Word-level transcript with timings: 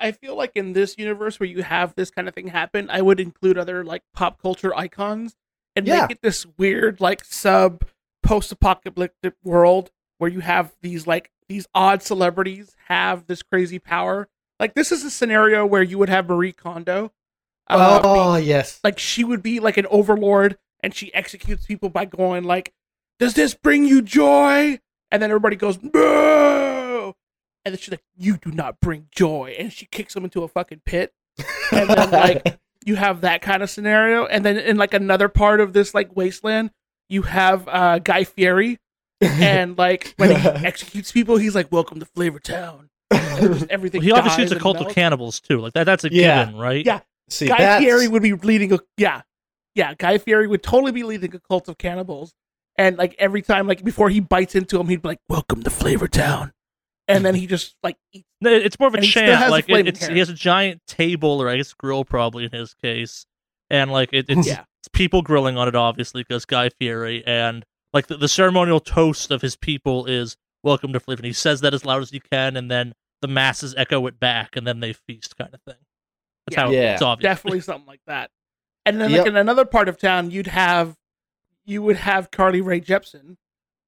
I 0.00 0.12
feel 0.12 0.36
like 0.36 0.52
in 0.54 0.72
this 0.72 0.96
universe 0.98 1.38
where 1.40 1.48
you 1.48 1.62
have 1.62 1.94
this 1.94 2.10
kind 2.10 2.28
of 2.28 2.34
thing 2.34 2.48
happen, 2.48 2.88
I 2.90 3.02
would 3.02 3.20
include 3.20 3.58
other 3.58 3.84
like 3.84 4.02
pop 4.14 4.40
culture 4.40 4.74
icons 4.76 5.36
and 5.74 5.86
Yeah. 5.86 6.02
make 6.02 6.10
it 6.12 6.22
this 6.22 6.46
weird 6.58 7.00
like 7.00 7.24
sub 7.24 7.84
post 8.22 8.50
apocalyptic 8.52 9.34
world 9.44 9.90
where 10.18 10.30
you 10.30 10.40
have 10.40 10.72
these 10.82 11.06
like 11.06 11.30
these 11.48 11.66
odd 11.74 12.02
celebrities 12.02 12.74
have 12.88 13.26
this 13.26 13.42
crazy 13.42 13.78
power. 13.78 14.28
Like 14.58 14.74
this 14.74 14.90
is 14.90 15.04
a 15.04 15.10
scenario 15.10 15.64
where 15.66 15.82
you 15.82 15.98
would 15.98 16.08
have 16.08 16.28
Marie 16.28 16.52
Kondo. 16.52 17.12
uh, 17.68 18.00
oh 18.02 18.36
yes. 18.36 18.80
like 18.84 18.98
she 18.98 19.22
would 19.24 19.42
be 19.42 19.60
like 19.60 19.76
an 19.76 19.86
overlord 19.90 20.56
and 20.80 20.94
she 20.94 21.12
executes 21.14 21.66
people 21.66 21.88
by 21.88 22.04
going 22.04 22.44
like 22.44 22.72
does 23.18 23.34
this 23.34 23.54
bring 23.54 23.84
you 23.84 24.00
joy 24.02 24.78
and 25.10 25.20
then 25.22 25.30
everybody 25.30 25.56
goes 25.56 25.76
boo 25.76 25.90
and 27.66 27.74
then 27.74 27.78
she's 27.78 27.90
like 27.90 28.04
you 28.16 28.38
do 28.38 28.50
not 28.50 28.80
bring 28.80 29.08
joy 29.10 29.54
and 29.58 29.72
she 29.72 29.84
kicks 29.86 30.14
them 30.14 30.24
into 30.24 30.42
a 30.42 30.48
fucking 30.48 30.80
pit 30.86 31.12
and 31.72 31.90
then 31.90 32.10
like 32.10 32.58
you 32.86 32.94
have 32.96 33.20
that 33.20 33.42
kind 33.42 33.62
of 33.62 33.68
scenario 33.68 34.24
and 34.26 34.44
then 34.44 34.56
in 34.56 34.76
like 34.78 34.94
another 34.94 35.28
part 35.28 35.60
of 35.60 35.72
this 35.74 35.92
like 35.92 36.14
wasteland 36.16 36.70
you 37.10 37.22
have 37.22 37.68
uh 37.68 37.98
guy 37.98 38.24
fieri 38.24 38.78
and 39.20 39.76
like 39.76 40.14
when 40.16 40.30
he 40.30 40.48
executes 40.64 41.12
people 41.12 41.36
he's 41.36 41.54
like 41.54 41.70
welcome 41.70 41.98
to 42.00 42.06
flavor 42.06 42.38
town 42.38 42.88
and 43.10 43.54
just 43.54 43.70
everything 43.70 44.00
he 44.02 44.12
obviously 44.12 44.44
dies 44.44 44.50
shoots 44.50 44.52
a 44.52 44.54
and 44.54 44.62
cult 44.62 44.76
of 44.78 44.92
cannibals 44.94 45.40
too. 45.40 45.58
Like 45.60 45.74
that. 45.74 45.84
That's 45.84 46.04
a 46.04 46.12
Yeah. 46.12 46.46
given, 46.46 46.58
right? 46.60 46.84
Yeah. 46.84 47.00
See, 47.28 47.46
Guy 47.46 47.58
that's, 47.58 47.84
Fieri 47.84 48.08
would 48.08 48.22
be 48.22 48.32
leading 48.34 48.72
a 48.72 48.78
yeah, 48.96 49.22
yeah. 49.74 49.94
Guy 49.94 50.18
Fieri 50.18 50.46
would 50.46 50.62
totally 50.62 50.92
be 50.92 51.02
leading 51.02 51.34
a 51.34 51.40
cult 51.40 51.68
of 51.68 51.76
cannibals, 51.76 52.32
and 52.76 52.96
like 52.96 53.14
every 53.18 53.42
time, 53.42 53.66
like 53.66 53.84
before 53.84 54.10
he 54.10 54.20
bites 54.20 54.54
into 54.54 54.78
him, 54.78 54.86
he'd 54.88 55.02
be 55.02 55.08
like, 55.08 55.18
"Welcome 55.28 55.62
to 55.64 55.70
Flavor 55.70 56.06
Town," 56.08 56.52
and 57.08 57.24
then 57.24 57.34
he 57.34 57.46
just 57.46 57.76
like 57.82 57.96
eats. 58.12 58.26
It's 58.42 58.78
more 58.78 58.88
of 58.88 58.94
a 58.94 58.98
And 58.98 59.04
he 59.04 59.10
still 59.10 59.26
chant. 59.26 59.50
Like 59.50 59.68
it, 59.68 59.88
it's 59.88 60.00
hair. 60.00 60.12
he 60.12 60.18
has 60.18 60.28
a 60.28 60.34
giant 60.34 60.82
table 60.86 61.40
or 61.42 61.48
I 61.48 61.56
guess 61.56 61.72
grill 61.72 62.04
probably 62.04 62.44
in 62.44 62.50
his 62.52 62.74
case, 62.74 63.26
and 63.70 63.90
like 63.90 64.10
it, 64.12 64.26
it's, 64.28 64.46
Yeah. 64.46 64.64
it's 64.80 64.88
people 64.92 65.22
grilling 65.22 65.56
on 65.56 65.68
it 65.68 65.74
obviously 65.76 66.22
because 66.22 66.44
Guy 66.44 66.68
Fieri 66.68 67.24
and 67.26 67.64
like 67.92 68.06
the, 68.08 68.16
the 68.16 68.28
ceremonial 68.28 68.80
toast 68.80 69.30
of 69.30 69.40
his 69.42 69.56
people 69.56 70.06
is 70.06 70.36
"Welcome 70.62 70.92
to 70.92 71.00
Flavor." 71.00 71.20
And 71.20 71.26
he 71.26 71.32
says 71.32 71.60
that 71.62 71.72
as 71.74 71.84
loud 71.84 72.02
as 72.02 72.10
he 72.10 72.20
can, 72.20 72.56
and 72.56 72.70
then 72.70 72.92
the 73.22 73.28
masses 73.28 73.74
echo 73.76 74.06
it 74.06 74.20
back, 74.20 74.56
and 74.56 74.66
then 74.66 74.80
they 74.80 74.92
feast, 74.92 75.36
kind 75.38 75.54
of 75.54 75.60
thing. 75.62 75.82
That's 76.46 76.56
Yeah. 76.56 76.60
how 76.66 76.70
Yeah. 76.70 76.92
it's 76.94 77.02
obvious. 77.02 77.22
Definitely 77.30 77.60
something 77.62 77.86
like 77.86 78.02
that. 78.06 78.30
And 78.84 79.00
then 79.00 79.10
Yep. 79.10 79.18
like 79.20 79.28
in 79.28 79.36
another 79.36 79.64
part 79.64 79.88
of 79.88 79.98
town, 79.98 80.30
you'd 80.30 80.46
have 80.48 80.96
you 81.64 81.82
would 81.82 81.96
have 81.96 82.30
Carly 82.30 82.60
Rae 82.60 82.80
Jepsen 82.80 83.36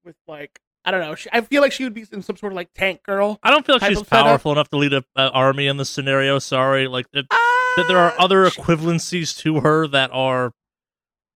with 0.03 0.17
like 0.27 0.59
I 0.89 0.91
don't 0.91 1.01
know. 1.01 1.13
She, 1.13 1.29
I 1.31 1.41
feel 1.41 1.61
like 1.61 1.71
she 1.71 1.83
would 1.83 1.93
be 1.93 2.03
in 2.11 2.23
some 2.23 2.35
sort 2.35 2.51
of 2.51 2.55
like 2.55 2.73
tank 2.73 3.03
girl. 3.03 3.37
I 3.43 3.51
don't 3.51 3.63
feel 3.63 3.75
like 3.75 3.87
she's 3.89 4.01
of 4.01 4.07
setup. 4.07 4.25
powerful 4.25 4.51
enough 4.51 4.69
to 4.69 4.77
lead 4.77 4.93
an 4.93 5.03
army 5.15 5.67
in 5.67 5.77
this 5.77 5.87
scenario. 5.89 6.39
Sorry, 6.39 6.87
like 6.87 7.05
it, 7.13 7.27
that 7.29 7.85
there 7.87 7.99
are 7.99 8.11
Ah, 8.17 8.23
other 8.23 8.49
she- 8.49 8.59
equivalencies 8.59 9.37
to 9.39 9.59
her 9.59 9.87
that 9.87 10.09
are 10.11 10.51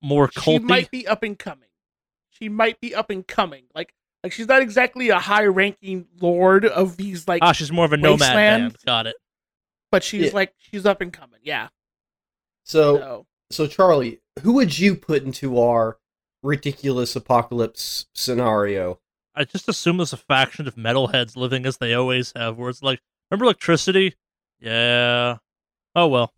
more 0.02 0.32
she 0.42 0.58
might 0.58 0.90
be 0.90 1.08
up 1.08 1.22
and 1.22 1.38
coming. 1.38 1.70
She 2.32 2.50
might 2.50 2.82
be 2.82 2.96
up 2.96 3.12
and 3.12 3.28
coming. 3.28 3.66
Like 3.76 3.94
like 4.24 4.34
she's 4.34 4.48
not 4.48 4.62
exactly 4.64 5.10
a 5.10 5.20
high 5.20 5.46
ranking 5.46 6.08
lord 6.20 6.66
of 6.66 6.98
these 6.98 7.28
like 7.28 7.44
ah, 7.44 7.52
she's 7.52 7.72
more 7.72 7.86
of 7.86 7.94
a 7.94 7.98
nomad 7.98 8.20
Wasteland. 8.22 8.36
band. 8.74 8.78
Got 8.88 9.06
it. 9.08 9.16
but 9.92 10.04
she's 10.04 10.26
Yeah. 10.28 10.32
like 10.34 10.54
she's 10.58 10.86
up 10.88 11.00
and 11.00 11.14
coming. 11.14 11.40
Yeah. 11.44 11.68
So 12.64 12.98
So 12.98 13.26
so 13.52 13.68
Charlie, 13.68 14.20
who 14.42 14.54
would 14.54 14.80
you 14.80 14.96
put 14.96 15.22
into 15.24 15.60
our 15.60 16.00
ridiculous 16.42 17.16
apocalypse 17.16 18.08
scenario? 18.14 19.00
I 19.36 19.44
just 19.46 19.68
assume 19.68 19.98
there's 19.98 20.14
a 20.14 20.18
faction 20.18 20.68
of 20.68 20.76
metalheads 20.76 21.36
living 21.36 21.66
as 21.66 21.78
they 21.78 21.94
always 21.94 22.34
have, 22.36 22.58
where 22.58 22.70
it's 22.70 22.84
like, 22.84 23.02
remember 23.32 23.46
electricity? 23.46 24.16
Yeah. 24.60 25.38
Oh 25.96 26.08
well. 26.08 26.34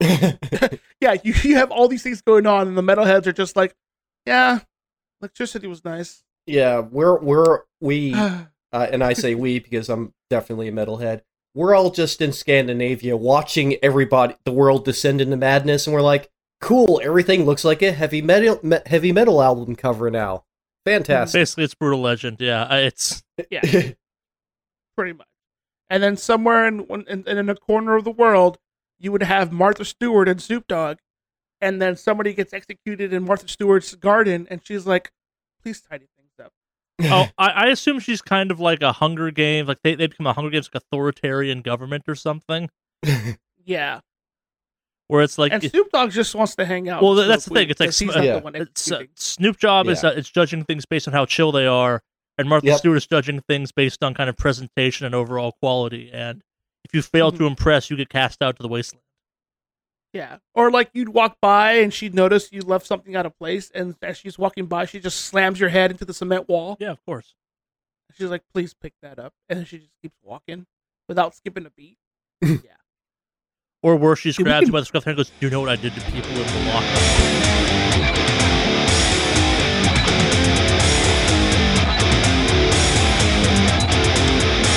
yeah, 0.00 1.16
you, 1.22 1.34
you 1.42 1.56
have 1.56 1.70
all 1.70 1.88
these 1.88 2.02
things 2.02 2.20
going 2.20 2.46
on, 2.46 2.68
and 2.68 2.76
the 2.76 2.82
metalheads 2.82 3.26
are 3.26 3.32
just 3.32 3.56
like, 3.56 3.74
yeah, 4.26 4.60
electricity 5.20 5.66
was 5.66 5.84
nice. 5.84 6.22
yeah, 6.46 6.80
we're 6.80 7.18
we're 7.18 7.60
we 7.80 8.14
uh, 8.14 8.46
and 8.72 9.02
I 9.02 9.12
say 9.12 9.34
we 9.34 9.58
because 9.58 9.88
I'm 9.88 10.12
definitely 10.30 10.68
a 10.68 10.72
metalhead. 10.72 11.22
We're 11.54 11.74
all 11.74 11.90
just 11.90 12.20
in 12.20 12.32
Scandinavia 12.32 13.16
watching 13.16 13.76
everybody, 13.82 14.34
the 14.44 14.52
world 14.52 14.84
descend 14.84 15.20
into 15.20 15.36
madness, 15.36 15.86
and 15.86 15.94
we're 15.94 16.02
like, 16.02 16.30
cool. 16.60 17.00
Everything 17.04 17.44
looks 17.44 17.64
like 17.64 17.80
a 17.82 17.92
heavy 17.92 18.20
metal 18.22 18.58
me- 18.62 18.78
heavy 18.86 19.12
metal 19.12 19.40
album 19.42 19.76
cover 19.76 20.10
now. 20.10 20.44
Fantastic. 20.84 21.40
Basically, 21.40 21.64
it's 21.64 21.74
brutal 21.74 22.00
legend. 22.00 22.38
Yeah, 22.40 22.72
it's 22.74 23.22
pretty 24.96 25.12
much. 25.12 25.26
And 25.90 26.02
then 26.02 26.16
somewhere 26.16 26.66
in, 26.66 26.80
in 27.08 27.26
in 27.26 27.48
a 27.48 27.54
corner 27.54 27.96
of 27.96 28.04
the 28.04 28.10
world, 28.10 28.58
you 28.98 29.12
would 29.12 29.22
have 29.22 29.52
Martha 29.52 29.84
Stewart 29.84 30.28
and 30.28 30.40
Snoop 30.40 30.66
Dogg, 30.66 30.98
and 31.60 31.80
then 31.80 31.96
somebody 31.96 32.32
gets 32.32 32.52
executed 32.52 33.12
in 33.12 33.24
Martha 33.24 33.48
Stewart's 33.48 33.94
garden, 33.94 34.46
and 34.50 34.60
she's 34.64 34.86
like, 34.86 35.12
"Please 35.62 35.80
tidy 35.80 36.06
things 36.16 36.32
up." 36.42 36.52
oh, 37.02 37.28
I, 37.38 37.48
I 37.50 37.66
assume 37.68 38.00
she's 38.00 38.22
kind 38.22 38.50
of 38.50 38.60
like 38.60 38.82
a 38.82 38.92
Hunger 38.92 39.30
Games, 39.30 39.68
like 39.68 39.78
they 39.82 39.94
they 39.94 40.06
become 40.06 40.26
a 40.26 40.32
Hunger 40.32 40.50
Games 40.50 40.70
like 40.72 40.82
authoritarian 40.82 41.60
government 41.62 42.04
or 42.08 42.14
something, 42.14 42.70
Yeah, 43.64 44.00
where 45.08 45.22
it's 45.22 45.36
like 45.38 45.52
and 45.52 45.62
Snoop 45.62 45.90
Dogg 45.92 46.10
just 46.10 46.34
wants 46.34 46.54
to 46.56 46.64
hang 46.64 46.88
out. 46.88 47.02
Well, 47.02 47.14
that's 47.14 47.44
smoke 47.44 47.54
the 47.54 47.60
thing, 47.60 47.70
it's 47.70 47.80
like 47.80 47.86
he's 47.88 47.96
sm- 47.96 48.22
yeah. 48.22 48.36
the 48.38 48.38
one 48.40 48.54
it's, 48.54 48.90
uh, 48.90 48.94
executing. 48.96 49.12
Snoop 49.16 49.58
Dogg 49.60 49.88
is 49.88 50.02
uh, 50.04 50.14
it's 50.16 50.30
judging 50.30 50.64
things 50.64 50.86
based 50.86 51.06
on 51.08 51.14
how 51.14 51.26
chill 51.26 51.52
they 51.52 51.66
are, 51.66 52.02
and 52.38 52.48
Martha 52.48 52.66
Yep. 52.68 52.78
Stewart 52.78 52.96
is 52.96 53.06
judging 53.06 53.40
things 53.48 53.70
based 53.72 54.02
on 54.02 54.14
kind 54.14 54.30
of 54.30 54.36
presentation 54.36 55.04
and 55.06 55.14
overall 55.14 55.52
quality. 55.60 56.10
And 56.12 56.42
if 56.84 56.94
you 56.94 57.02
fail 57.02 57.32
Mhm. 57.32 57.38
to 57.38 57.46
impress, 57.46 57.90
you 57.90 57.96
get 57.96 58.08
cast 58.08 58.42
out 58.42 58.56
to 58.56 58.62
the 58.62 58.68
wasteland. 58.68 59.02
Yeah. 60.12 60.38
Or 60.54 60.70
like 60.70 60.90
you'd 60.94 61.08
walk 61.08 61.38
by 61.40 61.72
and 61.72 61.92
she'd 61.92 62.14
notice 62.14 62.50
you 62.52 62.60
left 62.62 62.86
something 62.86 63.16
out 63.16 63.26
of 63.26 63.36
place, 63.38 63.70
and 63.74 63.96
as 64.00 64.16
she's 64.16 64.38
walking 64.38 64.66
by, 64.66 64.84
she 64.86 65.00
just 65.00 65.20
slams 65.22 65.58
your 65.60 65.70
head 65.70 65.90
into 65.90 66.04
the 66.04 66.14
cement 66.14 66.48
wall. 66.48 66.76
Yeah, 66.80 66.92
of 66.92 67.04
course. 67.04 67.34
She's 68.16 68.30
like, 68.30 68.42
"Please 68.52 68.74
pick 68.74 68.92
that 69.02 69.18
up," 69.18 69.32
and 69.48 69.58
then 69.58 69.66
she 69.66 69.78
just 69.78 69.90
keeps 70.02 70.14
walking 70.22 70.66
without 71.08 71.34
skipping 71.34 71.66
a 71.66 71.70
beat. 71.70 71.98
Or 73.84 73.96
worse, 73.96 74.20
she 74.20 74.30
just 74.30 74.38
Dude, 74.38 74.46
grabs 74.46 74.60
can- 74.60 74.68
you 74.68 74.72
by 74.72 74.80
the 74.80 74.86
scruff 74.86 75.02
of 75.02 75.04
the 75.04 75.10
hair 75.10 75.12
and 75.12 75.16
goes, 75.18 75.28
"Do 75.38 75.46
you 75.46 75.50
know 75.50 75.60
what 75.60 75.68
I 75.68 75.76
did 75.76 75.94
to 75.94 76.00
people 76.10 76.30
in 76.30 76.36
the 76.36 76.72
locker?" 76.72 78.04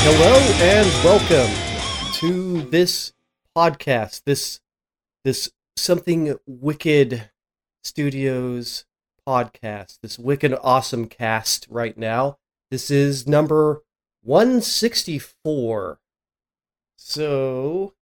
Hello 0.10 0.36
and 0.62 0.88
welcome 1.04 2.14
to 2.16 2.62
this 2.70 3.14
podcast. 3.56 4.24
This 4.26 4.62
this 5.24 5.50
something 5.76 6.38
wicked 6.46 7.30
studios 7.84 8.86
podcast. 9.28 10.00
This 10.02 10.18
wicked 10.18 10.54
awesome 10.62 11.08
cast 11.08 11.68
right 11.70 11.98
now. 11.98 12.40
This 12.72 12.90
is 12.92 13.28
number 13.28 13.84
164. 14.22 16.00
So 16.96 17.94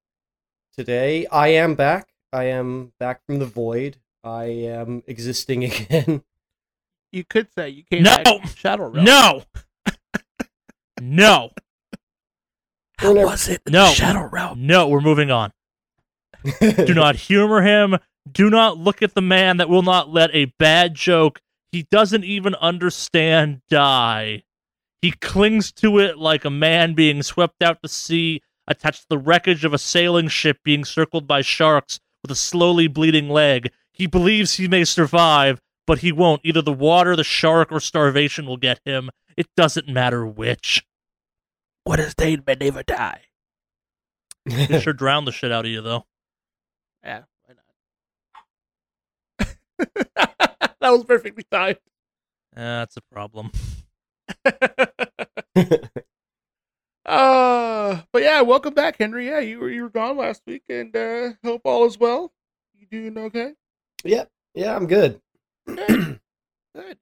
today 0.77 1.25
I 1.27 1.49
am 1.49 1.75
back. 1.75 2.07
I 2.33 2.45
am 2.45 2.91
back 2.99 3.25
from 3.25 3.39
the 3.39 3.45
void. 3.45 3.97
I 4.23 4.45
am 4.45 5.03
existing 5.07 5.63
again. 5.71 6.23
You 7.11 7.23
could 7.23 7.47
say 7.57 7.69
you 7.69 7.83
came 7.83 8.03
No! 8.03 8.17
back 8.23 8.25
from 8.41 8.49
Shadow 8.55 8.89
Realm. 8.89 9.05
No, 9.05 9.43
no, 11.01 11.51
How 12.97 13.09
Whenever- 13.09 13.27
was 13.27 13.47
it? 13.47 13.61
No. 13.69 13.87
Shadow 13.91 14.27
Realm. 14.27 14.65
no. 14.65 14.87
We're 14.87 15.01
moving 15.01 15.31
on. 15.31 15.51
Do 16.59 16.93
not 16.93 17.15
humor 17.15 17.61
him. 17.61 17.97
Do 18.31 18.49
not 18.49 18.77
look 18.77 19.01
at 19.01 19.13
the 19.13 19.21
man 19.21 19.57
that 19.57 19.69
will 19.69 19.81
not 19.83 20.09
let 20.09 20.29
a 20.33 20.45
bad 20.59 20.93
joke 20.95 21.41
he 21.71 21.83
doesn't 21.91 22.23
even 22.23 22.55
understand 22.55 23.61
die. 23.69 24.43
He 25.01 25.11
clings 25.11 25.71
to 25.73 25.99
it 25.99 26.17
like 26.17 26.45
a 26.45 26.49
man 26.49 26.93
being 26.93 27.21
swept 27.21 27.61
out 27.61 27.81
to 27.83 27.89
sea, 27.89 28.41
attached 28.67 29.03
to 29.03 29.09
the 29.09 29.17
wreckage 29.17 29.65
of 29.65 29.73
a 29.73 29.77
sailing 29.77 30.27
ship 30.27 30.59
being 30.63 30.85
circled 30.85 31.27
by 31.27 31.41
sharks 31.41 31.99
with 32.21 32.31
a 32.31 32.35
slowly 32.35 32.87
bleeding 32.87 33.29
leg. 33.29 33.71
He 33.91 34.07
believes 34.07 34.55
he 34.55 34.67
may 34.67 34.83
survive, 34.83 35.61
but 35.87 35.99
he 35.99 36.11
won't. 36.11 36.41
Either 36.43 36.61
the 36.61 36.73
water, 36.73 37.15
the 37.15 37.23
shark, 37.23 37.71
or 37.71 37.79
starvation 37.79 38.45
will 38.45 38.57
get 38.57 38.79
him. 38.83 39.09
It 39.37 39.47
doesn't 39.55 39.87
matter 39.87 40.25
which. 40.25 40.85
What 41.83 41.99
is 41.99 42.15
Dane 42.15 42.43
may 42.45 42.55
never 42.55 42.83
die. 42.83 43.21
It 44.45 44.81
sure 44.83 44.93
drowned 44.93 45.27
the 45.27 45.31
shit 45.31 45.51
out 45.51 45.65
of 45.65 45.71
you, 45.71 45.81
though. 45.81 46.05
Yeah, 47.03 47.23
why 47.43 47.55
not? 49.39 50.15
that 50.79 50.89
was 50.89 51.03
perfectly 51.03 51.45
timed. 51.51 51.77
That's 52.53 52.97
a 52.97 53.01
problem. 53.01 53.51
uh, 57.05 58.01
but 58.11 58.21
yeah, 58.23 58.41
welcome 58.41 58.73
back, 58.73 58.97
Henry. 58.97 59.27
Yeah, 59.27 59.39
you 59.39 59.59
were 59.59 59.69
you 59.69 59.83
were 59.83 59.89
gone 59.89 60.17
last 60.17 60.41
week, 60.45 60.63
and 60.69 60.95
uh, 60.95 61.33
hope 61.43 61.61
all 61.65 61.85
is 61.85 61.99
well. 61.99 62.33
You 62.77 62.87
doing 62.87 63.17
okay? 63.25 63.53
yep. 64.03 64.29
Yeah, 64.53 64.75
I'm 64.75 64.87
good. 64.87 65.21
Good. 65.67 66.19
Good. 66.75 66.97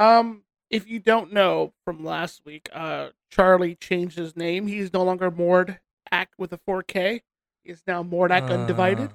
Um, 0.00 0.42
if 0.68 0.88
you 0.88 0.98
don't 0.98 1.32
know 1.32 1.72
from 1.84 2.04
last 2.04 2.42
week, 2.44 2.68
uh, 2.72 3.10
Charlie 3.30 3.76
changed 3.76 4.18
his 4.18 4.36
name. 4.36 4.66
He's 4.66 4.92
no 4.92 5.04
longer 5.04 5.30
moored 5.30 5.78
Mordak 6.12 6.26
with 6.38 6.52
a 6.52 6.58
4K 6.58 7.20
is 7.64 7.82
now 7.86 8.02
Mordak 8.02 8.50
Undivided. 8.50 9.10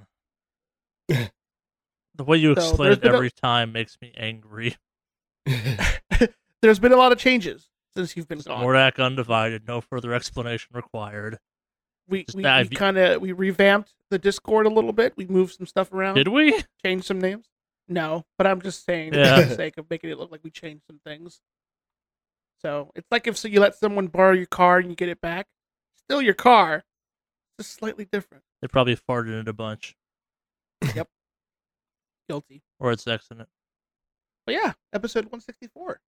Uh, 1.11 1.25
the 2.15 2.23
way 2.23 2.37
you 2.37 2.55
So, 2.55 2.69
explain 2.69 2.91
it 2.93 3.01
been 3.01 3.11
a- 3.11 3.15
every 3.15 3.31
time 3.31 3.71
makes 3.71 3.97
me 4.01 4.13
angry. 4.17 4.77
There's 6.61 6.79
been 6.79 6.91
a 6.93 6.97
lot 6.97 7.11
of 7.11 7.17
changes 7.17 7.69
since 7.97 8.15
you've 8.15 8.27
been 8.27 8.39
gone. 8.39 8.63
Mordak 8.63 9.03
undivided, 9.03 9.67
no 9.67 9.81
further 9.81 10.13
explanation 10.13 10.69
required. 10.73 11.39
we 12.07 12.23
just 12.23 12.35
we, 12.38 12.44
we 12.44 12.75
kind 12.75 12.97
of 12.97 13.21
we 13.21 13.31
revamped 13.31 13.94
the 14.11 14.19
Discord 14.19 14.65
a 14.65 14.69
little 14.69 14.94
bit. 14.94 15.13
We 15.17 15.25
moved 15.25 15.55
some 15.55 15.65
stuff 15.65 15.91
around, 15.91 16.15
Did 16.15 16.27
we? 16.29 16.63
change 16.85 17.03
some 17.05 17.19
names. 17.19 17.47
No, 17.89 18.25
but 18.38 18.45
I'm 18.47 18.61
just 18.61 18.85
saying 18.85 19.13
Yeah. 19.13 19.41
for 19.41 19.49
the 19.49 19.55
sake 19.55 19.77
of 19.77 19.89
making 19.89 20.09
it 20.11 20.17
look 20.19 20.31
like 20.31 20.44
we 20.44 20.49
changed 20.51 20.83
some 20.88 20.99
things. 21.05 21.41
So 22.61 22.91
it's 22.95 23.07
like 23.11 23.27
if 23.27 23.38
so 23.38 23.47
you 23.47 23.59
let 23.59 23.75
someone 23.75 24.07
borrow 24.07 24.33
your 24.33 24.45
car 24.45 24.77
and 24.79 24.89
you 24.89 24.95
get 24.95 25.09
it 25.09 25.21
back, 25.21 25.47
still 25.97 26.21
your 26.21 26.33
car, 26.33 26.83
just 27.59 27.73
slightly 27.73 28.05
different. 28.05 28.44
They 28.61 28.67
probably 28.67 28.95
farted 28.95 29.27
in 29.33 29.39
it 29.39 29.47
a 29.47 29.53
bunch, 29.53 29.95
Yep. 30.95 31.07
Guilty. 32.29 32.61
or 32.79 32.91
it's 32.91 33.07
accident. 33.07 33.47
But 34.45 34.55
yeah, 34.55 34.73
episode 34.94 35.25
164. 35.25 35.99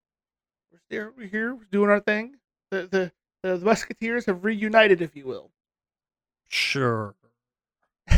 We're 0.90 1.12
we're 1.16 1.28
here, 1.28 1.56
we're 1.56 1.68
doing 1.72 1.90
our 1.90 2.00
thing. 2.00 2.36
The 2.72 2.88
the 2.88 3.12
the 3.44 3.58
the 3.58 3.66
Musketeers 3.66 4.26
have 4.26 4.44
reunited, 4.44 5.02
if 5.02 5.16
you 5.16 5.26
will. 5.26 5.52
Sure. 6.48 7.16
I 8.10 8.18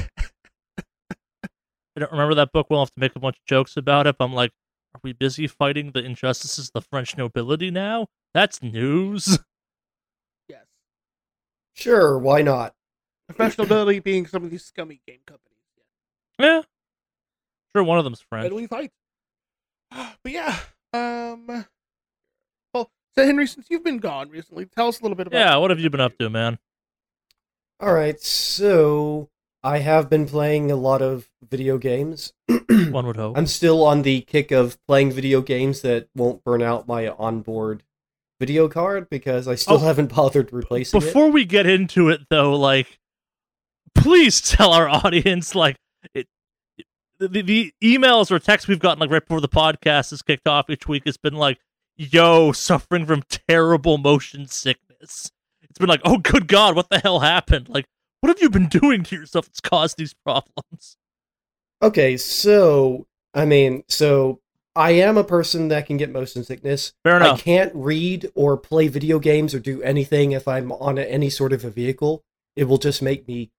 don't 1.97 2.11
remember 2.11 2.35
that 2.35 2.53
book 2.53 2.67
We'll 2.69 2.79
have 2.79 2.91
to 2.91 2.99
make 2.99 3.15
a 3.15 3.19
bunch 3.19 3.35
of 3.37 3.45
jokes 3.45 3.75
about 3.75 4.07
it. 4.07 4.17
But 4.17 4.25
I'm 4.25 4.33
like, 4.33 4.51
are 4.95 5.01
we 5.03 5.11
busy 5.13 5.47
fighting 5.47 5.91
the 5.91 6.03
injustices 6.03 6.69
of 6.69 6.73
the 6.73 6.81
French 6.81 7.17
nobility 7.17 7.69
now? 7.71 8.07
That's 8.33 8.63
news. 8.63 9.39
Yes. 10.47 10.65
sure, 11.73 12.17
why 12.17 12.41
not? 12.41 12.73
Professional 13.27 13.65
ability 13.65 13.99
being 13.99 14.25
some 14.25 14.43
of 14.43 14.49
these 14.51 14.63
scummy 14.65 15.01
game 15.05 15.19
companies. 15.25 15.57
Yeah. 16.39 16.61
Sure, 17.73 17.83
one 17.83 17.97
of 17.97 18.03
them's 18.03 18.21
French. 18.21 18.51
we 18.51 18.67
fight. 18.67 18.91
But 20.23 20.31
yeah, 20.31 20.57
um, 20.93 21.47
well, 21.47 21.65
so 23.15 23.25
Henry, 23.25 23.47
since 23.47 23.67
you've 23.69 23.83
been 23.83 23.97
gone 23.99 24.29
recently, 24.29 24.65
tell 24.65 24.87
us 24.87 24.99
a 24.99 25.03
little 25.03 25.15
bit 25.15 25.27
about. 25.27 25.37
Yeah, 25.39 25.55
what 25.57 25.69
have 25.71 25.79
you 25.79 25.89
been 25.89 25.99
up 26.01 26.17
to, 26.19 26.29
man? 26.29 26.59
All 27.79 27.93
right, 27.93 28.19
so 28.21 29.29
I 29.63 29.79
have 29.79 30.09
been 30.09 30.27
playing 30.27 30.69
a 30.71 30.75
lot 30.75 31.01
of 31.01 31.29
video 31.49 31.77
games. 31.77 32.33
One 32.69 33.07
would 33.07 33.15
hope. 33.15 33.37
I'm 33.37 33.47
still 33.47 33.83
on 33.85 34.03
the 34.03 34.21
kick 34.21 34.51
of 34.51 34.77
playing 34.87 35.11
video 35.11 35.41
games 35.41 35.81
that 35.81 36.07
won't 36.15 36.43
burn 36.43 36.61
out 36.61 36.87
my 36.87 37.07
onboard 37.09 37.83
video 38.39 38.67
card 38.67 39.09
because 39.09 39.47
I 39.47 39.55
still 39.55 39.75
Oh, 39.75 39.79
haven't 39.79 40.13
bothered 40.13 40.51
replacing 40.53 40.99
it. 41.01 41.05
Before 41.05 41.29
we 41.31 41.45
get 41.45 41.65
into 41.67 42.09
it, 42.09 42.21
though, 42.29 42.55
like, 42.55 42.99
please 43.95 44.41
tell 44.51 44.73
our 44.73 44.87
audience, 44.89 45.53
like, 45.55 45.75
it, 46.13 46.27
the, 47.19 47.27
the, 47.27 47.41
the 47.41 47.73
emails 47.83 48.31
or 48.31 48.39
texts 48.39 48.67
we've 48.67 48.79
gotten, 48.79 48.99
like, 48.99 49.09
right 49.11 49.21
before 49.23 49.41
the 49.41 49.49
podcast 49.49 50.11
is 50.13 50.21
kicked 50.21 50.47
off 50.47 50.69
each 50.69 50.87
week 50.87 51.03
has 51.05 51.17
been 51.17 51.35
like, 51.35 51.59
yo, 52.01 52.51
suffering 52.51 53.05
from 53.05 53.23
terrible 53.47 53.97
motion 53.97 54.47
sickness. 54.47 55.31
It's 55.61 55.77
been 55.79 55.89
like, 55.89 56.01
oh, 56.03 56.17
good 56.17 56.47
God, 56.47 56.75
what 56.75 56.89
the 56.89 56.99
hell 56.99 57.19
happened? 57.19 57.69
Like, 57.69 57.85
what 58.19 58.29
have 58.29 58.41
you 58.41 58.49
been 58.49 58.67
doing 58.67 59.03
to 59.03 59.15
yourself 59.15 59.45
that's 59.45 59.61
caused 59.61 59.97
these 59.97 60.13
problems? 60.13 60.97
Okay, 61.81 62.17
so 62.17 63.07
I 63.33 63.45
mean, 63.45 63.83
so 63.87 64.39
I 64.75 64.91
am 64.91 65.17
a 65.17 65.23
person 65.23 65.69
that 65.69 65.85
can 65.85 65.97
get 65.97 66.11
motion 66.11 66.43
sickness. 66.43 66.93
Fair 67.03 67.17
enough. 67.17 67.39
I 67.39 67.41
can't 67.41 67.71
read 67.73 68.31
or 68.35 68.57
play 68.57 68.87
video 68.87 69.19
games 69.19 69.55
or 69.55 69.59
do 69.59 69.81
anything 69.81 70.31
if 70.31 70.47
I'm 70.47 70.71
on 70.71 70.99
any 70.99 71.29
sort 71.29 71.53
of 71.53 71.65
a 71.65 71.69
vehicle. 71.69 72.23
It 72.55 72.65
will 72.65 72.77
just 72.77 73.01
make 73.01 73.27
me 73.27 73.51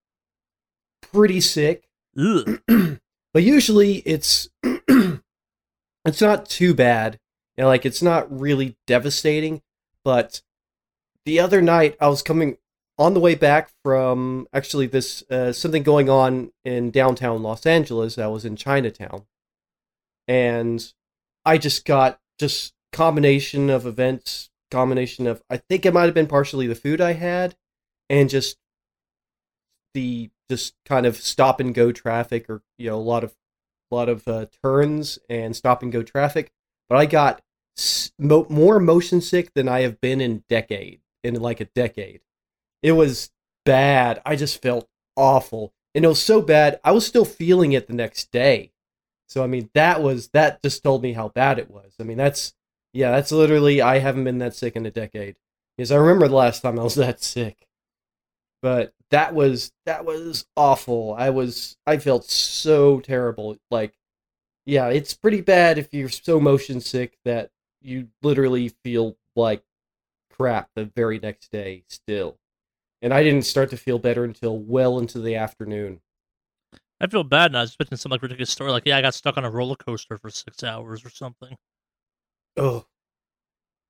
pretty 1.00 1.40
sick. 1.40 1.88
But 3.34 3.44
usually 3.44 3.96
it's 4.04 4.50
it's 4.62 6.20
not 6.20 6.46
too 6.46 6.74
bad. 6.74 7.18
Know, 7.58 7.66
like 7.66 7.84
it's 7.84 8.02
not 8.02 8.30
really 8.30 8.76
devastating. 8.86 9.62
But 10.04 10.42
the 11.24 11.38
other 11.38 11.62
night 11.62 11.96
I 12.00 12.08
was 12.08 12.22
coming 12.22 12.56
on 12.98 13.14
the 13.14 13.20
way 13.20 13.34
back 13.34 13.70
from 13.84 14.46
actually 14.52 14.86
this 14.86 15.22
uh, 15.30 15.52
something 15.52 15.82
going 15.82 16.08
on 16.08 16.52
in 16.64 16.90
downtown 16.90 17.42
Los 17.42 17.66
Angeles. 17.66 18.18
I 18.18 18.26
was 18.26 18.44
in 18.44 18.56
Chinatown, 18.56 19.26
and 20.26 20.92
I 21.44 21.58
just 21.58 21.84
got 21.84 22.20
just 22.38 22.74
combination 22.92 23.70
of 23.70 23.86
events, 23.86 24.50
combination 24.70 25.26
of 25.26 25.42
I 25.50 25.56
think 25.56 25.86
it 25.86 25.94
might 25.94 26.04
have 26.04 26.14
been 26.14 26.26
partially 26.26 26.66
the 26.66 26.74
food 26.74 27.00
I 27.00 27.12
had, 27.12 27.56
and 28.08 28.28
just 28.28 28.56
the 29.94 30.30
just 30.50 30.74
kind 30.84 31.06
of 31.06 31.16
stop 31.16 31.60
and 31.60 31.74
go 31.74 31.92
traffic, 31.92 32.48
or 32.48 32.62
you 32.78 32.90
know 32.90 32.96
a 32.96 33.00
lot 33.00 33.24
of 33.24 33.34
a 33.90 33.94
lot 33.94 34.08
of 34.08 34.26
uh, 34.28 34.46
turns 34.62 35.18
and 35.28 35.56
stop 35.56 35.82
and 35.82 35.92
go 35.92 36.02
traffic. 36.02 36.52
But 36.92 36.98
I 36.98 37.06
got 37.06 37.40
mo- 38.18 38.46
more 38.50 38.78
motion 38.78 39.22
sick 39.22 39.54
than 39.54 39.66
I 39.66 39.80
have 39.80 39.98
been 40.02 40.20
in 40.20 40.44
decade 40.46 41.00
in 41.24 41.40
like 41.40 41.58
a 41.58 41.64
decade. 41.64 42.20
It 42.82 42.92
was 42.92 43.30
bad. 43.64 44.20
I 44.26 44.36
just 44.36 44.60
felt 44.60 44.90
awful. 45.16 45.72
And 45.94 46.04
it 46.04 46.08
was 46.08 46.22
so 46.22 46.42
bad, 46.42 46.80
I 46.84 46.92
was 46.92 47.06
still 47.06 47.24
feeling 47.24 47.72
it 47.72 47.86
the 47.86 47.94
next 47.94 48.30
day. 48.30 48.72
So 49.26 49.42
I 49.42 49.46
mean, 49.46 49.70
that 49.72 50.02
was 50.02 50.28
that 50.34 50.62
just 50.62 50.82
told 50.82 51.02
me 51.02 51.14
how 51.14 51.28
bad 51.30 51.58
it 51.58 51.70
was. 51.70 51.94
I 51.98 52.02
mean, 52.02 52.18
that's 52.18 52.52
yeah, 52.92 53.12
that's 53.12 53.32
literally 53.32 53.80
I 53.80 53.98
haven't 53.98 54.24
been 54.24 54.36
that 54.40 54.54
sick 54.54 54.76
in 54.76 54.84
a 54.84 54.90
decade. 54.90 55.36
Because 55.78 55.92
I 55.92 55.96
remember 55.96 56.28
the 56.28 56.34
last 56.36 56.60
time 56.60 56.78
I 56.78 56.82
was 56.82 56.94
that 56.96 57.22
sick. 57.22 57.68
But 58.60 58.92
that 59.10 59.34
was 59.34 59.72
that 59.86 60.04
was 60.04 60.44
awful. 60.58 61.14
I 61.18 61.30
was 61.30 61.74
I 61.86 61.96
felt 61.96 62.24
so 62.24 63.00
terrible. 63.00 63.56
Like 63.70 63.94
yeah, 64.64 64.88
it's 64.88 65.14
pretty 65.14 65.40
bad 65.40 65.78
if 65.78 65.92
you're 65.92 66.08
so 66.08 66.38
motion 66.40 66.80
sick 66.80 67.18
that 67.24 67.50
you 67.80 68.08
literally 68.22 68.68
feel 68.84 69.16
like 69.34 69.62
crap 70.30 70.70
the 70.74 70.84
very 70.84 71.18
next 71.18 71.50
day 71.50 71.84
still. 71.88 72.38
And 73.00 73.12
I 73.12 73.22
didn't 73.22 73.42
start 73.42 73.70
to 73.70 73.76
feel 73.76 73.98
better 73.98 74.24
until 74.24 74.58
well 74.58 74.98
into 74.98 75.18
the 75.18 75.34
afternoon. 75.34 76.00
I 77.00 77.08
feel 77.08 77.24
bad 77.24 77.50
now. 77.52 77.58
I 77.58 77.62
was 77.62 77.70
expecting 77.70 77.98
some 77.98 78.10
like 78.10 78.22
ridiculous 78.22 78.50
story, 78.50 78.70
like, 78.70 78.84
yeah, 78.86 78.96
I 78.96 79.02
got 79.02 79.14
stuck 79.14 79.36
on 79.36 79.44
a 79.44 79.50
roller 79.50 79.74
coaster 79.74 80.16
for 80.18 80.30
six 80.30 80.62
hours 80.62 81.04
or 81.04 81.10
something. 81.10 81.56
Oh. 82.56 82.86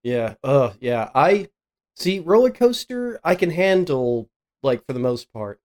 Yeah. 0.02 0.34
Oh, 0.42 0.74
yeah. 0.80 1.10
I 1.14 1.48
see 1.96 2.20
roller 2.20 2.50
coaster 2.50 3.20
I 3.22 3.34
can 3.34 3.50
handle 3.50 4.30
like 4.62 4.84
for 4.86 4.94
the 4.94 4.98
most 5.00 5.32
part. 5.32 5.60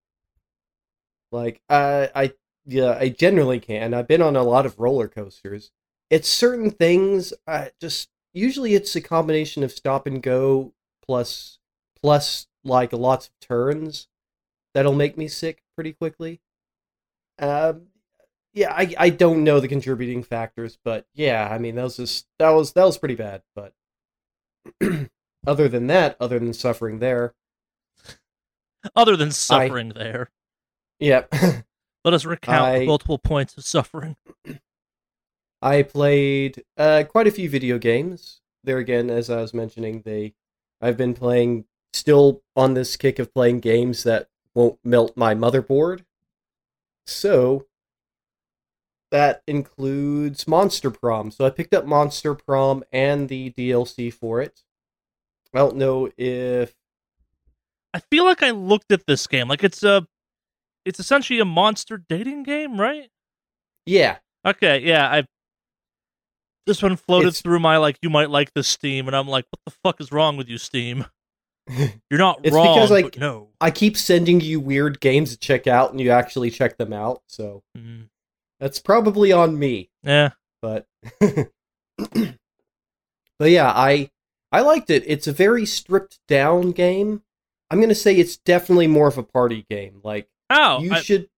Like 1.32 1.62
I 1.70 2.10
I 2.16 2.34
yeah, 2.68 2.98
I 3.00 3.10
generally 3.10 3.60
can. 3.60 3.94
I've 3.96 4.08
been 4.10 4.22
on 4.24 4.36
a 4.36 4.44
lot 4.44 4.66
of 4.68 4.80
roller 4.80 5.08
coasters. 5.10 5.72
It's 6.10 6.30
certain 6.30 6.72
things 6.72 7.34
I 7.48 7.72
just 7.82 8.10
usually 8.34 8.76
it's 8.76 8.96
a 8.96 9.02
combination 9.02 9.64
of 9.64 9.72
stop 9.72 10.08
and 10.08 10.22
go 10.24 10.74
plus 11.06 11.60
plus 12.02 12.48
like 12.64 12.94
lots 12.94 13.28
of 13.28 13.34
turns 13.48 14.08
that'll 14.74 14.96
make 14.96 15.18
me 15.18 15.28
sick 15.28 15.64
pretty 15.76 15.94
quickly. 15.94 16.42
Um 17.40 17.88
yeah, 18.54 18.74
I 18.74 18.94
I 18.98 19.10
don't 19.12 19.44
know 19.44 19.60
the 19.60 19.68
contributing 19.70 20.24
factors, 20.24 20.78
but 20.84 21.08
yeah, 21.14 21.48
I 21.52 21.60
mean 21.60 21.76
that 21.76 21.84
was 21.84 21.98
just 21.98 22.28
that 22.40 22.52
was 22.52 22.74
that 22.74 22.86
was 22.86 22.98
pretty 22.98 23.16
bad. 23.16 23.44
But 23.56 23.74
other 25.48 25.68
than 25.68 25.88
that, 25.88 26.18
other 26.20 26.40
than 26.40 26.54
suffering 26.54 27.00
there, 27.00 27.36
Other 28.96 29.16
than 29.16 29.32
suffering 29.32 29.90
there, 29.90 30.30
yeah, 31.00 31.26
let 32.08 32.14
us 32.14 32.24
recount 32.24 32.64
I- 32.64 32.80
the 32.80 32.86
multiple 32.86 33.18
points 33.18 33.58
of 33.58 33.66
suffering. 33.66 34.16
I 35.62 35.84
played 35.84 36.64
uh, 36.78 37.04
quite 37.10 37.28
a 37.28 37.32
few 37.32 37.50
video 37.50 37.78
games. 37.78 38.40
There 38.64 38.78
again, 38.78 39.10
as 39.10 39.30
I 39.30 39.42
was 39.42 39.54
mentioning, 39.54 40.04
they 40.06 40.34
I've 40.82 40.96
been 40.96 41.14
playing 41.14 41.66
still 41.92 42.44
on 42.56 42.76
this 42.76 42.96
kick 42.96 43.20
of 43.20 43.34
playing 43.34 43.60
games 43.60 44.04
that 44.04 44.30
won't 44.54 44.80
melt 44.86 45.18
my 45.18 45.36
motherboard. 45.36 46.06
So 47.06 47.66
that 49.12 49.42
includes 49.46 50.48
Monster 50.48 50.92
Prom. 50.92 51.30
So 51.32 51.46
I 51.46 51.50
picked 51.50 51.74
up 51.74 51.86
Monster 51.86 52.36
Prom 52.36 52.86
and 52.94 53.28
the 53.28 53.52
DLC 53.52 54.14
for 54.14 54.42
it. 54.42 54.64
I 55.54 55.60
don't 55.60 55.76
know 55.76 56.10
if 56.18 56.74
I 57.94 58.00
feel 58.00 58.24
like 58.24 58.44
I 58.44 58.52
looked 58.52 58.94
at 58.94 59.08
this 59.08 59.28
game 59.28 59.50
like 59.50 59.64
it's 59.64 59.84
a, 59.84 60.08
it's 60.88 61.00
essentially 61.00 61.40
a 61.40 61.46
monster 61.46 61.98
dating 61.98 62.44
game, 62.44 62.80
right? 62.80 63.10
yeah, 63.86 64.18
Okay, 64.46 64.80
yeah, 64.80 65.08
I. 65.12 65.26
This 66.66 66.82
one 66.82 66.96
floated 66.98 67.28
It's- 67.30 67.42
through 67.42 67.60
my 67.60 67.78
like, 67.78 67.98
you 68.02 68.10
might 68.10 68.30
like 68.30 68.54
this 68.54 68.68
Steam, 68.68 69.08
and 69.08 69.16
I'm 69.16 69.28
like, 69.28 69.46
what 69.52 69.60
the 69.66 69.72
fuck 69.84 70.02
is 70.02 70.12
wrong 70.12 70.36
with 70.38 70.50
you, 70.50 70.58
Steam? 70.58 71.06
You're 72.10 72.18
not 72.20 72.38
wrong. 72.38 72.42
It's 72.46 72.56
wrong, 72.56 72.76
because, 72.76 72.92
like- 72.92 73.18
no. 73.18 73.50
I 73.62 73.72
keep 73.72 73.98
sending 73.98 74.40
you 74.42 74.60
weird 74.60 75.00
games 75.00 75.32
to 75.32 75.38
check 75.38 75.66
out 75.68 75.92
and 75.92 76.00
you 76.02 76.12
actually 76.12 76.50
check 76.52 76.78
them 76.78 76.94
out. 76.94 77.22
So 77.28 77.64
Mm, 77.78 78.10
that's 78.60 78.80
probably 78.80 79.32
on 79.32 79.58
me. 79.60 79.90
yeah, 80.04 80.32
but 80.62 80.86
but 82.00 83.50
yeah, 83.52 83.72
I 83.74 84.10
I 84.52 84.62
liked 84.62 84.90
it. 84.90 85.04
It's 85.08 85.28
a 85.28 85.34
very 85.34 85.66
stripped 85.66 86.20
down 86.28 86.72
game. 86.72 87.22
I'm 87.70 87.82
gonna 87.82 87.96
say 87.96 88.16
it's 88.16 88.38
definitely 88.38 88.88
more 88.88 89.08
of 89.08 89.18
a 89.18 89.24
party 89.24 89.66
game. 89.70 90.00
Like 90.04 90.28
Oh, 90.50 90.80
you 90.82 90.94
I, 90.94 91.02
should. 91.02 91.30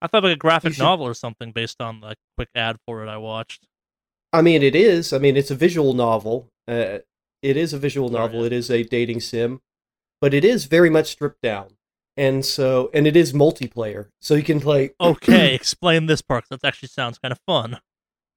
I 0.00 0.06
thought 0.06 0.22
like 0.24 0.32
a 0.34 0.36
graphic 0.36 0.74
should- 0.74 0.82
novel 0.82 1.06
or 1.06 1.14
something 1.14 1.52
based 1.52 1.80
on 1.80 2.00
the 2.00 2.14
quick 2.36 2.48
ad 2.54 2.76
for 2.86 3.02
it 3.04 3.08
I 3.08 3.16
watched. 3.16 3.66
I 4.32 4.42
mean, 4.42 4.62
it 4.62 4.76
is. 4.76 5.12
I 5.12 5.18
mean, 5.18 5.36
it's 5.36 5.50
a 5.50 5.54
visual 5.54 5.94
novel. 5.94 6.50
Uh, 6.68 6.98
it 7.42 7.56
is 7.56 7.72
a 7.72 7.78
visual 7.78 8.10
Oh, 8.14 8.18
novel. 8.20 8.40
yeah. 8.40 8.46
It 8.46 8.52
is 8.52 8.70
a 8.70 8.82
dating 8.84 9.20
sim, 9.20 9.60
but 10.20 10.34
it 10.34 10.44
is 10.44 10.66
very 10.66 10.90
much 10.90 11.06
stripped 11.08 11.40
down, 11.42 11.68
and 12.16 12.44
so 12.44 12.90
and 12.92 13.06
it 13.06 13.16
is 13.16 13.32
multiplayer. 13.32 14.08
So 14.20 14.34
you 14.34 14.42
can 14.42 14.60
play. 14.60 14.90
Okay, 15.00 15.54
explain 15.54 16.06
this 16.06 16.20
part. 16.20 16.44
that 16.50 16.62
actually 16.64 16.88
sounds 16.90 17.18
kind 17.18 17.32
of 17.32 17.40
fun. 17.46 17.78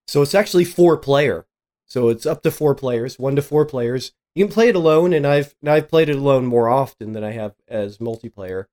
So 0.07 0.21
it's 0.21 0.33
actually 0.35 0.65
four 0.65 0.97
player. 0.97 1.45
So 1.87 2.07
it's 2.07 2.25
up 2.25 2.41
to 2.43 2.51
four 2.51 2.73
players, 2.73 3.19
one 3.19 3.35
to 3.35 3.41
four 3.41 3.65
players. 3.65 4.13
You 4.33 4.45
can 4.45 4.53
play 4.53 4.69
it 4.69 4.75
alone, 4.75 5.11
and 5.13 5.27
I've 5.27 5.55
and 5.61 5.69
I've 5.69 5.89
played 5.89 6.07
it 6.07 6.15
alone 6.15 6.45
more 6.45 6.69
often 6.69 7.11
than 7.11 7.23
I 7.25 7.31
have 7.31 7.53
as 7.67 7.97
multiplayer. 7.97 8.65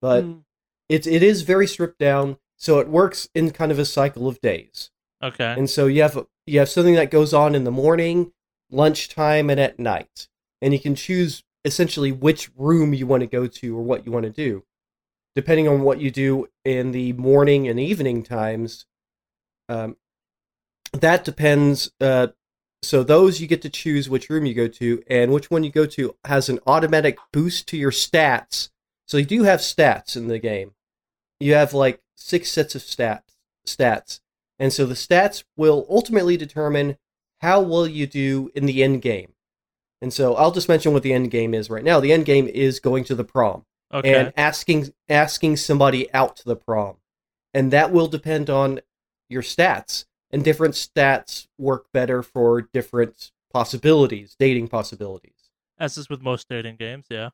But 0.00 0.24
Mm. 0.24 0.44
It 0.88 1.06
it 1.06 1.22
is 1.22 1.42
very 1.42 1.66
stripped 1.66 1.98
down, 1.98 2.36
so 2.56 2.78
it 2.78 2.88
works 2.88 3.28
in 3.34 3.50
kind 3.50 3.72
of 3.72 3.78
a 3.78 3.84
cycle 3.84 4.28
of 4.28 4.40
days. 4.40 4.90
Okay. 5.22 5.54
And 5.56 5.70
so 5.70 5.86
you 5.86 6.02
have 6.02 6.26
you 6.46 6.58
have 6.58 6.68
something 6.68 6.94
that 6.94 7.10
goes 7.10 7.32
on 7.32 7.54
in 7.54 7.64
the 7.64 7.70
morning, 7.70 8.32
lunchtime, 8.70 9.50
and 9.50 9.60
at 9.60 9.78
night, 9.78 10.28
and 10.60 10.72
you 10.72 10.80
can 10.80 10.94
choose 10.94 11.44
essentially 11.64 12.10
which 12.10 12.50
room 12.56 12.92
you 12.92 13.06
want 13.06 13.20
to 13.20 13.26
go 13.26 13.46
to 13.46 13.76
or 13.76 13.82
what 13.82 14.04
you 14.04 14.12
want 14.12 14.24
to 14.24 14.30
do, 14.30 14.64
depending 15.36 15.68
on 15.68 15.82
what 15.82 16.00
you 16.00 16.10
do 16.10 16.46
in 16.64 16.90
the 16.90 17.12
morning 17.12 17.68
and 17.68 17.78
evening 17.78 18.22
times. 18.22 18.86
Um, 19.68 19.96
that 20.92 21.24
depends. 21.24 21.92
Uh, 22.00 22.28
so 22.82 23.04
those 23.04 23.40
you 23.40 23.46
get 23.46 23.62
to 23.62 23.70
choose 23.70 24.10
which 24.10 24.28
room 24.28 24.44
you 24.44 24.54
go 24.54 24.66
to, 24.66 25.02
and 25.08 25.32
which 25.32 25.50
one 25.50 25.62
you 25.62 25.70
go 25.70 25.86
to 25.86 26.16
has 26.24 26.48
an 26.48 26.58
automatic 26.66 27.16
boost 27.32 27.68
to 27.68 27.76
your 27.76 27.92
stats. 27.92 28.70
So 29.06 29.18
you 29.18 29.24
do 29.24 29.42
have 29.42 29.60
stats 29.60 30.16
in 30.16 30.28
the 30.28 30.38
game. 30.38 30.72
You 31.40 31.54
have 31.54 31.74
like 31.74 32.00
six 32.14 32.50
sets 32.50 32.74
of 32.74 32.82
stats. 32.82 33.22
Stats, 33.66 34.20
and 34.58 34.72
so 34.72 34.86
the 34.86 34.94
stats 34.94 35.44
will 35.56 35.86
ultimately 35.88 36.36
determine 36.36 36.96
how 37.40 37.60
well 37.60 37.86
you 37.86 38.06
do 38.06 38.50
in 38.54 38.66
the 38.66 38.82
end 38.82 39.02
game. 39.02 39.32
And 40.00 40.12
so 40.12 40.34
I'll 40.34 40.50
just 40.50 40.68
mention 40.68 40.92
what 40.92 41.02
the 41.02 41.12
end 41.12 41.30
game 41.30 41.54
is 41.54 41.70
right 41.70 41.84
now. 41.84 42.00
The 42.00 42.12
end 42.12 42.24
game 42.24 42.48
is 42.48 42.80
going 42.80 43.04
to 43.04 43.14
the 43.14 43.24
prom 43.24 43.64
okay. 43.92 44.14
and 44.14 44.32
asking 44.36 44.92
asking 45.08 45.56
somebody 45.56 46.12
out 46.12 46.36
to 46.36 46.44
the 46.44 46.56
prom. 46.56 46.96
And 47.54 47.72
that 47.72 47.92
will 47.92 48.08
depend 48.08 48.50
on 48.50 48.80
your 49.28 49.42
stats. 49.42 50.06
And 50.30 50.42
different 50.42 50.74
stats 50.74 51.46
work 51.58 51.86
better 51.92 52.22
for 52.22 52.62
different 52.62 53.32
possibilities, 53.52 54.34
dating 54.38 54.68
possibilities. 54.68 55.50
As 55.78 55.98
is 55.98 56.08
with 56.08 56.22
most 56.22 56.48
dating 56.48 56.76
games, 56.76 57.06
yeah. 57.10 57.30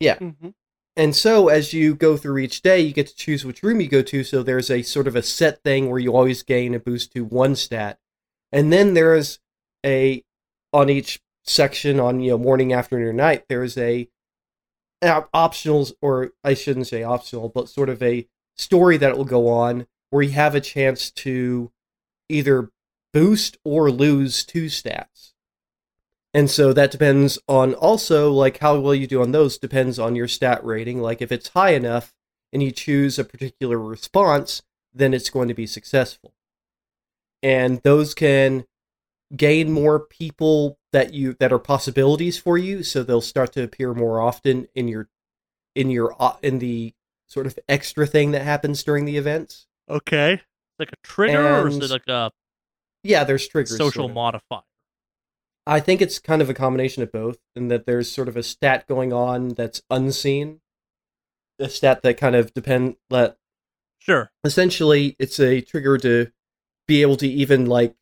Yeah. 0.00 0.18
Mhm. 0.18 0.54
And 0.96 1.14
so 1.14 1.48
as 1.48 1.74
you 1.74 1.94
go 1.94 2.16
through 2.16 2.38
each 2.38 2.62
day, 2.62 2.80
you 2.80 2.92
get 2.92 3.08
to 3.08 3.16
choose 3.16 3.44
which 3.44 3.62
room 3.62 3.80
you 3.80 3.88
go 3.88 4.02
to. 4.02 4.24
So 4.24 4.42
there's 4.42 4.70
a 4.70 4.82
sort 4.82 5.06
of 5.06 5.14
a 5.14 5.22
set 5.22 5.62
thing 5.62 5.90
where 5.90 5.98
you 5.98 6.16
always 6.16 6.42
gain 6.42 6.74
a 6.74 6.78
boost 6.78 7.12
to 7.12 7.24
one 7.24 7.54
stat. 7.54 7.98
And 8.50 8.72
then 8.72 8.94
there's 8.94 9.38
a 9.84 10.24
on 10.72 10.88
each 10.88 11.20
section 11.44 12.00
on 12.00 12.20
you 12.20 12.30
know 12.30 12.38
morning, 12.38 12.72
afternoon, 12.72 13.08
or 13.08 13.12
night, 13.12 13.44
there's 13.48 13.76
a 13.78 14.08
optional, 15.02 15.88
or 16.00 16.32
I 16.42 16.54
shouldn't 16.54 16.86
say 16.86 17.02
optional, 17.02 17.48
but 17.48 17.68
sort 17.68 17.88
of 17.88 18.02
a 18.02 18.26
story 18.56 18.96
that 18.96 19.16
will 19.16 19.24
go 19.24 19.48
on 19.48 19.86
where 20.10 20.22
you 20.22 20.30
have 20.30 20.54
a 20.54 20.60
chance 20.60 21.10
to 21.10 21.70
either 22.28 22.70
boost 23.12 23.58
or 23.64 23.90
lose 23.90 24.44
two 24.44 24.66
stats. 24.66 25.32
And 26.36 26.50
so 26.50 26.74
that 26.74 26.90
depends 26.90 27.38
on 27.48 27.72
also 27.72 28.30
like 28.30 28.58
how 28.58 28.78
well 28.78 28.94
you 28.94 29.06
do 29.06 29.22
on 29.22 29.32
those 29.32 29.56
depends 29.56 29.98
on 29.98 30.14
your 30.14 30.28
stat 30.28 30.62
rating. 30.62 31.00
Like 31.00 31.22
if 31.22 31.32
it's 31.32 31.48
high 31.48 31.70
enough 31.70 32.12
and 32.52 32.62
you 32.62 32.70
choose 32.72 33.18
a 33.18 33.24
particular 33.24 33.78
response, 33.78 34.60
then 34.92 35.14
it's 35.14 35.30
going 35.30 35.48
to 35.48 35.54
be 35.54 35.66
successful. 35.66 36.34
And 37.42 37.80
those 37.84 38.12
can 38.12 38.66
gain 39.34 39.72
more 39.72 39.98
people 39.98 40.78
that 40.92 41.14
you 41.14 41.34
that 41.40 41.54
are 41.54 41.58
possibilities 41.58 42.36
for 42.38 42.58
you, 42.58 42.82
so 42.82 43.02
they'll 43.02 43.22
start 43.22 43.54
to 43.54 43.62
appear 43.62 43.94
more 43.94 44.20
often 44.20 44.68
in 44.74 44.88
your 44.88 45.08
in 45.74 45.88
your 45.88 46.14
uh, 46.22 46.36
in 46.42 46.58
the 46.58 46.92
sort 47.28 47.46
of 47.46 47.58
extra 47.66 48.06
thing 48.06 48.32
that 48.32 48.42
happens 48.42 48.84
during 48.84 49.06
the 49.06 49.16
events. 49.16 49.66
Okay. 49.88 50.42
Like 50.78 50.90
a 50.92 50.96
trigger 51.02 51.60
or 51.62 51.68
is 51.68 51.78
it 51.78 51.90
like 51.90 52.06
a 52.08 52.30
Yeah, 53.02 53.24
there's 53.24 53.48
triggers. 53.48 53.70
social 53.78 54.02
sort 54.02 54.10
of. 54.10 54.14
modifier? 54.14 54.60
I 55.66 55.80
think 55.80 56.00
it's 56.00 56.18
kind 56.18 56.40
of 56.40 56.48
a 56.48 56.54
combination 56.54 57.02
of 57.02 57.10
both, 57.10 57.38
in 57.56 57.68
that 57.68 57.86
there's 57.86 58.10
sort 58.10 58.28
of 58.28 58.36
a 58.36 58.42
stat 58.42 58.86
going 58.86 59.12
on 59.12 59.48
that's 59.48 59.82
unseen, 59.90 60.60
a 61.58 61.68
stat 61.68 62.02
that 62.02 62.16
kind 62.16 62.36
of 62.36 62.54
depend 62.54 62.96
that 63.10 63.36
Sure. 63.98 64.30
essentially 64.44 65.16
it's 65.18 65.40
a 65.40 65.60
trigger 65.60 65.98
to 65.98 66.30
be 66.86 67.02
able 67.02 67.16
to 67.16 67.26
even 67.26 67.66
like 67.66 67.94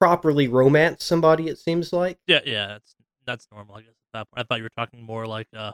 properly 0.00 0.48
romance 0.48 1.04
somebody. 1.04 1.48
It 1.48 1.58
seems 1.58 1.92
like, 1.92 2.18
Yeah, 2.26 2.40
yeah, 2.46 2.66
that's 2.68 2.94
that's 3.26 3.46
normal, 3.52 3.76
I 3.76 3.80
guess. 3.82 3.90
At 4.14 4.20
that 4.20 4.30
point. 4.30 4.40
I 4.40 4.42
thought 4.44 4.58
you 4.58 4.62
were 4.64 4.70
talking 4.70 5.02
more 5.02 5.26
like 5.26 5.48
uh 5.54 5.72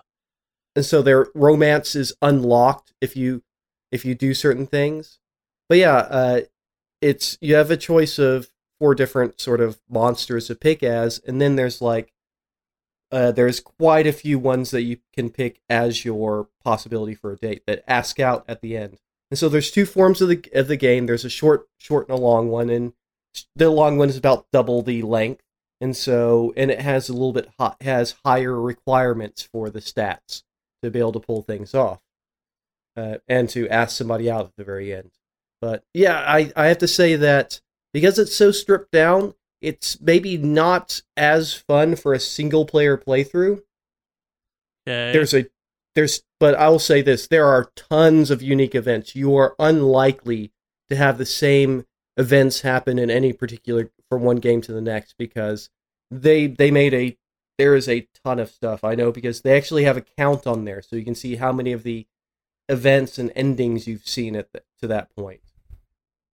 and 0.75 0.85
so 0.85 1.02
their 1.02 1.28
romance 1.37 1.94
is 1.94 2.12
unlocked 2.21 2.92
if 3.00 3.16
you 3.16 3.44
if 3.92 4.04
you 4.04 4.16
do 4.16 4.35
certain 4.35 4.66
things. 4.66 5.21
But 5.68 5.78
yeah, 5.78 5.94
uh, 5.97 6.40
it's 7.00 7.38
you 7.40 7.54
have 7.54 7.71
a 7.71 7.76
choice 7.76 8.18
of 8.18 8.50
four 8.85 8.95
different 8.95 9.41
sort 9.41 9.62
of 9.62 9.81
monsters 9.88 10.49
to 10.49 10.55
pick 10.55 10.83
as, 10.83 11.19
and 11.26 11.41
then 11.41 11.57
there's 11.57 11.81
like 11.81 12.12
uh, 13.11 13.33
there's 13.33 13.59
quite 13.59 14.07
a 14.07 14.12
few 14.12 14.38
ones 14.38 14.73
that 14.73 14.83
you 14.83 14.99
can 15.14 15.31
pick 15.31 15.62
as 15.71 16.05
your 16.05 16.49
possibility 16.62 17.14
for 17.14 17.33
a 17.33 17.37
date 17.37 17.62
that 17.67 17.83
ask 17.88 18.21
out 18.21 18.45
at 18.47 18.61
the 18.61 18.76
end. 18.76 19.00
And 19.31 19.38
so 19.38 19.49
there's 19.49 19.71
two 19.71 19.87
forms 19.87 20.21
of 20.21 20.29
the 20.29 20.45
of 20.53 20.69
the 20.69 20.76
game. 20.76 21.07
There's 21.07 21.25
a 21.25 21.31
short 21.31 21.67
short 21.79 22.11
and 22.11 22.19
a 22.19 22.21
long 22.21 22.50
one, 22.50 22.69
and 22.69 22.93
the 23.57 23.71
long 23.71 23.97
one 23.97 24.11
is 24.11 24.19
about 24.19 24.50
double 24.53 24.83
the 24.83 25.00
length, 25.00 25.45
and 25.81 25.97
so 25.97 26.53
and 26.55 26.71
it 26.71 26.83
has 26.83 27.09
a 27.09 27.14
little 27.14 27.33
bit 27.33 27.49
hot 27.59 27.81
has 27.81 28.17
higher 28.23 28.61
requirements 28.61 29.49
for 29.50 29.71
the 29.71 29.81
stats 29.81 30.43
to 30.83 30.91
be 30.91 30.99
able 30.99 31.12
to 31.12 31.21
pull 31.21 31.41
things 31.41 31.75
off, 31.75 32.03
uh, 32.99 33.17
and 33.29 33.49
to 33.49 33.67
ask 33.71 33.97
somebody 33.97 34.31
out 34.31 34.45
at 34.45 34.57
the 34.59 34.64
very 34.64 34.93
end. 34.93 35.12
But 35.62 35.85
yeah, 35.95 36.19
I 36.19 36.53
I 36.55 36.67
have 36.67 36.79
to 36.79 36.87
say 36.87 37.17
that 37.17 37.62
because 37.95 38.19
it's 38.19 38.37
so 38.37 38.51
stripped 38.51 38.91
down, 38.91 39.35
it's 39.63 39.99
maybe 40.01 40.37
not 40.37 41.01
as 41.17 41.55
fun 41.55 41.97
for 41.97 42.13
a 42.13 42.21
single 42.21 42.67
player 42.67 42.99
playthrough. 42.99 43.63
okay. 44.87 45.13
There's 45.13 45.33
a 45.33 45.47
there's 45.95 46.25
but 46.41 46.57
I 46.57 46.69
will 46.69 46.81
say 46.81 47.01
this, 47.01 47.29
there 47.29 47.47
are 47.47 47.71
tons 47.77 48.31
of 48.31 48.43
unique 48.43 48.75
events. 48.75 49.15
You 49.15 49.35
are 49.37 49.55
unlikely 49.59 50.53
to 50.91 50.97
have 50.97 51.17
the 51.17 51.25
same 51.25 51.87
events 52.17 52.61
happen 52.61 52.99
in 52.99 53.11
any 53.11 53.33
particular 53.33 53.91
from 54.11 54.23
one 54.23 54.37
game 54.37 54.61
to 54.63 54.73
the 54.73 54.83
next 54.83 55.15
because 55.17 55.71
they 56.11 56.49
they 56.49 56.71
made 56.71 56.93
a 56.93 57.17
there 57.59 57.77
is 57.77 57.89
a 57.89 58.09
ton 58.25 58.41
of 58.41 58.51
stuff 58.51 58.83
I 58.83 58.97
know 58.97 59.13
because 59.13 59.41
they 59.41 59.57
actually 59.57 59.85
have 59.85 59.97
a 59.97 60.03
count 60.03 60.47
on 60.49 60.65
there 60.65 60.83
so 60.83 60.97
you 60.97 61.05
can 61.05 61.15
see 61.15 61.37
how 61.37 61.53
many 61.53 61.73
of 61.73 61.85
the 61.85 62.09
events 62.69 63.19
and 63.19 63.31
endings 63.37 63.87
you've 63.87 64.09
seen 64.09 64.35
at 64.35 64.53
the, 64.53 64.63
to 64.81 64.89
that 64.89 65.15
point. 65.15 65.41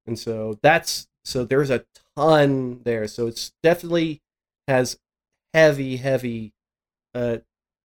And 0.06 0.18
so 0.18 0.58
that's 0.62 1.06
so 1.24 1.44
there's 1.44 1.70
a 1.70 1.84
ton 2.16 2.80
there. 2.84 3.06
So 3.06 3.26
it's 3.26 3.52
definitely 3.62 4.22
has 4.68 4.98
heavy 5.52 5.96
heavy 5.96 6.52
uh 7.14 7.38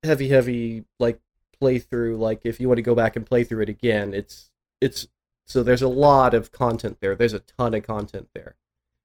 heavy 0.04 0.30
heavy 0.30 0.86
like 1.00 1.20
playthrough. 1.62 2.18
Like 2.18 2.42
if 2.44 2.60
you 2.60 2.68
want 2.68 2.78
to 2.78 2.84
go 2.84 2.96
back 2.96 3.16
and 3.16 3.26
play 3.26 3.44
through 3.44 3.64
it 3.64 3.70
again 3.70 4.14
it's 4.14 4.52
it's 4.82 5.08
so 5.48 5.64
there's 5.64 5.82
a 5.82 5.88
lot 5.88 6.34
of 6.34 6.52
content 6.52 6.98
there. 7.02 7.16
There's 7.16 7.34
a 7.34 7.40
ton 7.40 7.74
of 7.74 7.86
content 7.86 8.30
there. 8.34 8.56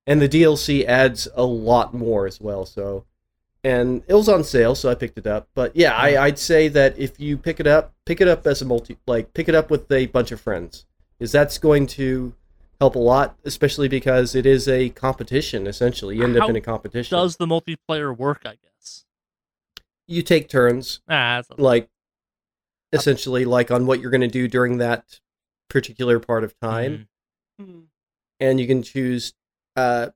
And 0.06 0.20
the 0.20 0.28
dlc 0.28 0.84
adds 0.86 1.28
a 1.34 1.44
lot 1.44 1.94
more 1.94 2.26
as 2.26 2.40
well 2.40 2.66
so 2.66 3.04
and 3.62 4.02
it 4.08 4.14
was 4.14 4.28
on 4.28 4.42
sale 4.42 4.74
so 4.74 4.88
i 4.90 4.94
picked 4.94 5.18
it 5.18 5.26
up. 5.26 5.48
But 5.54 5.76
yeah 5.76 5.94
I, 5.94 6.24
i'd 6.24 6.38
say 6.38 6.68
that 6.68 6.98
if 6.98 7.20
you 7.20 7.36
pick 7.36 7.60
it 7.60 7.66
up 7.66 7.94
pick 8.06 8.20
it 8.20 8.28
up 8.28 8.46
as 8.46 8.62
a 8.62 8.64
multi 8.64 8.98
like 9.06 9.32
pick 9.34 9.48
it 9.48 9.54
up 9.54 9.70
with 9.70 9.90
a 9.92 10.06
bunch 10.06 10.32
of 10.32 10.40
friends 10.40 10.86
is 11.18 11.30
that's 11.32 11.58
going 11.58 11.86
to 11.86 12.34
help 12.80 12.94
a 12.94 12.98
lot 12.98 13.36
especially 13.44 13.88
because 13.88 14.34
it 14.34 14.46
is 14.46 14.66
a 14.66 14.88
competition 14.90 15.66
essentially 15.66 16.16
you 16.16 16.24
end 16.24 16.36
How 16.36 16.44
up 16.44 16.50
in 16.50 16.56
a 16.56 16.60
competition 16.60 17.16
Does 17.16 17.36
the 17.36 17.46
multiplayer 17.46 18.16
work, 18.16 18.42
I 18.46 18.56
guess? 18.62 19.04
you 20.08 20.22
take 20.22 20.48
turns 20.48 21.00
Ah, 21.08 21.42
that's 21.46 21.60
like 21.60 21.88
essentially 22.92 23.44
like 23.44 23.70
on 23.70 23.86
what 23.86 24.00
you're 24.00 24.10
going 24.10 24.20
to 24.22 24.26
do 24.28 24.48
during 24.48 24.78
that 24.78 25.20
particular 25.68 26.18
part 26.18 26.42
of 26.42 26.58
time 26.58 27.06
Mhm. 27.60 27.66
Mhm. 27.66 27.82
and 28.40 28.58
you 28.58 28.66
can 28.66 28.82
choose 28.82 29.34
uh 29.76 30.08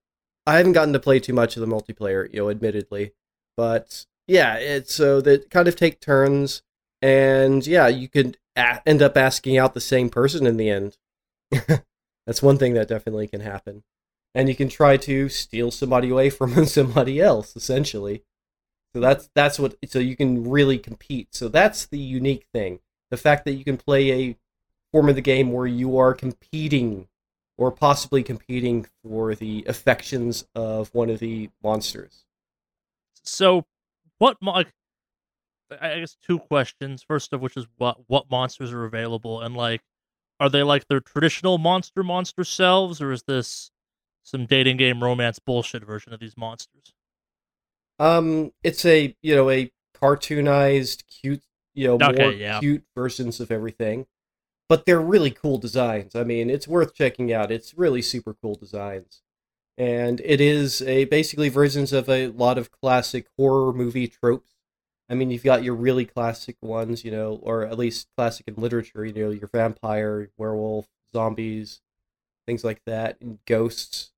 i 0.47 0.57
haven't 0.57 0.73
gotten 0.73 0.93
to 0.93 0.99
play 0.99 1.21
too 1.21 1.33
much 1.33 1.57
of 1.57 1.61
the 1.61 1.67
multiplayer 1.73 2.29
you 2.33 2.41
know 2.41 2.51
admittedly 2.51 3.13
but 3.57 4.07
yeah 4.27 4.57
it's 4.57 4.93
so 4.93 5.21
that 5.21 5.49
kind 5.51 5.69
of 5.69 5.77
take 5.77 6.01
turns 6.01 6.63
and 7.01 7.65
yeah 7.67 7.87
you 7.87 8.09
could 8.09 8.39
a- 8.57 8.81
end 8.89 9.01
up 9.03 9.17
asking 9.17 9.57
out 9.57 9.75
the 9.75 9.81
same 9.81 10.09
person 10.09 10.45
in 10.47 10.57
the 10.57 10.69
end 10.71 10.97
that's 12.27 12.43
one 12.43 12.59
thing 12.59 12.75
that 12.75 12.89
definitely 12.89 13.29
can 13.29 13.41
happen 13.41 13.83
and 14.35 14.49
you 14.49 14.55
can 14.57 14.69
try 14.69 14.97
to 14.97 15.29
steal 15.29 15.71
somebody 15.71 16.11
away 16.11 16.31
from 16.31 16.65
somebody 16.67 17.21
else 17.21 17.57
essentially 17.57 18.23
So 18.95 19.01
that's 19.01 19.29
that's 19.35 19.59
what 19.59 19.77
so 19.87 19.99
you 19.99 20.17
can 20.17 20.49
really 20.49 20.79
compete. 20.79 21.29
So 21.35 21.49
that's 21.49 21.87
the 21.87 21.99
unique 21.99 22.47
thing. 22.53 22.81
The 23.11 23.17
fact 23.17 23.45
that 23.45 23.55
you 23.55 23.65
can 23.65 23.77
play 23.77 24.13
a 24.13 24.37
form 24.93 25.09
of 25.09 25.17
the 25.17 25.21
game 25.21 25.53
where 25.53 25.67
you 25.67 25.99
are 25.99 26.15
competing 26.15 27.09
or 27.59 27.71
possibly 27.73 28.23
competing 28.23 28.87
for 29.03 29.35
the 29.35 29.65
affections 29.69 30.47
of 30.55 30.95
one 30.95 31.11
of 31.11 31.19
the 31.21 31.51
monsters. 31.63 32.25
So, 33.23 33.67
what 34.19 34.39
like, 34.43 34.73
I 35.81 36.01
guess 36.01 36.17
two 36.23 36.39
questions. 36.39 37.03
First 37.03 37.33
of 37.33 37.41
which 37.41 37.57
is 37.57 37.67
what 37.79 37.99
what 38.09 38.31
monsters 38.31 38.73
are 38.73 38.85
available, 38.85 39.41
and 39.41 39.57
like, 39.57 39.83
are 40.45 40.51
they 40.51 40.63
like 40.63 40.89
their 40.89 41.01
traditional 41.01 41.57
monster 41.57 42.03
monster 42.03 42.45
selves, 42.45 43.01
or 43.01 43.13
is 43.13 43.23
this 43.23 43.71
some 44.23 44.45
dating 44.45 44.77
game 44.77 45.03
romance 45.03 45.39
bullshit 45.39 45.85
version 45.85 46.13
of 46.13 46.21
these 46.21 46.37
monsters? 46.37 46.93
Um, 47.99 48.53
it's 48.63 48.85
a 48.85 49.17
you 49.23 49.35
know 49.35 49.51
a 49.51 49.73
cartoonized, 49.97 51.05
cute, 51.07 51.45
you 51.75 51.87
know, 51.89 51.95
Okay, 51.95 52.23
more 52.23 52.33
yeah. 52.33 52.61
cute 52.61 52.85
versions 52.95 53.41
of 53.41 53.51
everything, 53.51 54.07
but 54.69 54.85
they're 54.85 55.01
really 55.01 55.31
cool 55.31 55.57
designs. 55.57 56.15
I 56.15 56.25
mean, 56.25 56.51
it's 56.51 56.69
worth 56.69 56.95
checking 56.95 57.33
out. 57.33 57.51
It's 57.51 57.73
really 57.75 58.03
super 58.03 58.35
cool 58.35 58.55
designs, 58.55 59.23
and 59.79 60.21
it 60.25 60.43
is 60.43 60.83
a 60.83 61.07
basically 61.07 61.49
versions 61.49 61.93
of 61.95 62.09
a 62.11 62.27
lot 62.29 62.59
of 62.59 62.71
classic 62.71 63.29
horror 63.39 63.73
movie 63.73 64.09
tropes. 64.09 64.54
I 65.09 65.15
mean, 65.15 65.31
you've 65.31 65.45
got 65.45 65.63
your 65.63 65.75
really 65.75 66.07
classic 66.07 66.57
ones, 66.63 67.05
you 67.05 67.11
know, 67.11 67.39
or 67.43 67.67
at 67.67 67.79
least 67.79 68.09
classic 68.17 68.49
in 68.49 68.55
literature. 68.57 69.05
You 69.05 69.13
know, 69.13 69.31
your 69.31 69.49
vampire, 69.53 70.31
werewolf, 70.39 70.87
zombies, 71.13 71.81
things 72.47 72.65
like 72.65 72.81
that, 72.87 73.19
and 73.21 73.39
ghosts. 73.47 74.13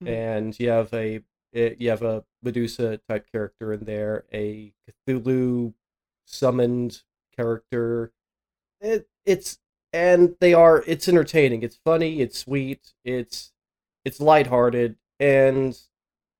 Hmm. 0.00 0.08
And 0.08 0.60
you 0.60 0.70
have 0.70 0.92
a 0.94 1.20
it, 1.52 1.80
you 1.80 1.90
have 1.90 2.02
a 2.02 2.24
Medusa 2.42 3.00
type 3.08 3.30
character 3.30 3.72
in 3.72 3.84
there, 3.84 4.24
a 4.32 4.72
Cthulhu 5.06 5.74
summoned 6.26 7.02
character. 7.36 8.12
It 8.80 9.08
it's 9.26 9.58
and 9.92 10.36
they 10.40 10.54
are 10.54 10.84
it's 10.86 11.08
entertaining. 11.08 11.62
It's 11.62 11.78
funny. 11.84 12.20
It's 12.20 12.38
sweet. 12.38 12.94
It's 13.04 13.52
it's 14.04 14.20
lighthearted 14.20 14.96
and 15.20 15.78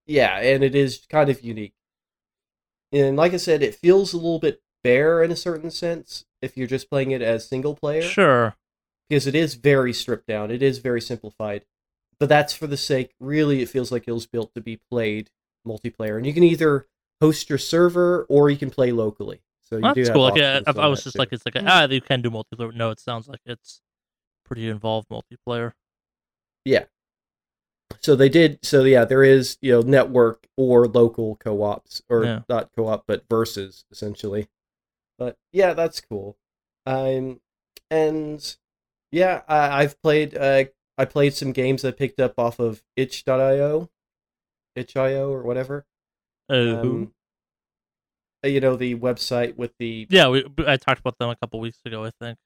yeah, 0.06 0.38
and 0.38 0.64
it 0.64 0.74
is 0.74 1.06
kind 1.10 1.28
of 1.28 1.42
unique. 1.42 1.74
And 2.92 3.16
like 3.16 3.34
I 3.34 3.36
said, 3.38 3.62
it 3.62 3.74
feels 3.74 4.12
a 4.12 4.16
little 4.16 4.38
bit 4.38 4.62
bare 4.84 5.22
in 5.22 5.30
a 5.30 5.36
certain 5.36 5.70
sense 5.70 6.24
if 6.40 6.56
you're 6.56 6.66
just 6.66 6.88
playing 6.88 7.10
it 7.10 7.20
as 7.22 7.48
single 7.48 7.74
player 7.74 8.02
Sure. 8.02 8.56
because 9.08 9.26
it 9.26 9.34
is 9.34 9.54
very 9.54 9.92
stripped 9.92 10.26
down. 10.26 10.50
It 10.50 10.62
is 10.62 10.78
very 10.78 11.00
simplified. 11.00 11.64
But 12.20 12.28
that's 12.28 12.54
for 12.54 12.66
the 12.66 12.76
sake, 12.76 13.12
really, 13.20 13.60
it 13.62 13.68
feels 13.68 13.92
like 13.92 14.08
it 14.08 14.12
was 14.12 14.26
built 14.26 14.54
to 14.54 14.60
be 14.60 14.80
played 14.90 15.30
multiplayer. 15.66 16.16
And 16.16 16.26
you 16.26 16.32
can 16.32 16.42
either 16.44 16.86
host 17.20 17.48
your 17.48 17.58
server 17.58 18.24
or 18.28 18.50
you 18.50 18.56
can 18.56 18.70
play 18.70 18.90
locally. 18.92 19.40
So 19.62 19.76
you 19.76 19.82
do 19.82 19.88
That's 19.94 20.08
have 20.08 20.14
cool. 20.14 20.22
Like, 20.24 20.36
yeah, 20.40 20.60
I, 20.66 20.70
I 20.72 20.86
was 20.86 21.04
just 21.04 21.14
too. 21.14 21.18
like, 21.18 21.28
it's 21.32 21.44
like, 21.44 21.56
a, 21.56 21.60
Mm. 21.60 21.68
ah, 21.68 21.86
you 21.88 22.00
can 22.00 22.22
do 22.22 22.30
multiplayer. 22.30 22.74
No, 22.74 22.90
it 22.90 22.98
sounds 23.00 23.28
like 23.28 23.40
it's 23.44 23.80
pretty 24.44 24.68
involved 24.68 25.08
multiplayer. 25.10 25.72
So 28.00 28.14
they 28.16 28.28
did. 28.28 28.58
So 28.64 28.84
yeah, 28.84 29.04
there 29.04 29.22
is 29.24 29.58
you 29.60 29.72
know 29.72 29.80
network 29.82 30.46
or 30.56 30.86
local 30.86 31.36
co-ops 31.36 32.02
or 32.08 32.24
Yeah. 32.24 32.40
not 32.48 32.70
co-op 32.76 33.04
but 33.06 33.24
versus 33.30 33.84
essentially. 33.90 34.48
But 35.18 35.36
yeah, 35.52 35.74
that's 35.74 36.00
cool. 36.00 36.36
Um, 36.86 37.40
and 37.90 38.56
yeah, 39.12 39.42
I, 39.48 39.82
I've 39.82 40.00
played. 40.02 40.36
Uh, 40.36 40.64
I 40.96 41.04
played 41.04 41.34
some 41.34 41.52
games 41.52 41.84
I 41.84 41.90
picked 41.92 42.18
up 42.20 42.34
off 42.38 42.58
of 42.58 42.82
itch.io, 42.96 43.88
itch.io 44.76 45.30
or 45.32 45.42
whatever. 45.42 45.86
Uh, 46.50 46.80
um, 46.80 47.12
uh, 48.44 48.48
you 48.48 48.60
know 48.60 48.76
the 48.76 48.94
website 48.96 49.56
with 49.56 49.72
the 49.78 50.06
yeah, 50.10 50.28
we 50.28 50.44
I 50.66 50.76
talked 50.76 51.00
about 51.00 51.18
them 51.18 51.30
a 51.30 51.36
couple 51.36 51.60
weeks 51.60 51.78
ago. 51.84 52.04
I 52.04 52.10
think. 52.20 52.38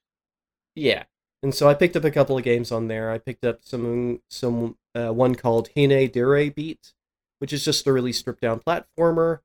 yeah 0.75 1.03
and 1.43 1.53
so 1.53 1.67
i 1.67 1.73
picked 1.73 1.95
up 1.97 2.05
a 2.05 2.09
couple 2.11 2.37
of 2.37 2.43
games 2.45 2.71
on 2.71 2.87
there 2.87 3.11
i 3.11 3.17
picked 3.17 3.43
up 3.43 3.59
some 3.63 4.21
some 4.29 4.77
uh, 4.95 5.11
one 5.11 5.35
called 5.35 5.69
hine 5.75 6.09
dere 6.09 6.51
beat 6.51 6.93
which 7.39 7.51
is 7.51 7.65
just 7.65 7.85
a 7.87 7.91
really 7.91 8.13
stripped 8.13 8.39
down 8.39 8.61
platformer. 8.61 9.39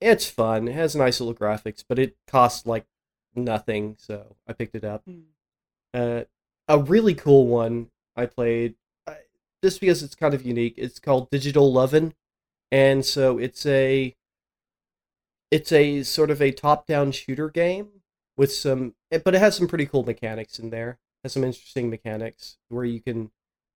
It's 0.00 0.28
fun. 0.28 0.66
It 0.66 0.74
has 0.74 0.96
nice 0.96 1.20
little 1.20 1.34
graphics 1.34 1.84
but 1.88 1.98
it 1.98 2.16
costs 2.26 2.66
like 2.66 2.86
nothing 3.36 3.96
so 3.98 4.36
i 4.46 4.52
picked 4.52 4.76
it 4.76 4.84
up. 4.84 5.02
Hmm. 5.04 5.20
uh, 5.92 6.22
a 6.68 6.78
really 6.78 7.14
cool 7.14 7.46
one 7.48 7.88
i 8.16 8.26
played 8.26 8.76
uh, 9.08 9.14
just 9.62 9.80
because 9.80 10.04
it's 10.04 10.14
kind 10.14 10.34
of 10.34 10.46
unique 10.46 10.74
it's 10.76 11.00
called 11.00 11.30
digital 11.30 11.72
lovin 11.72 12.14
and 12.70 13.04
so 13.04 13.38
it's 13.38 13.66
a 13.66 14.14
it's 15.54 15.70
a 15.70 16.02
sort 16.02 16.30
of 16.30 16.42
a 16.42 16.50
top-down 16.50 17.12
shooter 17.12 17.48
game 17.48 17.88
with 18.36 18.52
some 18.52 18.94
eh, 19.12 19.20
but 19.24 19.34
it 19.34 19.38
has 19.38 19.56
some 19.56 19.68
pretty 19.68 19.86
cool 19.86 20.02
mechanics 20.02 20.58
in 20.58 20.70
there. 20.70 20.98
Has 21.22 21.32
some 21.32 21.44
interesting 21.44 21.88
mechanics 21.88 22.58
where 22.68 22.84
you 22.84 23.00
can 23.00 23.30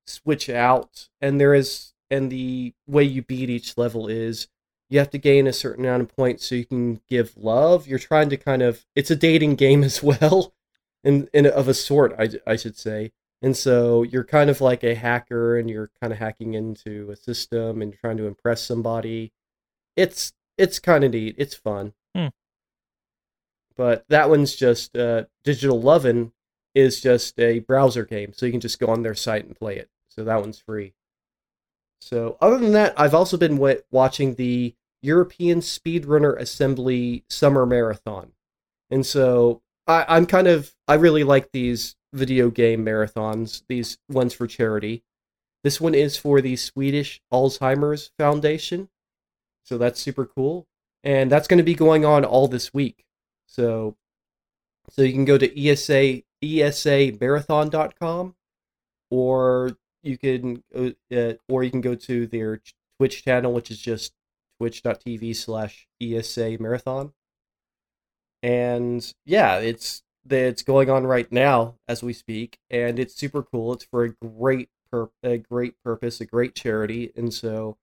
switch 0.09 0.49
out 0.49 1.09
and 1.21 1.41
there 1.41 1.55
is 1.55 1.93
and 2.11 2.31
the 2.31 2.75
way 2.87 3.05
you 3.05 3.23
beat 3.23 3.51
each 3.51 3.77
level 3.77 4.09
is 4.09 4.49
you 4.89 4.99
have 4.99 5.11
to 5.11 5.19
gain 5.19 5.47
a 5.47 5.53
certain 5.53 5.85
amount 5.85 6.03
of 6.03 6.17
points 6.17 6.47
so 6.47 6.55
you 6.55 6.65
can 6.65 7.01
give 7.09 7.37
love. 7.37 7.87
You're 7.87 7.99
trying 7.99 8.31
to 8.31 8.37
kind 8.37 8.63
of 8.63 8.87
it's 8.95 9.11
a 9.11 9.17
dating 9.17 9.57
game 9.57 9.85
as 9.91 10.03
well 10.03 10.55
in, 11.05 11.29
in 11.33 11.47
of 11.47 11.69
a 11.69 11.75
sort 11.75 12.15
I, 12.19 12.31
I 12.47 12.57
should 12.57 12.77
say. 12.77 13.13
And 13.41 13.57
so 13.57 14.03
you're 14.03 14.25
kind 14.25 14.51
of 14.51 14.61
like 14.61 14.83
a 14.83 14.97
hacker 14.97 15.57
and 15.57 15.71
you're 15.71 15.91
kind 16.01 16.13
of 16.13 16.19
hacking 16.19 16.55
into 16.55 17.11
a 17.11 17.17
system 17.17 17.81
and 17.83 17.95
trying 17.95 18.17
to 18.17 18.27
impress 18.27 18.63
somebody. 18.63 19.33
It's 19.97 20.33
it's 20.57 20.79
kind 20.81 21.05
of 21.05 21.13
neat. 21.13 21.37
It's 21.39 21.55
fun. 21.55 21.93
Hmm. 22.17 22.29
but 23.77 24.05
that 24.09 24.31
one's 24.31 24.57
just 24.57 24.97
uh, 24.97 25.25
digital 25.45 25.81
lovin 25.81 26.33
is 26.75 27.01
just 27.01 27.39
a 27.39 27.61
browser 27.61 28.05
game 28.05 28.33
so 28.33 28.47
you 28.47 28.53
can 28.53 28.61
just 28.61 28.81
go 28.81 28.87
on 28.87 29.03
their 29.03 29.15
site 29.15 29.45
and 29.45 29.55
play 29.55 29.77
it 29.77 29.91
so 30.19 30.25
that 30.25 30.41
one's 30.41 30.59
free. 30.59 30.95
So 32.01 32.37
other 32.41 32.59
than 32.59 32.73
that 32.73 32.99
i've 32.99 33.15
also 33.15 33.37
been 33.37 33.57
wa- 33.57 33.75
watching 33.91 34.35
the 34.35 34.75
european 35.01 35.61
speedrunner 35.61 36.37
assembly 36.39 37.25
summer 37.29 37.65
marathon. 37.65 38.33
And 38.91 39.07
so 39.07 39.63
I, 39.87 40.05
i'm 40.09 40.27
kind 40.27 40.49
of 40.49 40.75
i 40.89 40.95
really 40.95 41.23
like 41.25 41.53
these 41.53 41.95
video 42.13 42.51
game 42.51 42.85
marathons 42.85 43.63
these 43.69 43.99
ones 44.09 44.35
for 44.35 44.49
charity. 44.49 45.05
This 45.63 45.81
one 45.81 45.95
is 45.95 46.17
for 46.17 46.41
the 46.41 46.57
swedish 46.57 47.21
alzheimer's 47.33 48.11
foundation. 48.19 48.89
So 49.65 49.79
that's 49.79 50.01
super 50.01 50.27
cool. 50.27 50.67
And 51.05 51.31
that's 51.31 51.47
going 51.47 51.59
to 51.59 51.65
be 51.65 51.75
going 51.75 52.05
on 52.05 52.25
all 52.25 52.49
this 52.49 52.75
week. 52.75 53.05
So 53.47 53.97
so 54.91 55.03
you 55.03 55.13
can 55.13 55.25
go 55.25 55.39
to 55.39 55.69
ESA 55.69 56.23
esamarathon.com 56.43 58.35
or 59.11 59.77
you 60.03 60.19
can 60.19 60.63
uh, 60.75 61.33
or 61.49 61.65
you 61.65 61.71
can 61.71 61.81
go 61.81 61.95
to 61.95 62.27
their 62.27 62.61
Twitch 62.99 63.25
channel 63.25 63.53
which 63.53 63.71
is 63.71 63.79
just 63.79 64.13
twitch.tv 64.59 65.35
slash 65.37 65.87
ESA 66.01 66.57
marathon. 66.61 67.13
And 68.43 69.13
yeah 69.25 69.59
it's 69.59 70.03
it's 70.31 70.63
going 70.63 70.91
on 70.91 71.07
right 71.07 71.31
now 71.33 71.77
as 71.89 72.03
we 72.03 72.13
speak 72.13 72.59
and 72.71 72.99
it's 72.99 73.15
super 73.15 73.43
cool. 73.43 73.73
It's 73.73 73.85
for 73.85 74.05
a 74.05 74.11
great 74.11 74.69
pur- 74.91 75.11
a 75.23 75.39
great 75.39 75.75
purpose 75.83 76.21
a 76.21 76.27
great 76.27 76.55
charity 76.55 77.13
and 77.17 77.33
so 77.33 77.77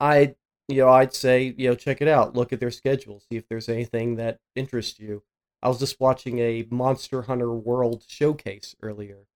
i 0.00 0.34
you 0.68 0.76
know 0.76 0.88
i'd 0.88 1.12
say 1.14 1.54
you 1.56 1.68
know 1.68 1.74
check 1.74 2.00
it 2.02 2.08
out. 2.08 2.34
Look 2.36 2.52
at 2.52 2.60
their 2.60 2.70
schedule. 2.70 3.20
See 3.20 3.36
if 3.36 3.48
there's 3.48 3.68
anything 3.68 4.16
that 4.16 4.38
interests 4.54 4.98
you. 5.00 5.22
I 5.62 5.68
was 5.68 5.78
just 5.78 6.00
watching 6.00 6.38
a 6.40 6.66
monster 6.70 7.22
hunter 7.22 7.52
world 7.52 8.04
showcase 8.06 8.74
earlier 8.82 9.26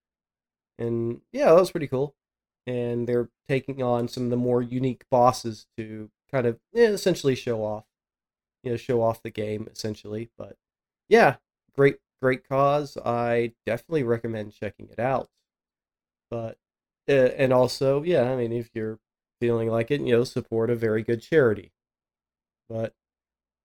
and 0.79 1.21
yeah 1.33 1.47
that 1.47 1.55
was 1.61 1.71
pretty 1.71 1.89
cool 1.89 2.15
and 2.67 3.07
they're 3.09 3.31
taking 3.49 3.83
on 3.83 4.09
some 4.09 4.25
of 4.25 4.31
the 4.31 4.37
more 4.37 4.63
unique 4.63 5.05
bosses 5.11 5.67
to 5.77 6.11
kind 6.31 6.47
of 6.47 6.59
yeah, 6.73 6.89
essentially 6.89 7.35
show 7.35 7.63
off 7.65 7.85
you 8.63 8.71
know 8.71 8.77
show 8.77 9.03
off 9.03 9.23
the 9.23 9.31
game 9.31 9.69
essentially 9.73 10.31
but 10.37 10.57
yeah 11.09 11.37
great 11.77 11.97
great 12.21 12.49
cause. 12.49 12.99
I 13.05 13.53
definitely 13.65 14.03
recommend 14.03 14.53
checking 14.53 14.89
it 14.91 14.99
out 14.99 15.29
but 16.31 16.59
uh, 17.09 17.13
and 17.13 17.53
also 17.53 18.03
yeah 18.03 18.31
i 18.31 18.37
mean 18.37 18.53
if 18.53 18.71
you're 18.75 18.99
feeling 19.41 19.69
like 19.69 19.91
it 19.91 20.01
you 20.01 20.13
know 20.13 20.25
support 20.25 20.71
a 20.71 20.75
very 20.75 21.03
good 21.03 21.23
charity 21.23 21.73
but 22.69 22.93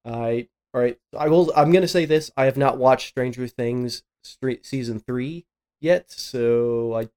i 0.06 0.48
all 0.74 0.82
right 0.82 0.98
i 1.18 1.28
will 1.28 1.52
i'm 1.56 1.72
gonna 1.72 1.88
say 1.88 2.06
this 2.06 2.32
i 2.38 2.46
have 2.46 2.58
not 2.58 2.78
watched 2.78 3.08
stranger 3.08 3.48
things 3.48 4.04
season 4.62 5.00
three 5.00 5.46
yet 5.84 6.10
so 6.12 6.94
i 6.96 7.08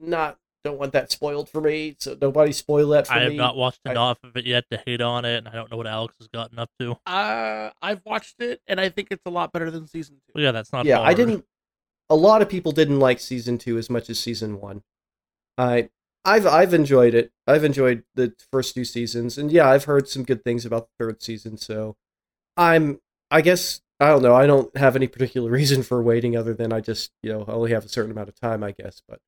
not 0.00 0.38
don't 0.64 0.78
want 0.80 0.92
that 0.92 1.12
spoiled 1.12 1.48
for 1.48 1.60
me 1.60 1.94
so 2.00 2.16
nobody 2.20 2.50
spoil 2.50 2.88
that 2.88 3.06
for 3.06 3.12
I 3.12 3.20
have 3.20 3.30
me 3.30 3.36
not 3.36 3.54
watched 3.56 3.80
I- 3.86 3.92
enough 3.92 4.18
of 4.24 4.36
it 4.36 4.44
yet 4.46 4.64
to 4.72 4.82
hate 4.84 5.00
on 5.00 5.24
it, 5.24 5.36
and 5.38 5.46
I 5.46 5.52
don't 5.52 5.70
know 5.70 5.76
what 5.76 5.86
Alex 5.86 6.16
has 6.18 6.26
gotten 6.26 6.58
up 6.58 6.68
to. 6.80 6.96
Uh, 7.06 7.70
I've 7.80 8.00
watched 8.04 8.40
it, 8.40 8.60
and 8.66 8.80
I 8.80 8.88
think 8.88 9.08
it's 9.12 9.22
a 9.26 9.30
lot 9.30 9.52
better 9.52 9.70
than 9.70 9.86
season 9.86 10.16
two. 10.16 10.32
Well, 10.34 10.42
yeah, 10.42 10.50
that's 10.50 10.72
not. 10.72 10.84
yeah 10.84 11.00
i 11.00 11.14
didn't 11.14 11.44
a 12.10 12.16
lot 12.16 12.42
of 12.42 12.48
people 12.48 12.72
didn't 12.72 12.98
like 12.98 13.20
season 13.20 13.58
two 13.58 13.78
as 13.78 13.88
much 13.88 14.10
as 14.10 14.18
season 14.18 14.60
one 14.60 14.82
i 15.56 15.88
i've 16.24 16.46
i've 16.46 16.74
enjoyed 16.74 17.14
it 17.14 17.30
i've 17.46 17.62
enjoyed 17.62 18.02
the 18.16 18.32
first 18.50 18.74
two 18.74 18.84
seasons 18.84 19.38
and 19.38 19.52
yeah 19.52 19.68
i've 19.68 19.84
heard 19.84 20.08
some 20.08 20.24
good 20.24 20.42
things 20.42 20.66
about 20.66 20.88
the 20.88 21.04
third 21.04 21.22
season 21.22 21.56
so 21.56 21.96
I'm. 22.56 23.00
I 23.30 23.40
guess 23.40 23.82
I 24.00 24.08
don't 24.08 24.22
know. 24.22 24.34
I 24.34 24.46
don't 24.46 24.76
have 24.76 24.96
any 24.96 25.06
particular 25.08 25.50
reason 25.60 25.82
for 25.82 26.02
waiting 26.02 26.36
other 26.36 26.54
than 26.54 26.72
I 26.72 26.80
just 26.80 27.12
you 27.22 27.32
know 27.32 27.44
I 27.48 27.52
only 27.52 27.72
have 27.72 27.84
a 27.84 27.88
certain 27.88 28.10
amount 28.12 28.28
of 28.28 28.34
time. 28.38 28.62
I 28.62 28.72
guess, 28.72 29.02
but 29.08 29.20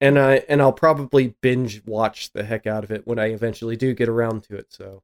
and 0.00 0.18
I 0.18 0.36
and 0.48 0.60
I'll 0.62 0.72
probably 0.72 1.34
binge 1.42 1.84
watch 1.86 2.32
the 2.32 2.44
heck 2.44 2.66
out 2.66 2.84
of 2.84 2.90
it 2.90 3.06
when 3.06 3.18
I 3.18 3.26
eventually 3.26 3.76
do 3.76 3.94
get 3.94 4.08
around 4.08 4.42
to 4.44 4.56
it. 4.56 4.72
So, 4.72 5.02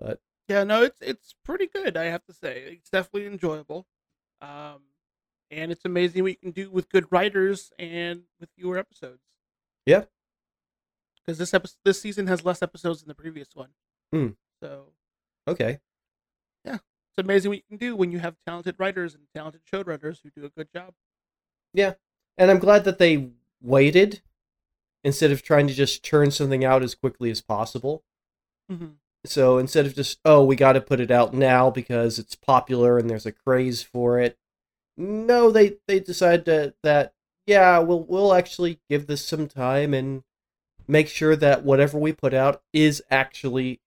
but 0.00 0.20
Yeah, 0.48 0.64
no, 0.64 0.82
it's 0.82 1.00
it's 1.02 1.34
pretty 1.44 1.66
good. 1.66 1.96
I 1.96 2.04
have 2.04 2.24
to 2.26 2.32
say, 2.32 2.62
it's 2.78 2.90
definitely 2.90 3.26
enjoyable, 3.26 3.86
um, 4.40 4.82
and 5.50 5.70
it's 5.72 5.84
amazing 5.84 6.22
what 6.22 6.30
you 6.32 6.36
can 6.36 6.52
do 6.52 6.70
with 6.70 6.88
good 6.88 7.06
writers 7.10 7.72
and 7.78 8.22
with 8.40 8.48
fewer 8.56 8.78
episodes. 8.78 9.22
Yeah. 9.86 10.04
because 11.26 11.38
this 11.38 11.52
episode, 11.54 11.78
this 11.84 12.00
season 12.00 12.28
has 12.28 12.44
less 12.44 12.62
episodes 12.62 13.00
than 13.00 13.08
the 13.08 13.14
previous 13.14 13.48
one. 13.54 13.70
Hmm. 14.12 14.28
So 14.62 14.92
okay, 15.48 15.80
it's 17.12 17.24
amazing 17.24 17.50
what 17.50 17.56
you 17.58 17.62
can 17.68 17.76
do 17.76 17.94
when 17.94 18.10
you 18.10 18.20
have 18.20 18.36
talented 18.46 18.76
writers 18.78 19.14
and 19.14 19.24
talented 19.34 19.60
showrunners 19.70 20.20
who 20.22 20.30
do 20.30 20.46
a 20.46 20.48
good 20.48 20.68
job. 20.74 20.94
Yeah, 21.74 21.94
and 22.38 22.50
I'm 22.50 22.58
glad 22.58 22.84
that 22.84 22.98
they 22.98 23.30
waited 23.60 24.22
instead 25.04 25.30
of 25.30 25.42
trying 25.42 25.66
to 25.66 25.74
just 25.74 26.02
churn 26.02 26.30
something 26.30 26.64
out 26.64 26.82
as 26.82 26.94
quickly 26.94 27.30
as 27.30 27.40
possible. 27.40 28.02
Mm-hmm. 28.70 28.92
So 29.24 29.58
instead 29.58 29.86
of 29.86 29.94
just 29.94 30.18
oh 30.24 30.42
we 30.42 30.56
got 30.56 30.72
to 30.72 30.80
put 30.80 31.00
it 31.00 31.10
out 31.10 31.34
now 31.34 31.70
because 31.70 32.18
it's 32.18 32.34
popular 32.34 32.98
and 32.98 33.08
there's 33.08 33.26
a 33.26 33.32
craze 33.32 33.82
for 33.82 34.18
it, 34.18 34.38
no, 34.96 35.50
they 35.50 35.76
they 35.86 36.00
decided 36.00 36.44
to, 36.46 36.74
that 36.82 37.14
yeah 37.46 37.78
we'll 37.78 38.04
we'll 38.04 38.34
actually 38.34 38.80
give 38.88 39.06
this 39.06 39.24
some 39.24 39.48
time 39.48 39.92
and 39.92 40.22
make 40.88 41.08
sure 41.08 41.36
that 41.36 41.64
whatever 41.64 41.98
we 41.98 42.12
put 42.12 42.34
out 42.34 42.62
is 42.72 43.02
actually 43.10 43.80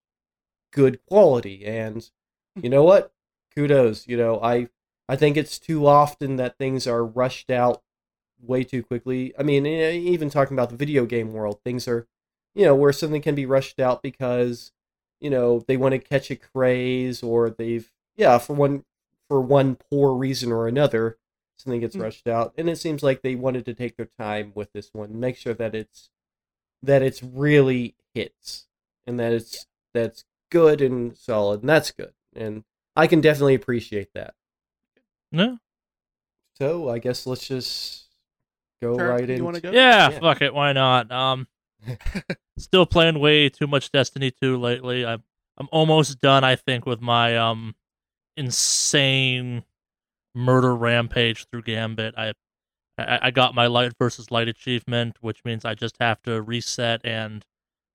good 0.72 1.00
quality. 1.06 1.66
And 1.66 2.10
you 2.56 2.70
know 2.70 2.84
what? 2.86 3.12
Kudos. 3.56 4.08
You 4.08 4.18
know 4.18 4.40
I 4.42 4.70
I 5.08 5.16
think 5.16 5.38
it's 5.38 5.60
too 5.60 5.86
often 5.88 6.36
that 6.38 6.58
things 6.58 6.88
are 6.88 7.06
rushed 7.06 7.50
out 7.50 7.84
way 8.42 8.64
too 8.64 8.84
quickly. 8.84 9.34
I 9.40 9.44
mean, 9.44 9.66
even 9.66 10.30
talking 10.30 10.56
about 10.56 10.70
the 10.70 10.76
video 10.76 11.06
game 11.06 11.34
world, 11.34 11.60
things 11.64 11.88
are, 11.88 12.08
you 12.54 12.66
know, 12.66 12.76
where 12.76 12.92
something 12.94 13.22
can 13.22 13.36
be 13.36 13.46
rushed 13.46 13.80
out 13.80 14.02
because, 14.04 14.72
you 15.20 15.30
know, 15.30 15.64
they 15.68 15.78
want 15.78 15.94
to 15.94 16.00
catch 16.00 16.30
a 16.32 16.36
craze 16.36 17.24
or 17.24 17.50
they've, 17.50 17.92
yeah, 18.16 18.38
for 18.38 18.54
one 18.56 18.84
for 19.30 19.42
one 19.42 19.76
poor 19.90 20.14
reason 20.14 20.52
or 20.52 20.68
another, 20.68 21.18
something 21.58 21.80
gets 21.82 21.96
Mm. 21.96 22.02
rushed 22.04 22.28
out, 22.28 22.54
and 22.58 22.70
it 22.70 22.78
seems 22.78 23.02
like 23.04 23.22
they 23.22 23.36
wanted 23.36 23.66
to 23.66 23.74
take 23.74 23.96
their 23.96 24.10
time 24.20 24.52
with 24.56 24.72
this 24.74 24.94
one, 24.94 25.20
make 25.20 25.38
sure 25.38 25.54
that 25.56 25.74
it's 25.74 26.10
that 26.84 27.02
it's 27.02 27.24
really 27.24 27.96
hits 28.14 28.68
and 29.08 29.20
that 29.20 29.34
it's 29.34 29.66
that's 29.94 30.26
good 30.52 30.82
and 30.82 31.18
solid, 31.18 31.62
and 31.62 31.70
that's 31.70 31.92
good, 31.92 32.14
and 32.36 32.64
I 32.96 33.08
can 33.08 33.22
definitely 33.22 33.56
appreciate 33.56 34.14
that. 34.14 34.34
No. 35.32 35.58
So 36.58 36.90
I 36.90 37.00
guess 37.00 37.26
let's 37.28 37.48
just 37.48 38.06
go 38.82 38.98
Sure, 38.98 39.10
right 39.10 39.30
in. 39.30 39.44
Yeah, 39.64 39.72
Yeah. 39.74 40.20
fuck 40.20 40.42
it, 40.42 40.54
why 40.54 40.74
not? 40.74 41.12
Um 41.12 41.48
still 42.58 42.86
playing 42.86 43.20
way 43.20 43.50
too 43.50 43.68
much 43.68 43.92
Destiny 43.92 44.32
2 44.32 44.58
lately. 44.58 45.06
I'm 45.06 45.24
I'm 45.58 45.68
almost 45.72 46.20
done, 46.22 46.44
I 46.44 46.56
think, 46.56 46.86
with 46.86 47.02
my 47.02 47.38
um 47.38 47.76
insane 48.38 49.64
murder 50.34 50.76
rampage 50.76 51.48
through 51.50 51.64
Gambit. 51.64 52.14
I 52.18 52.34
I, 52.98 53.20
I 53.24 53.32
got 53.32 53.56
my 53.56 53.68
light 53.68 53.94
versus 54.00 54.32
light 54.32 54.48
achievement, 54.48 55.18
which 55.22 55.44
means 55.44 55.66
I 55.66 55.76
just 55.76 55.98
have 56.00 56.22
to 56.24 56.42
reset 56.42 57.02
and 57.04 57.46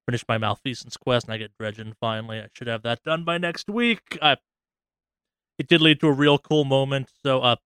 finish 0.06 0.24
my 0.28 0.36
Malfeasance 0.38 0.96
quest, 0.98 1.26
and 1.26 1.34
I 1.34 1.38
get 1.38 1.52
Dredgen 1.58 1.94
finally. 2.00 2.38
I 2.40 2.48
should 2.54 2.66
have 2.66 2.82
that 2.82 3.02
done 3.02 3.24
by 3.24 3.38
next 3.38 3.68
week. 3.70 4.18
I, 4.20 4.36
it 5.60 5.68
did 5.68 5.82
lead 5.82 6.00
to 6.00 6.08
a 6.08 6.12
real 6.12 6.38
cool 6.38 6.64
moment. 6.64 7.10
So, 7.24 7.42
uh, 7.42 7.56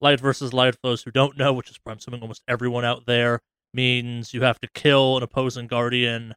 light 0.00 0.20
versus 0.20 0.52
light, 0.52 0.74
for 0.76 0.80
those 0.84 1.02
who 1.02 1.10
don't 1.10 1.36
know, 1.36 1.52
which 1.52 1.68
is 1.68 1.78
I'm 1.84 1.98
assuming 1.98 2.22
almost 2.22 2.42
everyone 2.48 2.84
out 2.84 3.06
there, 3.06 3.40
means 3.74 4.32
you 4.32 4.42
have 4.42 4.60
to 4.60 4.68
kill 4.74 5.16
an 5.16 5.22
opposing 5.24 5.66
guardian 5.66 6.34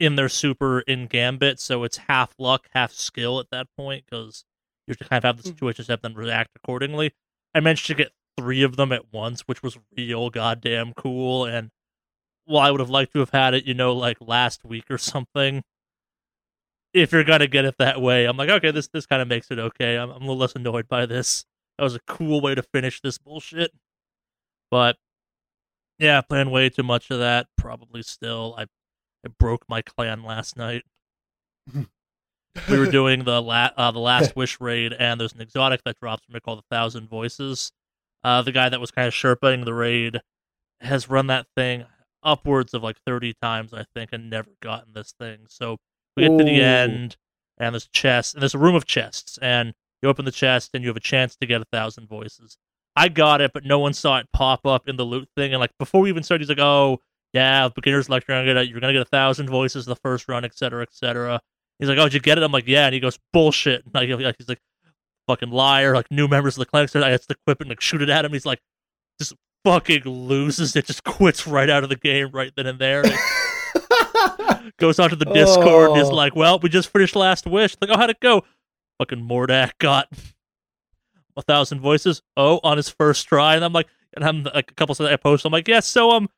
in 0.00 0.16
their 0.16 0.28
super 0.28 0.80
in 0.80 1.06
Gambit. 1.06 1.60
So 1.60 1.84
it's 1.84 1.96
half 2.08 2.34
luck, 2.38 2.68
half 2.74 2.92
skill 2.92 3.40
at 3.40 3.50
that 3.50 3.68
point, 3.76 4.04
because 4.10 4.44
you 4.86 4.92
have 4.92 4.98
to 4.98 5.04
kind 5.04 5.18
of 5.18 5.24
have 5.24 5.36
the 5.36 5.42
Mhm. 5.44 5.54
situation 5.54 5.84
to 5.84 5.92
have 5.92 6.02
them 6.02 6.14
react 6.14 6.50
accordingly. 6.56 7.12
I 7.54 7.60
managed 7.60 7.86
to 7.86 7.94
get 7.94 8.12
three 8.36 8.62
of 8.64 8.76
them 8.76 8.92
at 8.92 9.12
once, 9.12 9.42
which 9.42 9.62
was 9.62 9.78
real 9.96 10.30
goddamn 10.30 10.92
cool. 10.94 11.44
And 11.44 11.70
while 12.44 12.66
I 12.66 12.70
would 12.70 12.80
have 12.80 12.90
liked 12.90 13.12
to 13.14 13.20
have 13.20 13.30
had 13.30 13.54
it, 13.54 13.64
you 13.66 13.74
know, 13.74 13.94
like 13.94 14.18
last 14.20 14.64
week 14.64 14.90
or 14.90 14.98
something, 14.98 15.62
if 17.02 17.12
you're 17.12 17.24
gonna 17.24 17.46
get 17.46 17.64
it 17.64 17.76
that 17.78 18.00
way, 18.00 18.24
I'm 18.24 18.36
like, 18.36 18.48
okay, 18.48 18.70
this 18.70 18.88
this 18.88 19.06
kind 19.06 19.22
of 19.22 19.28
makes 19.28 19.50
it 19.50 19.58
okay. 19.58 19.96
I'm, 19.96 20.10
I'm 20.10 20.16
a 20.16 20.20
little 20.20 20.36
less 20.36 20.54
annoyed 20.54 20.88
by 20.88 21.06
this. 21.06 21.44
That 21.76 21.84
was 21.84 21.94
a 21.94 22.00
cool 22.06 22.40
way 22.40 22.54
to 22.54 22.62
finish 22.62 23.00
this 23.00 23.18
bullshit. 23.18 23.72
But 24.70 24.96
yeah, 25.98 26.20
playing 26.20 26.50
way 26.50 26.68
too 26.70 26.82
much 26.82 27.10
of 27.10 27.18
that. 27.18 27.46
Probably 27.56 28.02
still. 28.02 28.54
I 28.58 28.62
I 29.24 29.30
broke 29.38 29.64
my 29.68 29.82
clan 29.82 30.22
last 30.22 30.56
night. 30.56 30.82
we 31.74 32.78
were 32.78 32.90
doing 32.90 33.24
the 33.24 33.42
la- 33.42 33.70
uh, 33.76 33.90
the 33.90 33.98
last 33.98 34.36
wish 34.36 34.60
raid, 34.60 34.92
and 34.92 35.20
there's 35.20 35.34
an 35.34 35.40
exotic 35.40 35.82
that 35.84 35.98
drops 36.00 36.24
from 36.24 36.36
it 36.36 36.42
called 36.42 36.58
the 36.58 36.74
Thousand 36.74 37.08
Voices. 37.08 37.72
Uh, 38.24 38.42
the 38.42 38.52
guy 38.52 38.68
that 38.68 38.80
was 38.80 38.90
kind 38.90 39.06
of 39.06 39.14
sherping 39.14 39.64
the 39.64 39.74
raid 39.74 40.20
has 40.80 41.08
run 41.08 41.28
that 41.28 41.46
thing 41.56 41.84
upwards 42.22 42.74
of 42.74 42.82
like 42.82 42.98
30 43.06 43.34
times, 43.40 43.72
I 43.72 43.84
think, 43.94 44.10
and 44.12 44.28
never 44.28 44.50
gotten 44.60 44.92
this 44.92 45.12
thing. 45.18 45.46
So 45.48 45.78
we 46.18 46.28
get 46.28 46.38
to 46.38 46.44
the 46.44 46.60
end, 46.60 47.16
and 47.58 47.74
there's 47.74 47.88
chests, 47.88 48.34
and 48.34 48.42
there's 48.42 48.54
a 48.54 48.58
room 48.58 48.74
of 48.74 48.84
chests, 48.86 49.38
and 49.40 49.74
you 50.02 50.08
open 50.08 50.24
the 50.24 50.30
chest, 50.32 50.70
and 50.74 50.82
you 50.82 50.88
have 50.88 50.96
a 50.96 51.00
chance 51.00 51.36
to 51.36 51.46
get 51.46 51.60
a 51.60 51.64
thousand 51.72 52.08
voices. 52.08 52.56
I 52.96 53.08
got 53.08 53.40
it, 53.40 53.52
but 53.52 53.64
no 53.64 53.78
one 53.78 53.94
saw 53.94 54.18
it 54.18 54.26
pop 54.32 54.66
up 54.66 54.88
in 54.88 54.96
the 54.96 55.04
loot 55.04 55.28
thing. 55.36 55.52
And 55.52 55.60
like 55.60 55.70
before 55.78 56.00
we 56.00 56.08
even 56.08 56.22
started, 56.22 56.42
he's 56.42 56.48
like, 56.48 56.58
"Oh, 56.58 57.00
yeah, 57.32 57.68
beginner's 57.68 58.08
lecture. 58.08 58.32
I'm 58.32 58.46
gonna, 58.46 58.62
you're 58.62 58.80
gonna 58.80 58.92
get 58.92 59.02
a 59.02 59.06
thousand 59.06 59.48
voices 59.48 59.86
the 59.86 59.96
first 59.96 60.28
run, 60.28 60.44
et 60.44 60.56
cetera, 60.56 60.82
et 60.82 60.92
cetera." 60.92 61.40
He's 61.78 61.88
like, 61.88 61.98
"Oh, 61.98 62.04
did 62.04 62.14
you 62.14 62.20
get 62.20 62.38
it?" 62.38 62.44
I'm 62.44 62.52
like, 62.52 62.66
"Yeah," 62.66 62.86
and 62.86 62.94
he 62.94 63.00
goes, 63.00 63.18
"Bullshit!" 63.32 63.84
Like, 63.94 64.08
like 64.10 64.36
he's 64.38 64.48
like, 64.48 64.60
"Fucking 65.28 65.50
liar!" 65.50 65.94
Like 65.94 66.10
new 66.10 66.28
members 66.28 66.56
of 66.56 66.60
the 66.60 66.66
clan, 66.66 66.88
said, 66.88 67.02
I 67.02 67.10
had 67.10 67.22
to 67.22 67.34
equip 67.34 67.60
it 67.60 67.64
and 67.64 67.70
like 67.70 67.80
shoot 67.80 68.02
it 68.02 68.08
at 68.08 68.24
him. 68.24 68.32
He's 68.32 68.46
like, 68.46 68.60
just 69.20 69.34
fucking 69.64 70.02
loses 70.02 70.74
it, 70.76 70.86
just 70.86 71.04
quits 71.04 71.46
right 71.46 71.70
out 71.70 71.84
of 71.84 71.88
the 71.88 71.96
game 71.96 72.30
right 72.32 72.52
then 72.56 72.66
and 72.66 72.78
there. 72.78 73.04
Goes 74.78 74.98
onto 74.98 75.16
the 75.16 75.24
Discord 75.26 75.90
and 75.92 76.00
is 76.00 76.08
Oh. 76.08 76.14
like, 76.14 76.36
"Well, 76.36 76.58
we 76.58 76.68
just 76.68 76.92
finished 76.92 77.16
Last 77.16 77.46
Wish." 77.46 77.76
Like, 77.80 77.90
"Oh, 77.90 77.96
how'd 77.98 78.10
it 78.10 78.20
go?" 78.20 78.44
Fucking 78.98 79.20
Mordak 79.26 79.72
got 79.78 80.08
a 81.36 81.42
thousand 81.42 81.80
voices. 81.80 82.22
Oh, 82.36 82.60
on 82.62 82.76
his 82.76 82.88
first 82.88 83.26
try, 83.28 83.54
and 83.56 83.64
I'm 83.64 83.72
like, 83.72 83.88
and 84.14 84.24
I'm 84.24 84.44
like 84.44 84.70
a 84.70 84.74
couple 84.74 84.92
of 84.92 85.00
I 85.00 85.16
post. 85.16 85.44
I'm 85.44 85.52
like, 85.52 85.68
"Yeah, 85.68 85.80
so 85.80 86.10
um." 86.12 86.28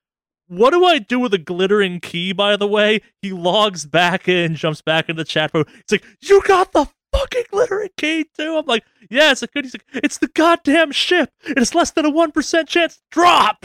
What 0.52 0.70
do 0.72 0.84
I 0.84 0.98
do 0.98 1.20
with 1.20 1.32
a 1.32 1.38
glittering 1.38 2.00
key, 2.00 2.32
by 2.32 2.56
the 2.56 2.66
way? 2.66 3.02
He 3.22 3.32
logs 3.32 3.86
back 3.86 4.26
in, 4.28 4.56
jumps 4.56 4.82
back 4.82 5.08
into 5.08 5.22
the 5.22 5.24
chat 5.24 5.52
room. 5.54 5.64
He's 5.68 5.92
like, 5.92 6.04
You 6.22 6.42
got 6.42 6.72
the 6.72 6.88
fucking 7.12 7.44
glittering 7.52 7.90
key, 7.96 8.26
too? 8.36 8.56
I'm 8.56 8.66
like, 8.66 8.82
Yeah, 9.08 9.30
it's 9.30 9.44
a 9.44 9.46
good. 9.46 9.64
He's 9.66 9.74
like, 9.76 10.02
It's 10.02 10.18
the 10.18 10.26
goddamn 10.26 10.90
ship. 10.90 11.30
It's 11.44 11.72
less 11.72 11.92
than 11.92 12.04
a 12.04 12.10
1% 12.10 12.66
chance 12.66 13.00
drop. 13.12 13.64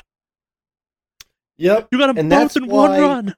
yep. 1.57 1.87
You 1.91 1.97
got 1.97 2.07
them 2.07 2.17
And 2.19 2.29
both 2.29 2.55
in 2.55 2.67
one 2.67 2.91
run. 3.01 3.35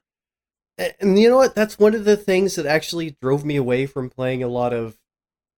And 1.00 1.18
you 1.18 1.28
know 1.28 1.36
what? 1.36 1.54
That's 1.54 1.78
one 1.78 1.94
of 1.94 2.04
the 2.04 2.16
things 2.16 2.54
that 2.54 2.66
actually 2.66 3.16
drove 3.20 3.44
me 3.44 3.56
away 3.56 3.86
from 3.86 4.08
playing 4.10 4.42
a 4.42 4.48
lot 4.48 4.72
of 4.72 4.98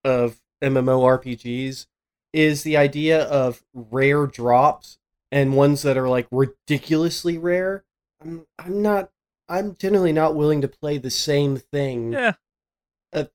of 0.04 0.40
MMORPGs 0.62 1.86
is 2.32 2.62
the 2.62 2.76
idea 2.76 3.24
of 3.24 3.62
rare 3.74 4.26
drops 4.26 4.98
and 5.30 5.54
ones 5.56 5.82
that 5.82 5.96
are 5.98 6.08
like 6.08 6.26
ridiculously 6.30 7.36
rare. 7.38 7.84
I'm 8.22 8.46
I'm 8.58 8.80
not 8.82 9.10
I'm 9.48 9.74
generally 9.74 10.12
not 10.12 10.34
willing 10.36 10.60
to 10.62 10.68
play 10.68 10.96
the 10.98 11.10
same 11.10 11.56
thing 11.56 12.12
Yeah. 12.12 12.34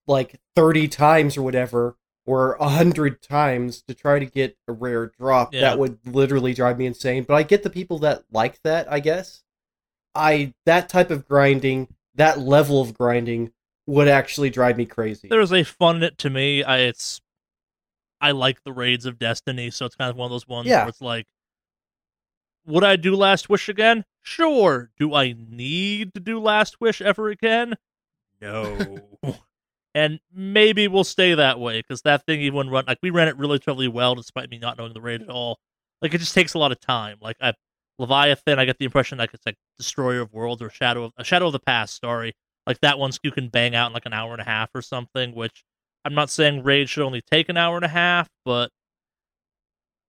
like 0.07 0.39
30 0.55 0.87
times 0.87 1.37
or 1.37 1.41
whatever 1.41 1.97
or 2.25 2.55
100 2.59 3.21
times 3.21 3.83
to 3.87 3.93
try 3.93 4.17
to 4.19 4.25
get 4.25 4.57
a 4.67 4.71
rare 4.71 5.07
drop. 5.07 5.53
Yeah. 5.53 5.61
That 5.61 5.79
would 5.79 5.99
literally 6.05 6.53
drive 6.53 6.77
me 6.79 6.85
insane. 6.87 7.23
But 7.23 7.35
I 7.35 7.43
get 7.43 7.61
the 7.63 7.69
people 7.69 7.99
that 7.99 8.23
like 8.31 8.61
that, 8.63 8.91
I 8.91 8.99
guess. 8.99 9.43
I 10.15 10.53
that 10.65 10.89
type 10.89 11.11
of 11.11 11.27
grinding, 11.27 11.87
that 12.15 12.39
level 12.39 12.81
of 12.81 12.93
grinding 12.93 13.51
would 13.85 14.07
actually 14.07 14.49
drive 14.49 14.77
me 14.77 14.85
crazy. 14.85 15.27
There's 15.27 15.53
a 15.53 15.63
fun 15.63 15.97
in 15.97 16.03
it 16.03 16.17
to 16.19 16.29
me. 16.29 16.63
I, 16.63 16.79
it's 16.79 17.21
I 18.21 18.31
like 18.31 18.63
the 18.63 18.71
raids 18.71 19.05
of 19.05 19.19
Destiny, 19.19 19.69
so 19.71 19.85
it's 19.85 19.95
kind 19.95 20.09
of 20.09 20.15
one 20.15 20.25
of 20.25 20.31
those 20.31 20.47
ones 20.47 20.67
Yeah. 20.67 20.81
where 20.81 20.89
it's 20.89 21.01
like, 21.01 21.25
would 22.65 22.83
I 22.83 22.95
do 22.95 23.15
Last 23.15 23.49
Wish 23.49 23.69
again? 23.69 24.05
Sure. 24.23 24.89
Do 24.97 25.13
I 25.13 25.35
need 25.37 26.13
to 26.15 26.19
do 26.19 26.39
Last 26.39 26.81
Wish 26.81 27.01
ever 27.01 27.29
again? 27.29 27.75
No. 28.41 28.97
and 29.93 30.19
maybe 30.33 30.87
we'll 30.87 31.03
stay 31.03 31.35
that 31.35 31.59
way 31.59 31.79
because 31.79 32.01
that 32.01 32.25
thing 32.25 32.41
even 32.41 32.69
run 32.69 32.83
like 32.87 32.97
we 33.03 33.09
ran 33.11 33.27
it 33.27 33.37
really 33.37 33.61
really 33.67 33.87
well 33.87 34.15
despite 34.15 34.49
me 34.49 34.57
not 34.57 34.77
knowing 34.77 34.93
the 34.93 35.01
raid 35.01 35.21
at 35.21 35.29
all. 35.29 35.59
Like 36.01 36.13
it 36.13 36.17
just 36.17 36.33
takes 36.33 36.53
a 36.53 36.59
lot 36.59 36.71
of 36.71 36.79
time. 36.79 37.17
Like 37.21 37.37
I 37.41 37.53
Leviathan, 37.97 38.59
I 38.59 38.65
get 38.65 38.77
the 38.77 38.85
impression 38.85 39.17
like 39.17 39.33
it's 39.33 39.45
like 39.45 39.55
Destroyer 39.77 40.21
of 40.21 40.33
Worlds 40.33 40.61
or 40.61 40.69
Shadow 40.69 41.05
of 41.05 41.11
a 41.17 41.23
Shadow 41.23 41.47
of 41.47 41.53
the 41.53 41.59
Past. 41.59 41.99
Sorry, 42.01 42.33
like 42.67 42.79
that 42.81 42.99
one 42.99 43.11
you 43.23 43.31
can 43.31 43.47
bang 43.49 43.75
out 43.75 43.87
in 43.87 43.93
like 43.93 44.05
an 44.05 44.13
hour 44.13 44.31
and 44.33 44.41
a 44.41 44.45
half 44.45 44.69
or 44.73 44.81
something, 44.81 45.33
which 45.33 45.63
I'm 46.03 46.13
not 46.13 46.29
saying 46.29 46.63
raid 46.63 46.89
should 46.89 47.03
only 47.03 47.21
take 47.21 47.49
an 47.49 47.57
hour 47.57 47.75
and 47.77 47.85
a 47.85 47.89
half, 47.89 48.29
but 48.43 48.69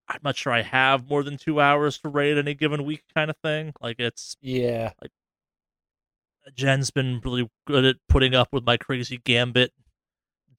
I'm 0.09 0.19
not 0.23 0.37
sure 0.37 0.53
I 0.53 0.61
have 0.61 1.09
more 1.09 1.23
than 1.23 1.37
two 1.37 1.59
hours 1.59 1.97
to 1.99 2.09
raid 2.09 2.37
any 2.37 2.53
given 2.53 2.85
week, 2.85 3.03
kind 3.15 3.29
of 3.29 3.37
thing. 3.43 3.73
Like 3.81 3.97
it's 3.99 4.35
Yeah. 4.41 4.91
Jen's 6.55 6.91
been 6.91 7.19
really 7.23 7.49
good 7.65 7.83
at 7.83 7.97
putting 8.07 8.33
up 8.33 8.49
with 8.53 8.65
my 8.65 8.77
crazy 8.77 9.17
gambit 9.17 9.71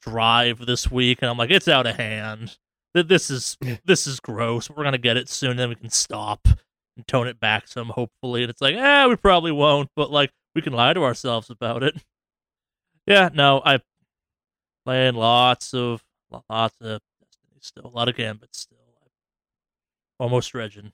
drive 0.02 0.66
this 0.66 0.90
week, 0.90 1.18
and 1.22 1.30
I'm 1.30 1.38
like, 1.38 1.50
it's 1.50 1.68
out 1.68 1.86
of 1.86 1.96
hand. 1.96 2.58
Th- 2.94 3.06
This 3.06 3.30
is 3.30 3.56
this 3.84 4.06
is 4.06 4.20
gross. 4.20 4.68
We're 4.68 4.84
gonna 4.84 4.98
get 4.98 5.16
it 5.16 5.28
soon, 5.28 5.56
then 5.56 5.68
we 5.70 5.74
can 5.76 5.90
stop 5.90 6.46
and 6.98 7.08
tone 7.08 7.26
it 7.28 7.40
back 7.40 7.66
some, 7.68 7.88
hopefully. 7.88 8.42
And 8.42 8.50
it's 8.50 8.61
like, 8.61 8.74
eh, 8.74 9.06
we 9.06 9.16
probably 9.16 9.52
won't, 9.52 9.88
but 9.96 10.11
like 10.11 10.30
we 10.54 10.61
can 10.61 10.74
lie 10.74 10.92
to 10.92 11.02
ourselves 11.02 11.48
about 11.48 11.82
it. 11.82 11.96
Yeah, 13.06 13.30
no, 13.32 13.62
I 13.64 13.80
playing 14.84 15.14
lots 15.14 15.72
of 15.72 16.02
lots 16.50 16.76
of 16.82 17.00
Destiny 17.20 17.58
still, 17.61 17.87
a 17.87 17.96
lot 17.96 18.08
of 18.11 18.16
gambit 18.16 18.54
still. 18.54 18.76
Almost 20.18 20.52
Dredgen. 20.52 20.92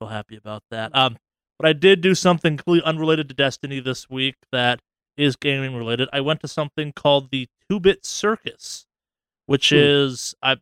Real 0.00 0.10
happy 0.10 0.36
about 0.36 0.64
that. 0.70 0.90
Um, 0.96 1.18
but 1.58 1.68
I 1.68 1.72
did 1.72 2.00
do 2.00 2.14
something 2.14 2.56
completely 2.56 2.84
unrelated 2.84 3.28
to 3.28 3.34
Destiny 3.34 3.80
this 3.80 4.08
week 4.08 4.34
that 4.50 4.80
is 5.16 5.36
gaming 5.36 5.76
related. 5.76 6.08
I 6.12 6.20
went 6.20 6.40
to 6.40 6.48
something 6.48 6.92
called 6.92 7.30
the 7.30 7.48
Two 7.68 7.78
Bit 7.78 8.04
Circus, 8.04 8.86
which 9.46 9.68
Hmm. 9.70 9.76
is 9.76 10.34
I. 10.42 10.56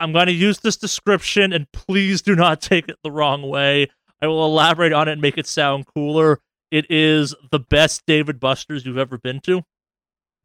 I'm 0.00 0.12
going 0.12 0.26
to 0.26 0.32
use 0.32 0.60
this 0.60 0.76
description, 0.76 1.52
and 1.52 1.70
please 1.72 2.22
do 2.22 2.36
not 2.36 2.60
take 2.62 2.88
it 2.88 2.96
the 3.02 3.10
wrong 3.10 3.42
way. 3.42 3.88
I 4.20 4.26
will 4.26 4.44
elaborate 4.44 4.92
on 4.92 5.08
it 5.08 5.12
and 5.12 5.20
make 5.20 5.38
it 5.38 5.46
sound 5.46 5.86
cooler. 5.86 6.40
It 6.70 6.86
is 6.90 7.34
the 7.50 7.58
best 7.58 8.04
Dave 8.06 8.38
& 8.38 8.40
Buster's 8.40 8.84
you've 8.84 8.98
ever 8.98 9.18
been 9.18 9.40
to. 9.40 9.62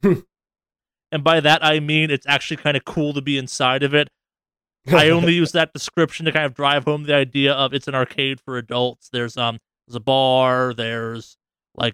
Hmm. 0.01 0.13
and 1.13 1.23
by 1.23 1.39
that 1.39 1.63
I 1.63 1.79
mean 1.79 2.11
it's 2.11 2.27
actually 2.27 2.57
kind 2.57 2.75
of 2.75 2.83
cool 2.83 3.13
to 3.13 3.21
be 3.21 3.37
inside 3.37 3.83
of 3.83 3.93
it. 3.93 4.09
I 4.87 5.09
only 5.11 5.33
use 5.35 5.53
that 5.53 5.71
description 5.71 6.25
to 6.25 6.33
kind 6.33 6.45
of 6.45 6.53
drive 6.53 6.83
home 6.83 7.03
the 7.03 7.15
idea 7.15 7.53
of 7.53 7.73
it's 7.73 7.87
an 7.87 7.95
arcade 7.95 8.41
for 8.41 8.57
adults. 8.57 9.09
There's 9.13 9.37
um 9.37 9.59
there's 9.87 9.95
a 9.95 10.01
bar, 10.01 10.73
there's 10.73 11.37
like 11.75 11.93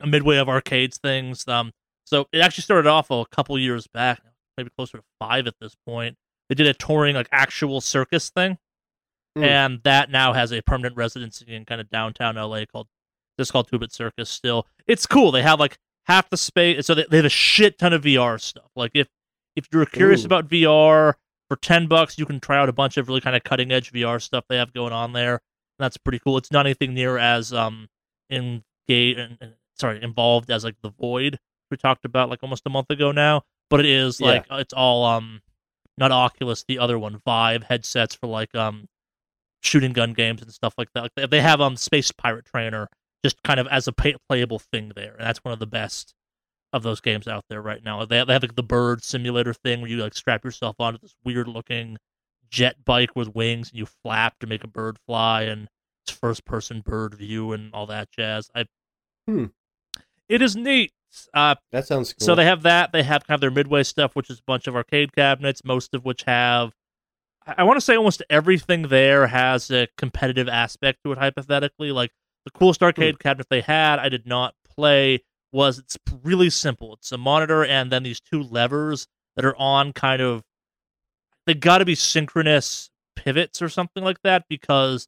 a 0.00 0.06
midway 0.06 0.36
of 0.36 0.48
arcades 0.48 0.98
things. 0.98 1.48
Um 1.48 1.72
so 2.04 2.26
it 2.32 2.40
actually 2.40 2.62
started 2.62 2.88
off 2.88 3.10
a 3.10 3.24
couple 3.26 3.58
years 3.58 3.86
back, 3.86 4.20
maybe 4.58 4.68
closer 4.76 4.98
to 4.98 5.04
five 5.18 5.46
at 5.46 5.54
this 5.58 5.74
point. 5.86 6.18
They 6.48 6.54
did 6.54 6.66
a 6.66 6.74
touring 6.74 7.14
like 7.14 7.28
actual 7.32 7.80
circus 7.80 8.30
thing. 8.30 8.58
Hmm. 9.36 9.44
And 9.44 9.80
that 9.84 10.10
now 10.10 10.32
has 10.32 10.52
a 10.52 10.62
permanent 10.62 10.96
residency 10.96 11.54
in 11.54 11.64
kind 11.64 11.80
of 11.80 11.90
downtown 11.90 12.36
LA 12.36 12.64
called 12.66 12.88
this 13.36 13.48
is 13.48 13.50
called 13.50 13.68
Two 13.68 13.78
Bit 13.78 13.92
Circus 13.92 14.30
still. 14.30 14.66
It's 14.86 15.06
cool. 15.06 15.32
They 15.32 15.42
have 15.42 15.58
like 15.58 15.78
half 16.06 16.28
the 16.30 16.36
space 16.36 16.86
so 16.86 16.94
they, 16.94 17.06
they 17.10 17.16
have 17.16 17.26
a 17.26 17.30
shit 17.30 17.78
ton 17.78 17.92
of 17.92 18.02
VR 18.02 18.40
stuff. 18.40 18.70
Like 18.76 18.92
if 18.94 19.08
if 19.56 19.68
you're 19.72 19.86
curious 19.86 20.22
Ooh. 20.22 20.26
about 20.26 20.48
VR, 20.48 21.14
for 21.48 21.56
10 21.56 21.86
bucks 21.88 22.18
you 22.18 22.26
can 22.26 22.40
try 22.40 22.58
out 22.58 22.68
a 22.68 22.72
bunch 22.72 22.96
of 22.96 23.08
really 23.08 23.20
kind 23.20 23.36
of 23.36 23.44
cutting 23.44 23.72
edge 23.72 23.92
VR 23.92 24.20
stuff 24.20 24.44
they 24.48 24.56
have 24.56 24.72
going 24.72 24.92
on 24.92 25.12
there. 25.12 25.32
And 25.34 25.84
that's 25.84 25.96
pretty 25.96 26.18
cool. 26.20 26.36
It's 26.38 26.52
not 26.52 26.66
anything 26.66 26.94
near 26.94 27.18
as 27.18 27.52
um 27.52 27.88
engaged 28.30 29.18
and 29.18 29.54
sorry, 29.78 30.02
involved 30.02 30.50
as 30.50 30.64
like 30.64 30.76
the 30.82 30.90
Void 30.90 31.38
we 31.70 31.76
talked 31.76 32.04
about 32.04 32.28
like 32.28 32.40
almost 32.42 32.62
a 32.66 32.70
month 32.70 32.90
ago 32.90 33.10
now, 33.10 33.42
but 33.70 33.80
it 33.80 33.86
is 33.86 34.20
Yeah. 34.20 34.26
like 34.28 34.46
it's 34.50 34.74
all 34.74 35.04
um 35.04 35.40
not 35.98 36.10
Oculus, 36.12 36.64
the 36.66 36.78
other 36.78 36.98
one, 36.98 37.20
Vive 37.24 37.64
headsets 37.64 38.14
for 38.14 38.26
like 38.26 38.54
um 38.54 38.86
shooting 39.62 39.92
gun 39.92 40.12
games 40.12 40.42
and 40.42 40.52
stuff 40.52 40.74
like 40.76 40.88
that. 40.94 41.02
Like 41.04 41.12
they- 41.16 41.26
they 41.26 41.40
have 41.40 41.60
um 41.60 41.76
Space 41.76 42.10
Pirate 42.12 42.44
Trainer 42.46 42.88
just 43.24 43.42
kind 43.42 43.58
of 43.58 43.66
as 43.68 43.88
a 43.88 43.92
pay- 43.92 44.16
playable 44.28 44.58
thing 44.58 44.92
there, 44.94 45.12
and 45.14 45.26
that's 45.26 45.38
one 45.42 45.52
of 45.52 45.58
the 45.58 45.66
best 45.66 46.12
of 46.72 46.82
those 46.82 47.00
games 47.00 47.26
out 47.28 47.44
there 47.48 47.62
right 47.62 47.82
now. 47.84 48.04
They 48.04 48.18
have, 48.18 48.26
they 48.26 48.32
have 48.32 48.42
like 48.42 48.56
the 48.56 48.62
bird 48.62 49.02
simulator 49.04 49.54
thing 49.54 49.80
where 49.80 49.88
you 49.90 49.96
like 49.98 50.14
strap 50.14 50.44
yourself 50.44 50.76
onto 50.80 50.98
this 50.98 51.14
weird 51.24 51.48
looking 51.48 51.96
jet 52.50 52.84
bike 52.84 53.14
with 53.16 53.34
wings 53.34 53.70
and 53.70 53.78
you 53.78 53.86
flap 53.86 54.38
to 54.40 54.46
make 54.46 54.64
a 54.64 54.68
bird 54.68 54.98
fly 55.06 55.42
and 55.42 55.68
it's 56.06 56.16
first 56.16 56.44
person 56.44 56.80
bird 56.80 57.14
view 57.14 57.52
and 57.52 57.72
all 57.72 57.86
that 57.86 58.10
jazz. 58.10 58.50
I 58.54 58.66
Hmm. 59.26 59.46
It 60.28 60.42
is 60.42 60.54
neat. 60.56 60.92
Uh 61.32 61.54
that 61.72 61.86
sounds 61.86 62.12
cool. 62.12 62.26
so 62.26 62.34
they 62.34 62.44
have 62.44 62.62
that. 62.62 62.92
They 62.92 63.02
have 63.02 63.26
kind 63.26 63.36
of 63.36 63.40
their 63.40 63.50
midway 63.50 63.82
stuff, 63.82 64.14
which 64.14 64.30
is 64.30 64.38
a 64.38 64.42
bunch 64.46 64.66
of 64.66 64.76
arcade 64.76 65.14
cabinets, 65.14 65.62
most 65.64 65.94
of 65.94 66.04
which 66.04 66.22
have. 66.24 66.72
I, 67.46 67.54
I 67.58 67.62
want 67.64 67.76
to 67.76 67.80
say 67.80 67.96
almost 67.96 68.22
everything 68.30 68.88
there 68.88 69.26
has 69.26 69.70
a 69.70 69.88
competitive 69.96 70.48
aspect 70.48 71.00
to 71.04 71.12
it. 71.12 71.18
Hypothetically, 71.18 71.92
like 71.92 72.10
the 72.44 72.50
coolest 72.50 72.82
arcade 72.82 73.18
cabinet 73.18 73.48
they 73.50 73.60
had, 73.60 73.98
I 73.98 74.08
did 74.08 74.26
not 74.26 74.54
play. 74.64 75.22
Was 75.52 75.78
it's 75.78 75.96
really 76.24 76.50
simple. 76.50 76.94
It's 76.94 77.12
a 77.12 77.18
monitor 77.18 77.64
and 77.64 77.92
then 77.92 78.02
these 78.02 78.20
two 78.20 78.42
levers 78.42 79.06
that 79.36 79.44
are 79.44 79.56
on 79.56 79.92
kind 79.92 80.20
of. 80.20 80.42
They 81.46 81.54
got 81.54 81.78
to 81.78 81.84
be 81.84 81.94
synchronous 81.94 82.90
pivots 83.14 83.62
or 83.62 83.68
something 83.68 84.02
like 84.02 84.16
that 84.24 84.46
because 84.48 85.06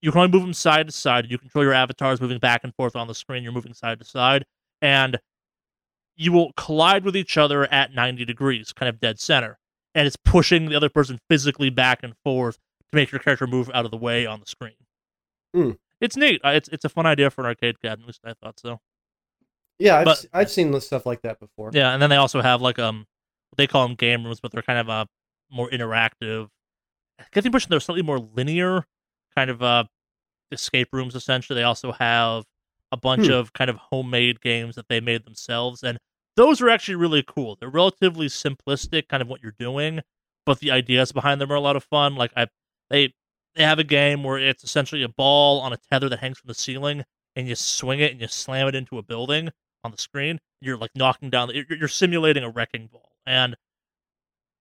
you 0.00 0.12
can 0.12 0.20
only 0.20 0.32
move 0.32 0.42
them 0.42 0.52
side 0.52 0.86
to 0.86 0.92
side. 0.92 1.30
You 1.30 1.38
control 1.38 1.64
your 1.64 1.72
avatars 1.72 2.20
moving 2.20 2.38
back 2.38 2.62
and 2.62 2.74
forth 2.74 2.94
on 2.94 3.08
the 3.08 3.14
screen. 3.14 3.42
You're 3.42 3.52
moving 3.52 3.74
side 3.74 3.98
to 3.98 4.04
side, 4.04 4.44
and 4.80 5.18
you 6.18 6.32
will 6.32 6.52
collide 6.56 7.04
with 7.04 7.16
each 7.16 7.38
other 7.38 7.64
at 7.72 7.94
90 7.94 8.24
degrees, 8.26 8.72
kind 8.74 8.88
of 8.90 8.98
dead 9.00 9.18
center. 9.20 9.58
And 9.94 10.06
it's 10.06 10.16
pushing 10.16 10.66
the 10.68 10.74
other 10.76 10.88
person 10.90 11.18
physically 11.30 11.70
back 11.70 12.00
and 12.02 12.14
forth 12.24 12.56
to 12.56 12.96
make 12.96 13.10
your 13.12 13.20
character 13.20 13.46
move 13.46 13.70
out 13.72 13.84
of 13.84 13.90
the 13.90 13.96
way 13.96 14.26
on 14.26 14.40
the 14.40 14.46
screen. 14.46 14.74
Hmm. 15.54 15.70
It's 16.00 16.16
neat. 16.16 16.40
Uh, 16.44 16.50
It's 16.50 16.68
it's 16.68 16.84
a 16.84 16.88
fun 16.88 17.06
idea 17.06 17.30
for 17.30 17.40
an 17.42 17.46
arcade 17.46 17.80
cabinet. 17.80 18.02
At 18.04 18.06
least 18.08 18.20
I 18.24 18.34
thought 18.34 18.60
so. 18.60 18.80
yeah, 19.78 19.96
I've, 19.98 20.04
but- 20.04 20.18
s- 20.18 20.26
I've 20.32 20.50
seen 20.50 20.78
stuff 20.80 21.06
like 21.06 21.22
that 21.22 21.40
before. 21.40 21.70
Yeah, 21.72 21.92
and 21.92 22.02
then 22.02 22.10
they 22.10 22.16
also 22.16 22.40
have 22.42 22.60
like 22.60 22.78
um, 22.78 23.06
they 23.56 23.66
call 23.66 23.86
them 23.86 23.96
game 23.96 24.24
rooms, 24.24 24.40
but 24.40 24.52
they're 24.52 24.62
kind 24.62 24.78
of 24.78 24.90
uh 24.90 25.06
more 25.50 25.70
interactive. 25.70 26.48
I 27.18 27.24
get 27.32 27.40
the 27.42 27.46
impression 27.48 27.70
they're 27.70 27.80
slightly 27.80 28.02
more 28.02 28.18
linear, 28.18 28.84
kind 29.36 29.50
of 29.50 29.62
uh 29.62 29.84
escape 30.52 30.88
rooms. 30.92 31.14
Essentially, 31.14 31.58
they 31.58 31.64
also 31.64 31.92
have 31.92 32.44
a 32.92 32.96
bunch 32.96 33.26
Hmm. 33.26 33.32
of 33.32 33.52
kind 33.52 33.68
of 33.70 33.76
homemade 33.76 34.40
games 34.40 34.74
that 34.76 34.88
they 34.88 35.00
made 35.00 35.24
themselves, 35.24 35.82
and 35.82 35.98
those 36.36 36.60
are 36.60 36.68
actually 36.68 36.94
really 36.94 37.24
cool. 37.26 37.56
They're 37.58 37.68
relatively 37.68 38.26
simplistic, 38.28 39.08
kind 39.08 39.20
of 39.22 39.28
what 39.28 39.42
you're 39.42 39.54
doing, 39.58 40.00
but 40.46 40.60
the 40.60 40.70
ideas 40.70 41.12
behind 41.12 41.40
them 41.40 41.50
are 41.52 41.56
a 41.56 41.60
lot 41.60 41.76
of 41.76 41.84
fun. 41.84 42.14
Like 42.14 42.32
I, 42.36 42.46
they 42.90 43.12
they 43.54 43.64
have 43.64 43.78
a 43.78 43.84
game 43.84 44.22
where 44.22 44.38
it's 44.38 44.62
essentially 44.64 45.02
a 45.02 45.08
ball 45.08 45.60
on 45.60 45.72
a 45.72 45.78
tether 45.90 46.08
that 46.08 46.20
hangs 46.20 46.38
from 46.38 46.48
the 46.48 46.54
ceiling, 46.54 47.04
and 47.36 47.48
you 47.48 47.54
swing 47.56 48.00
it 48.00 48.12
and 48.12 48.20
you 48.20 48.28
slam 48.28 48.68
it 48.68 48.74
into 48.74 48.98
a 48.98 49.02
building 49.02 49.50
on 49.84 49.90
the 49.90 49.98
screen. 49.98 50.38
You're 50.60 50.76
like 50.76 50.90
knocking 50.94 51.30
down. 51.30 51.50
You're, 51.54 51.64
you're 51.78 51.88
simulating 51.88 52.44
a 52.44 52.50
wrecking 52.50 52.88
ball, 52.92 53.12
and 53.26 53.56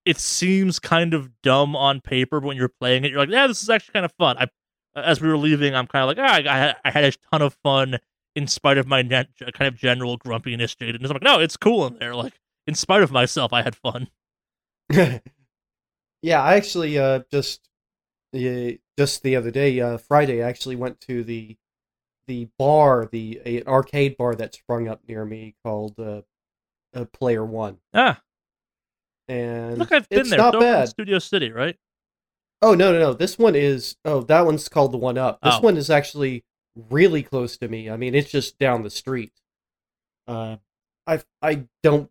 it 0.05 0.19
seems 0.19 0.79
kind 0.79 1.13
of 1.13 1.29
dumb 1.41 1.75
on 1.75 2.01
paper, 2.01 2.39
but 2.39 2.47
when 2.47 2.57
you're 2.57 2.69
playing 2.79 3.03
it, 3.03 3.11
you're 3.11 3.19
like, 3.19 3.29
yeah, 3.29 3.45
this 3.47 3.61
is 3.61 3.69
actually 3.69 3.93
kind 3.93 4.05
of 4.05 4.13
fun. 4.17 4.37
I, 4.37 4.47
as 4.95 5.21
we 5.21 5.27
were 5.27 5.37
leaving, 5.37 5.75
I'm 5.75 5.85
kind 5.87 6.09
of 6.09 6.17
like, 6.17 6.17
ah, 6.19 6.49
I, 6.49 6.69
I, 6.69 6.75
I 6.85 6.91
had 6.91 7.03
a 7.03 7.11
ton 7.31 7.41
of 7.41 7.55
fun 7.63 7.97
in 8.37 8.47
spite 8.47 8.77
of 8.77 8.85
my 8.87 9.01
net, 9.01 9.29
kind 9.53 9.67
of 9.67 9.75
general 9.75 10.15
grumpiness, 10.17 10.75
jadedness. 10.75 11.05
I'm 11.09 11.13
like, 11.15 11.23
no, 11.23 11.39
it's 11.39 11.57
cool 11.57 11.87
in 11.87 11.97
there. 11.97 12.13
Like, 12.15 12.39
in 12.67 12.75
spite 12.75 13.01
of 13.01 13.11
myself, 13.11 13.51
I 13.51 13.63
had 13.63 13.75
fun. 13.75 14.09
yeah, 16.21 16.41
I 16.41 16.55
actually 16.55 16.97
uh, 16.99 17.21
just 17.31 17.67
uh, 18.35 18.71
just 18.97 19.23
the 19.23 19.35
other 19.35 19.51
day, 19.51 19.79
uh, 19.81 19.97
Friday, 19.97 20.43
I 20.43 20.47
actually 20.49 20.75
went 20.75 20.99
to 21.01 21.23
the 21.23 21.57
the 22.27 22.47
bar, 22.59 23.07
the 23.11 23.41
a, 23.45 23.57
an 23.61 23.67
arcade 23.67 24.17
bar 24.17 24.35
that 24.35 24.53
sprung 24.53 24.87
up 24.87 25.01
near 25.07 25.25
me 25.25 25.55
called 25.65 25.95
uh, 25.99 26.21
uh, 26.93 27.05
Player 27.05 27.43
One, 27.45 27.77
Ah, 27.93 28.21
and 29.27 29.77
look, 29.77 29.91
I've 29.91 30.07
been 30.09 30.19
it's 30.21 30.29
there. 30.29 30.37
not 30.37 30.55
It's 30.55 30.55
over 30.55 30.65
in 30.65 30.73
bad. 30.73 30.89
Studio 30.89 31.19
City, 31.19 31.51
right? 31.51 31.75
Oh 32.61 32.73
no, 32.73 32.91
no, 32.91 32.99
no! 32.99 33.13
This 33.13 33.37
one 33.37 33.55
is 33.55 33.95
oh 34.05 34.21
that 34.23 34.45
one's 34.45 34.69
called 34.69 34.91
the 34.91 34.97
One 34.97 35.17
Up. 35.17 35.39
This 35.41 35.55
Oh. 35.55 35.61
one 35.61 35.77
is 35.77 35.89
actually 35.89 36.43
really 36.89 37.23
close 37.23 37.57
to 37.57 37.67
me. 37.67 37.89
I 37.89 37.97
mean, 37.97 38.15
it's 38.15 38.31
just 38.31 38.59
down 38.59 38.83
the 38.83 38.89
street. 38.89 39.33
Uh, 40.27 40.57
I 41.05 41.21
I 41.41 41.67
don't 41.83 42.09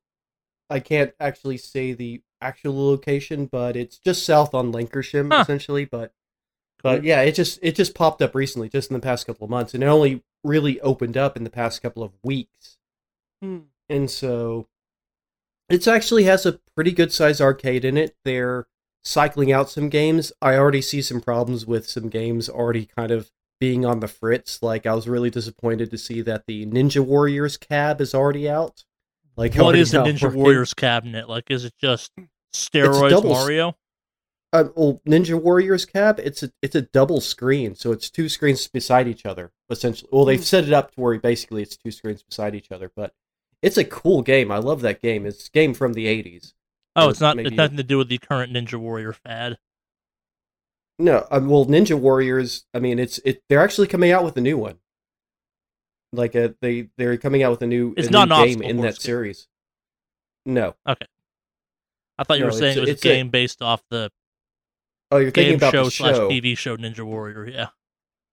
I 0.71 0.81
can't 0.81 1.13
actually 1.21 1.59
say 1.59 1.93
the 1.93 2.23
actual 2.41 2.87
location, 2.89 3.47
but 3.47 3.77
it's 3.77 3.99
just 3.99 4.25
south 4.25 4.55
on 4.55 4.73
Lankershim 4.73 5.33
Huh. 5.33 5.43
essentially. 5.43 5.85
But 5.85 6.13
but 6.83 7.05
yeah, 7.05 7.23
it 7.23 7.33
just 7.33 7.59
it 7.63 7.75
just 7.75 7.95
popped 7.95 8.23
up 8.23 8.35
recently, 8.35 8.69
just 8.69 8.91
in 8.91 8.95
the 8.95 9.01
past 9.01 9.27
couple 9.27 9.45
of 9.45 9.51
months, 9.51 9.75
and 9.75 9.83
it 9.83 9.87
only 9.87 10.23
really 10.45 10.81
opened 10.81 11.17
up 11.17 11.37
in 11.37 11.45
the 11.45 11.51
past 11.51 11.83
couple 11.83 12.03
of 12.03 12.13
weeks. 12.23 12.79
Hmm. 13.43 13.59
And 13.89 14.11
so 14.11 14.69
it 15.69 15.87
actually 15.87 16.25
has 16.25 16.47
a 16.47 16.61
pretty 16.75 16.93
good 16.93 17.13
size 17.13 17.41
arcade 17.41 17.85
in 17.85 17.97
it. 17.97 18.17
They're 18.25 18.67
cycling 19.05 19.53
out 19.53 19.71
some 19.71 19.89
games. 19.89 20.33
I 20.43 20.57
already 20.57 20.83
see 20.83 21.03
some 21.03 21.21
problems 21.21 21.67
with 21.67 21.89
some 21.89 22.09
games 22.09 22.49
already 22.49 22.87
kind 22.87 23.11
of 23.11 23.31
being 23.61 23.85
on 23.85 24.01
the 24.01 24.09
fritz. 24.09 24.63
Like 24.63 24.87
I 24.87 24.95
was 24.95 25.09
really 25.09 25.31
disappointed 25.31 25.91
to 25.91 25.99
see 25.99 26.21
that 26.23 26.45
the 26.47 26.67
Ninja 26.67 27.05
Warriors 27.05 27.57
cab 27.57 28.01
is 28.01 28.15
already 28.15 28.49
out. 28.49 28.85
Like 29.37 29.55
what 29.55 29.77
is 29.77 29.95
already 29.95 30.13
the 30.13 30.19
Ninja 30.19 30.23
working. 30.25 30.41
Warriors 30.43 30.75
cabinet? 30.75 31.29
Like, 31.29 31.51
is 31.51 31.65
it 31.65 31.75
just 31.81 32.13
steroids 32.55 33.11
double 33.11 33.31
Mario? 33.31 33.77
Uh, 34.53 34.65
well, 34.75 35.03
Ninja 35.07 35.41
Warriors 35.41 35.85
cab, 35.85 36.19
it's 36.23 36.43
a 36.43 36.51
it's 36.63 36.75
a 36.75 36.83
double 36.83 37.21
screen, 37.21 37.75
so 37.75 37.93
it's 37.93 38.09
two 38.09 38.29
screens 38.29 38.67
beside 38.69 39.09
each 39.09 39.27
other. 39.27 39.53
Essentially, 39.69 40.09
well, 40.13 40.25
they've 40.25 40.45
set 40.45 40.65
it 40.65 40.73
up 40.73 40.95
to 40.95 41.01
where 41.01 41.19
basically 41.19 41.63
it's 41.63 41.77
two 41.77 41.91
screens 41.91 42.23
beside 42.23 42.55
each 42.55 42.71
other, 42.71 42.91
but 42.97 43.13
It's 43.63 43.77
a 43.77 43.85
cool 43.85 44.23
game. 44.23 44.51
I 44.53 44.59
love 44.59 44.81
that 44.83 45.03
game. 45.03 45.27
It's 45.27 45.49
a 45.49 45.51
game 45.51 45.75
from 45.75 45.93
the 45.95 46.07
'80s. 46.07 46.53
Oh, 46.95 47.09
it's 47.11 47.21
not. 47.21 47.37
maybe- 47.37 47.49
It's 47.49 47.57
nothing 47.57 47.77
to 47.77 47.83
do 47.83 47.99
with 47.99 48.09
the 48.09 48.19
current 48.19 48.53
Ninja 48.53 48.79
Warrior 48.79 49.13
fad. 49.13 49.59
No, 50.99 51.27
um, 51.31 51.49
well, 51.49 51.67
Ninja 51.67 51.99
Warriors. 51.99 52.65
I 52.73 52.79
mean, 52.79 52.99
it's 52.99 53.19
it. 53.19 53.43
They're 53.49 53.61
actually 53.63 53.87
coming 53.87 54.13
out 54.13 54.25
with 54.25 54.37
a 54.37 54.41
new 54.41 54.57
one. 54.57 54.79
Like 56.13 56.35
a 56.35 56.55
they 56.63 56.89
they're 56.97 57.17
coming 57.19 57.43
out 57.43 57.51
with 57.51 57.63
a 57.63 57.67
new 57.67 57.93
It's 57.97 58.09
a 58.09 58.11
not 58.11 58.29
new 58.29 58.35
an 58.35 58.47
game 58.49 58.63
in 58.63 58.77
that 58.79 58.95
game. 58.95 59.01
series. 59.01 59.49
No. 60.47 60.75
Okay. 60.89 61.07
I 62.19 62.25
thought 62.25 62.39
you 62.39 62.45
No, 62.45 62.47
were 62.47 62.53
saying 62.53 62.71
it's 62.71 62.77
it 62.79 62.81
was 62.81 62.89
a 62.89 62.93
it's 62.93 63.05
a- 63.05 63.09
game 63.09 63.29
based 63.31 63.61
off 63.61 63.83
the 63.91 64.11
Oh, 65.11 65.19
you're 65.19 65.31
thinking 65.31 65.53
game 65.53 65.57
about 65.59 65.73
show, 65.73 65.85
the 65.85 65.91
slash. 65.91 66.17
TV 66.17 66.57
show 66.57 66.77
Ninja 66.77 67.03
Warrior. 67.05 67.47
Yeah. 67.49 67.69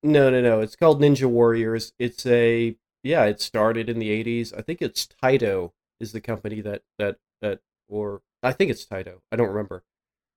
No, 0.02 0.30
no, 0.30 0.42
no. 0.42 0.62
It's 0.62 0.76
called 0.76 1.02
Ninja 1.02 1.26
Warriors. 1.26 1.94
It's 2.00 2.26
a 2.26 2.76
yeah. 3.04 3.26
It 3.26 3.42
started 3.42 3.90
in 3.90 4.00
the 4.00 4.10
'80s. 4.10 4.58
I 4.58 4.62
think 4.62 4.82
it's 4.82 5.08
Taito 5.22 5.72
is 6.00 6.14
the 6.14 6.22
company 6.22 6.62
that 6.62 6.84
that 6.98 7.18
that 7.42 7.60
or 7.90 8.22
I 8.42 8.54
think 8.54 8.72
it's 8.72 8.86
Taito. 8.86 9.20
I 9.32 9.36
don't 9.36 9.50
remember. 9.50 9.84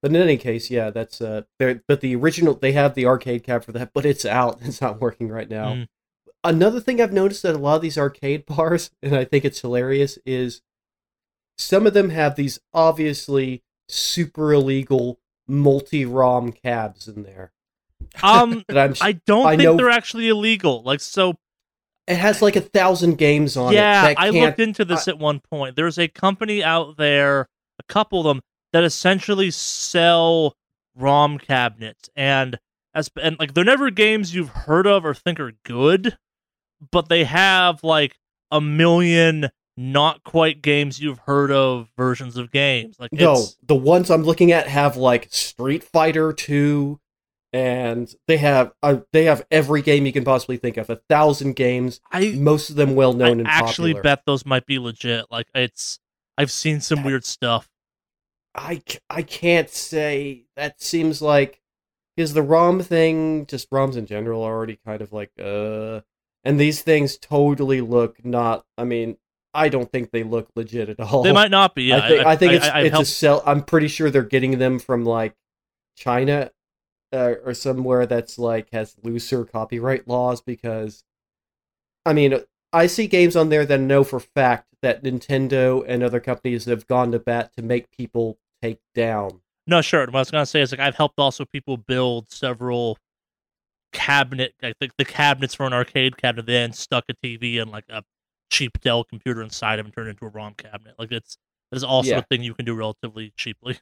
But 0.02 0.11
in 0.11 0.16
any 0.20 0.37
case, 0.37 0.70
yeah, 0.70 0.90
that's 0.90 1.20
uh. 1.20 1.42
But 1.59 2.00
the 2.00 2.14
original, 2.16 2.54
they 2.54 2.72
have 2.72 2.94
the 2.94 3.06
arcade 3.06 3.42
cab 3.44 3.64
for 3.64 3.72
that, 3.72 3.90
but 3.94 4.04
it's 4.06 4.24
out. 4.24 4.59
It's 4.64 4.80
not 4.80 5.00
working 5.00 5.28
right 5.28 5.48
now. 5.48 5.74
Mm. 5.74 5.88
Another 6.44 6.80
thing 6.80 7.00
I've 7.00 7.12
noticed 7.12 7.44
at 7.44 7.54
a 7.54 7.59
lot 7.59 7.76
of 7.76 7.82
these 7.82 7.98
arcade 7.98 8.46
bars, 8.46 8.90
and 9.02 9.16
I 9.16 9.24
think 9.24 9.44
it's 9.44 9.61
hilarious, 9.61 10.18
is 10.24 10.61
some 11.59 11.87
of 11.87 11.94
them 11.94 12.11
have 12.11 12.37
these 12.37 12.59
obviously 12.74 13.62
super 13.88 14.52
illegal 14.52 15.18
multi-ROM 15.48 16.52
cabs 16.52 17.09
in 17.09 17.22
there. 17.22 17.52
Um, 18.22 18.64
I'm 18.68 18.94
I 19.00 19.12
don't 19.26 19.46
I 19.46 19.56
think 19.56 19.62
know- 19.62 19.76
they're 19.76 19.90
actually 19.90 20.28
illegal. 20.28 20.82
Like 20.82 21.00
so, 21.00 21.35
It 22.06 22.16
has 22.16 22.42
like 22.42 22.56
a 22.56 22.61
thousand 22.61 23.16
games 23.16 23.56
on 23.56 23.72
yeah, 23.72 24.09
it. 24.11 24.14
that 24.16 24.20
I 24.20 24.30
looked 24.30 24.61
into 24.61 24.85
this 24.85 25.09
at 25.09 25.18
one 25.18 25.40
point. 25.40 25.76
There's 25.76 25.98
a 25.98 26.09
company 26.09 26.62
out 26.62 26.96
there, 26.96 27.48
a 27.78 27.82
couple 27.88 28.20
of 28.20 28.24
them, 28.24 28.42
that 28.76 28.84
essentially 28.84 29.50
sell 29.50 30.54
ROM 30.94 31.38
cabinets, 31.38 32.10
and 32.14 32.58
as 32.92 33.10
and 33.18 33.38
like 33.38 33.54
they're 33.54 33.64
never 33.64 33.90
games 33.90 34.34
you've 34.34 34.50
heard 34.50 34.86
of 34.86 35.02
or 35.06 35.14
think 35.14 35.40
are 35.40 35.52
good, 35.64 36.18
but 36.92 37.08
they 37.08 37.24
have 37.24 37.82
like 37.82 38.18
a 38.50 38.60
million 38.60 39.48
not 39.78 40.22
quite 40.24 40.60
games 40.60 41.00
you've 41.00 41.20
heard 41.20 41.50
of 41.50 41.88
versions 41.96 42.36
of 42.36 42.50
games. 42.50 42.96
Like 43.00 43.14
No, 43.14 43.32
it's, 43.32 43.56
the 43.62 43.74
ones 43.74 44.10
I'm 44.10 44.24
looking 44.24 44.52
at 44.52 44.68
have 44.68 44.98
like 44.98 45.28
Street 45.30 45.82
Fighter 45.82 46.34
2 46.34 47.00
and 47.54 48.14
they 48.28 48.36
have 48.36 48.72
uh, 48.82 48.98
they 49.14 49.24
have 49.24 49.46
every 49.50 49.80
game 49.80 50.04
you 50.04 50.12
can 50.12 50.24
possibly 50.24 50.58
think 50.58 50.76
of. 50.76 50.90
A 50.90 51.00
thousand 51.08 51.56
games, 51.56 52.02
I 52.12 52.32
most 52.36 52.68
of 52.68 52.76
them 52.76 52.94
well 52.94 53.14
I 53.14 53.16
known 53.16 53.40
and 53.40 53.48
actually 53.48 53.94
popular. 53.94 54.02
bet 54.02 54.26
those 54.26 54.44
might 54.44 54.66
be 54.66 54.78
legit. 54.78 55.24
Like 55.30 55.46
it's 55.54 55.98
I've 56.36 56.50
seen 56.50 56.82
some 56.82 57.04
weird 57.04 57.24
stuff. 57.24 57.70
I, 58.56 58.82
I 59.10 59.22
can't 59.22 59.70
say 59.70 60.44
that 60.56 60.80
seems 60.80 61.20
like 61.20 61.60
is 62.16 62.32
the 62.32 62.42
ROM 62.42 62.80
thing 62.80 63.46
just 63.46 63.70
ROMs 63.70 63.96
in 63.96 64.06
general 64.06 64.42
are 64.42 64.54
already 64.54 64.78
kind 64.84 65.02
of 65.02 65.12
like 65.12 65.30
uh 65.38 66.00
and 66.44 66.58
these 66.58 66.80
things 66.80 67.18
totally 67.18 67.80
look 67.80 68.24
not 68.24 68.64
I 68.78 68.84
mean 68.84 69.18
I 69.52 69.68
don't 69.70 69.90
think 69.90 70.10
they 70.10 70.22
look 70.22 70.50
legit 70.54 70.90
at 70.90 71.00
all. 71.00 71.22
They 71.22 71.32
might 71.32 71.50
not 71.50 71.74
be. 71.74 71.90
I 71.94 72.08
think 72.08 72.26
I, 72.26 72.36
think 72.36 72.52
it's 72.52 72.66
I, 72.66 72.80
it's 72.82 72.90
helped 72.90 73.08
a 73.08 73.10
sell. 73.10 73.42
I'm 73.46 73.62
pretty 73.62 73.88
sure 73.88 74.10
they're 74.10 74.22
getting 74.22 74.58
them 74.58 74.78
from 74.78 75.04
like 75.04 75.34
China 75.96 76.50
uh, 77.12 77.34
or 77.42 77.54
somewhere 77.54 78.04
that's 78.06 78.38
like 78.38 78.68
has 78.72 78.96
looser 79.02 79.44
copyright 79.44 80.06
laws 80.06 80.42
because 80.42 81.02
I 82.04 82.12
mean 82.12 82.40
I 82.72 82.86
see 82.86 83.06
games 83.06 83.34
on 83.34 83.48
there 83.48 83.64
that 83.64 83.80
know 83.80 84.04
for 84.04 84.20
fact 84.20 84.66
that 84.82 85.02
Nintendo 85.02 85.84
and 85.88 86.02
other 86.02 86.20
companies 86.20 86.66
have 86.66 86.86
gone 86.86 87.12
to 87.12 87.18
bat 87.18 87.52
to 87.56 87.62
make 87.62 87.90
people 87.90 88.38
take 88.68 88.79
down. 88.94 89.40
No, 89.66 89.81
sure. 89.83 90.00
What 90.07 90.14
I 90.14 90.18
was 90.18 90.31
gonna 90.31 90.46
say 90.46 90.61
is 90.61 90.70
like 90.72 90.81
I've 90.81 90.94
helped 90.96 91.18
also 91.18 91.44
people 91.44 91.76
build 91.76 92.31
several 92.31 92.98
cabinet, 93.92 94.55
like 94.62 94.74
the, 94.81 94.90
the 94.98 95.05
cabinets 95.05 95.55
for 95.55 95.66
an 95.66 95.72
arcade 95.72 96.16
cabinet, 96.16 96.46
then 96.46 96.72
stuck 96.72 97.05
a 97.09 97.14
TV 97.14 97.61
and 97.61 97.70
like 97.70 97.85
a 97.88 98.02
cheap 98.50 98.81
Dell 98.81 99.02
computer 99.05 99.42
inside 99.42 99.79
of 99.79 99.87
and 99.87 99.94
turned 99.94 100.09
it 100.09 100.11
into 100.11 100.26
a 100.26 100.29
ROM 100.29 100.55
cabinet. 100.55 100.94
Like 100.98 101.11
it's 101.12 101.37
that 101.70 101.76
is 101.76 101.85
also 101.85 102.11
Yeah. 102.11 102.18
a 102.18 102.22
thing 102.22 102.42
you 102.42 102.55
can 102.55 102.64
do 102.64 102.74
relatively 102.74 103.33
cheaply. 103.37 103.79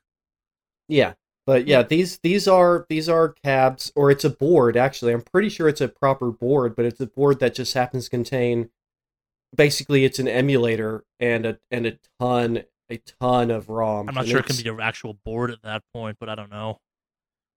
Yeah. 0.88 1.14
But 1.46 1.66
yeah, 1.66 1.82
these 1.82 2.18
these 2.20 2.48
are 2.48 2.86
these 2.88 3.08
are 3.08 3.34
cabs 3.44 3.92
or 3.94 4.10
it's 4.10 4.24
a 4.24 4.30
board 4.30 4.76
actually. 4.78 5.12
I'm 5.12 5.20
pretty 5.20 5.50
sure 5.50 5.68
it's 5.68 5.82
a 5.82 5.88
proper 5.88 6.30
board, 6.30 6.74
but 6.74 6.86
it's 6.86 7.00
a 7.00 7.06
board 7.06 7.40
that 7.40 7.54
just 7.54 7.74
happens 7.74 8.04
to 8.04 8.10
contain 8.10 8.70
basically 9.54 10.04
it's 10.06 10.18
an 10.18 10.28
emulator 10.28 11.04
and 11.20 11.44
a 11.44 11.58
and 11.70 11.86
a 11.86 11.98
ton 12.18 12.64
a 12.94 13.12
ton 13.20 13.50
of 13.50 13.66
ROMs. 13.66 14.08
I'm 14.08 14.14
not 14.14 14.26
sure 14.26 14.40
it 14.40 14.46
can 14.46 14.56
be 14.56 14.68
an 14.68 14.80
actual 14.80 15.14
board 15.24 15.50
at 15.50 15.62
that 15.62 15.82
point, 15.92 16.16
but 16.20 16.28
I 16.28 16.34
don't 16.34 16.50
know. 16.50 16.78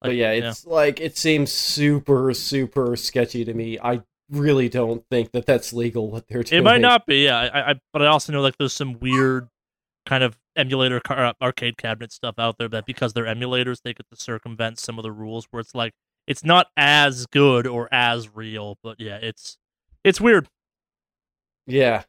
But 0.02 0.16
yeah, 0.16 0.32
it's 0.32 0.66
like 0.66 1.00
it 1.00 1.18
seems 1.18 1.52
super 1.52 2.34
super 2.34 2.96
sketchy 2.96 3.44
to 3.46 3.54
me. 3.54 3.80
I 3.82 4.04
really 4.30 4.70
don't 4.70 5.04
think 5.10 5.32
that 5.32 5.46
that's 5.46 5.74
legal 5.74 6.12
what 6.12 6.28
they're 6.28 6.44
doing. 6.44 6.62
It 6.62 6.64
might 6.64 6.82
not 6.82 7.06
be, 7.06 7.24
yeah. 7.24 7.40
I, 7.40 7.72
I, 7.72 7.76
but 7.94 8.02
I 8.02 8.08
also 8.08 8.34
know 8.34 8.42
like 8.42 8.58
there's 8.58 8.74
some 8.74 9.00
weird 9.00 9.48
kind 10.06 10.24
of 10.24 10.38
emulator 10.56 11.00
car, 11.00 11.26
uh, 11.26 11.34
arcade 11.42 11.78
cabinet 11.78 12.12
stuff 12.12 12.36
out 12.38 12.58
there 12.58 12.68
that 12.70 12.86
because 12.86 13.14
they're 13.14 13.26
emulators, 13.26 13.82
they 13.84 13.94
get 13.94 14.06
to 14.10 14.16
circumvent 14.16 14.80
some 14.80 15.00
of 15.00 15.04
the 15.04 15.12
rules. 15.12 15.48
Where 15.50 15.62
it's 15.62 15.74
like 15.74 15.94
it's 16.28 16.44
not 16.44 16.68
as 16.76 17.26
good 17.26 17.66
or 17.66 17.88
as 17.92 18.36
real, 18.36 18.78
but 18.84 19.00
yeah, 19.00 19.18
it's 19.22 19.58
it's 20.04 20.22
weird. 20.22 20.48
Yeah. 21.66 22.04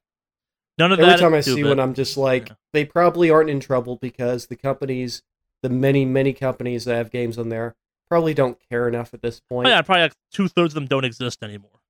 None 0.79 0.93
of 0.93 1.01
Every 1.01 1.13
that. 1.13 1.19
time 1.21 1.35
I 1.35 1.41
see 1.41 1.65
one, 1.65 1.81
I'm 1.81 1.95
just 1.95 2.17
like, 2.17 2.49
Yeah. 2.49 2.55
they 2.73 2.85
probably 2.85 3.31
aren't 3.31 3.51
in 3.51 3.61
trouble 3.61 3.97
because 3.97 4.47
the 4.47 4.57
companies, 4.57 5.23
the 5.63 5.69
many 5.69 6.05
many 6.05 6.33
companies 6.33 6.85
that 6.85 6.95
have 6.95 7.11
games 7.11 7.37
on 7.37 7.49
there, 7.49 7.75
probably 8.09 8.33
don't 8.35 8.59
care 8.71 8.87
enough 8.89 9.13
at 9.13 9.21
this 9.21 9.41
oh, 9.51 9.55
point. 9.55 9.67
Oh, 9.67 9.71
yeah, 9.71 9.83
probably 9.83 10.03
like 10.03 10.15
two 10.33 10.49
thirds 10.49 10.73
of 10.73 10.77
them 10.77 10.87
don't 10.87 11.05
exist 11.05 11.43
anymore. 11.43 11.81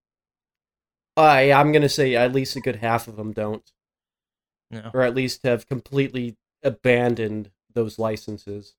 Uh, 1.16 1.20
I 1.20 1.52
I'm 1.52 1.72
gonna 1.72 1.88
say 1.88 2.14
at 2.14 2.32
least 2.32 2.56
a 2.56 2.60
good 2.60 2.76
half 2.76 3.08
of 3.08 3.16
them 3.16 3.32
don't, 3.32 3.70
Yeah. 4.70 4.90
or 4.94 5.02
at 5.02 5.14
least 5.14 5.42
have 5.42 5.66
completely 5.66 6.36
abandoned 6.62 7.50
those 7.72 7.98
licenses. 7.98 8.74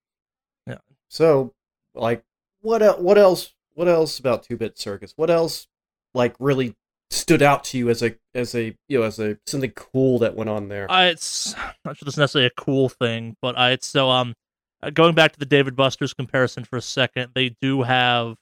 Yeah. 0.65 0.80
So, 1.08 1.54
like, 1.93 2.24
what 2.62 3.02
what 3.02 3.17
else? 3.17 3.54
What 3.74 3.88
else 3.88 4.19
about 4.19 4.43
Two 4.43 4.58
Bit 4.58 4.78
Circus? 4.78 5.13
What 5.15 5.30
else, 5.30 5.67
like, 6.13 6.36
really 6.39 6.76
stood 7.10 7.41
out 7.41 7.63
to 7.65 7.78
you 7.78 7.89
as 7.89 8.04
a 8.04 8.15
as 8.34 8.54
a 8.56 8.76
you 8.88 9.00
know 9.00 9.04
as 9.04 9.19
a 9.19 9.38
something 9.48 9.72
cool 9.72 10.19
that 10.19 10.36
went 10.36 10.50
on 10.50 10.67
there? 10.67 10.89
Uh, 10.91 11.06
it's 11.06 11.56
I'm 11.56 11.74
not 11.86 11.98
sure 11.98 12.06
this 12.06 12.15
is 12.15 12.19
necessarily 12.19 12.48
a 12.48 12.62
cool 12.62 12.89
thing, 12.89 13.36
but 13.41 13.58
I 13.58 13.72
it's 13.72 13.88
so 13.88 14.10
um 14.10 14.34
uh, 14.82 14.89
going 14.89 15.15
back 15.15 15.34
to 15.34 15.39
the 15.39 15.45
Dave 15.45 15.74
& 15.76 15.76
Buster's 15.76 16.13
comparison 16.13 16.63
for 16.63 16.78
a 16.78 16.82
second, 16.82 17.32
they 17.36 17.56
do 17.62 17.84
have 17.84 18.38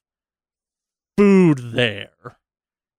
food 1.17 1.73
there. 1.73 2.37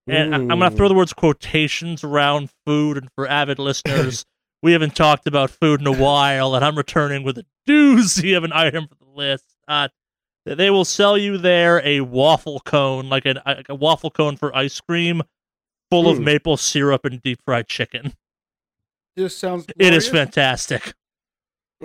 And 0.07 0.33
I, 0.33 0.37
I'm 0.37 0.47
going 0.47 0.71
to 0.71 0.75
throw 0.75 0.87
the 0.87 0.95
words 0.95 1.13
quotations 1.13 2.03
around 2.03 2.49
food. 2.65 2.97
And 2.97 3.09
for 3.15 3.27
avid 3.27 3.59
listeners, 3.59 4.25
we 4.63 4.73
haven't 4.73 4.95
talked 4.95 5.27
about 5.27 5.51
food 5.51 5.79
in 5.79 5.87
a 5.87 5.91
while, 5.91 6.55
and 6.55 6.65
I'm 6.65 6.75
returning 6.75 7.23
with 7.23 7.37
a 7.37 7.45
doozy 7.67 8.35
of 8.35 8.43
an 8.43 8.51
item 8.51 8.87
for 8.87 8.95
the 8.95 9.09
list. 9.09 9.45
Uh, 9.67 9.87
they 10.45 10.69
will 10.69 10.85
sell 10.85 11.17
you 11.17 11.37
there 11.37 11.81
a 11.85 12.01
waffle 12.01 12.59
cone, 12.65 13.07
like 13.07 13.25
an, 13.25 13.37
a, 13.45 13.63
a 13.69 13.75
waffle 13.75 14.09
cone 14.09 14.35
for 14.35 14.55
ice 14.55 14.81
cream, 14.81 15.21
full 15.89 16.09
of 16.09 16.17
Hmm. 16.17 16.23
maple 16.25 16.57
syrup 16.57 17.05
and 17.05 17.21
deep 17.21 17.39
fried 17.45 17.67
chicken. 17.67 18.13
This 19.15 19.37
sounds. 19.37 19.65
It 19.77 19.93
is 19.93 20.07
fantastic. 20.07 20.93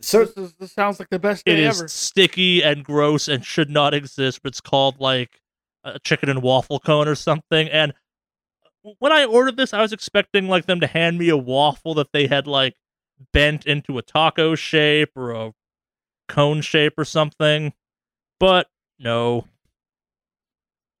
so 0.00 0.24
This, 0.24 0.36
is, 0.36 0.54
this 0.54 0.72
sounds 0.72 0.98
like 0.98 1.08
the 1.10 1.18
best 1.18 1.42
It 1.46 1.56
day 1.56 1.64
is 1.64 1.78
ever. 1.80 1.88
sticky 1.88 2.62
and 2.62 2.84
gross 2.84 3.28
and 3.28 3.44
should 3.44 3.70
not 3.70 3.94
exist, 3.94 4.42
but 4.42 4.48
it's 4.50 4.60
called 4.60 5.00
like 5.00 5.40
a 5.84 5.98
chicken 6.00 6.28
and 6.28 6.42
waffle 6.42 6.78
cone 6.80 7.08
or 7.08 7.14
something. 7.14 7.68
And 7.68 7.94
when 8.98 9.12
I 9.12 9.24
ordered 9.24 9.56
this, 9.56 9.72
I 9.72 9.80
was 9.80 9.92
expecting 9.92 10.48
like 10.48 10.66
them 10.66 10.80
to 10.80 10.86
hand 10.86 11.18
me 11.18 11.28
a 11.30 11.36
waffle 11.36 11.94
that 11.94 12.12
they 12.12 12.26
had 12.26 12.46
like 12.46 12.74
bent 13.32 13.66
into 13.66 13.98
a 13.98 14.02
taco 14.02 14.54
shape 14.54 15.10
or 15.16 15.32
a 15.32 15.52
cone 16.28 16.60
shape 16.60 16.94
or 16.98 17.04
something. 17.04 17.72
But 18.40 18.68
no. 18.98 19.46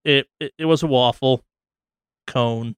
It 0.04 0.28
it, 0.40 0.52
it 0.58 0.64
was 0.66 0.82
a 0.82 0.86
waffle 0.86 1.42
cone. 2.26 2.76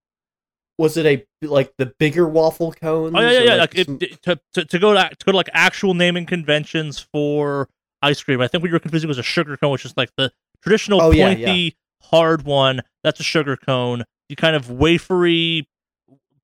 was 0.78 0.96
it 0.96 1.06
a 1.06 1.46
like 1.46 1.72
the 1.78 1.86
bigger 1.98 2.28
waffle 2.28 2.72
cones? 2.72 3.14
Oh 3.16 3.20
yeah, 3.20 3.30
yeah, 3.30 3.40
yeah. 3.40 3.54
like 3.56 3.74
Like, 3.76 3.86
some- 3.86 3.98
it, 4.00 4.22
to, 4.22 4.40
to 4.54 4.64
to 4.64 4.78
go 4.78 4.92
to 4.94 5.08
to 5.08 5.24
go 5.24 5.32
to 5.32 5.36
like 5.36 5.48
actual 5.52 5.94
naming 5.94 6.26
conventions 6.26 6.98
for 6.98 7.68
ice 8.02 8.22
cream. 8.22 8.40
I 8.40 8.48
think 8.48 8.62
what 8.62 8.68
you 8.68 8.74
were 8.74 8.80
confusing 8.80 9.08
was 9.08 9.18
a 9.18 9.22
sugar 9.22 9.56
cone, 9.56 9.72
which 9.72 9.84
is 9.84 9.94
like 9.96 10.10
the 10.16 10.30
traditional 10.62 11.00
Oh, 11.00 11.10
yeah, 11.12 11.28
pointy 11.34 11.76
hard 12.02 12.42
one. 12.42 12.82
That's 13.02 13.20
a 13.20 13.24
sugar 13.24 13.56
cone. 13.56 14.04
The 14.28 14.36
kind 14.36 14.54
of 14.56 14.66
wafery, 14.66 15.66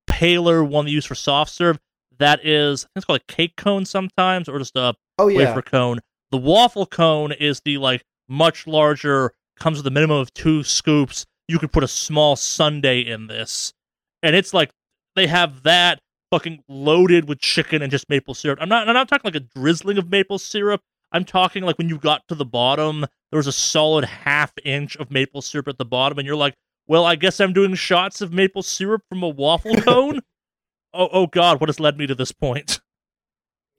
paler 0.07 0.63
one 0.65 0.85
they 0.87 0.91
use 0.93 1.05
for 1.05 1.15
soft 1.15 1.53
serve. 1.53 1.79
That 2.19 2.45
is, 2.47 2.85
I 2.85 2.87
think 2.87 2.91
it's 2.97 3.05
called 3.07 3.21
a 3.29 3.33
cake 3.33 3.57
cone 3.57 3.85
sometimes, 3.85 4.49
or 4.49 4.59
just 4.59 4.77
a 4.77 4.95
oh 5.19 5.29
yeah, 5.29 5.49
wafer 5.49 5.63
cone. 5.63 6.01
The 6.31 6.39
waffle 6.39 6.87
cone 6.87 7.33
is 7.33 7.61
the 7.65 7.79
like 7.79 8.05
much 8.29 8.67
larger, 8.67 9.35
comes 9.59 9.79
with 9.79 9.87
a 9.87 9.91
minimum 9.91 10.19
of 10.19 10.33
two 10.33 10.63
scoops. 10.63 11.27
You 11.49 11.59
could 11.59 11.73
put 11.73 11.85
a 11.85 11.89
small 11.89 12.37
sundae 12.37 13.01
in 13.01 13.27
this, 13.27 13.73
and 14.23 14.35
it's 14.37 14.55
like 14.55 14.71
they 15.17 15.27
have 15.27 15.63
that 15.65 16.01
fucking 16.31 16.65
loaded 16.69 17.29
with 17.29 17.41
chicken 17.41 17.83
and 17.83 17.91
just 17.91 18.09
maple 18.09 18.35
syrup. 18.35 18.59
I'm 18.63 18.69
not 18.69 18.89
I'm 18.89 18.95
not 18.95 19.09
talking 19.09 19.31
like 19.31 19.43
a 19.43 19.47
drizzling 19.55 19.99
of 19.99 20.11
maple 20.11 20.39
syrup. 20.39 20.81
I'm 21.13 21.25
talking 21.25 21.63
like 21.63 21.77
when 21.77 21.89
you 21.89 21.99
got 21.99 22.27
to 22.29 22.35
the 22.35 22.45
bottom, 22.45 23.07
there 23.31 23.37
was 23.37 23.47
a 23.47 23.53
solid 23.53 24.05
half 24.05 24.53
inch 24.65 24.97
of 24.97 25.11
maple 25.11 25.43
syrup 25.43 25.69
at 25.69 25.79
the 25.79 25.85
bottom, 25.85 26.19
and 26.19 26.27
you're 26.27 26.37
like, 26.37 26.55
well, 26.87 27.05
I 27.05 27.17
guess 27.17 27.39
I'm 27.39 27.53
doing 27.53 27.75
shots 27.75 28.21
of 28.21 28.33
maple 28.33 28.63
syrup 28.63 29.03
from 29.09 29.23
a 29.23 29.29
waffle 29.29 29.75
cone. 29.83 30.21
oh, 30.95 31.09
oh 31.13 31.27
God, 31.27 31.61
what 31.61 31.69
has 31.69 31.81
led 31.81 31.99
me 31.99 32.07
to 32.07 32.15
this 32.15 32.33
point? 32.33 32.81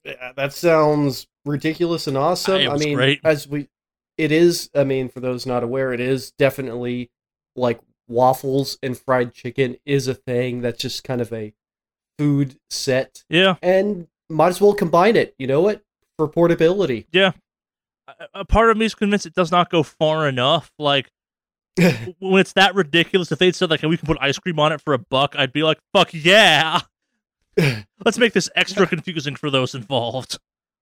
Yeah, 0.06 0.16
uh, 0.22 0.34
that 0.34 0.52
sounds 0.52 1.28
ridiculous 1.46 2.08
and 2.08 2.18
awesome. 2.18 2.70
I 2.70 2.76
mean, 2.76 2.96
great. 2.96 3.22
as 3.24 3.48
we, 3.48 3.70
it 4.18 4.34
is. 4.34 4.70
I 4.76 4.84
mean, 4.84 5.08
for 5.08 5.22
those 5.22 5.46
not 5.46 5.64
aware, 5.64 5.94
it 5.94 6.02
is 6.02 6.32
definitely 6.32 7.10
like 7.56 7.80
waffles 8.08 8.78
and 8.84 8.98
fried 8.98 9.34
chicken 9.34 9.78
is 9.86 10.08
a 10.08 10.14
thing. 10.14 10.62
That's 10.62 10.82
just 10.82 11.04
kind 11.04 11.22
of 11.22 11.32
a 11.34 11.54
food 12.18 12.58
set, 12.70 13.24
Yeah, 13.30 13.56
and 13.62 14.08
might 14.30 14.50
as 14.50 14.62
well 14.62 14.74
combine 14.74 15.16
it. 15.16 15.34
You 15.38 15.48
know 15.48 15.62
what? 15.62 15.82
For 16.18 16.28
portability. 16.28 17.08
Yeah. 17.12 17.32
a 18.34 18.46
part 18.46 18.70
of 18.70 18.78
me 18.78 18.86
is 18.86 18.94
convinced 18.96 19.26
it 19.26 19.34
does 19.34 19.52
not 19.52 19.70
go 19.72 19.82
far 19.84 20.28
enough. 20.28 20.72
Like 20.78 21.10
when 22.20 22.40
it's 22.40 22.54
that 22.54 22.76
ridiculous, 22.76 23.32
if 23.32 23.40
they'd 23.40 23.56
said 23.56 23.70
like 23.72 23.82
we 23.82 23.98
can 23.98 24.06
put 24.06 24.18
ice 24.22 24.38
cream 24.38 24.60
on 24.60 24.72
it 24.72 24.82
for 24.82 24.94
a 24.94 25.00
buck, 25.00 25.36
I'd 25.38 25.54
be 25.54 25.64
like, 25.64 25.80
fuck 25.94 26.10
yeah. 26.14 26.82
Let's 28.06 28.18
make 28.18 28.34
this 28.34 28.50
extra 28.56 28.86
confusing 28.88 29.36
for 29.36 29.50
those 29.50 29.74
involved. 29.76 30.40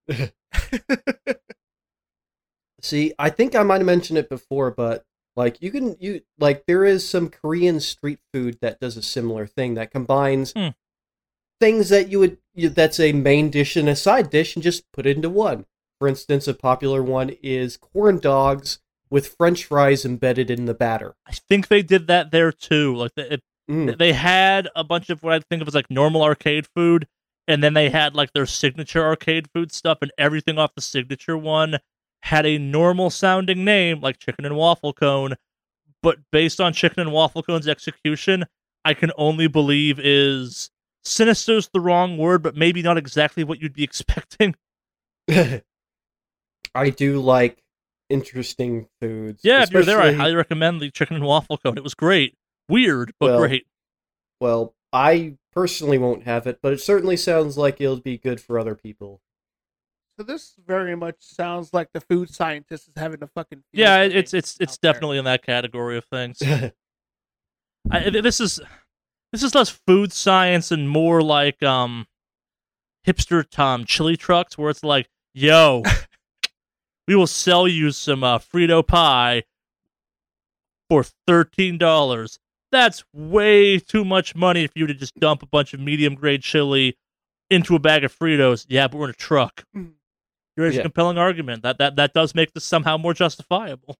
See, 2.81 3.13
I 3.19 3.29
think 3.29 3.55
I 3.55 3.63
might 3.63 3.77
have 3.77 3.85
mentioned 3.85 4.17
it 4.19 4.27
before, 4.29 4.71
but 4.71 5.05
like 5.35 5.61
you 5.61 5.71
can 5.71 5.95
you 5.99 6.21
like 6.39 6.65
there 6.65 6.83
is 6.85 7.07
some 7.07 7.29
Korean 7.29 7.79
street 7.79 8.19
food 8.33 8.57
that 8.61 8.79
does 8.79 8.97
a 8.97 9.01
similar 9.01 9.47
thing 9.47 9.75
that 9.75 9.91
combines 9.91 10.51
Hmm. 10.53 10.69
things 11.59 11.89
that 11.89 12.09
you 12.09 12.19
would 12.19 12.37
you, 12.53 12.69
that's 12.69 12.99
a 12.99 13.13
main 13.13 13.49
dish 13.49 13.75
and 13.75 13.87
a 13.89 13.95
side 13.95 14.29
dish 14.29 14.55
and 14.55 14.63
just 14.63 14.91
put 14.91 15.05
it 15.05 15.15
into 15.15 15.29
one. 15.29 15.65
For 15.99 16.07
instance, 16.07 16.47
a 16.47 16.53
popular 16.53 17.01
one 17.03 17.29
is 17.43 17.77
corn 17.77 18.19
dogs 18.19 18.79
with 19.09 19.35
French 19.37 19.65
fries 19.65 20.03
embedded 20.03 20.49
in 20.49 20.65
the 20.65 20.73
batter. 20.73 21.15
I 21.27 21.33
think 21.33 21.67
they 21.67 21.81
did 21.83 22.07
that 22.07 22.31
there 22.31 22.51
too. 22.51 22.95
Like 22.95 23.13
the, 23.15 23.33
it, 23.33 23.43
Mm. 23.69 23.97
they 23.99 24.11
had 24.11 24.67
a 24.75 24.83
bunch 24.83 25.09
of 25.09 25.21
what 25.23 25.33
I 25.33 25.39
think 25.39 25.61
of 25.61 25.67
as 25.67 25.75
like 25.75 25.89
normal 25.89 26.23
arcade 26.23 26.67
food, 26.75 27.07
and 27.47 27.63
then 27.63 27.73
they 27.73 27.89
had 27.89 28.15
like 28.15 28.33
their 28.33 28.47
signature 28.47 29.05
arcade 29.05 29.47
food 29.53 29.71
stuff, 29.71 29.99
and 30.01 30.11
everything 30.17 30.57
off 30.57 30.73
the 30.75 30.81
signature 30.81 31.37
one 31.37 31.77
had 32.23 32.45
a 32.45 32.57
normal 32.57 33.09
sounding 33.09 33.65
name 33.65 33.99
like 34.01 34.19
chicken 34.19 34.45
and 34.45 34.55
waffle 34.55 34.93
cone, 34.93 35.35
but 36.01 36.17
based 36.31 36.61
on 36.61 36.73
chicken 36.73 36.99
and 36.99 37.11
waffle 37.11 37.43
cone's 37.43 37.67
execution, 37.67 38.45
I 38.85 38.93
can 38.93 39.11
only 39.17 39.47
believe 39.47 39.99
is 39.99 40.69
sinister's 41.03 41.69
the 41.73 41.79
wrong 41.79 42.17
word, 42.17 42.43
but 42.43 42.55
maybe 42.55 42.81
not 42.81 42.97
exactly 42.97 43.43
what 43.43 43.61
you'd 43.61 43.73
be 43.73 43.83
expecting. 43.91 44.55
I 46.73 46.89
do 46.89 47.19
like 47.19 47.63
interesting 48.09 48.87
foods. 49.01 49.41
Yeah, 49.43 49.63
if 49.63 49.71
you're 49.71 49.83
there, 49.83 50.01
I 50.01 50.13
highly 50.13 50.35
recommend 50.35 50.81
the 50.81 50.91
chicken 50.91 51.15
and 51.15 51.25
waffle 51.25 51.57
cone. 51.57 51.77
It 51.77 51.83
was 51.83 51.93
great, 51.93 52.35
weird, 52.69 53.13
but 53.19 53.31
Well, 53.31 53.39
great. 53.39 53.65
Well, 54.39 54.75
I 54.93 55.37
personally 55.53 55.97
won't 55.97 56.23
have 56.23 56.47
it, 56.47 56.59
but 56.61 56.73
it 56.73 56.81
certainly 56.81 57.17
sounds 57.17 57.57
like 57.57 57.79
it'll 57.79 57.99
be 57.99 58.17
good 58.17 58.41
for 58.41 58.57
other 58.57 58.75
people. 58.75 59.21
So 60.21 60.25
this 60.25 60.53
very 60.67 60.95
much 60.95 61.15
sounds 61.19 61.73
like 61.73 61.93
the 61.93 61.99
food 62.01 62.31
scientist 62.31 62.87
is 62.89 62.93
having 62.95 63.23
a 63.23 63.27
fucking. 63.27 63.63
Yeah, 63.73 64.03
it's 64.03 64.35
it's 64.35 64.55
it's 64.59 64.73
out 64.73 64.77
there. 64.83 64.93
definitely 64.93 65.17
in 65.17 65.25
that 65.25 65.43
category 65.43 65.97
of 65.97 66.05
things. 66.05 66.43
I, 67.91 68.07
this 68.11 68.39
is 68.39 68.59
this 69.31 69.41
is 69.41 69.55
less 69.55 69.69
food 69.69 70.13
science 70.13 70.69
and 70.69 70.87
more 70.87 71.23
like 71.23 71.63
um 71.63 72.05
hipster 73.07 73.43
Tom 73.49 73.83
chili 73.83 74.15
trucks 74.15 74.59
where 74.59 74.69
it's 74.69 74.83
like, 74.83 75.09
yo, 75.33 75.81
we 77.07 77.15
will 77.15 77.25
sell 77.25 77.67
you 77.67 77.89
some 77.89 78.23
uh, 78.23 78.37
Frito 78.37 78.85
pie 78.85 79.41
for 80.87 81.03
thirteen 81.25 81.79
dollars. 81.79 82.37
That's 82.71 83.03
way 83.11 83.79
too 83.79 84.05
much 84.05 84.35
money 84.35 84.67
for 84.67 84.77
you 84.77 84.85
to 84.85 84.93
just 84.93 85.15
dump 85.15 85.41
a 85.41 85.47
bunch 85.47 85.73
of 85.73 85.79
medium 85.79 86.13
grade 86.13 86.43
chili 86.43 86.95
into 87.49 87.75
a 87.75 87.79
bag 87.79 88.03
of 88.03 88.15
Fritos. 88.15 88.67
Yeah, 88.69 88.87
but 88.87 88.97
we're 88.99 89.05
in 89.05 89.09
a 89.09 89.13
truck. 89.13 89.63
Mhm. 89.75 89.93
There 90.61 90.69
is 90.69 90.75
Yeah. 90.75 90.81
a 90.81 90.83
compelling 90.83 91.17
argument 91.17 91.63
that, 91.63 91.79
that 91.79 91.95
that 91.95 92.13
does 92.13 92.35
make 92.35 92.53
this 92.53 92.63
somehow 92.63 92.95
more 92.97 93.15
justifiable. 93.15 93.97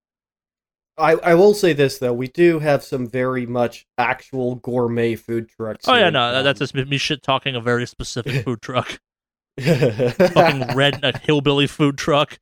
I, 0.95 1.13
I 1.13 1.33
will 1.33 1.55
say 1.55 1.73
this 1.73 1.97
though, 1.97 2.13
we 2.13 2.27
do 2.27 2.59
have 2.59 2.83
some 2.83 3.07
very 3.09 3.47
much 3.47 3.87
actual 3.97 4.55
gourmet 4.55 5.15
food 5.15 5.49
trucks. 5.49 5.87
Oh 5.87 5.95
yeah, 5.95 6.11
no, 6.11 6.31
that- 6.31 6.43
that's 6.43 6.59
just 6.59 6.75
me- 6.75 6.85
me 6.85 6.99
shit 6.99 7.23
talking 7.23 7.55
a 7.55 7.61
very 7.61 7.87
specific 7.87 8.43
food 8.45 8.61
truck, 8.61 8.99
fucking 9.59 10.11
fucking 10.11 10.75
red 10.75 11.03
a 11.03 11.17
hillbilly 11.17 11.65
food 11.65 11.97
truck. 11.97 12.37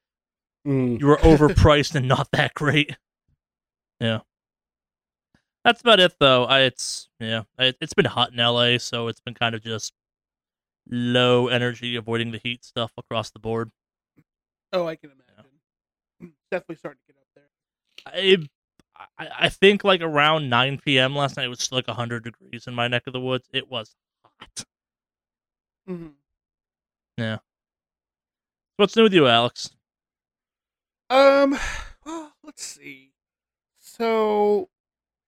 Mm. 0.67 0.99
You 0.99 1.07
were 1.07 1.17
overpriced 1.17 1.95
and 1.95 2.05
not 2.09 2.27
that 2.33 2.53
great. 2.55 2.97
Yeah, 4.01 4.19
that's 5.63 5.79
about 5.79 6.01
it 6.01 6.15
though. 6.19 6.43
I 6.43 6.61
it's 6.63 7.07
yeah, 7.21 7.43
it, 7.57 7.77
it's 7.79 7.93
been 7.93 8.03
hot 8.05 8.33
in 8.33 8.37
LA, 8.39 8.79
so 8.79 9.07
it's 9.07 9.21
been 9.21 9.35
kind 9.35 9.55
of 9.55 9.63
just 9.63 9.93
low 10.89 11.47
energy, 11.47 11.95
avoiding 11.95 12.31
the 12.31 12.41
heat 12.43 12.65
stuff 12.65 12.91
across 12.97 13.29
the 13.29 13.39
board. 13.39 13.71
Oh, 14.73 14.87
I 14.87 14.95
can 14.95 15.11
imagine. 15.11 16.33
Definitely 16.51 16.75
starting 16.77 16.99
to 17.07 17.13
get 17.13 17.19
up 17.21 17.27
there. 17.35 18.47
I, 18.97 19.23
I 19.23 19.45
I 19.45 19.49
think 19.49 19.83
like 19.83 20.01
around 20.01 20.49
9 20.49 20.81
p.m. 20.85 21.15
last 21.15 21.37
night 21.37 21.45
it 21.45 21.49
was 21.49 21.61
still 21.61 21.77
like 21.77 21.87
100 21.87 22.23
degrees 22.23 22.67
in 22.67 22.73
my 22.73 22.87
neck 22.87 23.03
of 23.07 23.13
the 23.13 23.19
woods. 23.19 23.47
It 23.53 23.69
was 23.69 23.95
hot. 24.23 24.65
Mm-hmm. 25.89 26.07
Yeah. 27.17 27.37
What's 28.77 28.95
new 28.95 29.03
with 29.03 29.13
you, 29.13 29.27
Alex? 29.27 29.69
Um, 31.09 31.57
well, 32.05 32.33
let's 32.43 32.63
see. 32.63 33.11
So, 33.79 34.69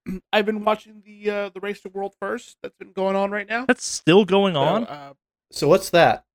I've 0.33 0.45
been 0.45 0.63
watching 0.63 1.01
the 1.05 1.29
uh, 1.29 1.49
the 1.49 1.59
race 1.59 1.81
to 1.81 1.89
world 1.89 2.15
first 2.19 2.57
that's 2.61 2.75
been 2.75 2.91
going 2.91 3.15
on 3.15 3.31
right 3.31 3.47
now. 3.47 3.65
That's 3.65 3.85
still 3.85 4.25
going 4.25 4.53
So, 4.53 4.59
on. 4.59 4.83
uh, 4.85 5.13
So 5.51 5.67
what's 5.67 5.89
that? 5.91 6.25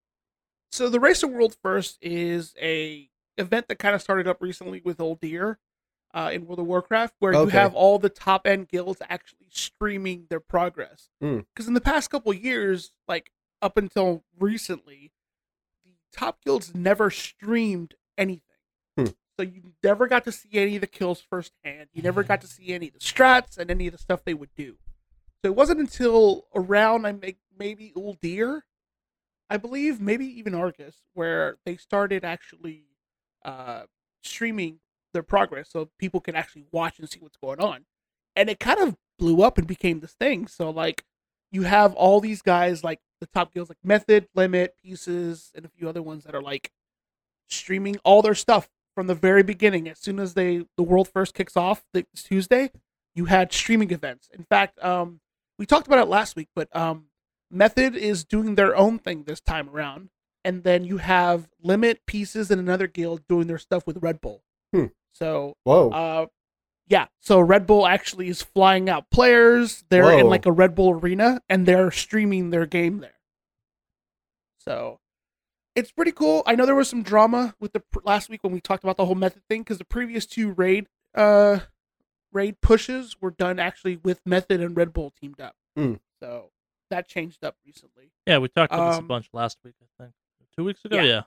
So 0.77 0.91
the 0.91 1.01
race 1.01 1.21
to 1.21 1.27
world 1.27 1.57
first 1.63 1.97
is 2.03 2.55
a 2.61 3.09
event 3.39 3.69
that 3.69 3.79
kind 3.79 3.95
of 3.95 4.03
started 4.03 4.29
up 4.29 4.43
recently 4.43 4.83
with 4.85 4.99
Uldir 4.99 5.57
uh, 6.13 6.31
in 6.35 6.45
World 6.45 6.59
of 6.59 6.67
Warcraft, 6.67 7.15
where 7.19 7.33
you 7.33 7.47
have 7.47 7.75
all 7.75 7.99
the 7.99 8.11
top 8.11 8.47
end 8.47 8.69
guilds 8.69 9.01
actually 9.09 9.47
streaming 9.51 10.27
their 10.29 10.39
progress. 10.39 11.09
Hmm. 11.19 11.39
Because 11.55 11.67
in 11.67 11.73
the 11.73 11.81
past 11.81 12.11
couple 12.11 12.31
years, 12.35 12.93
like 13.09 13.31
up 13.63 13.79
until 13.79 14.23
recently, 14.39 15.13
the 15.83 15.93
top 16.13 16.45
guilds 16.45 16.75
never 16.75 17.09
streamed 17.09 17.95
anything. 18.19 18.43
Hmm. 18.99 19.07
So 19.41 19.45
you 19.45 19.73
never 19.83 20.07
got 20.07 20.25
to 20.25 20.33
see 20.33 20.51
any 20.53 20.75
of 20.75 20.83
the 20.83 20.87
kills 20.87 21.23
firsthand. 21.23 21.89
You 21.95 22.03
never 22.03 22.23
got 22.23 22.43
to 22.43 22.47
see 22.47 22.75
any 22.75 22.89
of 22.89 22.93
the 22.93 23.01
strats 23.01 23.57
and 23.57 23.71
any 23.71 23.87
of 23.87 23.93
the 23.93 23.99
stuff 23.99 24.25
they 24.27 24.35
would 24.35 24.55
do. 24.55 24.77
So 25.43 25.51
it 25.51 25.57
wasn't 25.57 25.81
until 25.81 26.49
around 26.55 27.07
I 27.07 27.13
make 27.13 27.39
maybe 27.59 27.95
Uldir, 27.97 28.61
I 29.49 29.57
believe, 29.57 30.01
maybe 30.01 30.27
even 30.27 30.55
Argus, 30.55 31.03
where 31.15 31.57
they 31.65 31.77
started 31.77 32.25
actually 32.25 32.85
uh, 33.45 33.83
streaming 34.23 34.81
their 35.13 35.23
progress 35.23 35.69
so 35.71 35.89
people 35.99 36.21
can 36.21 36.35
actually 36.37 36.67
watch 36.73 36.99
and 36.99 37.09
see 37.09 37.21
what's 37.21 37.37
going 37.37 37.61
on. 37.61 37.85
And 38.35 38.51
it 38.51 38.61
kind 38.61 38.81
of 38.81 38.97
blew 39.19 39.43
up 39.43 39.57
and 39.57 39.67
became 39.67 40.01
this 40.01 40.13
thing. 40.13 40.47
So 40.47 40.71
like 40.71 41.05
you 41.51 41.63
have 41.63 41.95
all 41.95 42.21
these 42.21 42.43
guys 42.43 42.85
like 42.85 43.01
the 43.21 43.27
top 43.27 43.55
guilds 43.55 43.71
like 43.71 43.79
Method, 43.83 44.29
Limit, 44.35 44.75
Pieces, 44.83 45.53
and 45.55 45.65
a 45.65 45.69
few 45.69 45.89
other 45.89 46.03
ones 46.03 46.25
that 46.25 46.35
are 46.35 46.43
like 46.43 46.71
streaming 47.49 47.97
all 48.05 48.21
their 48.21 48.35
stuff 48.35 48.69
from 48.95 49.07
the 49.07 49.15
very 49.15 49.43
beginning. 49.43 49.89
As 49.89 49.99
soon 49.99 50.19
as 50.19 50.35
they 50.35 50.67
the 50.77 50.83
world 50.83 51.09
first 51.09 51.35
kicks 51.35 51.57
off 51.57 51.85
Tuesday, 52.15 52.71
you 53.15 53.27
had 53.27 53.53
streaming 53.53 53.91
events. 53.91 54.29
In 54.33 54.45
fact, 54.45 54.83
um, 54.85 55.21
we 55.59 55.67
talked 55.67 55.87
about 55.87 56.01
it 56.01 56.09
last 56.09 56.37
week, 56.37 56.49
but 56.55 56.75
um, 56.77 57.07
Method 57.51 57.95
is 57.95 58.25
doing 58.25 58.55
their 58.55 58.77
own 58.77 58.99
thing 58.99 59.25
this 59.25 59.41
time 59.41 59.69
around, 59.69 60.11
and 60.45 60.65
then 60.65 60.85
you 60.85 60.99
have 60.99 61.49
Limit, 61.63 62.07
Pieces, 62.07 62.51
and 62.51 62.61
another 62.61 62.87
guild 62.87 63.27
doing 63.29 63.47
their 63.47 63.59
stuff 63.59 63.87
with 63.87 64.03
Red 64.03 64.21
Bull. 64.21 64.43
Hmm. 64.75 64.87
So 65.13 65.55
Whoa. 65.65 65.91
uh, 65.91 66.27
yeah. 66.89 67.07
So 67.21 67.41
Red 67.41 67.67
Bull 67.67 67.87
actually 67.87 68.29
is 68.29 68.43
flying 68.43 68.89
out 68.89 69.11
players. 69.11 69.85
They're 69.89 70.19
in 70.19 70.27
like 70.29 70.47
a 70.47 70.53
Red 70.53 70.75
Bull 70.75 70.91
arena 70.93 71.41
and 71.49 71.67
they're 71.67 71.91
streaming 71.91 72.51
their 72.51 72.67
game 72.67 72.99
there. 72.99 73.15
So 74.59 75.01
it's 75.75 75.91
pretty 75.91 76.13
cool. 76.13 76.43
I 76.47 76.55
know 76.55 76.67
there 76.67 76.75
was 76.75 76.89
some 76.89 77.03
drama 77.03 77.55
with 77.59 77.73
the 77.73 77.81
pr- 77.81 78.01
last 78.05 78.29
week 78.29 78.43
when 78.45 78.53
we 78.53 78.61
talked 78.61 78.85
about 78.85 78.97
the 78.97 79.07
whole 79.07 79.15
method 79.15 79.43
thing 79.49 79.63
because 79.63 79.79
the 79.79 79.85
previous 79.85 80.27
two 80.27 80.53
raid 80.53 80.87
uh 81.15 81.61
raid 82.33 82.61
pushes 82.61 83.17
were 83.21 83.31
done 83.31 83.59
actually 83.59 83.97
with 83.97 84.21
Method 84.27 84.61
and 84.61 84.77
Red 84.77 84.93
Bull 84.93 85.13
teamed 85.19 85.41
up. 85.41 85.57
Hmm. 85.77 85.95
So 86.21 86.51
that 86.91 87.09
changed 87.09 87.45
up 87.45 87.57
recently. 87.65 88.11
Yeah, 88.27 88.39
we 88.39 88.49
talked 88.49 88.73
about 88.73 88.91
this 88.91 88.97
a 88.99 89.01
Um, 89.01 89.09
bunch 89.09 89.29
last 89.33 89.59
week. 89.65 89.75
I 89.83 90.03
think 90.05 90.15
two 90.57 90.65
weeks 90.65 90.85
ago. 90.85 90.97
yeah. 90.97 91.03
Yeah. 91.03 91.23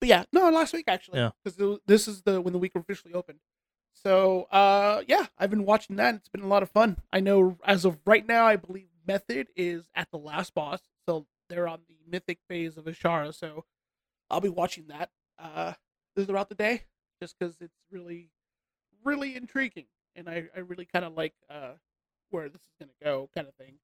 But 0.00 0.08
yeah, 0.08 0.24
no, 0.32 0.48
last 0.50 0.72
week 0.72 0.84
actually. 0.88 1.18
Yeah. 1.18 1.30
Because 1.44 1.78
this 1.86 2.08
is 2.08 2.22
the 2.22 2.40
when 2.40 2.52
the 2.52 2.58
week 2.58 2.72
officially 2.74 3.12
opened. 3.14 3.40
So 3.92 4.44
uh 4.50 5.02
yeah, 5.06 5.26
I've 5.38 5.50
been 5.50 5.64
watching 5.66 5.96
that. 5.96 6.14
It's 6.14 6.28
been 6.28 6.42
a 6.42 6.46
lot 6.48 6.62
of 6.62 6.70
fun. 6.70 6.98
I 7.12 7.20
know 7.20 7.58
as 7.64 7.84
of 7.84 7.98
right 8.06 8.26
now, 8.26 8.46
I 8.46 8.56
believe 8.56 8.86
Method 9.06 9.48
is 9.56 9.84
at 9.94 10.10
the 10.10 10.18
last 10.18 10.54
boss, 10.54 10.80
so 11.06 11.26
they're 11.48 11.68
on 11.68 11.80
the 11.88 11.96
mythic 12.08 12.38
phase 12.48 12.76
of 12.76 12.84
Azshara. 12.84 13.34
So 13.34 13.64
I'll 14.30 14.40
be 14.40 14.48
watching 14.48 14.86
that 14.88 15.10
uh, 15.38 15.72
throughout 16.16 16.48
the 16.48 16.54
day, 16.54 16.84
just 17.20 17.36
because 17.38 17.56
it's 17.60 17.74
really, 17.90 18.30
really 19.04 19.34
intriguing, 19.34 19.86
and 20.14 20.28
I, 20.28 20.44
I 20.54 20.60
really 20.60 20.84
kind 20.84 21.04
of 21.04 21.14
like 21.14 21.34
uh, 21.50 21.72
where 22.30 22.48
this 22.48 22.60
is 22.60 22.68
gonna 22.78 22.92
go, 23.02 23.28
kind 23.34 23.48
of 23.48 23.54
thing. 23.56 23.74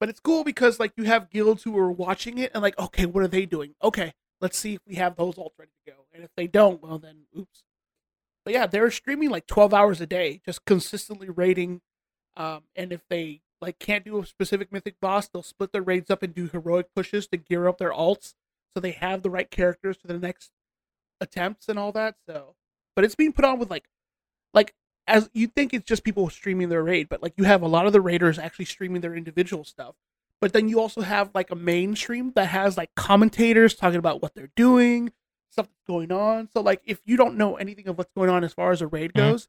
But 0.00 0.08
it's 0.08 0.20
cool 0.20 0.44
because 0.44 0.80
like 0.80 0.92
you 0.96 1.04
have 1.04 1.30
guilds 1.30 1.62
who 1.62 1.76
are 1.78 1.90
watching 1.90 2.38
it 2.38 2.50
and 2.54 2.62
like, 2.62 2.78
okay, 2.78 3.06
what 3.06 3.24
are 3.24 3.28
they 3.28 3.46
doing? 3.46 3.74
Okay, 3.82 4.12
let's 4.40 4.58
see 4.58 4.74
if 4.74 4.80
we 4.86 4.96
have 4.96 5.16
those 5.16 5.36
ults 5.36 5.58
ready 5.58 5.70
to 5.86 5.92
go, 5.92 6.06
and 6.12 6.24
if 6.24 6.30
they 6.36 6.46
don't, 6.46 6.82
well 6.82 6.98
then, 6.98 7.26
oops. 7.38 7.62
But 8.44 8.54
yeah, 8.54 8.66
they're 8.66 8.90
streaming 8.90 9.30
like 9.30 9.46
12 9.46 9.72
hours 9.72 10.00
a 10.00 10.06
day, 10.06 10.40
just 10.44 10.64
consistently 10.64 11.30
raiding. 11.30 11.80
Um, 12.36 12.64
and 12.76 12.92
if 12.92 13.02
they 13.08 13.40
like 13.60 13.78
can't 13.78 14.04
do 14.04 14.20
a 14.20 14.26
specific 14.26 14.70
mythic 14.70 15.00
boss, 15.00 15.28
they'll 15.28 15.42
split 15.42 15.72
their 15.72 15.82
raids 15.82 16.10
up 16.10 16.22
and 16.22 16.34
do 16.34 16.48
heroic 16.48 16.88
pushes 16.94 17.26
to 17.28 17.38
gear 17.38 17.66
up 17.66 17.78
their 17.78 17.92
alts 17.92 18.34
so 18.74 18.80
they 18.80 18.90
have 18.90 19.22
the 19.22 19.30
right 19.30 19.50
characters 19.50 19.96
for 19.96 20.08
the 20.08 20.18
next 20.18 20.50
attempts 21.20 21.68
and 21.68 21.78
all 21.78 21.92
that. 21.92 22.16
So, 22.28 22.56
but 22.94 23.04
it's 23.04 23.14
being 23.14 23.32
put 23.32 23.44
on 23.44 23.58
with 23.58 23.70
like, 23.70 23.88
like 24.52 24.74
as 25.06 25.28
you 25.34 25.46
think 25.46 25.74
it's 25.74 25.84
just 25.86 26.04
people 26.04 26.28
streaming 26.30 26.68
their 26.68 26.82
raid, 26.82 27.08
but 27.08 27.22
like 27.22 27.34
you 27.36 27.44
have 27.44 27.62
a 27.62 27.68
lot 27.68 27.86
of 27.86 27.92
the 27.92 28.00
raiders 28.00 28.38
actually 28.38 28.64
streaming 28.64 29.00
their 29.02 29.14
individual 29.14 29.64
stuff. 29.64 29.94
But 30.40 30.52
then 30.52 30.68
you 30.68 30.80
also 30.80 31.00
have 31.02 31.30
like 31.34 31.50
a 31.50 31.54
mainstream 31.54 32.32
that 32.34 32.46
has 32.46 32.76
like 32.76 32.94
commentators 32.94 33.74
talking 33.74 33.98
about 33.98 34.22
what 34.22 34.34
they're 34.34 34.50
doing, 34.56 35.12
stuff 35.50 35.66
that's 35.66 35.86
going 35.86 36.10
on. 36.12 36.48
So 36.52 36.60
like 36.60 36.82
if 36.84 37.00
you 37.04 37.16
don't 37.16 37.36
know 37.36 37.56
anything 37.56 37.88
of 37.88 37.96
what's 37.98 38.12
going 38.16 38.30
on 38.30 38.44
as 38.44 38.52
far 38.52 38.70
as 38.72 38.80
a 38.82 38.86
raid 38.86 39.12
Mhm. 39.12 39.16
goes, 39.16 39.48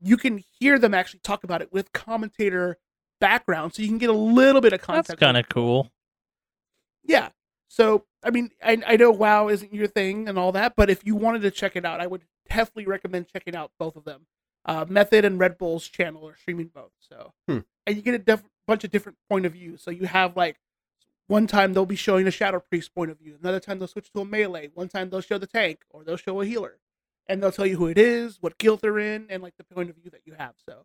you 0.00 0.16
can 0.16 0.38
hear 0.58 0.78
them 0.78 0.92
actually 0.94 1.20
talk 1.20 1.42
about 1.44 1.62
it 1.62 1.72
with 1.72 1.92
commentator 1.92 2.78
background, 3.20 3.74
so 3.74 3.82
you 3.82 3.88
can 3.88 3.98
get 3.98 4.10
a 4.10 4.12
little 4.12 4.60
bit 4.60 4.72
of 4.72 4.80
context. 4.82 5.08
That's 5.08 5.20
kind 5.20 5.36
of 5.36 5.48
cool. 5.48 5.90
Yeah. 7.02 7.30
So 7.68 8.04
I 8.22 8.30
mean, 8.30 8.50
I 8.62 8.82
I 8.86 8.96
know 8.96 9.10
WoW 9.10 9.48
isn't 9.48 9.72
your 9.72 9.86
thing 9.86 10.28
and 10.28 10.38
all 10.38 10.52
that, 10.52 10.74
but 10.76 10.90
if 10.90 11.04
you 11.06 11.14
wanted 11.14 11.42
to 11.42 11.50
check 11.50 11.76
it 11.76 11.84
out, 11.84 12.00
I 12.00 12.06
would 12.06 12.22
definitely 12.48 12.86
recommend 12.86 13.28
checking 13.28 13.56
out 13.56 13.70
both 13.78 13.96
of 13.96 14.04
them. 14.04 14.26
Uh, 14.66 14.84
Method 14.88 15.24
and 15.24 15.38
Red 15.38 15.56
Bull's 15.58 15.88
channel 15.88 16.26
are 16.28 16.36
streaming 16.36 16.66
both, 16.68 16.90
so 16.98 17.32
Hmm. 17.48 17.60
and 17.86 17.96
you 17.96 18.02
get 18.02 18.28
a 18.28 18.42
bunch 18.66 18.82
of 18.84 18.90
different 18.90 19.16
point 19.30 19.46
of 19.46 19.52
views. 19.52 19.80
So 19.80 19.90
you 19.92 20.06
have 20.06 20.36
like 20.36 20.58
one 21.28 21.46
time 21.46 21.72
they'll 21.72 21.86
be 21.86 21.96
showing 21.96 22.26
a 22.26 22.30
Shadow 22.32 22.60
Priest 22.60 22.94
point 22.94 23.10
of 23.10 23.18
view, 23.18 23.36
another 23.40 23.60
time 23.60 23.78
they'll 23.78 23.88
switch 23.88 24.10
to 24.12 24.20
a 24.20 24.24
melee, 24.24 24.70
one 24.74 24.88
time 24.88 25.08
they'll 25.10 25.20
show 25.20 25.38
the 25.38 25.46
tank, 25.46 25.84
or 25.90 26.02
they'll 26.04 26.16
show 26.16 26.40
a 26.40 26.46
healer, 26.46 26.78
and 27.28 27.40
they'll 27.42 27.52
tell 27.52 27.66
you 27.66 27.76
who 27.76 27.86
it 27.86 27.98
is, 27.98 28.38
what 28.42 28.58
guild 28.58 28.80
they're 28.80 28.98
in, 28.98 29.26
and 29.30 29.42
like 29.42 29.56
the 29.56 29.64
point 29.64 29.88
of 29.90 29.96
view 29.96 30.10
that 30.10 30.22
you 30.24 30.34
have. 30.34 30.54
So, 30.68 30.84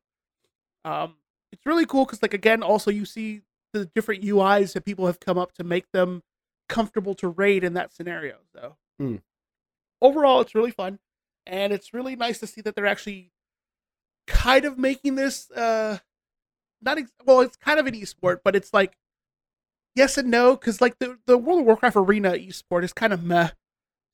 um, 0.86 1.15
it's 1.51 1.65
really 1.65 1.86
cool 1.86 2.05
because 2.05 2.21
like 2.21 2.34
again, 2.36 2.61
also 2.63 2.91
you 2.91 3.05
see 3.05 3.41
the 3.73 3.86
different 3.86 4.23
UIs 4.23 4.73
that 4.73 4.86
people 4.86 5.05
have 5.07 5.19
come 5.19 5.38
up 5.39 5.53
to 5.53 5.63
make 5.63 5.91
them 5.91 6.21
comfortable 6.69 7.15
to 7.15 7.27
raid 7.29 7.63
in 7.63 7.73
that 7.73 7.93
scenario. 7.93 8.38
So 8.53 8.77
Hmm. 8.99 9.17
overall, 10.01 10.41
it's 10.41 10.55
really 10.55 10.71
fun, 10.71 10.99
and 11.45 11.73
it's 11.73 11.93
really 11.93 12.15
nice 12.15 12.39
to 12.39 12.47
see 12.47 12.61
that 12.61 12.75
they're 12.75 12.86
actually 12.86 13.32
kind 14.28 14.65
of 14.65 14.78
making 14.78 15.15
this 15.15 15.49
uh 15.51 15.97
not 16.82 16.97
ex- 16.97 17.11
well, 17.26 17.41
it's 17.41 17.57
kind 17.57 17.80
of 17.80 17.86
an 17.86 17.93
esport, 17.93 18.39
but 18.43 18.55
it's 18.55 18.74
like 18.74 18.97
yes 19.95 20.17
and 20.17 20.32
no 20.32 20.55
because 20.55 20.82
like 20.82 20.97
the 20.99 21.17
the 21.26 21.38
World 21.38 21.59
of 21.61 21.65
Warcraft 21.65 21.95
arena 21.97 22.32
esport 22.32 22.84
is 22.84 22.93
kind 22.93 23.13
of 23.13 23.24
meh 23.24 23.49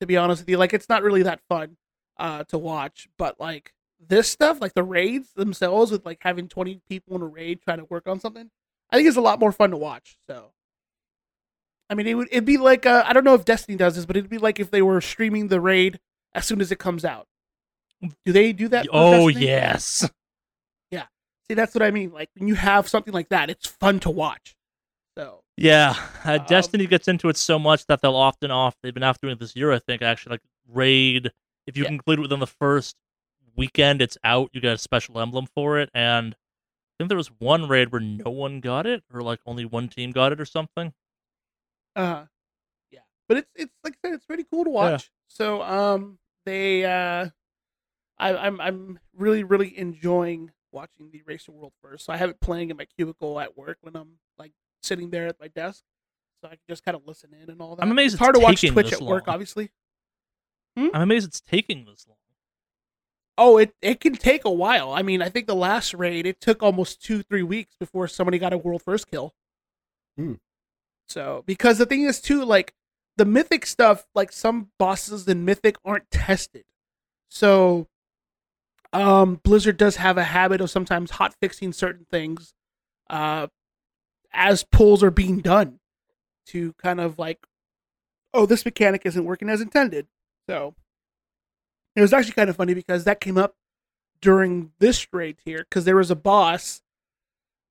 to 0.01 0.07
be 0.07 0.17
honest 0.17 0.41
with 0.41 0.49
you. 0.49 0.57
Like 0.57 0.73
it's 0.73 0.89
not 0.89 1.03
really 1.03 1.23
that 1.23 1.41
fun 1.49 1.77
uh 2.17 2.43
to 2.45 2.57
watch, 2.57 3.07
but 3.17 3.39
like 3.39 3.73
this 3.99 4.29
stuff, 4.29 4.61
like 4.61 4.73
the 4.73 4.83
raids 4.83 5.33
themselves, 5.33 5.91
with 5.91 6.05
like 6.05 6.19
having 6.21 6.47
twenty 6.47 6.81
people 6.87 7.15
in 7.15 7.21
a 7.21 7.25
raid 7.25 7.61
trying 7.61 7.79
to 7.79 7.85
work 7.85 8.07
on 8.07 8.19
something, 8.19 8.49
I 8.91 8.95
think 8.95 9.07
it's 9.07 9.17
a 9.17 9.21
lot 9.21 9.39
more 9.39 9.51
fun 9.51 9.71
to 9.71 9.77
watch. 9.77 10.17
So, 10.29 10.51
I 11.89 11.95
mean, 11.95 12.07
it 12.07 12.13
would 12.15 12.27
it'd 12.31 12.45
be 12.45 12.57
like 12.57 12.85
uh, 12.85 13.03
I 13.07 13.13
don't 13.13 13.23
know 13.23 13.33
if 13.33 13.45
Destiny 13.45 13.77
does 13.77 13.95
this, 13.95 14.05
but 14.05 14.17
it'd 14.17 14.29
be 14.29 14.37
like 14.37 14.59
if 14.59 14.71
they 14.71 14.81
were 14.81 15.01
streaming 15.01 15.47
the 15.47 15.61
raid 15.61 15.99
as 16.33 16.45
soon 16.45 16.61
as 16.61 16.71
it 16.71 16.79
comes 16.79 17.05
out. 17.05 17.27
Do 18.25 18.31
they 18.31 18.53
do 18.53 18.67
that? 18.69 18.87
Oh 18.91 19.27
yes. 19.27 20.09
Yeah. 20.91 21.05
See, 21.47 21.53
that's 21.55 21.73
what 21.73 21.81
I 21.81 21.91
mean. 21.91 22.11
Like 22.11 22.29
when 22.37 22.47
you 22.47 22.55
have 22.55 22.87
something 22.87 23.13
like 23.13 23.29
that, 23.29 23.49
it's 23.49 23.67
fun 23.67 23.99
to 24.01 24.09
watch. 24.09 24.55
So 25.17 25.41
Yeah, 25.57 25.95
uh, 26.25 26.33
Um, 26.39 26.45
Destiny 26.47 26.85
gets 26.85 27.07
into 27.07 27.29
it 27.29 27.37
so 27.37 27.57
much 27.57 27.85
that 27.87 28.01
they'll 28.01 28.15
often 28.15 28.51
off. 28.51 28.75
They've 28.83 28.93
been 28.93 29.03
off 29.03 29.19
doing 29.19 29.33
it 29.33 29.39
this 29.39 29.55
year, 29.55 29.71
I 29.71 29.79
think. 29.79 30.01
Actually, 30.01 30.33
like 30.33 30.41
raid. 30.67 31.31
If 31.65 31.75
you 31.75 31.83
Yeah. 31.85 31.97
it 32.05 32.19
within 32.19 32.39
the 32.39 32.47
first 32.47 32.95
weekend, 33.55 34.01
it's 34.01 34.17
out. 34.23 34.51
You 34.53 34.61
get 34.61 34.73
a 34.73 34.77
special 34.77 35.19
emblem 35.19 35.47
for 35.47 35.79
it, 35.79 35.89
and 35.93 36.35
I 36.35 36.93
think 36.99 37.09
there 37.09 37.17
was 37.17 37.31
one 37.39 37.67
raid 37.67 37.91
where 37.91 38.01
no 38.01 38.29
one 38.29 38.59
got 38.59 38.85
it, 38.85 39.03
or 39.11 39.21
like 39.21 39.39
only 39.45 39.65
one 39.65 39.87
team 39.89 40.11
got 40.11 40.31
it, 40.31 40.39
or 40.39 40.45
something. 40.45 40.93
Uh 41.95 42.25
yeah. 42.91 42.99
But 43.27 43.37
it's 43.37 43.51
it's 43.55 43.73
like 43.83 43.93
I 44.03 44.07
said, 44.09 44.13
it's 44.15 44.25
pretty 44.25 44.43
cool 44.43 44.63
to 44.65 44.69
watch. 44.69 45.09
So 45.27 45.61
um 45.63 46.19
they 46.45 46.85
uh 46.85 47.29
I 48.17 48.35
I'm 48.35 48.59
I'm 48.59 48.99
really, 49.15 49.43
really 49.43 49.77
enjoying 49.77 50.51
watching 50.71 51.09
the 51.11 51.21
Racer 51.25 51.51
World 51.51 51.73
first. 51.81 52.05
So 52.05 52.13
I 52.13 52.17
have 52.17 52.29
it 52.29 52.39
playing 52.39 52.69
in 52.69 52.77
my 52.77 52.85
cubicle 52.85 53.39
at 53.39 53.57
work 53.57 53.77
when 53.81 53.95
I'm 53.95 54.19
like 54.37 54.51
sitting 54.81 55.09
there 55.09 55.27
at 55.27 55.39
my 55.39 55.47
desk. 55.47 55.83
So 56.41 56.47
I 56.47 56.51
can 56.51 56.59
just 56.69 56.83
kind 56.83 56.95
of 56.95 57.01
listen 57.07 57.31
in 57.33 57.49
and 57.49 57.61
all 57.61 57.75
that. 57.75 57.83
I'm 57.83 57.91
amazed 57.91 58.15
it's 58.15 58.19
hard 58.19 58.35
to 58.35 58.41
watch 58.41 58.61
Twitch 58.61 58.91
this 58.91 59.01
at 59.01 59.01
work, 59.01 59.27
long. 59.27 59.33
obviously. 59.33 59.71
I'm 60.75 61.01
amazed 61.01 61.27
it's 61.27 61.41
taking 61.41 61.85
this 61.85 62.05
long. 62.07 62.17
Oh, 63.39 63.57
it 63.57 63.73
it 63.81 63.99
can 63.99 64.13
take 64.13 64.45
a 64.45 64.51
while. 64.51 64.91
I 64.91 65.01
mean, 65.01 65.21
I 65.21 65.29
think 65.29 65.47
the 65.47 65.55
last 65.55 65.93
raid 65.93 66.25
it 66.25 66.39
took 66.39 66.63
almost 66.63 67.03
two, 67.03 67.23
three 67.23 67.43
weeks 67.43 67.75
before 67.79 68.07
somebody 68.07 68.39
got 68.39 68.53
a 68.53 68.57
world 68.57 68.83
first 68.83 69.09
kill. 69.09 69.33
Hmm. 70.15 70.33
So 71.07 71.43
because 71.45 71.77
the 71.77 71.85
thing 71.85 72.03
is 72.03 72.19
too, 72.19 72.43
like 72.43 72.73
the 73.15 73.25
mythic 73.25 73.65
stuff, 73.65 74.07
like 74.13 74.31
some 74.31 74.69
bosses 74.77 75.27
in 75.27 75.45
mythic 75.45 75.77
aren't 75.85 76.09
tested. 76.11 76.65
So 77.29 77.87
um 78.93 79.35
Blizzard 79.43 79.77
does 79.77 79.97
have 79.97 80.17
a 80.17 80.23
habit 80.23 80.61
of 80.61 80.69
sometimes 80.69 81.11
hot 81.11 81.35
fixing 81.41 81.73
certain 81.73 82.05
things 82.09 82.53
uh 83.09 83.47
as 84.33 84.63
pulls 84.63 85.03
are 85.03 85.11
being 85.11 85.39
done 85.39 85.79
to 86.47 86.73
kind 86.73 86.99
of 86.99 87.19
like 87.19 87.45
oh 88.33 88.45
this 88.45 88.65
mechanic 88.65 89.03
isn't 89.05 89.25
working 89.25 89.49
as 89.49 89.61
intended. 89.61 90.07
So 90.49 90.75
it 91.95 92.01
was 92.01 92.13
actually 92.13 92.33
kind 92.33 92.49
of 92.49 92.55
funny 92.55 92.73
because 92.73 93.03
that 93.03 93.19
came 93.19 93.37
up 93.37 93.55
during 94.21 94.71
this 94.79 95.07
raid 95.11 95.37
here 95.45 95.65
because 95.69 95.85
there 95.85 95.95
was 95.95 96.11
a 96.11 96.15
boss. 96.15 96.81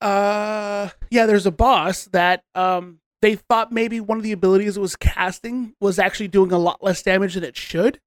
Uh, 0.01 0.91
yeah, 1.11 1.27
there's 1.27 1.47
a 1.47 1.51
boss 1.51 2.05
that 2.07 2.43
um 2.55 3.01
they 3.23 3.37
thought 3.37 3.73
maybe 3.73 4.01
one 4.01 4.19
of 4.19 4.25
the 4.25 4.33
abilities 4.33 4.77
it 4.77 4.81
was 4.81 4.97
casting 4.97 5.75
was 5.81 5.99
actually 5.99 6.29
doing 6.29 6.53
a 6.53 6.59
lot 6.59 6.83
less 6.83 7.03
damage 7.03 7.35
than 7.35 7.45
it 7.45 7.57
should, 7.57 8.01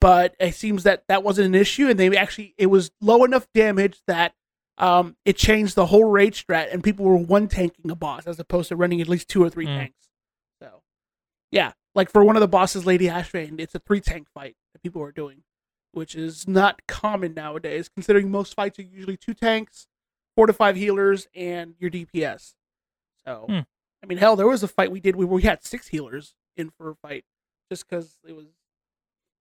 but 0.00 0.34
it 0.38 0.54
seems 0.54 0.84
that 0.84 1.04
that 1.08 1.22
wasn't 1.22 1.46
an 1.46 1.54
issue, 1.54 1.88
and 1.88 1.98
they 1.98 2.16
actually 2.16 2.54
it 2.58 2.66
was 2.66 2.90
low 3.00 3.24
enough 3.24 3.46
damage 3.54 4.00
that 4.06 4.34
um 4.78 5.16
it 5.24 5.36
changed 5.36 5.74
the 5.74 5.86
whole 5.86 6.04
raid 6.04 6.34
strat, 6.34 6.72
and 6.72 6.82
people 6.84 7.04
were 7.04 7.16
one 7.16 7.48
tanking 7.48 7.90
a 7.90 7.96
boss 7.96 8.26
as 8.26 8.38
opposed 8.38 8.68
to 8.68 8.76
running 8.76 9.00
at 9.00 9.08
least 9.08 9.28
two 9.28 9.42
or 9.42 9.50
three 9.50 9.66
Hmm. 9.66 9.76
tanks. 9.76 10.08
So, 10.62 10.82
yeah, 11.50 11.72
like 11.94 12.10
for 12.10 12.24
one 12.24 12.36
of 12.36 12.40
the 12.40 12.48
bosses, 12.48 12.86
Lady 12.86 13.06
Ashvane, 13.06 13.58
it's 13.60 13.74
a 13.74 13.80
three 13.80 14.00
tank 14.00 14.28
fight 14.32 14.56
that 14.72 14.82
people 14.82 15.02
are 15.02 15.12
doing, 15.12 15.42
which 15.92 16.14
is 16.14 16.46
not 16.46 16.86
common 16.86 17.34
nowadays, 17.34 17.88
considering 17.88 18.30
most 18.30 18.54
fights 18.54 18.78
are 18.78 18.82
usually 18.82 19.16
two 19.16 19.34
tanks, 19.34 19.88
four 20.36 20.46
to 20.46 20.52
five 20.52 20.76
healers, 20.76 21.26
and 21.34 21.74
your 21.78 21.90
DPS. 21.90 22.54
So, 23.24 23.46
Hmm. 23.48 23.60
I 24.00 24.06
mean, 24.06 24.18
hell, 24.18 24.36
there 24.36 24.46
was 24.46 24.62
a 24.62 24.68
fight 24.68 24.92
we 24.92 25.00
did 25.00 25.16
where 25.16 25.26
we 25.26 25.42
had 25.42 25.64
six 25.64 25.88
healers 25.88 26.36
in 26.56 26.70
for 26.70 26.90
a 26.90 26.94
fight, 26.94 27.24
just 27.68 27.88
because 27.88 28.16
it 28.24 28.36
was 28.36 28.46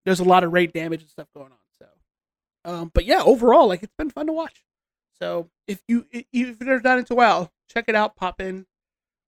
there's 0.08 0.22
a 0.22 0.24
lot 0.24 0.46
of 0.46 0.54
raid 0.54 0.72
damage 0.72 1.02
and 1.02 1.10
stuff 1.10 1.28
going 1.34 1.52
on. 1.52 1.58
So, 1.78 1.86
um, 2.64 2.92
but 2.94 3.04
yeah, 3.04 3.22
overall, 3.22 3.68
like 3.68 3.84
it's 3.84 3.94
been 3.98 4.10
fun 4.10 4.28
to 4.28 4.34
watch. 4.34 4.64
So 5.20 5.50
if 5.68 5.82
you 5.90 6.06
if 6.12 6.26
you're 6.62 6.80
not 6.80 7.00
into 7.00 7.14
WoW, 7.14 7.52
check 7.70 7.86
it 7.90 7.96
out, 7.96 8.16
pop 8.16 8.40
in, 8.40 8.68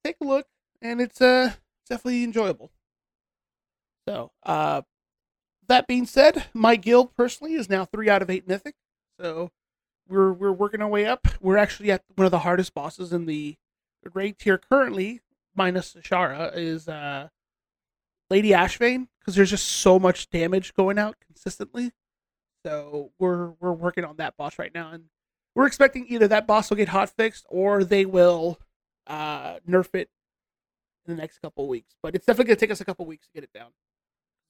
take 0.06 0.16
a 0.22 0.26
look, 0.26 0.48
and 0.82 1.02
it's 1.02 1.20
uh 1.20 1.52
definitely 1.90 2.24
enjoyable. 2.24 2.72
So, 4.08 4.32
uh, 4.44 4.84
that 5.68 5.86
being 5.86 6.06
said, 6.06 6.46
my 6.54 6.78
guild 6.78 7.14
personally 7.14 7.56
is 7.56 7.70
now 7.70 7.84
three 7.84 8.10
out 8.10 8.22
of 8.22 8.30
eight 8.30 8.48
mythic. 8.48 8.76
So 9.20 9.52
we're 10.08 10.32
we're 10.32 10.54
working 10.54 10.82
our 10.82 10.88
way 10.88 11.06
up. 11.06 11.28
We're 11.42 11.58
actually 11.58 11.92
at 11.92 12.04
one 12.16 12.26
of 12.26 12.32
the 12.32 12.40
hardest 12.40 12.74
bosses 12.74 13.12
in 13.12 13.26
the 13.26 13.58
raid 14.14 14.40
tier 14.40 14.58
currently, 14.58 15.20
minus 15.54 15.94
Azshara, 15.94 16.56
is 16.56 16.88
uh 16.88 17.28
Lady 18.30 18.50
Ashvane 18.50 19.08
because 19.20 19.36
there's 19.36 19.50
just 19.50 19.68
so 19.68 20.00
much 20.00 20.30
damage 20.30 20.74
going 20.74 20.98
out 21.00 21.16
consistently. 21.26 21.92
So 22.66 23.12
we're 23.20 23.52
we're 23.60 23.72
working 23.74 24.04
on 24.04 24.18
that 24.18 24.38
boss 24.38 24.60
right 24.60 24.74
now, 24.74 24.92
and 24.92 25.06
we're 25.56 25.68
expecting 25.68 26.06
either 26.10 26.28
that 26.28 26.48
boss 26.48 26.70
will 26.70 26.78
get 26.78 26.90
hot 26.90 27.10
fixed 27.10 27.46
or 27.50 27.84
they 27.84 28.06
will 28.06 28.60
uh 29.08 29.60
nerf 29.68 29.96
it 29.96 30.10
in 31.08 31.16
the 31.16 31.22
next 31.22 31.40
couple 31.42 31.68
weeks. 31.68 31.96
But 32.04 32.16
it's 32.16 32.26
definitely 32.26 32.50
gonna 32.50 32.60
take 32.60 32.72
us 32.72 32.82
a 32.82 32.86
couple 32.86 33.06
weeks 33.06 33.28
to 33.28 33.34
get 33.34 33.44
it 33.44 33.54
down. 33.54 33.70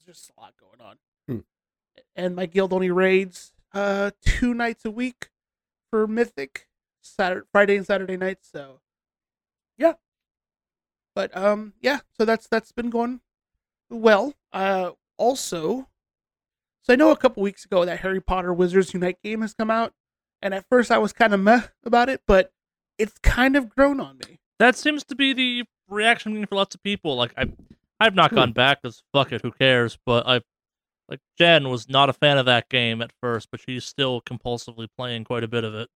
There's 0.06 0.18
just 0.18 0.32
a 0.38 0.42
lot 0.42 0.54
going 0.60 0.82
on. 0.82 0.98
Hmm. 1.28 1.40
And 2.16 2.36
my 2.36 2.46
guild 2.48 2.74
only 2.74 2.92
raids 2.92 3.54
uh 3.74 4.12
two 4.22 4.54
nights 4.54 4.86
a 4.86 4.92
week 4.92 5.30
for 5.92 6.08
Mythic, 6.08 6.68
Saturday, 7.02 7.46
Friday 7.52 7.78
and 7.78 7.86
Saturday 7.86 8.18
nights. 8.18 8.50
So 8.52 8.82
yeah, 9.78 9.94
But 11.16 11.36
um, 11.38 11.74
yeah. 11.82 12.00
So 12.18 12.26
that's 12.26 12.48
that's 12.48 12.72
been 12.72 12.90
going 12.90 13.22
well. 13.90 14.34
Uh, 14.54 14.92
also, 15.18 15.88
so 16.84 16.94
I 16.94 16.96
know 16.96 17.12
a 17.12 17.18
couple 17.18 17.44
weeks 17.44 17.66
ago 17.66 17.86
that 17.86 18.00
Harry 18.00 18.22
Potter 18.22 18.54
Wizards 18.54 18.94
Unite 18.94 19.18
game 19.24 19.42
has 19.42 19.54
come 19.54 19.70
out, 19.70 19.94
and 20.42 20.54
at 20.54 20.66
first 20.70 20.92
I 20.92 20.98
was 20.98 21.14
kind 21.14 21.34
of 21.34 21.40
meh 21.40 21.62
about 21.84 22.10
it, 22.10 22.22
but 22.28 22.52
it's 22.98 23.18
kind 23.20 23.56
of 23.56 23.70
grown 23.70 24.00
on 24.00 24.18
me. 24.28 24.40
That 24.60 24.76
seems 24.76 25.04
to 25.06 25.16
be 25.16 25.34
the 25.34 25.64
reaction 25.88 26.46
for 26.46 26.56
lots 26.56 26.76
of 26.76 26.84
people. 26.84 27.16
Like 27.16 27.34
I, 27.38 27.46
I've 28.00 28.16
not 28.16 28.32
Hmm. 28.32 28.36
gone 28.36 28.52
back 28.54 28.82
because 28.82 29.04
fuck 29.14 29.32
it, 29.32 29.42
who 29.42 29.52
cares? 29.52 29.98
But 30.06 30.28
I, 30.28 30.42
like 31.08 31.20
Jen 31.38 31.70
was 31.70 31.90
not 31.90 32.10
a 32.10 32.14
fan 32.14 32.38
of 32.38 32.46
that 32.46 32.70
game 32.70 33.02
at 33.02 33.12
first, 33.22 33.50
but 33.52 33.60
she's 33.60 33.86
still 33.86 34.22
compulsively 34.22 34.88
playing 34.98 35.24
quite 35.26 35.44
a 35.44 35.48
bit 35.48 35.64
of 35.64 35.74
it. 35.76 35.90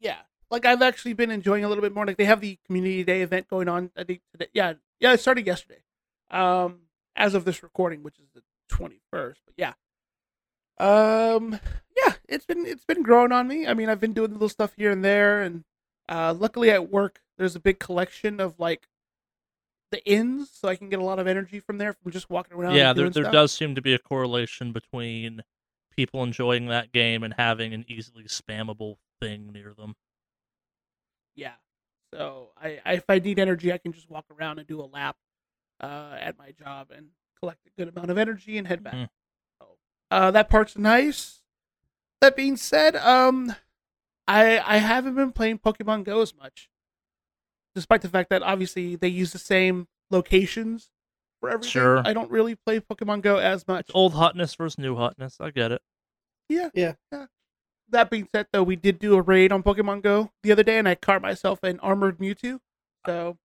Yeah, 0.00 0.18
like 0.50 0.64
I've 0.64 0.82
actually 0.82 1.14
been 1.14 1.30
enjoying 1.30 1.64
a 1.64 1.68
little 1.68 1.82
bit 1.82 1.92
more. 1.94 2.06
Like 2.06 2.16
they 2.16 2.24
have 2.24 2.40
the 2.40 2.58
community 2.66 3.02
day 3.04 3.22
event 3.22 3.48
going 3.48 3.68
on. 3.68 3.90
I 3.96 4.04
think 4.04 4.20
today. 4.32 4.46
Yeah, 4.52 4.74
yeah, 5.00 5.12
it 5.12 5.20
started 5.20 5.46
yesterday. 5.46 5.80
Um, 6.30 6.80
as 7.16 7.34
of 7.34 7.44
this 7.44 7.62
recording, 7.62 8.02
which 8.02 8.18
is 8.18 8.28
the 8.34 8.42
twenty 8.68 9.00
first. 9.10 9.40
But 9.46 9.54
yeah, 9.56 9.72
um, 10.78 11.58
yeah, 11.96 12.14
it's 12.28 12.46
been 12.46 12.66
it's 12.66 12.84
been 12.84 13.02
growing 13.02 13.32
on 13.32 13.48
me. 13.48 13.66
I 13.66 13.74
mean, 13.74 13.88
I've 13.88 14.00
been 14.00 14.12
doing 14.12 14.32
little 14.32 14.48
stuff 14.48 14.74
here 14.76 14.90
and 14.90 15.04
there, 15.04 15.42
and 15.42 15.64
uh, 16.08 16.34
luckily 16.38 16.70
at 16.70 16.90
work 16.90 17.20
there's 17.36 17.56
a 17.56 17.60
big 17.60 17.78
collection 17.78 18.40
of 18.40 18.58
like 18.58 18.88
the 19.90 20.04
inns, 20.04 20.50
so 20.52 20.68
I 20.68 20.76
can 20.76 20.88
get 20.88 20.98
a 20.98 21.04
lot 21.04 21.18
of 21.18 21.26
energy 21.26 21.60
from 21.60 21.78
there 21.78 21.94
from 21.94 22.12
just 22.12 22.30
walking 22.30 22.56
around. 22.56 22.74
yeah, 22.74 22.92
there 22.92 23.10
there 23.10 23.24
stuff. 23.24 23.32
does 23.32 23.52
seem 23.52 23.74
to 23.74 23.82
be 23.82 23.94
a 23.94 23.98
correlation 23.98 24.72
between 24.72 25.42
people 25.96 26.22
enjoying 26.22 26.66
that 26.66 26.92
game 26.92 27.24
and 27.24 27.34
having 27.36 27.74
an 27.74 27.84
easily 27.88 28.24
spammable 28.24 28.96
thing 29.20 29.50
near 29.52 29.74
them. 29.76 29.96
Yeah. 31.34 31.54
So 32.14 32.50
I, 32.56 32.80
I 32.84 32.92
if 32.94 33.04
I 33.08 33.18
need 33.18 33.38
energy, 33.38 33.72
I 33.72 33.78
can 33.78 33.92
just 33.92 34.08
walk 34.08 34.26
around 34.30 34.58
and 34.58 34.68
do 34.68 34.80
a 34.80 34.86
lap 34.86 35.16
uh, 35.80 36.16
at 36.20 36.38
my 36.38 36.50
job 36.52 36.90
and 36.94 37.08
collect 37.38 37.66
a 37.66 37.70
good 37.78 37.88
amount 37.88 38.10
of 38.10 38.18
energy 38.18 38.58
and 38.58 38.66
head 38.66 38.82
back. 38.82 38.94
Mhm. 38.94 39.08
So 39.60 39.68
uh, 40.10 40.30
that 40.32 40.48
part's 40.48 40.76
nice. 40.76 41.42
That 42.20 42.36
being 42.36 42.56
said, 42.56 42.96
um, 42.96 43.54
I 44.26 44.58
I 44.58 44.78
haven't 44.78 45.14
been 45.14 45.32
playing 45.32 45.58
Pokemon 45.58 46.04
Go 46.04 46.20
as 46.20 46.34
much, 46.34 46.68
despite 47.74 48.02
the 48.02 48.08
fact 48.08 48.30
that 48.30 48.42
obviously 48.42 48.96
they 48.96 49.08
use 49.08 49.32
the 49.32 49.38
same 49.38 49.86
locations 50.10 50.90
for 51.40 51.48
everything. 51.50 51.70
Sure. 51.70 52.02
I 52.04 52.12
don't 52.12 52.30
really 52.30 52.56
play 52.56 52.80
Pokemon 52.80 53.22
Go 53.22 53.36
as 53.36 53.66
much. 53.68 53.86
It's 53.88 53.94
old 53.94 54.14
hotness 54.14 54.54
versus 54.56 54.78
new 54.78 54.96
hotness. 54.96 55.36
I 55.40 55.50
get 55.50 55.70
it. 55.70 55.82
Yeah. 56.48 56.70
Yeah. 56.74 56.94
Yeah. 57.12 57.26
That 57.90 58.10
being 58.10 58.28
said, 58.34 58.48
though, 58.52 58.62
we 58.64 58.76
did 58.76 58.98
do 58.98 59.14
a 59.14 59.22
raid 59.22 59.52
on 59.52 59.62
Pokemon 59.62 60.02
Go 60.02 60.30
the 60.42 60.52
other 60.52 60.62
day, 60.62 60.78
and 60.78 60.88
I 60.88 60.94
caught 60.94 61.22
myself 61.22 61.62
an 61.62 61.78
armored 61.80 62.18
Mewtwo. 62.18 62.58
So 63.06 63.38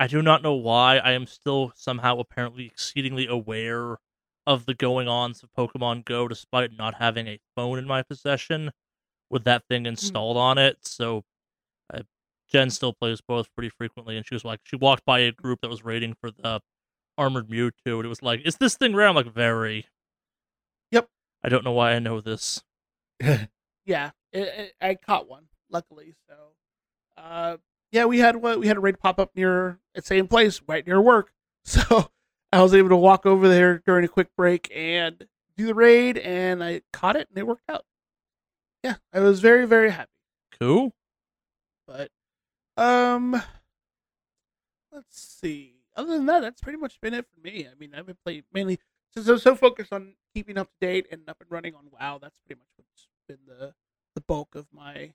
I 0.00 0.06
do 0.06 0.22
not 0.22 0.42
know 0.42 0.54
why. 0.54 0.96
I 0.96 1.12
am 1.12 1.26
still 1.26 1.72
somehow 1.76 2.18
apparently 2.18 2.64
exceedingly 2.64 3.26
aware 3.26 3.98
of 4.46 4.64
the 4.64 4.72
going 4.72 5.08
ons 5.08 5.42
of 5.42 5.50
Pokemon 5.52 6.06
Go 6.06 6.26
despite 6.26 6.72
not 6.72 6.94
having 6.94 7.26
a 7.26 7.38
phone 7.54 7.78
in 7.78 7.86
my 7.86 8.02
possession 8.02 8.70
with 9.28 9.44
that 9.44 9.64
thing 9.68 9.84
installed 9.84 10.38
on 10.38 10.56
it. 10.56 10.78
So 10.86 11.24
uh, 11.92 12.00
Jen 12.50 12.70
still 12.70 12.94
plays 12.94 13.20
both 13.20 13.54
pretty 13.54 13.68
frequently, 13.68 14.16
and 14.16 14.26
she 14.26 14.34
was 14.34 14.42
like, 14.42 14.60
she 14.64 14.74
walked 14.74 15.04
by 15.04 15.18
a 15.18 15.32
group 15.32 15.60
that 15.60 15.68
was 15.68 15.84
raiding 15.84 16.14
for 16.18 16.30
the 16.30 16.62
armored 17.18 17.50
Mewtwo, 17.50 17.96
and 17.96 18.06
it 18.06 18.08
was 18.08 18.22
like, 18.22 18.40
is 18.42 18.56
this 18.56 18.78
thing 18.78 18.94
rare? 18.96 19.06
I'm 19.06 19.14
like, 19.14 19.32
very. 19.32 19.86
Yep. 20.92 21.10
I 21.44 21.50
don't 21.50 21.62
know 21.62 21.72
why 21.72 21.92
I 21.92 21.98
know 21.98 22.22
this. 22.22 22.64
yeah, 23.20 24.12
it, 24.32 24.48
it, 24.48 24.72
I 24.80 24.94
caught 24.94 25.28
one 25.28 25.44
luckily. 25.70 26.14
So, 26.26 26.34
uh, 27.22 27.58
yeah, 27.92 28.04
we 28.04 28.18
had 28.18 28.36
what 28.36 28.60
we 28.60 28.66
had 28.66 28.76
a 28.76 28.80
raid 28.80 28.98
pop 28.98 29.18
up 29.18 29.30
near 29.34 29.78
at 29.94 30.04
same 30.04 30.28
place 30.28 30.60
right 30.66 30.86
near 30.86 31.00
work. 31.00 31.32
So 31.62 32.10
I 32.54 32.62
was 32.62 32.72
able 32.72 32.88
to 32.88 32.96
walk 32.96 33.26
over 33.26 33.46
there 33.46 33.82
during 33.84 34.02
a 34.02 34.08
quick 34.08 34.34
break 34.34 34.72
and 34.74 35.26
do 35.58 35.66
the 35.66 35.74
raid, 35.74 36.16
and 36.16 36.64
I 36.64 36.80
caught 36.90 37.14
it, 37.14 37.28
and 37.28 37.36
it 37.36 37.46
worked 37.46 37.68
out. 37.68 37.84
Yeah, 38.82 38.94
I 39.12 39.20
was 39.20 39.40
very 39.40 39.66
very 39.66 39.90
happy. 39.90 40.10
Cool. 40.58 40.94
But 41.86 42.10
um, 42.78 43.42
let's 44.90 45.20
see. 45.20 45.74
Other 45.94 46.14
than 46.14 46.26
that, 46.26 46.40
that's 46.40 46.62
pretty 46.62 46.78
much 46.78 46.98
been 47.00 47.12
it 47.12 47.26
for 47.26 47.40
me. 47.40 47.68
I 47.70 47.74
mean, 47.78 47.94
I've 47.94 48.06
been 48.06 48.16
playing 48.24 48.44
mainly 48.52 48.78
since 49.12 49.28
I 49.28 49.32
was 49.32 49.42
so 49.42 49.54
focused 49.54 49.92
on 49.92 50.14
keeping 50.34 50.56
up 50.56 50.68
to 50.68 50.86
date 50.86 51.06
and 51.10 51.28
up 51.28 51.36
and 51.40 51.50
running 51.50 51.74
on 51.74 51.90
WoW. 51.90 52.18
That's 52.18 52.40
pretty 52.46 52.58
much 52.58 52.68
what's 52.76 53.08
been 53.28 53.46
the 53.46 53.74
the 54.14 54.22
bulk 54.22 54.54
of 54.54 54.66
my 54.72 55.12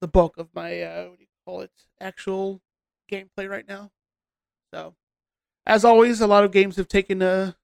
the 0.00 0.08
bulk 0.08 0.36
of 0.36 0.48
my 0.54 0.82
uh, 0.82 1.08
what 1.08 1.18
do 1.18 1.22
you 1.22 1.27
call 1.48 1.62
it 1.62 1.70
actual 1.98 2.60
gameplay 3.10 3.48
right 3.48 3.66
now. 3.66 3.90
So, 4.74 4.94
as 5.66 5.82
always, 5.82 6.20
a 6.20 6.26
lot 6.26 6.44
of 6.44 6.52
games 6.52 6.76
have 6.76 6.88
taken 6.88 7.22
a 7.22 7.56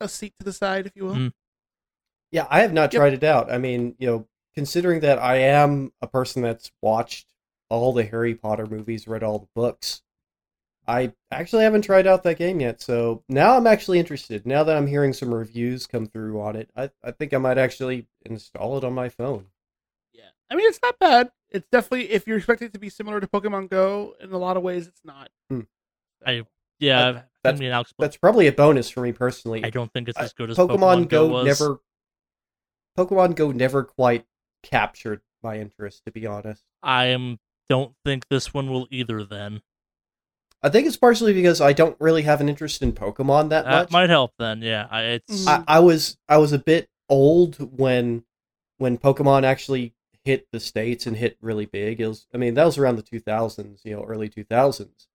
a 0.00 0.08
seat 0.08 0.34
to 0.38 0.44
the 0.44 0.52
side, 0.52 0.86
if 0.86 0.96
you 0.96 1.04
will. 1.04 1.14
Mm. 1.14 1.32
Yeah, 2.32 2.46
I 2.50 2.60
have 2.60 2.72
not 2.72 2.92
Yep. 2.92 3.00
tried 3.00 3.14
it 3.14 3.24
out. 3.24 3.52
I 3.52 3.58
mean, 3.58 3.94
you 3.98 4.06
know, 4.06 4.28
considering 4.54 5.00
that 5.00 5.18
I 5.18 5.36
am 5.36 5.92
a 6.02 6.08
person 6.08 6.42
that's 6.42 6.70
watched 6.82 7.28
all 7.68 7.92
the 7.92 8.04
Harry 8.04 8.34
Potter 8.34 8.66
movies, 8.66 9.06
read 9.06 9.22
all 9.22 9.38
the 9.38 9.48
books, 9.54 10.02
I 10.86 11.12
actually 11.30 11.64
haven't 11.64 11.82
tried 11.82 12.06
out 12.06 12.22
that 12.24 12.38
game 12.38 12.60
yet. 12.60 12.80
So 12.80 13.22
now 13.28 13.56
I'm 13.56 13.66
actually 13.66 13.98
interested. 13.98 14.46
Now 14.46 14.64
that 14.64 14.76
I'm 14.76 14.86
hearing 14.86 15.12
some 15.12 15.32
reviews 15.32 15.86
come 15.86 16.06
through 16.06 16.40
on 16.40 16.56
it, 16.56 16.70
I, 16.74 16.90
I 17.02 17.12
think 17.12 17.32
I 17.34 17.38
might 17.38 17.58
actually 17.58 18.08
install 18.24 18.78
it 18.78 18.84
on 18.84 18.94
my 18.94 19.08
phone. 19.08 19.46
Yeah, 20.12 20.30
I 20.50 20.54
mean 20.54 20.66
it's 20.66 20.80
not 20.82 20.98
bad. 20.98 21.30
It's 21.50 21.66
definitely 21.70 22.10
if 22.10 22.26
you're 22.26 22.36
expecting 22.36 22.66
it 22.68 22.72
to 22.74 22.78
be 22.78 22.90
similar 22.90 23.20
to 23.20 23.26
Pokemon 23.26 23.70
Go, 23.70 24.14
in 24.20 24.32
a 24.32 24.38
lot 24.38 24.56
of 24.56 24.62
ways, 24.62 24.86
it's 24.86 25.00
not. 25.04 25.30
Hmm. 25.50 25.60
I 26.26 26.44
yeah, 26.78 27.12
That- 27.12 27.54
I 27.54 27.58
mean, 27.58 27.84
That's 27.98 28.16
probably 28.16 28.46
a 28.46 28.52
bonus 28.52 28.90
for 28.90 29.00
me 29.00 29.12
personally. 29.12 29.64
I 29.64 29.70
don't 29.70 29.92
think 29.92 30.08
it's 30.08 30.18
as 30.18 30.32
good 30.32 30.50
as 30.50 30.56
Pokemon, 30.56 31.08
Go 31.08 31.28
was. 31.28 31.46
never 31.46 31.80
Pokemon 32.96 33.36
Go 33.36 33.52
never 33.52 33.84
quite 33.84 34.26
captured 34.62 35.22
my 35.42 35.58
interest 35.58 36.04
to 36.04 36.10
be 36.12 36.26
honest. 36.26 36.64
I 36.82 37.06
am 37.06 37.38
don't 37.68 37.94
think 38.04 38.26
this 38.28 38.52
one 38.52 38.70
will 38.70 38.86
either. 38.90 39.24
Then 39.24 39.62
I 40.62 40.68
think 40.68 40.86
it's 40.86 40.96
partially 40.96 41.32
because 41.32 41.60
I 41.60 41.72
don't 41.72 41.96
really 42.00 42.22
have 42.22 42.40
an 42.40 42.48
interest 42.48 42.82
in 42.82 42.92
Pokemon 42.92 43.50
that 43.50 43.64
that 43.64 43.70
much. 43.84 43.90
might 43.92 44.10
help. 44.10 44.32
Then 44.38 44.62
yeah, 44.62 44.88
I, 44.90 45.02
it's. 45.02 45.46
I, 45.46 45.62
I 45.68 45.78
was 45.80 46.18
I 46.28 46.38
was 46.38 46.52
a 46.52 46.58
bit 46.58 46.88
old 47.08 47.56
when 47.78 48.24
when 48.78 48.98
Pokemon 48.98 49.44
actually 49.44 49.94
hit 50.28 50.46
the 50.52 50.60
states 50.60 51.06
and 51.06 51.16
hit 51.16 51.38
really 51.40 51.64
big. 51.64 52.02
It 52.02 52.06
was 52.06 52.26
I 52.34 52.36
mean 52.36 52.52
that 52.54 52.66
was 52.66 52.76
around 52.76 52.96
the 52.96 53.02
2000s, 53.02 53.82
you 53.84 53.96
know, 53.96 54.04
early 54.04 54.28
2000s, 54.28 55.06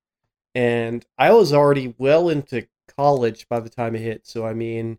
and 0.56 1.06
I 1.20 1.32
was 1.34 1.54
already 1.54 1.94
well 2.00 2.30
into 2.30 2.68
college 2.98 3.48
by 3.48 3.60
the 3.60 3.70
time 3.70 3.96
it 3.96 4.02
hit. 4.02 4.26
So 4.26 4.44
I 4.46 4.54
mean, 4.54 4.98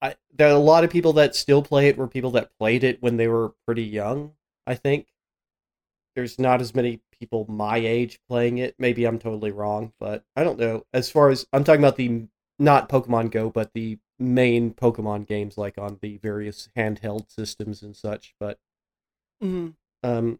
I 0.00 0.16
there 0.34 0.48
are 0.48 0.52
a 0.52 0.58
lot 0.58 0.82
of 0.82 0.90
people 0.90 1.12
that 1.14 1.36
still 1.36 1.62
play 1.62 1.88
it 1.88 1.98
were 1.98 2.08
people 2.08 2.30
that 2.32 2.56
played 2.58 2.82
it 2.82 3.02
when 3.02 3.18
they 3.18 3.28
were 3.28 3.52
pretty 3.66 3.84
young. 3.84 4.32
I 4.66 4.76
think 4.76 5.08
there's 6.14 6.38
not 6.38 6.62
as 6.62 6.74
many 6.74 7.00
people 7.18 7.44
my 7.50 7.76
age 7.76 8.18
playing 8.28 8.56
it. 8.56 8.74
Maybe 8.78 9.04
I'm 9.04 9.18
totally 9.18 9.50
wrong, 9.50 9.92
but 10.00 10.24
I 10.34 10.42
don't 10.42 10.58
know. 10.58 10.86
As 10.94 11.10
far 11.10 11.28
as 11.28 11.46
I'm 11.52 11.64
talking 11.64 11.82
about 11.82 11.96
the 11.96 12.28
not 12.58 12.88
Pokemon 12.88 13.30
Go, 13.30 13.50
but 13.50 13.74
the 13.74 13.98
main 14.18 14.72
Pokemon 14.72 15.26
games 15.26 15.56
like 15.58 15.78
on 15.78 15.98
the 16.02 16.18
various 16.18 16.68
handheld 16.76 17.30
systems 17.30 17.82
and 17.82 17.96
such. 17.96 18.34
But 18.40 18.58
Mhm. 19.42 19.74
um, 20.02 20.38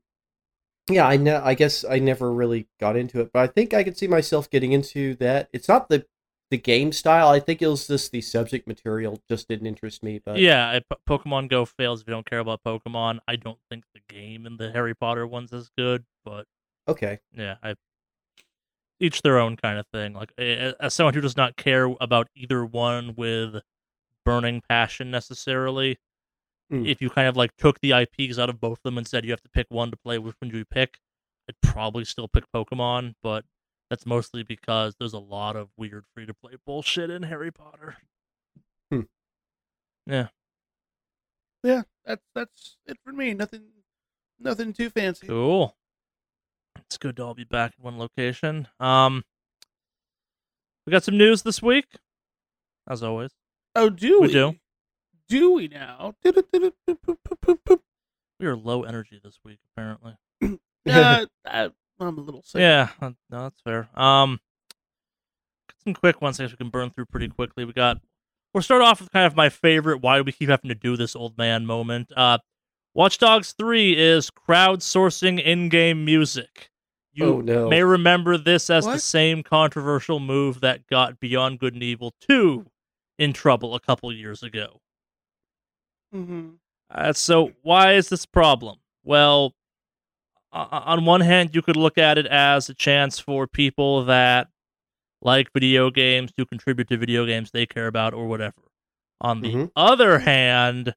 yeah, 0.88 1.06
I 1.06 1.16
know. 1.16 1.40
I 1.44 1.54
guess 1.54 1.84
I 1.84 1.98
never 1.98 2.32
really 2.32 2.68
got 2.80 2.96
into 2.96 3.20
it, 3.20 3.30
but 3.32 3.40
I 3.40 3.46
think 3.46 3.72
I 3.74 3.84
could 3.84 3.96
see 3.96 4.08
myself 4.08 4.50
getting 4.50 4.72
into 4.72 5.14
that. 5.16 5.48
It's 5.52 5.68
not 5.68 5.88
the 5.88 6.06
the 6.50 6.58
game 6.58 6.90
style. 6.92 7.28
I 7.28 7.38
think 7.38 7.62
it 7.62 7.68
was 7.68 7.86
just 7.86 8.10
the 8.10 8.20
subject 8.20 8.66
material 8.66 9.22
just 9.28 9.46
didn't 9.46 9.68
interest 9.68 10.02
me. 10.02 10.20
But 10.24 10.38
yeah. 10.38 10.80
Pokemon 11.08 11.48
Go 11.48 11.64
fails 11.64 12.02
if 12.02 12.08
you 12.08 12.12
don't 12.12 12.28
care 12.28 12.40
about 12.40 12.64
Pokemon. 12.64 13.20
I 13.28 13.36
don't 13.36 13.60
think 13.70 13.84
the 13.94 14.00
game 14.12 14.46
in 14.46 14.56
the 14.56 14.72
Harry 14.72 14.94
Potter 14.94 15.26
one's 15.28 15.52
is 15.52 15.70
good, 15.78 16.04
but 16.24 16.46
okay, 16.88 17.20
yeah, 17.36 17.56
I 17.62 17.76
each 18.98 19.22
their 19.22 19.38
own 19.38 19.56
kind 19.56 19.78
of 19.78 19.86
thing. 19.86 20.12
Like 20.12 20.32
as 20.38 20.92
someone 20.92 21.14
who 21.14 21.20
does 21.20 21.36
not 21.36 21.56
care 21.56 21.94
about 22.00 22.28
either 22.34 22.64
one 22.64 23.14
with 23.16 23.62
burning 24.24 24.60
passion 24.68 25.10
necessarily, 25.10 25.98
Mm. 26.70 26.88
if 26.88 27.00
you 27.02 27.10
kind 27.10 27.26
of 27.26 27.36
like 27.36 27.56
took 27.56 27.80
the 27.80 27.92
IPs 27.92 28.38
out 28.38 28.48
of 28.48 28.60
both 28.60 28.78
of 28.78 28.82
them 28.84 28.96
and 28.98 29.06
said 29.06 29.24
you 29.24 29.32
have 29.32 29.42
to 29.42 29.48
pick 29.48 29.66
one 29.70 29.90
to 29.90 29.96
play, 29.96 30.18
which 30.18 30.36
one 30.40 30.50
do 30.50 30.58
you 30.58 30.64
pick? 30.64 30.98
I'd 31.48 31.60
probably 31.62 32.04
still 32.04 32.28
pick 32.28 32.44
Pokemon, 32.54 33.14
but 33.22 33.44
that's 33.88 34.06
mostly 34.06 34.44
because 34.44 34.94
there's 34.98 35.12
a 35.14 35.18
lot 35.18 35.56
of 35.56 35.68
weird 35.76 36.04
free 36.14 36.26
to 36.26 36.34
play 36.34 36.52
bullshit 36.64 37.10
in 37.10 37.24
Harry 37.24 37.50
Potter. 37.50 37.96
Hmm. 38.90 39.00
Yeah. 40.06 40.28
Yeah, 41.64 41.82
that's 42.04 42.22
that's 42.34 42.76
it 42.86 42.96
for 43.04 43.12
me. 43.12 43.34
Nothing, 43.34 43.62
nothing 44.38 44.72
too 44.72 44.90
fancy. 44.90 45.26
Cool. 45.26 45.76
It's 46.86 46.96
good 46.98 47.16
to 47.16 47.24
all 47.24 47.34
be 47.34 47.44
back 47.44 47.74
in 47.78 47.84
one 47.84 47.98
location. 47.98 48.68
Um, 48.78 49.24
we 50.86 50.90
got 50.90 51.04
some 51.04 51.18
news 51.18 51.42
this 51.42 51.60
week, 51.60 51.86
as 52.88 53.02
always. 53.02 53.30
Oh, 53.76 53.90
do 53.90 54.20
We 54.20 54.26
we? 54.28 54.32
do 54.32 54.56
do 55.30 55.52
we 55.52 55.68
now? 55.68 56.14
We 58.40 58.46
are 58.46 58.56
low 58.56 58.82
energy 58.82 59.20
this 59.22 59.38
week, 59.44 59.60
apparently. 59.72 60.16
uh, 60.88 61.26
I, 61.46 61.70
am 62.00 62.18
a 62.18 62.20
little 62.20 62.42
sick. 62.42 62.60
Yeah, 62.60 62.88
uh, 63.00 63.12
no, 63.30 63.42
that's 63.44 63.60
fair. 63.62 63.88
Um, 63.94 64.40
some 65.84 65.94
quick 65.94 66.20
ones 66.20 66.38
I 66.38 66.44
guess 66.44 66.52
we 66.52 66.56
can 66.56 66.70
burn 66.70 66.90
through 66.90 67.06
pretty 67.06 67.28
quickly. 67.28 67.64
We 67.64 67.72
got. 67.72 68.00
We'll 68.52 68.62
start 68.62 68.82
off 68.82 69.00
with 69.00 69.12
kind 69.12 69.26
of 69.26 69.36
my 69.36 69.48
favorite. 69.48 70.02
Why 70.02 70.18
do 70.18 70.24
we 70.24 70.32
keep 70.32 70.48
having 70.48 70.68
to 70.68 70.74
do 70.74 70.96
this, 70.96 71.14
old 71.14 71.38
man? 71.38 71.64
Moment. 71.64 72.10
Uh, 72.16 72.38
Watch 72.94 73.18
Dogs 73.18 73.52
Three 73.52 73.96
is 73.96 74.30
crowdsourcing 74.30 75.40
in-game 75.40 76.04
music. 76.04 76.70
You 77.12 77.36
oh, 77.36 77.40
no. 77.40 77.68
may 77.68 77.84
remember 77.84 78.36
this 78.36 78.68
as 78.68 78.84
what? 78.84 78.94
the 78.94 78.98
same 78.98 79.42
controversial 79.44 80.18
move 80.18 80.60
that 80.60 80.88
got 80.88 81.20
Beyond 81.20 81.60
Good 81.60 81.74
and 81.74 81.82
Evil 81.82 82.14
Two 82.20 82.66
in 83.18 83.32
trouble 83.32 83.74
a 83.74 83.80
couple 83.80 84.12
years 84.12 84.42
ago. 84.42 84.80
Mm-hmm. 86.14 86.50
Uh, 86.90 87.12
so 87.12 87.52
why 87.62 87.94
is 87.94 88.08
this 88.08 88.24
a 88.24 88.28
problem? 88.28 88.78
Well, 89.04 89.54
o- 90.52 90.68
on 90.70 91.04
one 91.04 91.20
hand, 91.20 91.54
you 91.54 91.62
could 91.62 91.76
look 91.76 91.98
at 91.98 92.18
it 92.18 92.26
as 92.26 92.68
a 92.68 92.74
chance 92.74 93.18
for 93.18 93.46
people 93.46 94.04
that 94.06 94.48
like 95.22 95.52
video 95.52 95.90
games 95.90 96.32
to 96.38 96.46
contribute 96.46 96.88
to 96.88 96.96
video 96.96 97.26
games 97.26 97.50
they 97.50 97.66
care 97.66 97.86
about 97.86 98.14
or 98.14 98.26
whatever. 98.26 98.62
On 99.20 99.40
the 99.42 99.52
Mhm. 99.52 99.70
other 99.76 100.20
hand, 100.20 100.94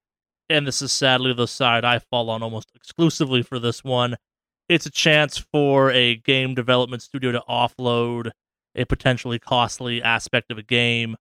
and 0.49 0.66
this 0.66 0.82
is 0.82 0.91
sadly 0.91 1.34
the 1.34 1.47
side 1.47 1.84
I 1.84 1.99
fall 1.99 2.30
on 2.30 2.41
almost 2.41 2.72
exclusively 2.74 3.43
for 3.43 3.59
this 3.59 3.84
one, 3.84 4.16
it's 4.70 4.86
a 4.86 4.91
chance 4.91 5.38
for 5.38 5.91
a 5.91 6.16
game 6.16 6.55
development 6.55 7.01
studio 7.01 7.34
to 7.34 7.43
offload 7.49 8.32
a 8.76 8.86
potentially 8.86 9.39
costly 9.39 10.01
aspect 10.01 10.51
of 10.51 10.57
a 10.57 10.64
game 10.64 11.18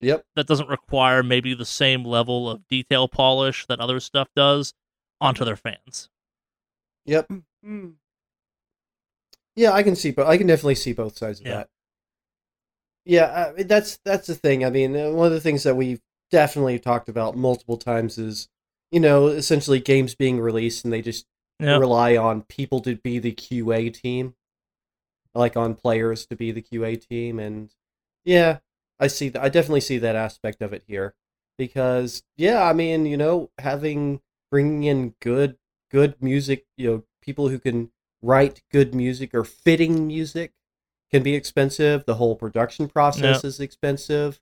Yep. 0.00 0.24
that 0.36 0.46
doesn't 0.46 0.68
require 0.68 1.22
maybe 1.22 1.54
the 1.54 1.64
same 1.64 2.04
level 2.04 2.50
of 2.50 2.66
detail 2.68 3.08
polish 3.08 3.64
that 3.66 3.80
other 3.80 3.98
stuff 3.98 4.28
does 4.36 4.74
onto 5.20 5.44
their 5.44 5.56
fans. 5.56 6.10
Yep. 7.06 7.30
Mm. 7.64 7.94
Yeah, 9.54 9.72
I 9.72 9.82
can 9.82 9.96
see, 9.96 10.10
but 10.10 10.26
I 10.26 10.36
can 10.36 10.46
definitely 10.46 10.74
see 10.74 10.92
both 10.92 11.16
sides 11.16 11.40
of 11.40 11.46
Yeah. 11.46 11.54
that. 11.56 11.68
Yeah, 13.04 13.52
I, 13.56 13.62
that's 13.62 13.98
that's 14.04 14.26
the 14.26 14.34
thing. 14.34 14.64
I 14.64 14.70
mean, 14.70 14.96
uh, 14.96 15.10
one 15.12 15.26
of 15.28 15.32
the 15.32 15.40
things 15.40 15.62
that 15.62 15.76
we've 15.76 16.00
definitely 16.30 16.78
talked 16.78 17.08
about 17.08 17.36
multiple 17.36 17.76
times 17.78 18.18
is, 18.18 18.48
you 18.90 19.00
know, 19.00 19.28
essentially 19.28 19.78
games 19.80 20.14
being 20.14 20.40
released 20.40 20.84
and 20.84 20.92
they 20.92 21.02
just 21.02 21.24
Yeah. 21.60 21.78
rely 21.78 22.16
on 22.16 22.42
people 22.42 22.80
to 22.80 22.96
be 22.96 23.18
the 23.18 23.32
QA 23.32 23.88
team, 23.90 24.34
like 25.34 25.56
on 25.56 25.74
players 25.74 26.26
to 26.26 26.36
be 26.36 26.50
the 26.52 26.60
QA 26.62 26.96
team, 26.96 27.38
and 27.38 27.72
yeah, 28.24 28.58
I 28.98 29.06
see 29.08 29.28
that. 29.30 29.42
I 29.42 29.48
definitely 29.48 29.80
see 29.80 29.98
that 29.98 30.16
aspect 30.16 30.62
of 30.62 30.72
it 30.72 30.84
here, 30.86 31.14
because 31.58 32.22
yeah, 32.36 32.62
I 32.64 32.72
mean, 32.72 33.06
you 33.06 33.16
know, 33.16 33.50
having 33.58 34.20
bringing 34.50 34.84
in 34.84 35.14
good 35.20 35.58
good 35.90 36.20
music, 36.20 36.66
you 36.76 36.90
know, 36.90 37.04
people 37.20 37.48
who 37.48 37.58
can 37.58 37.90
write 38.22 38.62
good 38.72 38.94
music 38.94 39.34
or 39.34 39.44
fitting 39.44 40.06
music 40.06 40.52
can 41.10 41.22
be 41.22 41.34
expensive. 41.34 42.04
The 42.04 42.14
whole 42.14 42.36
production 42.36 42.88
process 42.88 43.44
is 43.44 43.60
expensive. 43.60 44.40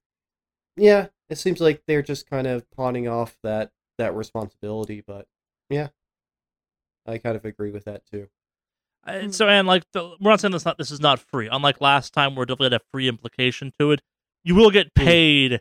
Yeah, 0.76 1.08
it 1.28 1.36
seems 1.38 1.60
like 1.60 1.82
they're 1.86 2.02
just 2.02 2.28
kind 2.28 2.46
of 2.46 2.70
pawning 2.70 3.08
off 3.08 3.36
that 3.42 3.72
that 3.98 4.14
responsibility, 4.14 5.02
but 5.06 5.26
yeah. 5.70 5.88
I 7.06 7.18
kind 7.18 7.36
of 7.36 7.44
agree 7.44 7.70
with 7.70 7.84
that 7.84 8.06
too. 8.06 8.28
Uh, 9.06 9.30
So 9.30 9.46
and 9.46 9.68
like 9.68 9.84
the, 9.92 10.16
we're 10.20 10.30
not 10.30 10.40
saying 10.40 10.52
this 10.52 10.64
not 10.64 10.78
this 10.78 10.90
is 10.90 11.00
not 11.00 11.20
free. 11.20 11.48
Unlike 11.52 11.82
last 11.82 12.14
time, 12.14 12.34
where 12.34 12.44
it 12.44 12.46
definitely 12.46 12.74
had 12.76 12.80
a 12.80 12.84
free 12.90 13.08
implication 13.08 13.72
to 13.78 13.92
it. 13.92 14.00
You 14.44 14.54
will 14.54 14.70
get 14.70 14.88
Hmm. 14.96 15.04
paid 15.04 15.60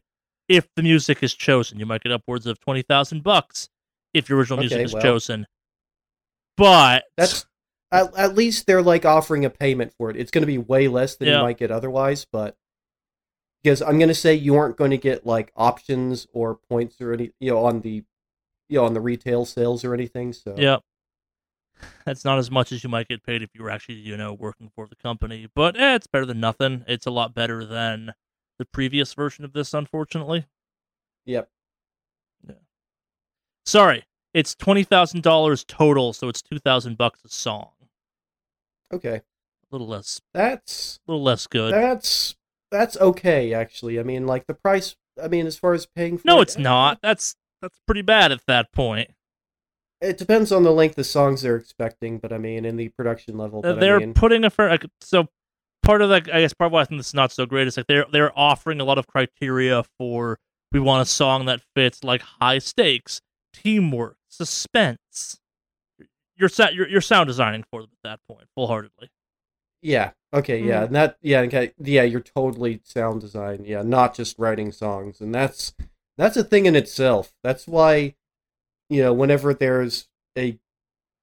if 0.50 0.68
the 0.76 0.84
music 0.84 1.24
is 1.24 1.34
chosen. 1.34 1.80
You 1.80 1.86
might 1.86 2.04
get 2.04 2.12
upwards 2.12 2.46
of 2.46 2.60
twenty 2.60 2.82
thousand 2.82 3.24
bucks 3.24 3.70
if 4.14 4.30
your 4.30 4.38
original 4.38 4.60
music 4.60 4.78
Okay, 4.78 4.84
is 4.86 4.94
well. 4.94 5.02
chosen. 5.02 5.48
But 6.58 7.06
That's 7.18 7.46
at, 7.92 8.16
at 8.18 8.36
least 8.36 8.66
they're 8.68 8.82
like 8.82 9.06
offering 9.06 9.46
a 9.46 9.50
payment 9.50 9.94
for 9.98 10.10
it. 10.10 10.16
It's 10.18 10.32
going 10.32 10.42
to 10.44 10.48
be 10.48 10.58
way 10.58 10.88
less 10.88 11.16
than 11.16 11.28
Yeah. 11.28 11.38
you 11.38 11.44
might 11.44 11.58
get 11.58 11.72
otherwise, 11.72 12.26
but 12.32 12.56
because 13.64 13.82
I'm 13.82 13.98
going 13.98 14.10
to 14.10 14.14
say 14.16 14.34
you 14.36 14.56
aren't 14.56 14.76
going 14.78 14.92
to 14.92 14.98
get 14.98 15.26
like 15.26 15.52
options 15.56 16.28
or 16.34 16.56
points 16.70 17.00
or 17.02 17.14
any 17.14 17.32
you 17.40 17.52
know 17.52 17.66
on 17.66 17.82
the 17.82 18.04
you 18.70 18.78
know 18.80 18.86
on 18.86 18.94
the 18.94 19.02
retail 19.02 19.46
sales 19.46 19.84
or 19.86 19.94
anything. 19.94 20.34
So 20.34 20.56
yeah, 20.58 20.78
that's 22.06 22.26
not 22.26 22.38
as 22.38 22.52
much 22.52 22.72
as 22.72 22.84
you 22.84 22.90
might 22.90 23.08
get 23.08 23.24
paid 23.24 23.42
if 23.42 23.50
you 23.54 23.64
were 23.64 23.70
actually 23.70 23.96
you 24.00 24.18
know 24.18 24.34
working 24.34 24.70
for 24.76 24.88
the 24.88 24.96
company. 24.98 25.48
But 25.56 25.80
eh, 25.80 25.96
it's 25.96 26.08
better 26.08 26.26
than 26.26 26.40
nothing. 26.40 26.84
It's 26.88 27.06
a 27.06 27.12
lot 27.12 27.34
better 27.34 27.66
than 27.66 28.14
the 28.60 28.66
previous 28.66 29.14
version 29.14 29.44
of 29.46 29.54
this, 29.54 29.74
unfortunately. 29.74 30.46
yep. 31.26 31.50
Yeah. 32.48 32.56
Sorry, 33.66 34.04
it's 34.34 34.56
twenty 34.56 34.84
thousand 34.84 35.24
dollars 35.24 35.64
total, 35.64 36.14
so 36.14 36.28
it's 36.30 36.42
two 36.42 36.60
thousand 36.60 36.98
bucks 36.98 37.20
a 37.26 37.30
song. 37.30 37.70
Okay, 38.94 39.16
A 39.18 39.24
little 39.72 39.88
less, 39.88 40.22
that's 40.34 41.00
a 41.08 41.12
little 41.12 41.24
less 41.24 41.48
good. 41.48 41.74
that's 41.74 42.36
that's 42.72 42.98
okay 42.98 43.54
actually. 43.54 44.00
I 44.00 44.04
mean, 44.04 44.28
like 44.28 44.46
the 44.48 44.54
price. 44.54 44.96
I 45.22 45.28
mean, 45.28 45.46
as 45.48 45.58
far 45.58 45.74
as 45.74 45.86
paying 45.86 46.18
for 46.18 46.28
no, 46.28 46.40
it, 46.40 46.44
it's 46.44 46.58
not. 46.58 47.00
That's 47.02 47.36
that's 47.62 47.80
pretty 47.86 48.02
bad 48.02 48.32
at 48.32 48.46
that 48.48 48.72
point. 48.72 49.10
It 50.02 50.18
depends 50.18 50.52
on 50.52 50.64
the 50.64 50.72
length 50.72 50.98
of 50.98 51.06
songs 51.06 51.44
they're 51.44 51.56
expecting, 51.56 52.18
but 52.18 52.34
I 52.34 52.38
mean, 52.38 52.66
in 52.66 52.76
the 52.76 52.90
production 52.90 53.38
level, 53.38 53.62
Uh, 53.66 53.74
they're 53.74 53.96
I 53.96 54.00
mean, 54.00 54.14
putting 54.14 54.44
a 54.44 54.50
fair 54.50 54.78
so 55.02 55.30
part 55.84 56.02
of 56.02 56.10
that. 56.10 56.34
I 56.34 56.42
guess 56.42 56.54
part 56.54 56.68
of 56.68 56.72
why 56.74 56.82
I 56.82 56.86
think 56.86 57.00
this 57.00 57.10
is 57.10 57.14
not 57.14 57.32
so 57.32 57.46
great 57.46 57.68
is 57.68 57.78
like 57.78 57.88
they're 57.88 58.06
they're 58.12 58.38
offering 58.38 58.80
a 58.80 58.84
lot 58.84 58.98
of 58.98 59.06
criteria 59.08 59.84
for 60.00 60.40
we 60.72 60.80
want 60.80 61.02
a 61.04 61.06
song 61.06 61.46
that 61.46 61.62
fits 61.76 62.04
like 62.04 62.22
high 62.22 62.58
stakes, 62.60 63.22
teamwork, 63.54 64.18
suspense. 64.28 65.40
You're 66.36 66.50
sa- 66.50 66.70
you're, 66.70 66.88
you're 66.88 67.02
sound 67.02 67.28
designing 67.28 67.64
for 67.70 67.82
them 67.82 67.92
at 68.04 68.10
that 68.10 68.20
point, 68.28 68.48
full 68.56 68.68
heartedly. 68.68 69.12
Yeah. 69.84 70.12
Okay. 70.34 70.60
Yeah. 70.64 70.82
Mm. 70.82 70.86
And 70.88 70.96
that. 70.96 71.18
Yeah. 71.22 71.40
Okay. 71.42 71.74
Yeah. 71.78 72.04
You're 72.04 72.22
totally 72.22 72.82
sound 72.84 73.22
design. 73.22 73.64
Yeah. 73.66 73.84
Not 73.84 74.16
just 74.16 74.40
writing 74.40 74.72
songs, 74.72 75.22
and 75.22 75.34
that's 75.36 75.74
that's 76.18 76.38
a 76.38 76.44
thing 76.44 76.66
in 76.66 76.76
itself. 76.76 77.34
That's 77.44 77.68
why, 77.68 78.16
you 78.90 79.02
know, 79.04 79.14
whenever 79.14 79.54
there's 79.54 80.08
a 80.38 80.58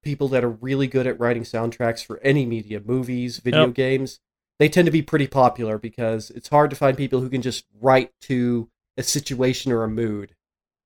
people 0.02 0.28
that 0.28 0.44
are 0.44 0.50
really 0.50 0.86
good 0.86 1.06
at 1.06 1.18
writing 1.18 1.42
soundtracks 1.42 2.04
for 2.04 2.18
any 2.20 2.46
media, 2.46 2.80
movies, 2.84 3.38
video 3.38 3.66
Yep. 3.66 3.74
games, 3.74 4.20
they 4.60 4.68
tend 4.68 4.86
to 4.86 4.92
be 4.92 5.02
pretty 5.02 5.26
popular 5.26 5.76
because 5.78 6.30
it's 6.30 6.48
hard 6.48 6.70
to 6.70 6.76
find 6.76 6.96
people 6.96 7.20
who 7.20 7.28
can 7.28 7.42
just 7.42 7.64
write 7.80 8.12
to 8.20 8.70
a 8.96 9.02
situation 9.02 9.72
or 9.72 9.82
a 9.82 9.88
mood. 9.88 10.36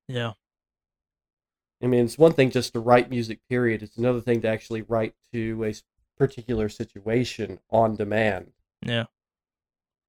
Yeah, 0.08 0.32
I 1.82 1.86
mean, 1.86 2.06
it's 2.06 2.16
one 2.16 2.32
thing 2.32 2.50
just 2.50 2.72
to 2.72 2.80
write 2.80 3.10
music, 3.10 3.40
period. 3.50 3.82
It's 3.82 3.98
another 3.98 4.22
thing 4.22 4.40
to 4.40 4.48
actually 4.48 4.80
write 4.80 5.14
to 5.32 5.64
a 5.64 5.74
particular 6.16 6.70
situation 6.70 7.58
on 7.70 7.96
demand. 7.96 8.52
yeah. 8.80 9.04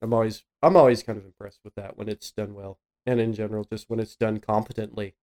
I'm 0.01 0.13
always 0.13 0.43
I'm 0.61 0.75
always 0.77 1.01
kind 1.01 1.17
of 1.17 1.25
impressed 1.25 1.61
with 1.63 1.73
that 1.75 1.97
when 1.97 2.07
it's 2.07 2.29
done 2.31 2.53
well, 2.53 2.79
and 3.05 3.19
in 3.19 3.33
general, 3.33 3.63
just 3.63 3.89
when 3.89 3.99
it's 3.99 4.15
done 4.15 4.39
competently. 4.39 5.15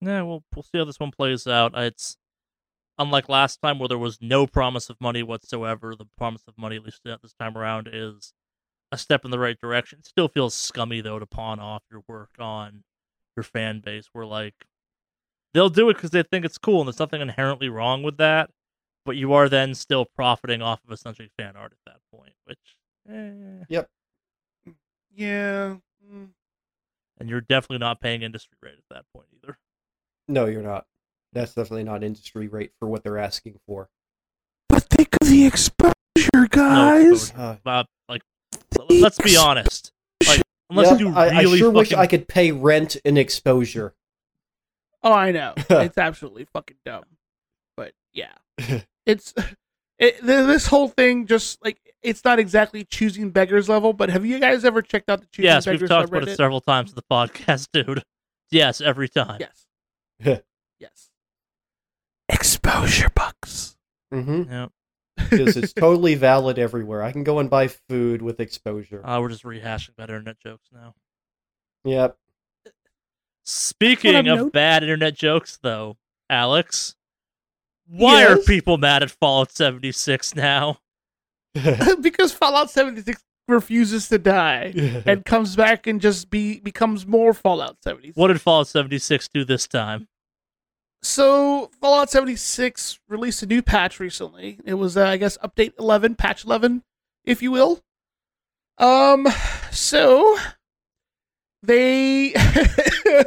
Yeah, 0.00 0.22
well, 0.22 0.44
we'll 0.54 0.62
see 0.62 0.78
how 0.78 0.84
this 0.84 0.98
one 0.98 1.10
plays 1.10 1.46
out. 1.46 1.76
It's 1.76 2.16
unlike 2.98 3.28
last 3.28 3.60
time 3.62 3.78
where 3.78 3.88
there 3.88 3.98
was 3.98 4.18
no 4.20 4.46
promise 4.46 4.90
of 4.90 5.00
money 5.00 5.22
whatsoever. 5.22 5.94
The 5.96 6.06
promise 6.16 6.42
of 6.46 6.58
money, 6.58 6.76
at 6.76 6.84
least 6.84 7.00
uh, 7.06 7.16
this 7.22 7.34
time 7.34 7.56
around, 7.56 7.88
is 7.92 8.32
a 8.90 8.98
step 8.98 9.24
in 9.24 9.30
the 9.30 9.38
right 9.38 9.58
direction. 9.58 10.00
It 10.00 10.06
still 10.06 10.28
feels 10.28 10.54
scummy 10.54 11.00
though 11.00 11.18
to 11.18 11.26
pawn 11.26 11.58
off 11.60 11.82
your 11.90 12.02
work 12.06 12.30
on 12.38 12.84
your 13.36 13.44
fan 13.44 13.80
base. 13.80 14.08
Where 14.12 14.26
like 14.26 14.66
they'll 15.54 15.68
do 15.68 15.88
it 15.90 15.94
because 15.94 16.10
they 16.10 16.22
think 16.22 16.44
it's 16.44 16.58
cool, 16.58 16.80
and 16.80 16.88
there's 16.88 16.98
nothing 16.98 17.20
inherently 17.20 17.68
wrong 17.68 18.02
with 18.02 18.18
that. 18.18 18.50
But 19.04 19.16
you 19.16 19.32
are 19.32 19.48
then 19.48 19.74
still 19.74 20.04
profiting 20.04 20.62
off 20.62 20.80
of 20.86 20.92
essentially 20.92 21.28
fan 21.36 21.56
art 21.56 21.72
at 21.72 21.92
that 21.92 22.00
point, 22.16 22.34
which, 22.44 22.76
eh. 23.10 23.64
Yeah. 23.68 23.82
Mm. 26.10 26.30
and 27.18 27.28
you're 27.28 27.40
definitely 27.40 27.78
not 27.78 28.00
paying 28.00 28.22
industry 28.22 28.56
rate 28.62 28.74
at 28.78 28.94
that 28.94 29.04
point 29.14 29.26
either. 29.36 29.58
No, 30.28 30.46
you're 30.46 30.62
not. 30.62 30.86
That's 31.32 31.54
definitely 31.54 31.84
not 31.84 32.04
industry 32.04 32.48
rate 32.48 32.72
for 32.78 32.88
what 32.88 33.02
they're 33.02 33.18
asking 33.18 33.58
for. 33.66 33.88
But 34.68 34.84
think 34.84 35.16
of 35.20 35.28
the 35.28 35.46
exposure, 35.46 36.48
guys. 36.50 37.30
exposure. 37.30 37.58
Uh, 37.64 37.84
like, 38.08 38.22
l- 38.78 38.86
let's 38.88 39.18
be 39.18 39.36
honest. 39.36 39.92
Like, 40.26 40.42
unless 40.68 40.90
yep, 40.90 41.00
you 41.00 41.08
I, 41.10 41.28
I 41.28 41.42
sure 41.44 41.52
fucking, 41.56 41.72
wish 41.72 41.92
I 41.92 42.06
could 42.06 42.28
pay 42.28 42.52
rent 42.52 42.96
and 43.04 43.16
exposure. 43.16 43.94
Oh, 45.02 45.12
I 45.12 45.32
know. 45.32 45.54
it's 45.70 45.98
absolutely 45.98 46.46
fucking 46.52 46.76
dumb. 46.84 47.04
But 47.76 47.92
yeah, 48.12 48.32
it's 49.06 49.34
it, 49.98 50.22
this 50.22 50.66
whole 50.66 50.88
thing. 50.88 51.26
Just 51.26 51.64
like 51.64 51.78
it's 52.02 52.24
not 52.24 52.38
exactly 52.38 52.84
choosing 52.84 53.30
beggars 53.30 53.68
level. 53.68 53.92
But 53.92 54.10
have 54.10 54.24
you 54.24 54.38
guys 54.38 54.64
ever 54.64 54.82
checked 54.82 55.08
out 55.08 55.20
the 55.20 55.26
choosing 55.26 55.48
beggars 55.48 55.54
yes, 55.54 55.64
beggars 55.64 55.80
we've 55.80 55.88
talked 55.88 56.08
about 56.10 56.28
it 56.28 56.36
several 56.36 56.60
times 56.60 56.90
in 56.90 56.96
the 56.96 57.02
podcast, 57.10 57.68
dude. 57.72 58.02
Yes, 58.50 58.80
every 58.80 59.08
time. 59.08 59.40
Yes. 59.40 60.42
yes. 60.78 61.08
Exposure 62.82 63.10
bucks. 63.14 63.76
hmm 64.12 64.42
Yeah. 64.50 64.66
Because 65.16 65.56
it's 65.56 65.72
totally 65.74 66.14
valid 66.14 66.58
everywhere. 66.58 67.02
I 67.02 67.12
can 67.12 67.22
go 67.24 67.38
and 67.38 67.48
buy 67.48 67.68
food 67.68 68.22
with 68.22 68.40
exposure. 68.40 69.06
Uh, 69.06 69.20
we're 69.20 69.28
just 69.28 69.44
rehashing 69.44 69.94
bad 69.96 70.10
internet 70.10 70.38
jokes 70.40 70.68
now. 70.72 70.94
Yep. 71.84 72.16
Speaking 73.44 74.14
of 74.14 74.24
noticed. 74.24 74.52
bad 74.52 74.82
internet 74.82 75.14
jokes, 75.14 75.58
though, 75.62 75.96
Alex, 76.30 76.96
why 77.86 78.24
are 78.24 78.36
people 78.36 78.78
mad 78.78 79.02
at 79.02 79.10
Fallout 79.10 79.52
76 79.52 80.34
now? 80.34 80.78
because 82.00 82.32
Fallout 82.32 82.70
76 82.70 83.22
refuses 83.48 84.08
to 84.08 84.18
die 84.18 84.72
and 85.04 85.24
comes 85.24 85.56
back 85.56 85.86
and 85.86 86.00
just 86.00 86.30
be 86.30 86.60
becomes 86.60 87.06
more 87.06 87.34
Fallout 87.34 87.76
76. 87.82 88.16
What 88.16 88.28
did 88.28 88.40
Fallout 88.40 88.68
76 88.68 89.28
do 89.28 89.44
this 89.44 89.66
time? 89.66 90.08
So 91.02 91.70
Fallout 91.80 92.10
76 92.10 93.00
released 93.08 93.42
a 93.42 93.46
new 93.46 93.60
patch 93.62 93.98
recently. 93.98 94.60
It 94.64 94.74
was, 94.74 94.96
uh, 94.96 95.06
I 95.06 95.16
guess, 95.16 95.36
update 95.38 95.72
11, 95.78 96.14
patch 96.14 96.44
11, 96.44 96.82
if 97.24 97.42
you 97.42 97.50
will. 97.50 97.80
Um, 98.78 99.26
so 99.70 100.38
they 101.62 102.34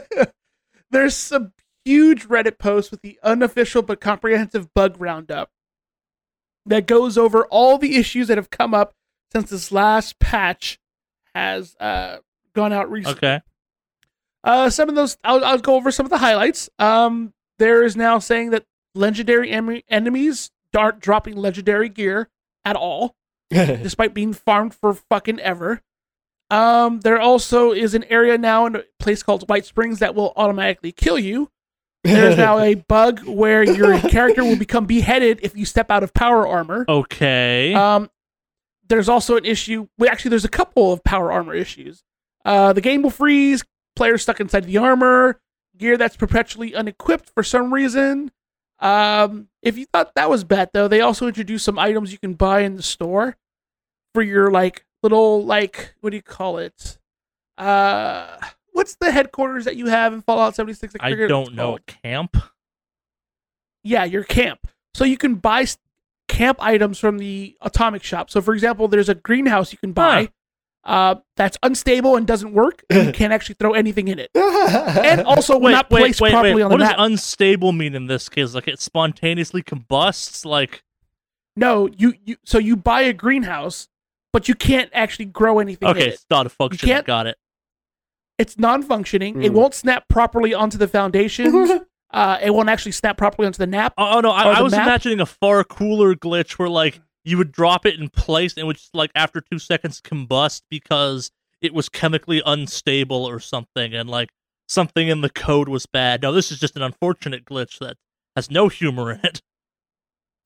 there's 0.91 1.15
some 1.15 1.53
huge 1.83 2.27
Reddit 2.27 2.57
post 2.57 2.91
with 2.91 3.01
the 3.01 3.19
unofficial 3.23 3.81
but 3.81 4.01
comprehensive 4.01 4.73
bug 4.73 4.95
roundup 4.99 5.49
that 6.65 6.87
goes 6.87 7.17
over 7.17 7.45
all 7.45 7.77
the 7.77 7.95
issues 7.95 8.27
that 8.27 8.37
have 8.37 8.49
come 8.49 8.73
up 8.73 8.93
since 9.31 9.49
this 9.49 9.71
last 9.71 10.17
patch 10.19 10.79
has 11.35 11.75
uh 11.79 12.17
gone 12.53 12.73
out 12.73 12.89
recently. 12.89 13.17
Okay. 13.17 13.41
Uh, 14.43 14.69
some 14.69 14.89
of 14.89 14.95
those, 14.95 15.17
I'll, 15.23 15.43
I'll 15.43 15.57
go 15.57 15.75
over 15.75 15.91
some 15.91 16.05
of 16.05 16.11
the 16.11 16.19
highlights. 16.19 16.69
Um, 16.77 17.33
there 17.59 17.83
is 17.83 17.95
now 17.95 18.19
saying 18.19 18.51
that 18.51 18.65
legendary 18.93 19.51
em- 19.51 19.81
enemies 19.89 20.51
aren't 20.75 20.99
dropping 20.99 21.35
legendary 21.35 21.89
gear 21.89 22.29
at 22.63 22.75
all, 22.75 23.15
despite 23.49 24.13
being 24.13 24.33
farmed 24.33 24.73
for 24.73 24.93
fucking 24.93 25.39
ever. 25.39 25.81
Um, 26.51 26.99
there 26.99 27.19
also 27.19 27.71
is 27.71 27.93
an 27.95 28.03
area 28.05 28.37
now 28.37 28.65
in 28.65 28.75
a 28.75 28.83
place 28.99 29.23
called 29.23 29.49
White 29.49 29.65
Springs 29.65 29.99
that 29.99 30.15
will 30.15 30.33
automatically 30.35 30.91
kill 30.91 31.17
you. 31.17 31.49
There's 32.03 32.37
now 32.37 32.59
a 32.59 32.75
bug 32.87 33.25
where 33.25 33.63
your 33.63 33.99
character 33.99 34.43
will 34.43 34.57
become 34.57 34.85
beheaded 34.85 35.39
if 35.41 35.57
you 35.57 35.65
step 35.65 35.89
out 35.89 36.03
of 36.03 36.13
power 36.13 36.47
armor. 36.47 36.85
Okay. 36.87 37.73
Um, 37.73 38.11
there's 38.87 39.09
also 39.09 39.37
an 39.37 39.45
issue. 39.45 39.87
Well, 39.97 40.11
actually, 40.11 40.29
there's 40.29 40.45
a 40.45 40.49
couple 40.49 40.93
of 40.93 41.03
power 41.03 41.31
armor 41.31 41.55
issues. 41.55 42.03
Uh, 42.43 42.73
the 42.73 42.81
game 42.81 43.01
will 43.01 43.09
freeze. 43.09 43.63
Players 43.95 44.21
stuck 44.21 44.39
inside 44.39 44.65
the 44.65 44.77
armor. 44.77 45.39
Gear 45.77 45.97
that's 45.97 46.15
perpetually 46.15 46.73
unequipped 46.75 47.29
for 47.29 47.43
some 47.43 47.73
reason. 47.73 48.31
Um, 48.79 49.47
if 49.61 49.77
you 49.77 49.85
thought 49.85 50.15
that 50.15 50.29
was 50.29 50.43
bad, 50.43 50.69
though, 50.73 50.87
they 50.87 51.01
also 51.01 51.27
introduced 51.27 51.65
some 51.65 51.79
items 51.79 52.11
you 52.11 52.17
can 52.17 52.33
buy 52.33 52.61
in 52.61 52.75
the 52.75 52.83
store 52.83 53.37
for 54.13 54.21
your 54.21 54.51
like 54.51 54.85
little 55.03 55.43
like 55.43 55.93
what 56.01 56.09
do 56.11 56.17
you 56.17 56.23
call 56.23 56.57
it? 56.57 56.97
Uh, 57.57 58.37
what's 58.73 58.95
the 58.95 59.11
headquarters 59.11 59.65
that 59.65 59.75
you 59.75 59.87
have 59.87 60.13
in 60.13 60.21
Fallout 60.21 60.55
76? 60.55 60.95
I 60.99 61.09
what 61.11 61.27
don't 61.27 61.55
know. 61.55 61.71
called. 61.71 61.85
Camp? 61.85 62.37
Yeah, 63.83 64.03
your 64.03 64.23
camp. 64.23 64.67
So 64.93 65.03
you 65.03 65.17
can 65.17 65.35
buy 65.35 65.65
camp 66.27 66.57
items 66.61 66.99
from 66.99 67.17
the 67.17 67.55
atomic 67.61 68.03
shop. 68.03 68.29
So, 68.29 68.41
for 68.41 68.53
example, 68.53 68.87
there's 68.87 69.09
a 69.09 69.15
greenhouse 69.15 69.71
you 69.71 69.77
can 69.77 69.93
buy 69.93 70.29
uh, 70.85 71.15
that's 71.35 71.57
unstable 71.63 72.15
and 72.15 72.27
doesn't 72.27 72.53
work. 72.53 72.83
And 72.89 73.07
you 73.07 73.11
can't 73.21 73.33
actually 73.33 73.55
throw 73.55 73.73
anything 73.73 74.07
in 74.07 74.19
it, 74.19 74.29
and 74.35 75.21
also 75.21 75.57
Wait, 75.57 75.71
not 75.71 75.89
wait, 75.89 75.99
placed 75.99 76.21
wait, 76.21 76.31
properly 76.31 76.55
wait. 76.55 76.61
on 76.63 76.69
the 76.69 76.75
What 76.75 76.79
does 76.79 76.89
map. 76.89 76.97
unstable 76.99 77.71
mean 77.71 77.95
in 77.95 78.07
this 78.07 78.29
case? 78.29 78.53
Like 78.53 78.67
it 78.67 78.79
spontaneously 78.79 79.63
combusts? 79.63 80.45
Like, 80.45 80.83
no, 81.55 81.87
you, 81.97 82.13
you. 82.23 82.35
So 82.45 82.57
you 82.59 82.75
buy 82.75 83.01
a 83.01 83.13
greenhouse, 83.13 83.87
but 84.33 84.47
you 84.47 84.55
can't 84.55 84.89
actually 84.93 85.25
grow 85.25 85.59
anything. 85.59 85.87
in 85.89 85.95
okay, 85.97 86.07
it. 86.09 86.13
it's 86.13 86.25
not 86.29 86.45
a 86.45 86.49
function. 86.49 86.87
can't- 86.87 87.05
Got 87.05 87.27
it. 87.27 87.37
It's 88.37 88.59
non-functioning. 88.59 89.41
It 89.43 89.53
Mm. 89.53 89.55
won't 89.55 89.73
snap 89.73 90.09
properly 90.09 90.53
onto 90.53 90.77
the 90.77 90.89
foundations. 90.89 91.71
uh, 92.11 92.37
it 92.43 92.53
won't 92.53 92.67
actually 92.67 92.91
snap 92.91 93.17
properly 93.17 93.45
onto 93.45 93.57
the 93.57 93.65
nap. 93.67 93.93
Oh, 93.97 94.17
oh, 94.17 94.19
no, 94.19 94.29
I, 94.31 94.59
I 94.59 94.61
was 94.61 94.73
map? 94.73 94.85
imagining 94.85 95.21
a 95.21 95.25
far 95.25 95.63
cooler 95.63 96.15
glitch 96.15 96.59
where 96.59 96.67
like 96.67 96.99
you 97.25 97.37
would 97.37 97.51
drop 97.51 97.85
it 97.85 97.99
in 97.99 98.07
place 98.09 98.53
and 98.53 98.61
it 98.63 98.65
would 98.65 98.77
just 98.77 98.93
like 98.95 99.11
after 99.15 99.41
two 99.41 99.59
seconds 99.59 99.99
combust 100.01 100.61
because 100.69 101.31
it 101.61 101.73
was 101.73 101.89
chemically 101.89 102.41
unstable 102.45 103.25
or 103.27 103.39
something 103.39 103.93
and 103.93 104.09
like 104.09 104.29
something 104.67 105.07
in 105.07 105.21
the 105.21 105.29
code 105.29 105.67
was 105.67 105.85
bad. 105.85 106.21
No, 106.21 106.31
this 106.31 106.51
is 106.51 106.59
just 106.59 106.75
an 106.75 106.81
unfortunate 106.83 107.43
glitch 107.45 107.79
that 107.79 107.97
has 108.35 108.49
no 108.51 108.67
humor 108.69 109.11
in 109.11 109.19
it. 109.23 109.41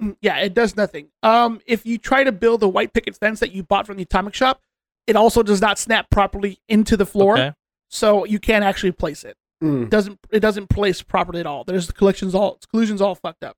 Mm, 0.02 0.16
Yeah, 0.22 0.38
it 0.38 0.54
does 0.54 0.76
nothing. 0.78 1.10
Um, 1.24 1.60
if 1.66 1.86
you 1.86 1.98
try 1.98 2.24
to 2.24 2.32
build 2.32 2.64
a 2.64 2.68
white 2.68 2.94
picket 2.94 3.18
fence 3.18 3.40
that 3.42 3.52
you 3.52 3.64
bought 3.64 3.86
from 3.86 3.98
the 3.98 4.04
atomic 4.04 4.34
shop, 4.34 4.62
it 5.08 5.16
also 5.16 5.44
does 5.44 5.60
not 5.62 5.78
snap 5.78 6.10
properly 6.10 6.60
into 6.70 6.96
the 6.96 7.06
floor, 7.06 7.34
Okay. 7.38 7.54
so 7.90 8.24
you 8.26 8.40
can't 8.40 8.64
actually 8.64 8.92
place 8.94 9.24
it. 9.24 9.36
Mm. 9.64 9.84
It 9.84 9.90
doesn't 9.90 10.20
it 10.32 10.40
doesn't 10.40 10.68
place 10.70 11.02
properly 11.02 11.42
at 11.42 11.46
all. 11.46 11.66
There's 11.66 11.88
the 11.88 11.94
collections 11.94 12.34
all 12.34 12.60
collusions 12.72 13.02
all 13.02 13.16
fucked 13.16 13.44
up. 13.44 13.58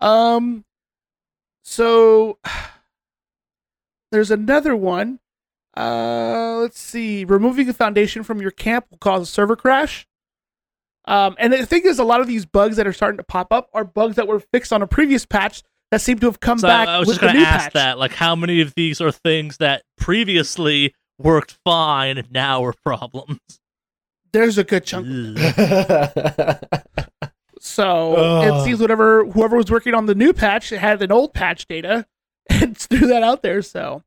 Um, 0.00 0.64
so 1.68 2.38
there's 4.12 4.30
another 4.30 4.74
one. 4.74 5.20
Uh, 5.76 6.56
let's 6.60 6.80
see. 6.80 7.24
Removing 7.24 7.66
the 7.66 7.74
foundation 7.74 8.22
from 8.24 8.40
your 8.40 8.50
camp 8.50 8.86
will 8.90 8.98
cause 8.98 9.22
a 9.22 9.26
server 9.26 9.54
crash. 9.54 10.06
Um, 11.04 11.36
and 11.38 11.52
the 11.52 11.64
thing 11.66 11.82
is, 11.84 11.98
a 11.98 12.04
lot 12.04 12.20
of 12.20 12.26
these 12.26 12.44
bugs 12.46 12.76
that 12.76 12.86
are 12.86 12.92
starting 12.92 13.18
to 13.18 13.22
pop 13.24 13.52
up 13.52 13.70
are 13.72 13.84
bugs 13.84 14.16
that 14.16 14.26
were 14.26 14.40
fixed 14.40 14.72
on 14.72 14.82
a 14.82 14.86
previous 14.86 15.24
patch 15.24 15.62
that 15.90 16.00
seem 16.00 16.18
to 16.18 16.26
have 16.26 16.40
come 16.40 16.58
So 16.58 16.68
back 16.68 16.88
I, 16.88 16.96
I 16.96 16.98
was 16.98 17.08
with 17.08 17.16
just 17.16 17.20
the 17.20 17.26
gonna 17.28 17.38
new 17.38 17.44
ask 17.44 17.64
patch. 17.64 17.72
that. 17.74 17.98
Like 17.98 18.12
how 18.12 18.34
many 18.34 18.60
of 18.60 18.74
these 18.74 19.00
are 19.00 19.12
things 19.12 19.58
that 19.58 19.84
previously 19.96 20.94
worked 21.18 21.58
fine 21.64 22.18
and 22.18 22.30
now 22.32 22.64
are 22.64 22.74
problems? 22.84 23.38
There's 24.32 24.58
a 24.58 24.64
good 24.64 24.84
chunk. 24.84 25.06
So 27.60 28.14
Ugh. 28.14 28.62
it 28.62 28.64
sees 28.64 28.80
whatever 28.80 29.24
whoever 29.24 29.56
was 29.56 29.70
working 29.70 29.94
on 29.94 30.06
the 30.06 30.14
new 30.14 30.32
patch 30.32 30.70
had 30.70 31.02
an 31.02 31.12
old 31.12 31.34
patch 31.34 31.66
data 31.66 32.06
and 32.50 32.76
threw 32.76 33.06
that 33.08 33.22
out 33.22 33.42
there. 33.42 33.62
So, 33.62 34.02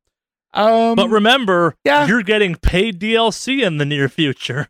um, 0.53 0.95
but 0.95 1.09
remember, 1.09 1.75
yeah. 1.83 2.07
you're 2.07 2.23
getting 2.23 2.55
paid 2.55 2.99
DLC 2.99 3.61
in 3.65 3.77
the 3.77 3.85
near 3.85 4.09
future. 4.09 4.69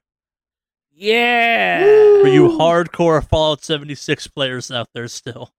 yeah, 0.93 1.83
For 2.21 2.27
you 2.27 2.49
hardcore 2.49 3.27
Fallout 3.27 3.63
76 3.63 4.27
players 4.27 4.69
out 4.69 4.89
there 4.93 5.07
still. 5.07 5.51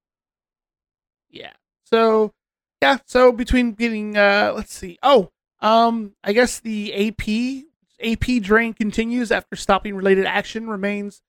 yeah. 1.30 1.52
So, 1.84 2.32
yeah. 2.80 2.98
So 3.06 3.32
between 3.32 3.72
getting, 3.72 4.16
uh, 4.16 4.52
let's 4.54 4.72
see. 4.74 4.98
Oh, 5.02 5.30
um, 5.60 6.14
I 6.24 6.32
guess 6.32 6.60
the 6.60 7.08
AP 7.08 7.64
AP 8.02 8.42
drain 8.42 8.74
continues 8.74 9.30
after 9.30 9.56
stopping 9.56 9.94
related 9.94 10.26
action 10.26 10.68
remains 10.68 11.22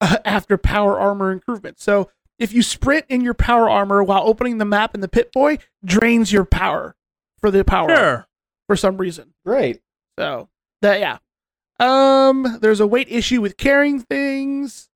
uh, 0.00 0.18
after 0.24 0.56
power 0.58 0.98
armor 0.98 1.30
improvement. 1.30 1.80
So 1.80 2.10
if 2.38 2.52
you 2.52 2.62
sprint 2.62 3.06
in 3.08 3.20
your 3.20 3.34
power 3.34 3.68
armor 3.68 4.02
while 4.02 4.22
opening 4.26 4.58
the 4.58 4.64
map 4.64 4.94
in 4.94 5.00
the 5.00 5.08
Pip-Boy, 5.08 5.58
drains 5.84 6.32
your 6.32 6.44
power 6.44 6.94
for 7.40 7.50
the 7.50 7.64
power 7.64 7.90
armor 7.90 7.96
Sure. 7.96 8.28
for 8.68 8.76
some 8.76 8.96
reason. 8.96 9.34
Great. 9.44 9.80
So 10.18 10.48
that 10.82 11.00
yeah. 11.00 11.18
Um, 11.80 12.58
there's 12.60 12.80
a 12.80 12.86
weight 12.86 13.08
issue 13.08 13.40
with 13.40 13.56
carrying 13.56 14.00
things. 14.00 14.88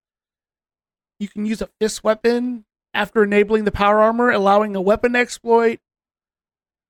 You 1.20 1.28
can 1.28 1.46
use 1.46 1.62
a 1.62 1.68
fist 1.80 2.02
weapon 2.02 2.64
after 2.92 3.22
enabling 3.22 3.64
the 3.64 3.70
power 3.72 4.00
armor, 4.00 4.30
allowing 4.30 4.74
a 4.74 4.80
weapon 4.80 5.14
exploit. 5.14 5.78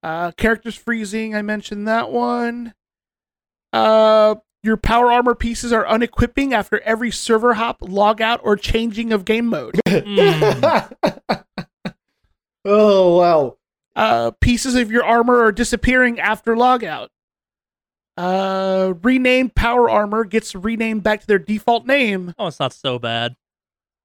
Uh, 0.02 0.32
characters 0.32 0.74
freezing. 0.74 1.34
I 1.34 1.42
mentioned 1.42 1.86
that 1.88 2.10
one. 2.10 2.72
Uh, 3.72 4.36
your 4.62 4.76
power 4.76 5.10
armor 5.10 5.34
pieces 5.34 5.72
are 5.72 5.86
unequipping 5.86 6.54
after 6.54 6.80
every 6.80 7.10
server 7.10 7.54
hop, 7.54 7.80
logout, 7.80 8.40
or 8.42 8.56
changing 8.56 9.12
of 9.12 9.24
game 9.24 9.46
mode. 9.46 9.80
Mm. 9.86 10.94
oh 12.64 13.18
wow. 13.18 13.56
Uh, 13.94 14.30
pieces 14.40 14.74
of 14.74 14.90
your 14.90 15.04
armor 15.04 15.42
are 15.42 15.52
disappearing 15.52 16.18
after 16.18 16.54
logout. 16.54 17.08
Uh, 18.16 18.94
renamed 19.02 19.54
power 19.54 19.90
armor 19.90 20.24
gets 20.24 20.54
renamed 20.54 21.02
back 21.02 21.20
to 21.20 21.26
their 21.26 21.38
default 21.38 21.86
name. 21.86 22.34
Oh, 22.38 22.46
it's 22.46 22.60
not 22.60 22.72
so 22.72 22.98
bad. 22.98 23.36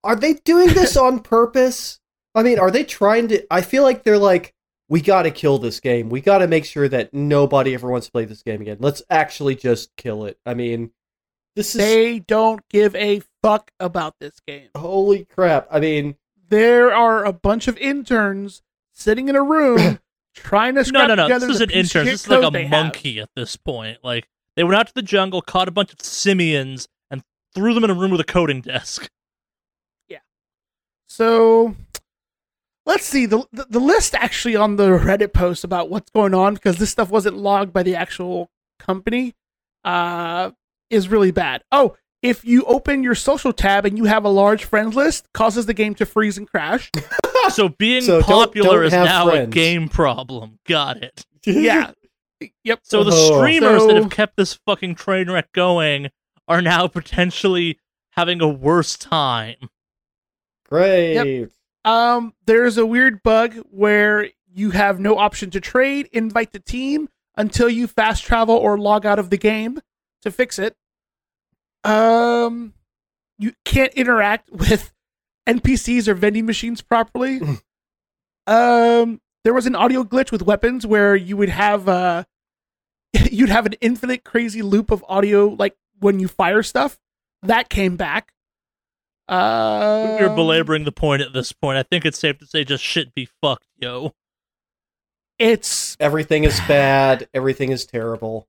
Are 0.04 0.16
they 0.16 0.34
doing 0.34 0.70
this 0.70 0.98
on 0.98 1.20
purpose? 1.20 2.00
I 2.34 2.44
mean, 2.44 2.60
are 2.60 2.72
they 2.72 2.84
trying 2.84 3.28
to? 3.30 3.46
I 3.52 3.62
feel 3.62 3.84
like 3.84 4.04
they're 4.04 4.18
like, 4.18 4.54
we 4.90 5.02
got 5.02 5.24
to 5.24 5.32
kill 5.32 5.58
this 5.58 5.80
game. 5.80 6.10
We 6.10 6.22
got 6.22 6.38
to 6.40 6.48
make 6.48 6.66
sure 6.66 6.88
that 6.90 7.14
nobody 7.14 7.74
ever 7.74 7.90
wants 7.90 8.08
to 8.08 8.12
play 8.12 8.26
this 8.26 8.44
game 8.44 8.62
again. 8.62 8.78
Let's 8.80 9.02
actually 9.10 9.56
just 9.56 9.96
kill 9.98 10.26
it. 10.26 10.38
I 10.46 10.54
mean, 10.54 10.92
this 11.56 11.76
is 11.76 11.82
They 11.82 12.20
don't 12.20 12.62
give 12.70 12.96
a 12.96 13.22
fuck 13.44 13.72
about 13.80 14.16
this 14.20 14.40
game. 14.48 14.70
holy 14.76 15.26
crap. 15.26 15.68
I 15.72 15.80
mean, 15.80 16.16
There 16.50 16.94
are 16.94 17.26
a 17.26 17.34
bunch 17.34 17.68
of 17.68 17.78
interns 17.78 18.62
sitting 18.94 19.28
in 19.28 19.36
a 19.36 19.44
room 19.44 20.00
trying 20.36 20.76
to 20.76 20.80
No, 20.80 20.84
scrap 20.84 21.08
no, 21.10 21.16
no. 21.16 21.24
together 21.24 21.48
This 21.48 21.56
is 21.58 21.62
an 21.62 21.72
intern. 21.72 22.06
This 22.06 22.22
is 22.22 22.30
like 22.30 22.44
a 22.48 22.52
they 22.52 22.64
have. 22.64 22.72
monkey 22.72 23.20
at 23.20 23.30
this 23.36 23.56
point. 23.58 23.98
Like 24.04 24.30
they 24.56 24.64
went 24.64 24.76
out 24.78 24.88
to 24.88 24.94
the 24.94 25.02
jungle, 25.02 25.42
caught 25.42 25.68
a 25.68 25.72
bunch 25.72 25.92
of 25.94 26.02
simians, 26.02 26.88
and 27.12 27.24
threw 27.54 27.74
them 27.74 27.84
in 27.84 27.90
a 27.90 27.94
room 27.94 28.12
with 28.12 28.22
a 28.22 28.24
coding 28.26 28.62
desk. 28.62 29.10
Yeah. 30.08 30.20
So 31.08 31.76
let's 32.88 33.06
see 33.06 33.28
the, 33.28 33.46
the 33.54 33.68
the 33.70 33.80
list 33.80 34.16
actually 34.16 34.56
on 34.56 34.78
the 34.78 34.88
Reddit 34.90 35.32
post 35.34 35.64
about 35.64 35.92
what's 35.92 36.10
going 36.10 36.34
on 36.34 36.56
because 36.56 36.78
this 36.78 36.90
stuff 36.90 37.12
wasn't 37.12 37.38
logged 37.38 37.72
by 37.72 37.84
the 37.84 37.96
actual 37.96 38.50
company. 38.80 39.36
Uh, 39.86 40.52
is 40.90 41.08
really 41.10 41.32
bad. 41.32 41.62
Oh, 41.72 41.96
if 42.24 42.44
you 42.44 42.64
open 42.64 43.04
your 43.04 43.14
social 43.16 43.54
tab 43.54 43.86
and 43.86 43.98
you 43.98 44.06
have 44.06 44.24
a 44.26 44.30
large 44.30 44.64
friends 44.66 44.96
list, 44.96 45.28
causes 45.34 45.66
the 45.66 45.74
game 45.74 45.94
to 45.96 46.06
freeze 46.06 46.38
and 46.38 46.50
crash. 46.50 46.90
So 47.52 47.70
being 47.70 48.02
So 48.02 48.20
don't- 48.20 48.26
popular 48.28 48.78
don't 48.80 48.86
is 48.88 48.94
have 48.94 49.06
now 49.06 49.30
a 49.30 49.48
game 49.48 49.88
problem. 49.88 50.60
Got 50.68 51.02
it. 51.02 51.26
yeah. 51.46 51.92
Yep. 52.66 52.80
So 52.84 53.06
the 53.06 53.12
Oh. 53.14 53.38
streamers 53.40 53.86
that 53.88 53.96
have 53.96 54.10
kept 54.10 54.36
this 54.36 54.56
fucking 54.66 54.96
train 54.96 55.32
wreck 55.32 55.54
going 55.54 56.10
are 56.50 56.62
now 56.62 56.88
potentially 56.90 57.80
having 58.12 58.42
a 58.42 58.48
worse 58.50 58.98
time. 58.98 59.56
Great. 60.70 61.48
Um, 61.88 62.34
there's 62.46 62.78
a 62.78 62.86
weird 62.86 63.24
bug 63.24 63.56
where 63.72 64.30
you 64.54 64.72
have 64.72 65.00
no 65.00 65.18
option 65.18 65.50
to 65.52 65.62
trade, 65.62 66.10
invite 66.12 66.52
the 66.52 66.60
team 66.60 67.08
until 67.38 67.70
you 67.70 67.88
fast 67.88 68.26
travel 68.26 68.56
or 68.56 68.78
log 68.78 69.06
out 69.06 69.20
of 69.20 69.30
the 69.30 69.38
game 69.38 69.80
to 70.22 70.30
fix 70.30 70.60
it. 70.60 70.76
Um, 71.86 72.74
you 73.40 73.54
can't 73.64 73.94
interact 73.94 74.52
with 74.52 74.92
NPCs 75.48 76.10
or 76.10 76.14
vending 76.14 76.46
machines 76.46 76.82
properly. 76.82 77.40
um, 78.48 79.22
there 79.46 79.54
was 79.54 79.66
an 79.66 79.76
audio 79.76 80.04
glitch 80.04 80.30
with 80.30 80.42
weapons 80.42 80.86
where 80.86 81.16
you 81.16 81.38
would 81.38 81.48
have 81.48 81.88
uh, 81.88 82.26
you'd 83.32 83.48
have 83.48 83.66
an 83.66 83.76
infinite 83.80 84.26
crazy 84.26 84.62
loop 84.62 84.92
of 84.92 85.06
audio 85.08 85.48
like 85.48 85.78
when 86.00 86.20
you 86.20 86.28
fire 86.28 86.64
stuff. 86.64 87.00
That 87.44 87.70
came 87.70 87.96
back. 87.96 88.34
Uh, 89.28 90.18
We're 90.20 90.34
belaboring 90.36 90.86
the 90.86 90.92
point 90.92 91.22
at 91.22 91.34
this 91.34 91.52
point. 91.52 91.78
I 91.78 91.84
think 91.84 92.06
it's 92.06 92.18
safe 92.20 92.38
to 92.40 92.46
say 92.46 92.64
just 92.64 92.84
shit 92.84 93.14
be 93.14 93.28
fucked, 93.42 93.68
yo. 93.78 94.14
It's 95.40 95.96
Everything 96.00 96.44
is 96.46 96.60
bad. 96.68 97.28
Everything 97.34 97.72
is 97.72 97.86
terrible. 97.86 98.48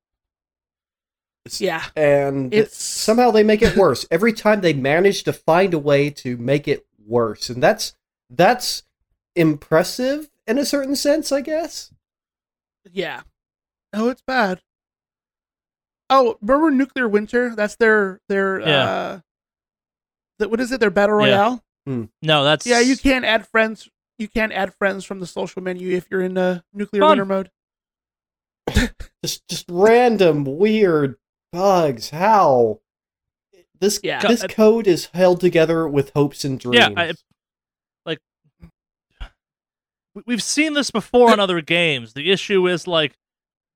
yeah. 1.59 1.85
And 1.97 2.53
It's- 2.53 2.75
somehow 2.77 3.31
they 3.31 3.43
make 3.43 3.63
it 3.63 3.77
worse. 3.77 4.07
Every 4.11 4.33
time 4.33 4.61
they 4.61 4.73
manage 4.75 5.23
to 5.25 5.33
find 5.33 5.73
a 5.75 5.79
way 5.79 6.11
to 6.11 6.37
make 6.37 6.69
it 6.69 6.87
worse. 7.07 7.49
And 7.51 7.63
that's 7.63 7.95
that's 8.31 8.83
impressive 9.35 10.29
in 10.47 10.59
a 10.59 10.65
certain 10.67 10.95
sense, 10.97 11.33
I 11.33 11.41
guess. 11.41 11.91
Yeah. 12.93 13.23
Oh, 13.95 14.09
it's 14.11 14.23
bad. 14.23 14.61
Oh, 16.11 16.37
remember 16.43 16.71
Nuclear 16.71 17.09
Winter? 17.09 17.55
That's 17.55 17.77
their 17.77 18.21
their 18.29 18.61
Yeah. 18.61 18.67
uh 18.85 19.15
the, 19.17 19.23
what 20.39 20.61
is 20.61 20.73
it? 20.73 20.81
Their 20.81 20.91
battle 20.91 21.21
Yeah. 21.27 21.37
royale? 21.37 21.65
No, 22.23 22.45
that's 22.45 22.67
Yeah, 22.67 22.81
you 22.81 22.97
can't 22.97 23.25
add 23.25 23.47
friends. 23.47 23.89
You 24.19 24.29
can't 24.29 24.53
add 24.53 24.75
friends 24.75 25.05
from 25.05 25.21
the 25.21 25.27
social 25.27 25.63
menu 25.63 25.97
if 25.97 26.07
you're 26.11 26.21
in 26.23 26.37
uh, 26.37 26.61
Nuclear 26.73 27.01
Fun. 27.03 27.11
Winter 27.11 27.25
mode. 27.25 27.51
Just 29.25 29.49
just 29.49 29.65
random 29.69 30.45
weird 30.45 31.17
bugs. 31.53 32.11
How? 32.11 32.81
This 33.81 33.99
Yeah. 34.03 34.21
this 34.21 34.43
God, 34.43 34.51
code 34.51 34.87
is 34.87 35.07
held 35.15 35.41
together 35.41 35.89
with 35.89 36.11
hopes 36.15 36.45
and 36.45 36.61
dreams. 36.61 36.77
Yeah, 36.77 36.91
I- 36.97 37.15
like 38.05 38.19
we- 40.15 40.23
we've 40.27 40.43
seen 40.43 40.75
this 40.75 40.91
before 40.91 41.33
in 41.33 41.41
other 41.41 41.61
games. 41.61 42.13
The 42.13 42.31
issue 42.31 42.69
is 42.69 42.87
like 42.87 43.17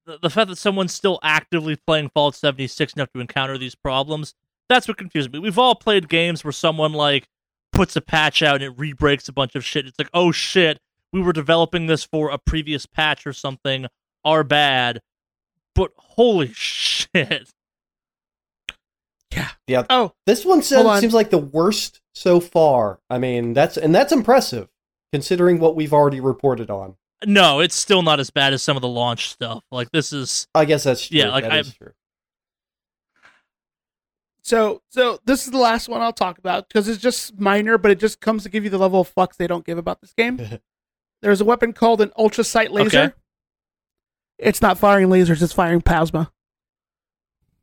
the, 0.06 0.18
the 0.18 0.30
fact 0.30 0.48
that 0.50 0.56
someone's 0.56 0.92
still 0.92 1.18
actively 1.22 1.76
playing 1.76 2.10
Fallout 2.10 2.34
76 2.34 2.92
enough 2.94 3.10
to 3.14 3.20
encounter 3.20 3.56
these 3.58 3.74
problems. 3.74 4.34
That's 4.68 4.88
what 4.88 4.96
confuses 4.96 5.30
me. 5.30 5.38
We've 5.38 5.58
all 5.58 5.74
played 5.74 6.08
games 6.08 6.44
where 6.44 6.52
someone 6.52 6.92
like 6.92 7.26
puts 7.72 7.96
a 7.96 8.00
patch 8.00 8.42
out 8.42 8.56
and 8.56 8.64
it 8.64 8.78
re-breaks 8.78 9.28
a 9.28 9.32
bunch 9.32 9.54
of 9.54 9.64
shit. 9.64 9.86
It's 9.86 9.98
like, 9.98 10.10
oh 10.14 10.32
shit, 10.32 10.78
we 11.12 11.20
were 11.20 11.32
developing 11.32 11.86
this 11.86 12.04
for 12.04 12.30
a 12.30 12.38
previous 12.38 12.86
patch 12.86 13.26
or 13.26 13.32
something. 13.32 13.86
Our 14.24 14.44
bad. 14.44 15.00
But 15.74 15.90
holy 15.96 16.48
shit. 16.54 17.50
yeah, 19.32 19.48
Yeah. 19.66 19.84
Oh, 19.90 20.12
This 20.26 20.44
one 20.44 20.56
Hold 20.58 20.64
says, 20.64 20.86
on. 20.86 21.00
seems 21.00 21.14
like 21.14 21.30
the 21.30 21.38
worst 21.38 22.00
so 22.14 22.40
far. 22.40 22.98
I 23.08 23.18
mean, 23.18 23.52
that's 23.54 23.76
and 23.76 23.94
that's 23.94 24.12
impressive 24.12 24.68
considering 25.12 25.58
what 25.58 25.76
we've 25.76 25.92
already 25.92 26.20
reported 26.20 26.70
on. 26.70 26.96
No, 27.26 27.60
it's 27.60 27.74
still 27.76 28.02
not 28.02 28.18
as 28.20 28.30
bad 28.30 28.52
as 28.52 28.62
some 28.62 28.76
of 28.76 28.82
the 28.82 28.88
launch 28.88 29.30
stuff. 29.30 29.62
Like 29.70 29.90
this 29.92 30.12
is 30.12 30.46
I 30.54 30.64
guess 30.66 30.84
that's 30.84 31.06
true. 31.06 31.18
Yeah, 31.18 31.30
like, 31.30 31.44
That 31.44 31.52
I- 31.52 31.58
is 31.58 31.74
true. 31.74 31.92
So 34.44 34.82
so 34.88 35.18
this 35.24 35.44
is 35.44 35.52
the 35.52 35.58
last 35.58 35.88
one 35.88 36.00
I'll 36.02 36.12
talk 36.12 36.38
about 36.38 36.68
because 36.68 36.88
it's 36.88 37.00
just 37.00 37.38
minor, 37.38 37.78
but 37.78 37.90
it 37.92 38.00
just 38.00 38.20
comes 38.20 38.42
to 38.42 38.48
give 38.48 38.64
you 38.64 38.70
the 38.70 38.78
level 38.78 39.00
of 39.00 39.14
fucks 39.14 39.36
they 39.36 39.46
don't 39.46 39.64
give 39.64 39.78
about 39.78 40.00
this 40.00 40.12
game. 40.12 40.40
There's 41.22 41.40
a 41.40 41.44
weapon 41.44 41.72
called 41.72 42.00
an 42.00 42.10
Ultracite 42.18 42.70
laser. 42.70 42.98
Okay. 42.98 43.12
It's 44.38 44.60
not 44.60 44.78
firing 44.78 45.08
lasers; 45.08 45.40
it's 45.40 45.52
firing 45.52 45.80
plasma. 45.80 46.32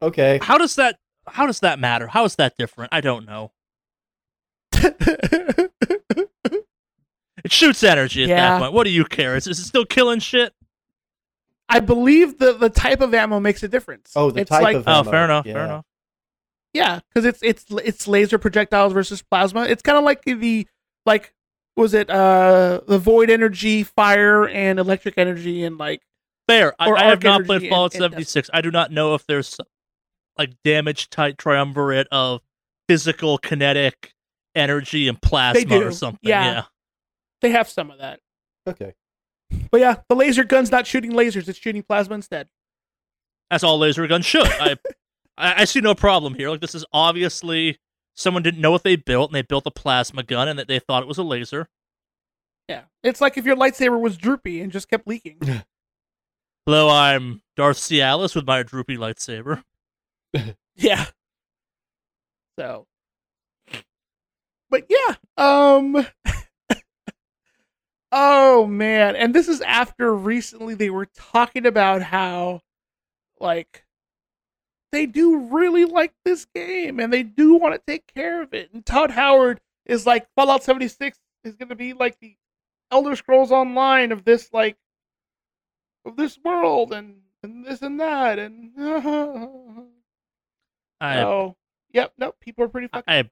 Okay. 0.01 0.39
How 0.41 0.57
does 0.57 0.75
that 0.75 0.97
how 1.27 1.45
does 1.45 1.59
that 1.59 1.79
matter? 1.79 2.07
How 2.07 2.23
is 2.23 2.35
that 2.37 2.55
different? 2.57 2.93
I 2.93 3.01
don't 3.01 3.25
know. 3.25 3.51
It 7.41 7.53
shoots 7.53 7.83
energy 7.83 8.23
at 8.23 8.29
Yeah. 8.29 8.35
that 8.49 8.59
point. 8.59 8.73
What 8.73 8.83
do 8.83 8.89
you 8.89 9.05
care? 9.05 9.37
Is, 9.37 9.47
is 9.47 9.59
it 9.59 9.63
still 9.63 9.85
killing 9.85 10.19
shit? 10.19 10.53
I 11.69 11.79
believe 11.79 12.37
the 12.37 12.51
the 12.53 12.69
type 12.69 12.99
of 12.99 13.13
ammo 13.13 13.39
makes 13.39 13.63
a 13.63 13.67
difference. 13.69 14.11
Oh, 14.15 14.29
the 14.31 14.41
it's 14.41 14.49
type 14.49 14.61
like, 14.61 14.75
of- 14.75 14.83
Oh, 14.87 14.99
Ammo, 14.99 15.09
fair 15.11 15.23
enough. 15.23 15.45
yeah. 15.45 15.53
Fair 15.53 15.63
enough. 15.65 15.85
Yeah, 16.73 16.99
because 17.09 17.25
it's 17.25 17.41
it's 17.41 17.65
it's 17.83 18.07
laser 18.07 18.37
projectiles 18.37 18.93
versus 18.93 19.21
plasma. 19.21 19.63
It's 19.63 19.81
kind 19.81 19.97
of 19.97 20.03
like 20.03 20.23
the 20.23 20.67
like 21.05 21.33
was 21.75 21.93
it 21.93 22.09
uh 22.09 22.81
the 22.87 22.99
void 22.99 23.29
energy, 23.29 23.83
fire, 23.83 24.47
and 24.47 24.79
electric 24.79 25.17
energy, 25.17 25.63
and 25.63 25.77
like 25.77 26.01
Fair. 26.49 26.73
I, 26.79 26.89
Or 26.89 26.97
I 26.97 27.03
have 27.05 27.21
not 27.21 27.45
played 27.45 27.69
Fallout 27.69 27.93
76. 27.93 28.49
I 28.51 28.61
do 28.61 28.71
not 28.71 28.91
know 28.91 29.13
if 29.13 29.23
there's 29.27 29.55
like 30.35 30.51
damage 30.63 31.11
type 31.11 31.37
triumvirate 31.37 32.07
of 32.11 32.41
physical 32.87 33.37
kinetic 33.37 34.13
energy 34.55 35.07
and 35.07 35.21
plasma 35.21 35.65
do, 35.65 35.87
or 35.87 35.91
something. 35.91 36.27
yeah. 36.27 36.63
they 37.41 37.51
have 37.51 37.69
some 37.69 37.91
of 37.91 37.99
that. 37.99 38.19
Okay. 38.65 38.95
But 39.69 39.79
yeah, 39.79 39.97
the 40.09 40.15
laser 40.15 40.43
gun's 40.43 40.71
not 40.71 40.87
shooting 40.87 41.11
lasers; 41.11 41.47
it's 41.47 41.59
shooting 41.59 41.83
plasma 41.83 42.15
instead. 42.15 42.47
As 43.51 43.63
all 43.63 43.77
laser 43.77 44.07
guns 44.07 44.25
should. 44.25 44.47
I, 44.47 44.75
I 45.39 45.61
I 45.61 45.65
see 45.65 45.81
no 45.81 45.95
problem 45.95 46.35
here. 46.35 46.49
Like 46.49 46.61
this 46.61 46.75
is 46.75 46.85
obviously 46.93 47.79
someone 48.13 48.43
didn't 48.43 48.61
know 48.61 48.71
what 48.71 48.83
they 48.83 48.97
built 48.97 49.31
and 49.31 49.35
they 49.35 49.41
built 49.41 49.65
a 49.65 49.71
plasma 49.71 50.21
gun 50.21 50.47
and 50.47 50.59
that 50.59 50.67
they 50.67 50.79
thought 50.79 51.01
it 51.01 51.07
was 51.07 51.17
a 51.17 51.23
laser. 51.23 51.69
Yeah, 52.67 52.83
it's 53.01 53.21
like 53.21 53.37
if 53.37 53.45
your 53.45 53.55
lightsaber 53.55 53.99
was 53.99 54.17
droopy 54.17 54.61
and 54.61 54.71
just 54.71 54.89
kept 54.89 55.07
leaking. 55.07 55.39
Hello, 56.65 56.89
I'm 56.89 57.41
Darth 57.55 57.77
Cialis 57.77 58.35
with 58.35 58.45
my 58.45 58.61
droopy 58.61 58.97
lightsaber. 58.97 59.63
Yeah. 60.75 61.07
So, 62.57 62.87
but 64.69 64.85
yeah, 64.89 65.15
um, 65.35 66.07
oh 68.13 68.65
man, 68.65 69.17
and 69.17 69.35
this 69.35 69.49
is 69.49 69.59
after 69.61 70.15
recently 70.15 70.75
they 70.75 70.89
were 70.89 71.07
talking 71.07 71.65
about 71.65 72.01
how, 72.01 72.61
like, 73.41 73.83
they 74.91 75.05
do 75.05 75.37
really 75.51 75.85
like 75.85 76.13
this 76.25 76.45
game 76.53 76.99
and 76.99 77.11
they 77.13 77.23
do 77.23 77.55
want 77.55 77.75
to 77.75 77.81
take 77.85 78.11
care 78.13 78.41
of 78.41 78.53
it. 78.53 78.73
And 78.73 78.85
Todd 78.85 79.11
Howard 79.11 79.59
is 79.85 80.05
like 80.05 80.27
Fallout 80.35 80.63
76 80.63 81.17
is 81.43 81.55
going 81.55 81.69
to 81.69 81.75
be 81.75 81.93
like 81.93 82.19
the 82.19 82.35
Elder 82.91 83.15
Scrolls 83.15 83.51
Online 83.51 84.11
of 84.11 84.25
this 84.25 84.51
like 84.51 84.77
of 86.05 86.15
this 86.15 86.37
world 86.43 86.91
and 86.93 87.17
and 87.43 87.65
this 87.65 87.81
and 87.81 87.99
that 87.99 88.39
and 88.39 88.71
I, 91.01 91.19
Oh, 91.21 91.55
yep, 91.93 92.11
nope. 92.17 92.35
People 92.41 92.65
are 92.65 92.69
pretty 92.69 92.87
fucking. 92.87 93.03
I, 93.07 93.29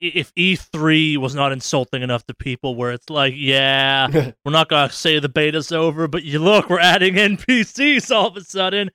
if 0.00 0.34
E3 0.34 1.16
was 1.16 1.34
not 1.34 1.52
insulting 1.52 2.02
enough 2.02 2.26
to 2.26 2.34
people, 2.34 2.74
where 2.76 2.92
it's 2.92 3.08
like, 3.08 3.32
yeah, 3.36 4.32
we're 4.44 4.52
not 4.52 4.68
gonna 4.68 4.92
say 4.92 5.18
the 5.18 5.30
beta's 5.30 5.72
over, 5.72 6.06
but 6.08 6.24
you 6.24 6.38
look, 6.40 6.68
we're 6.68 6.80
adding 6.80 7.14
NPCs 7.14 8.14
all 8.14 8.26
of 8.26 8.36
a 8.36 8.42
sudden. 8.42 8.90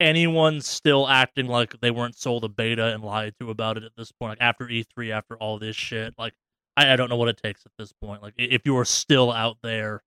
Anyone's 0.00 0.66
still 0.66 1.06
acting 1.06 1.46
like 1.46 1.78
they 1.80 1.90
weren't 1.90 2.18
sold 2.18 2.44
a 2.44 2.48
beta 2.48 2.86
and 2.86 3.04
lied 3.04 3.34
to 3.38 3.50
about 3.50 3.76
it 3.76 3.84
at 3.84 3.92
this 3.96 4.12
point, 4.12 4.30
like 4.32 4.40
after 4.40 4.66
E3, 4.66 5.10
after 5.10 5.36
all 5.36 5.58
this 5.58 5.76
shit, 5.76 6.14
like 6.18 6.32
I, 6.76 6.94
I 6.94 6.96
don't 6.96 7.10
know 7.10 7.16
what 7.16 7.28
it 7.28 7.40
takes 7.42 7.66
at 7.66 7.72
this 7.78 7.92
point. 7.92 8.22
Like 8.22 8.34
if 8.36 8.62
you 8.64 8.76
are 8.78 8.84
still 8.84 9.30
out 9.30 9.58
there 9.62 10.02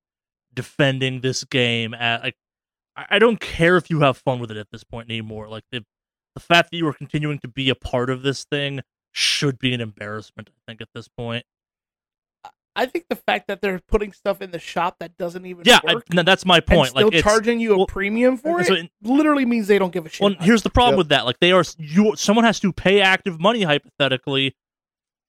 defending 0.53 1.21
this 1.21 1.43
game 1.43 1.93
at 1.93 2.23
like 2.23 2.35
I 2.95 3.05
I 3.11 3.19
don't 3.19 3.39
care 3.39 3.77
if 3.77 3.89
you 3.89 4.01
have 4.01 4.17
fun 4.17 4.39
with 4.39 4.51
it 4.51 4.57
at 4.57 4.67
this 4.71 4.83
point 4.83 5.09
anymore. 5.09 5.47
Like 5.47 5.63
the 5.71 5.85
the 6.35 6.41
fact 6.41 6.71
that 6.71 6.77
you 6.77 6.87
are 6.87 6.93
continuing 6.93 7.39
to 7.39 7.47
be 7.47 7.69
a 7.69 7.75
part 7.75 8.09
of 8.09 8.23
this 8.23 8.43
thing 8.45 8.81
should 9.11 9.59
be 9.59 9.73
an 9.73 9.81
embarrassment. 9.81 10.49
I 10.49 10.59
think 10.67 10.81
at 10.81 10.89
this 10.95 11.07
point. 11.07 11.45
I 12.75 12.87
think 12.87 13.05
the 13.07 13.15
fact 13.15 13.47
that 13.47 13.61
they're 13.61 13.79
putting 13.87 14.11
stuff 14.13 14.41
in 14.41 14.49
the 14.51 14.57
shop 14.59 14.97
that 14.99 15.15
doesn't 15.17 15.45
even 15.45 15.63
Yeah, 15.65 15.79
I, 15.87 15.95
no, 16.11 16.23
that's 16.23 16.45
my 16.45 16.59
point. 16.59 16.89
still 16.89 17.05
Like 17.05 17.13
it's 17.13 17.23
charging 17.23 17.59
you 17.59 17.73
a 17.73 17.77
well, 17.77 17.85
premium 17.85 18.35
for 18.37 18.63
so 18.63 18.73
it 18.73 18.89
literally 19.03 19.45
means 19.45 19.67
they 19.67 19.77
don't 19.77 19.93
give 19.93 20.05
a 20.05 20.09
shit. 20.09 20.21
well, 20.21 20.35
here's 20.39 20.63
the 20.63 20.69
problem 20.71 20.93
Yep. 20.93 20.97
with 20.97 21.09
that. 21.09 21.25
Like 21.25 21.39
they 21.39 21.51
are 21.51 21.63
you. 21.77 22.15
Someone 22.15 22.45
has 22.45 22.59
to 22.61 22.73
pay 22.73 22.99
active 23.01 23.39
money 23.39 23.61
hypothetically 23.63 24.55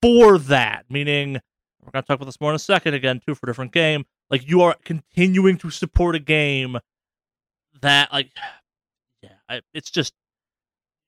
for 0.00 0.38
that. 0.38 0.84
Meaning, 0.88 1.34
we're 1.82 1.90
gonna 1.92 2.02
talk 2.02 2.16
about 2.16 2.24
this 2.26 2.40
more 2.40 2.50
in 2.50 2.56
a 2.56 2.58
second 2.58 2.94
again 2.94 3.20
two 3.26 3.34
for 3.34 3.46
a 3.46 3.50
different 3.50 3.72
game. 3.72 4.06
Like 4.30 4.48
you 4.48 4.62
are 4.62 4.76
continuing 4.84 5.58
to 5.58 5.70
support 5.70 6.14
a 6.16 6.20
game 6.20 6.78
that 7.82 8.10
like 8.12 8.30
yeah, 9.22 9.30
I, 9.50 9.60
it's 9.74 9.90
just 9.90 10.14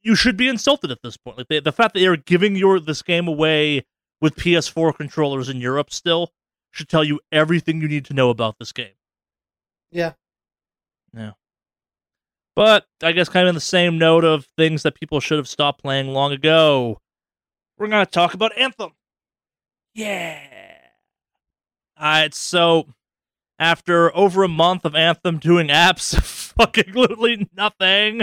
you 0.02 0.14
should 0.14 0.36
be 0.36 0.48
insulted 0.48 0.90
at 0.90 0.98
this 1.02 1.16
point. 1.16 1.38
Like 1.38 1.48
the, 1.48 1.60
the 1.60 1.72
fact 1.72 1.94
that 1.94 2.00
they 2.00 2.06
are 2.06 2.16
giving 2.16 2.56
your 2.56 2.78
this 2.78 3.00
game 3.02 3.26
away 3.26 3.86
with 4.20 4.36
PS4 4.36 4.94
controllers 4.96 5.48
in 5.48 5.60
Europe 5.60 5.92
still 5.92 6.32
should 6.70 6.88
tell 6.88 7.04
you 7.04 7.20
everything 7.32 7.80
you 7.80 7.88
need 7.88 8.04
to 8.06 8.14
know 8.14 8.30
about 8.30 8.58
this 8.58 8.72
game. 8.72 8.94
Yeah. 9.90 10.12
Yeah. 11.14 11.32
But 12.54 12.86
I 13.02 13.12
guess 13.12 13.28
kind 13.28 13.46
of 13.46 13.50
in 13.50 13.54
the 13.54 13.60
same 13.60 13.98
note 13.98 14.24
of 14.24 14.46
things 14.56 14.82
that 14.82 14.94
people 14.94 15.20
should 15.20 15.38
have 15.38 15.48
stopped 15.48 15.82
playing 15.82 16.08
long 16.08 16.32
ago, 16.32 17.00
we're 17.78 17.88
gonna 17.88 18.06
talk 18.06 18.34
about 18.34 18.56
Anthem. 18.56 18.92
Yeah. 19.94 20.40
Alright, 21.98 22.34
so 22.34 22.88
after 23.58 24.14
over 24.16 24.42
a 24.42 24.48
month 24.48 24.84
of 24.84 24.94
Anthem 24.94 25.38
doing 25.38 25.68
apps 25.68 26.20
fucking 26.56 27.48
nothing, 27.56 28.22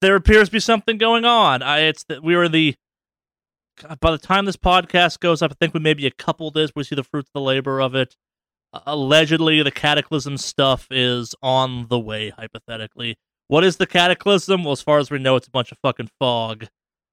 there 0.00 0.16
appears 0.16 0.48
to 0.48 0.52
be 0.52 0.60
something 0.60 0.98
going 0.98 1.24
on. 1.24 1.62
I 1.62 1.80
it's 1.80 2.04
that 2.04 2.22
we 2.22 2.36
were 2.36 2.48
the 2.48 2.76
by 4.00 4.10
the 4.10 4.18
time 4.18 4.44
this 4.44 4.56
podcast 4.56 5.20
goes 5.20 5.42
up, 5.42 5.52
I 5.52 5.54
think 5.54 5.74
we 5.74 5.80
maybe 5.80 6.06
a 6.06 6.10
couple 6.10 6.50
days 6.50 6.70
we 6.74 6.84
see 6.84 6.94
the 6.94 7.04
fruits 7.04 7.28
of 7.28 7.32
the 7.34 7.40
labor 7.40 7.80
of 7.80 7.94
it. 7.94 8.16
Allegedly, 8.86 9.62
the 9.62 9.70
Cataclysm 9.70 10.36
stuff 10.36 10.86
is 10.90 11.34
on 11.42 11.88
the 11.88 11.98
way. 11.98 12.30
Hypothetically, 12.30 13.16
what 13.48 13.64
is 13.64 13.76
the 13.76 13.86
Cataclysm? 13.86 14.64
Well, 14.64 14.72
as 14.72 14.82
far 14.82 14.98
as 14.98 15.10
we 15.10 15.18
know, 15.18 15.36
it's 15.36 15.48
a 15.48 15.50
bunch 15.50 15.72
of 15.72 15.78
fucking 15.78 16.10
fog. 16.18 16.66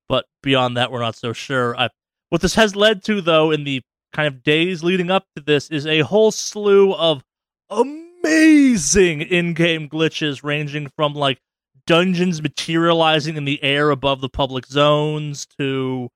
But 0.09 0.26
beyond 0.43 0.78
that, 0.78 0.91
we're 0.91 0.99
not 0.99 1.16
so 1.16 1.34
sure. 1.34 1.76
I, 1.78 1.89
what 2.30 2.41
this 2.41 2.55
has 2.55 2.76
led 2.76 3.03
to, 3.05 3.22
though, 3.22 3.51
in 3.51 3.63
the 3.63 3.82
kind 4.13 4.28
of 4.28 4.43
days 4.43 4.84
leading 4.84 5.09
up 5.09 5.26
to 5.36 5.41
this, 5.41 5.70
is 5.70 5.88
a 5.88 6.01
whole 6.01 6.32
slew 6.32 6.93
of 6.93 7.24
amazing 7.70 9.22
in-game 9.22 9.89
glitches, 9.89 10.43
ranging 10.43 10.91
from 10.95 11.13
like 11.13 11.39
dungeons 11.88 12.41
materializing 12.41 13.38
in 13.38 13.45
the 13.45 13.63
air 13.63 13.89
above 13.91 14.22
the 14.22 14.30
public 14.30 14.66
zones 14.66 15.45
to 15.59 16.09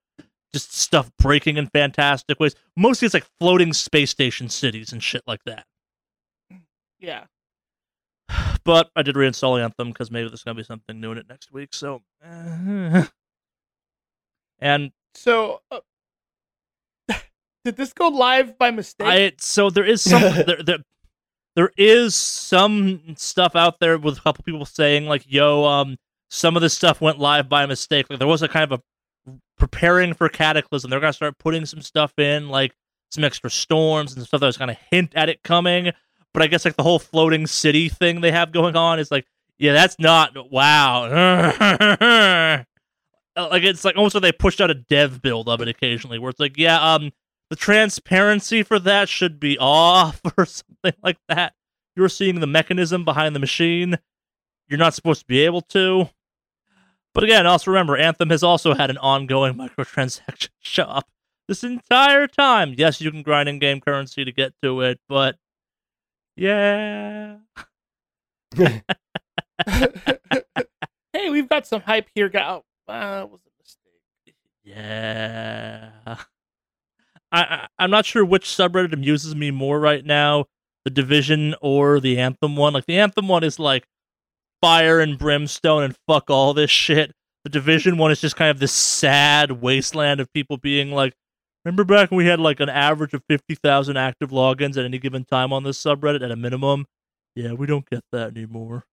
just 0.54 0.74
stuff 0.74 1.12
breaking 1.20 1.58
in 1.58 1.68
fantastic 1.68 2.40
ways. 2.40 2.56
Mostly 2.76 3.06
it's 3.06 3.14
like 3.14 3.28
floating 3.40 3.74
space 3.74 4.10
station 4.10 4.50
cities 4.50 4.92
and 4.92 5.04
shit 5.04 5.24
like 5.28 5.44
that. 5.46 5.66
Yeah. 7.00 7.26
But 8.66 8.92
I 8.96 9.02
did 9.02 9.16
reinstall 9.16 9.60
Anthem 9.60 9.88
because 9.90 10.12
maybe 10.12 10.28
there's 10.28 10.44
gonna 10.44 10.56
be 10.56 10.64
something 10.64 11.00
new 11.00 11.12
in 11.12 11.18
it 11.18 11.28
next 11.28 11.52
week. 11.52 11.70
So, 11.74 12.02
uh, 12.24 13.06
and 14.60 14.92
So, 15.16 15.62
uh, 15.72 15.80
did 17.66 17.78
this 17.78 17.94
go 17.94 18.10
live 18.10 18.58
by 18.60 18.70
mistake? 18.70 19.08
I 19.08 19.32
so 19.40 19.70
there 19.70 19.86
is 19.86 20.02
some 20.02 20.22
there, 20.46 20.62
there 20.62 20.78
there 21.56 21.72
is 21.78 22.16
some 22.16 23.16
stuff 23.16 23.56
out 23.56 23.80
there 23.80 23.98
with 23.98 24.18
a 24.20 24.22
couple 24.22 24.44
people 24.44 24.66
saying 24.66 25.06
like, 25.06 25.24
"Yo, 25.26 25.64
um, 25.64 25.98
some 26.30 26.56
of 26.56 26.62
this 26.62 26.74
stuff 26.74 27.02
went 27.02 27.18
live 27.18 27.50
by 27.50 27.66
mistake." 27.66 28.08
Like 28.10 28.20
there 28.20 28.28
was 28.28 28.44
a 28.44 28.48
kind 28.48 28.72
of 28.72 28.80
a 28.80 28.84
preparing 29.58 30.14
for 30.14 30.30
Cataclysm. 30.30 30.90
They're 30.90 31.00
gonna 31.00 31.14
start 31.14 31.38
putting 31.38 31.66
some 31.66 31.82
stuff 31.82 32.18
in, 32.18 32.50
like 32.50 32.76
some 33.12 33.24
extra 33.24 33.50
storms 33.50 34.16
and 34.16 34.26
stuff 34.26 34.40
that 34.40 34.48
was 34.48 34.58
gonna 34.58 34.78
hint 34.92 35.14
at 35.16 35.30
it 35.30 35.44
coming. 35.44 35.92
But 36.34 36.44
I 36.44 36.48
guess 36.48 36.66
like 36.66 36.76
the 36.76 36.84
whole 36.84 37.00
floating 37.00 37.48
city 37.48 37.90
thing 37.90 38.22
they 38.22 38.32
have 38.32 38.52
going 38.52 38.76
on 38.76 39.00
is 39.00 39.12
like, 39.12 39.26
yeah, 39.58 39.74
that's 39.74 39.98
not 40.00 40.52
wow. 40.52 41.04
like 43.36 43.64
it's 43.64 43.86
like 43.86 43.96
almost 43.98 44.16
like 44.16 44.22
they 44.22 44.32
pushed 44.32 44.62
out 44.62 44.72
a 44.72 44.76
dev 44.76 45.22
build 45.22 45.50
of 45.50 45.62
it 45.62 45.68
occasionally, 45.68 46.20
where 46.20 46.30
it's 46.30 46.40
like, 46.40 46.58
yeah, 46.58 46.94
um, 46.94 47.12
the 47.50 47.56
transparency 47.56 48.64
for 48.64 48.80
that 48.80 49.10
should 49.10 49.40
be 49.40 49.58
off 49.60 50.22
or 50.38 50.46
something 50.46 50.94
like 51.04 51.18
that. 51.28 51.54
You're 51.96 52.10
seeing 52.10 52.40
the 52.40 52.48
mechanism 52.48 53.04
behind 53.04 53.36
the 53.36 53.40
machine. 53.40 53.98
You're 54.70 54.80
not 54.80 54.94
supposed 54.94 55.22
to 55.22 55.28
be 55.28 55.40
able 55.40 55.62
to. 55.62 56.10
But 57.14 57.24
again, 57.24 57.48
also 57.48 57.72
remember, 57.72 57.98
Anthem 57.98 58.30
has 58.30 58.44
also 58.44 58.76
had 58.76 58.90
an 58.90 58.98
ongoing 58.98 59.56
microtransaction 59.56 60.50
shop 60.60 61.08
this 61.48 61.64
entire 61.64 62.28
time. 62.28 62.76
Yes, 62.78 63.02
you 63.02 63.12
can 63.12 63.24
grind 63.24 63.50
in 63.50 63.60
game 63.60 63.82
currency 63.82 64.24
to 64.24 64.32
get 64.32 64.54
to 64.62 64.82
it, 64.82 65.00
but 65.10 65.36
yeah. 66.36 67.38
hey, 68.58 68.82
we've 71.30 71.50
got 71.50 71.68
some 71.68 71.82
hype 71.82 72.08
here. 72.14 72.30
Go. 72.30 72.64
Uh, 72.88 73.28
was 73.30 73.42
a 73.46 73.52
mistake. 73.62 74.36
Yeah. 74.64 75.90
I, 76.06 76.18
I 77.32 77.68
I'm 77.78 77.92
not 77.92 78.06
sure 78.06 78.24
which 78.24 78.46
subreddit 78.46 78.94
amuses 78.94 79.36
me 79.36 79.52
more 79.52 79.80
right 79.80 80.06
now, 80.06 80.46
the 80.86 80.92
Division 80.92 81.56
or 81.62 82.00
the 82.00 82.18
Anthem 82.20 82.56
one. 82.56 82.74
Like 82.74 82.86
the 82.86 83.00
Anthem 83.00 83.28
one 83.28 83.44
is 83.44 83.60
like 83.60 83.88
fire 84.62 85.00
and 85.00 85.18
brimstone 85.18 85.84
and 85.84 85.96
fuck 86.08 86.30
all 86.30 86.54
this 86.54 86.72
shit. 86.72 87.14
The 87.44 87.50
Division 87.50 87.98
one 87.98 88.12
is 88.12 88.22
just 88.22 88.36
kind 88.36 88.52
of 88.52 88.60
this 88.60 88.74
sad 88.74 89.62
wasteland 89.62 90.20
of 90.20 90.32
people 90.34 90.58
being 90.58 90.92
like, 90.92 91.14
remember 91.64 91.84
back 91.84 92.12
when 92.12 92.18
we 92.18 92.26
had 92.26 92.40
like 92.40 92.60
an 92.60 92.70
average 92.70 93.14
of 93.14 93.24
50,000 93.30 93.98
active 93.98 94.32
logins 94.32 94.78
at 94.78 94.86
any 94.86 95.00
given 95.00 95.26
time 95.26 95.54
on 95.54 95.64
this 95.64 95.82
subreddit 95.82 96.24
at 96.24 96.32
a 96.32 96.36
minimum? 96.36 96.86
Yeah, 97.36 97.54
we 97.54 97.68
don't 97.68 97.90
get 97.90 98.04
that 98.12 98.36
anymore. 98.36 98.86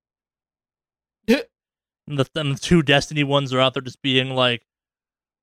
and, 1.28 2.18
the, 2.18 2.26
and 2.34 2.54
the 2.54 2.58
two 2.60 2.82
Destiny 2.82 3.24
ones 3.24 3.52
are 3.52 3.60
out 3.60 3.74
there 3.74 3.82
just 3.82 4.02
being 4.02 4.30
like, 4.30 4.64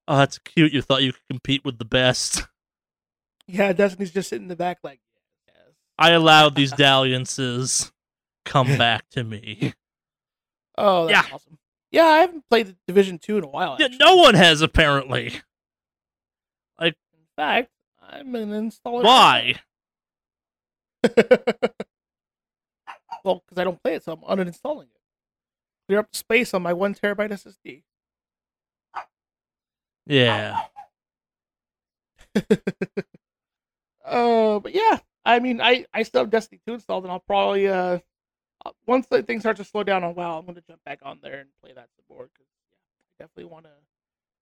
oh, 0.07 0.17
that's 0.17 0.37
cute. 0.39 0.71
You 0.71 0.81
thought 0.81 1.03
you 1.03 1.13
could 1.13 1.27
compete 1.29 1.65
with 1.65 1.77
the 1.77 1.85
best. 1.85 2.43
Yeah, 3.45 3.73
Destiny's 3.73 4.11
just 4.11 4.29
sitting 4.29 4.43
in 4.43 4.47
the 4.47 4.55
back 4.55 4.77
like. 4.83 5.01
I 5.97 6.11
allowed 6.11 6.55
these 6.55 6.71
dalliances 6.77 7.91
come 8.45 8.77
back 8.77 9.09
to 9.09 9.23
me. 9.25 9.73
Oh, 10.77 11.07
that's 11.07 11.27
Yeah. 11.27 11.35
awesome. 11.35 11.57
Yeah, 11.91 12.05
I 12.05 12.17
haven't 12.19 12.49
played 12.49 12.75
Division 12.87 13.19
Two 13.19 13.37
in 13.37 13.43
a 13.43 13.47
while. 13.47 13.77
Yeah, 13.79 13.89
no 13.99 14.15
one 14.15 14.33
has 14.33 14.61
apparently. 14.61 15.41
Like, 16.79 16.95
In 17.13 17.25
fact, 17.35 17.69
I'm 18.01 18.31
gonna 18.31 18.55
install 18.55 19.01
it. 19.01 19.03
Why? 19.03 19.55
well, 23.23 23.43
because 23.45 23.57
I 23.57 23.63
don't 23.63 23.81
play 23.83 23.95
it, 23.95 24.03
so 24.03 24.13
I'm 24.13 24.21
uninstalling 24.37 24.85
it. 24.85 24.99
Clear 25.87 25.99
up 25.99 26.15
space 26.15 26.53
on 26.53 26.61
my 26.63 26.73
one 26.73 26.95
terabyte 26.95 27.31
SSD. 27.31 27.83
Yeah. 30.05 30.61
uh, 34.05 34.59
but 34.59 34.73
yeah, 34.73 34.99
I 35.25 35.39
mean, 35.39 35.61
I 35.61 35.85
I 35.93 36.03
still 36.03 36.21
have 36.21 36.29
Destiny 36.31 36.59
2 36.65 36.73
installed, 36.73 37.03
and 37.03 37.11
I'll 37.11 37.19
probably 37.19 37.67
uh, 37.67 37.99
Uh, 38.65 38.71
once 38.87 39.07
the 39.07 39.21
things 39.23 39.41
start 39.41 39.57
to 39.57 39.63
slow 39.63 39.83
down 39.83 40.03
on 40.03 40.15
WoW, 40.15 40.39
I'm 40.39 40.45
gonna 40.45 40.61
jump 40.61 40.83
back 40.85 40.99
on 41.03 41.19
there 41.21 41.39
and 41.39 41.49
play 41.61 41.73
that 41.73 41.89
some 41.95 42.05
more 42.09 42.29
because 42.33 42.47
yeah, 42.71 42.77
I 42.79 43.23
definitely 43.23 43.51
want 43.51 43.65
to 43.65 43.71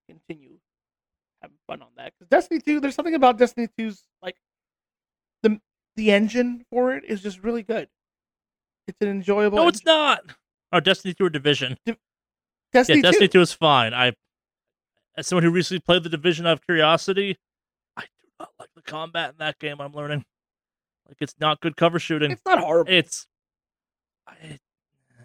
continue 0.08 0.58
having 1.42 1.58
fun 1.68 1.82
on 1.82 1.90
that. 1.98 2.14
Because 2.14 2.30
Destiny 2.30 2.60
2, 2.60 2.80
there's 2.80 2.96
something 2.96 3.16
about 3.16 3.38
Destiny 3.38 3.68
2's 3.80 4.04
like 4.22 4.36
the 5.42 5.60
the 5.96 6.12
engine 6.12 6.66
for 6.70 6.93
it 6.93 7.04
is 7.06 7.22
just 7.22 7.43
really 7.43 7.64
good. 7.64 7.88
It's 8.88 8.98
an 9.02 9.08
enjoyable. 9.08 9.58
No, 9.58 9.68
it's 9.68 9.80
engine. 9.82 9.93
not. 9.93 10.20
Oh, 10.74 10.80
Destiny 10.80 11.14
2 11.14 11.26
or 11.26 11.30
Division. 11.30 11.78
Destiny 12.74 13.00
yeah, 13.00 13.02
2. 13.04 13.12
Destiny 13.12 13.28
2 13.28 13.42
is 13.42 13.54
fine. 13.54 13.93
I, 13.93 14.14
as 15.18 15.28
someone 15.28 15.43
who 15.43 15.52
recently 15.52 15.82
played 15.82 16.04
the 16.04 16.10
Division 16.10 16.48
out 16.48 16.54
of 16.54 16.66
curiosity, 16.66 17.38
I 17.98 18.04
do 18.04 18.30
not 18.39 18.50
like 18.60 18.70
the 18.76 18.82
combat 18.82 19.32
in 19.32 19.36
that 19.39 19.60
game. 19.60 19.82
I'm 19.82 19.93
learning, 19.93 20.24
like 21.08 21.18
it's 21.20 21.36
not 21.39 21.60
good 21.60 21.76
cover 21.76 22.00
shooting. 22.00 22.32
It's 22.32 22.42
not 22.46 22.60
horrible. 22.60 22.92
It's, 22.92 23.28
I, 24.32 24.45
I 25.20 25.24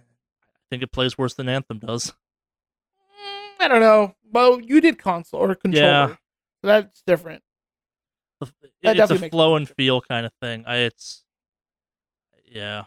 think 0.71 0.83
it 0.83 0.93
plays 0.93 1.17
worse 1.17 1.35
than 1.35 1.49
Anthem 1.49 1.79
does. 1.79 2.11
Mm, 2.11 3.65
I 3.65 3.69
don't 3.69 3.81
know. 3.81 4.15
Well, 4.31 4.61
you 4.61 4.81
did 4.81 4.99
console 4.99 5.41
or 5.41 5.55
controller. 5.55 5.87
Yeah. 5.87 6.07
So 6.09 6.67
that's 6.67 7.03
different. 7.07 7.43
The- 8.41 8.53
That 8.83 8.99
It's 8.99 9.11
a 9.11 9.29
flow 9.31 9.57
and 9.57 9.69
feel 9.69 10.01
kind 10.01 10.27
of 10.27 10.33
thing. 10.43 10.65
I, 10.67 10.77
it's, 10.79 11.25
yeah. 12.47 12.85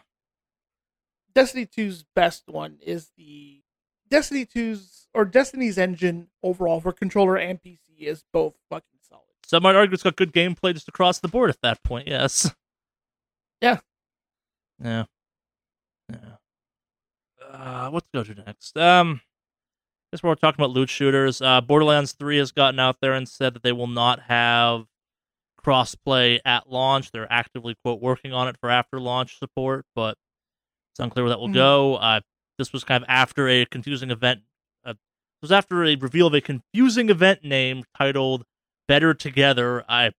Destiny 1.34 1.66
2's 1.66 2.04
best 2.14 2.44
one 2.48 2.78
is 2.84 3.10
the 3.16 3.62
Destiny 4.08 4.44
2's 4.44 5.08
or 5.14 5.24
Destiny's 5.24 5.78
engine 5.78 6.28
overall 6.42 6.80
for 6.80 6.92
controller 6.92 7.36
and 7.36 7.60
PC 7.62 7.78
is 8.00 8.24
both 8.32 8.56
fucking 8.68 8.98
solid. 9.08 9.22
Some 9.46 9.62
might 9.62 9.74
argue 9.76 9.94
it's 9.94 10.02
got 10.02 10.16
good 10.16 10.32
gameplay 10.32 10.72
just 10.74 10.88
across 10.88 11.18
the 11.20 11.28
board 11.28 11.50
at 11.50 11.60
that 11.62 11.82
point. 11.82 12.08
Yes. 12.08 12.52
Yeah. 13.60 13.78
Yeah. 14.82 14.88
Yeah. 14.88 15.04
Uh, 17.52 17.90
what 17.90 18.04
to 18.04 18.08
go 18.12 18.22
to 18.22 18.34
next? 18.42 18.76
Um, 18.76 19.20
I 20.12 20.16
guess 20.16 20.22
we're 20.22 20.34
talking 20.34 20.62
about 20.62 20.70
loot 20.74 20.88
shooters. 20.90 21.40
Uh, 21.42 21.60
Borderlands 21.60 22.12
3 22.12 22.38
has 22.38 22.52
gotten 22.52 22.78
out 22.80 22.96
there 23.00 23.12
and 23.12 23.28
said 23.28 23.54
that 23.54 23.62
they 23.62 23.72
will 23.72 23.86
not 23.86 24.20
have 24.22 24.86
crossplay 25.64 26.40
at 26.44 26.70
launch. 26.70 27.10
They're 27.12 27.30
actively 27.30 27.76
quote 27.84 28.00
working 28.00 28.32
on 28.32 28.48
it 28.48 28.56
for 28.60 28.70
after 28.70 28.98
launch 29.00 29.38
support, 29.38 29.84
but 29.94 30.16
it's 30.92 31.00
unclear 31.00 31.24
where 31.24 31.30
that 31.30 31.40
will 31.40 31.48
Mhm. 31.48 31.54
go. 31.54 31.96
Uh, 31.96 32.20
this 32.58 32.72
was 32.72 32.82
kind 32.84 33.02
of 33.04 33.08
after 33.10 33.48
a 33.48 33.66
confusing 33.66 34.10
event. 34.10 34.42
Uh, 34.84 34.90
it 34.92 34.96
was 35.42 35.52
after 35.52 35.84
a 35.84 35.96
reveal 35.96 36.26
of 36.28 36.34
a 36.34 36.40
confusing 36.40 37.10
event 37.10 37.44
name 37.44 37.84
titled 37.96 38.44
"Better 38.88 39.12
Together." 39.14 39.84
I 39.88 40.12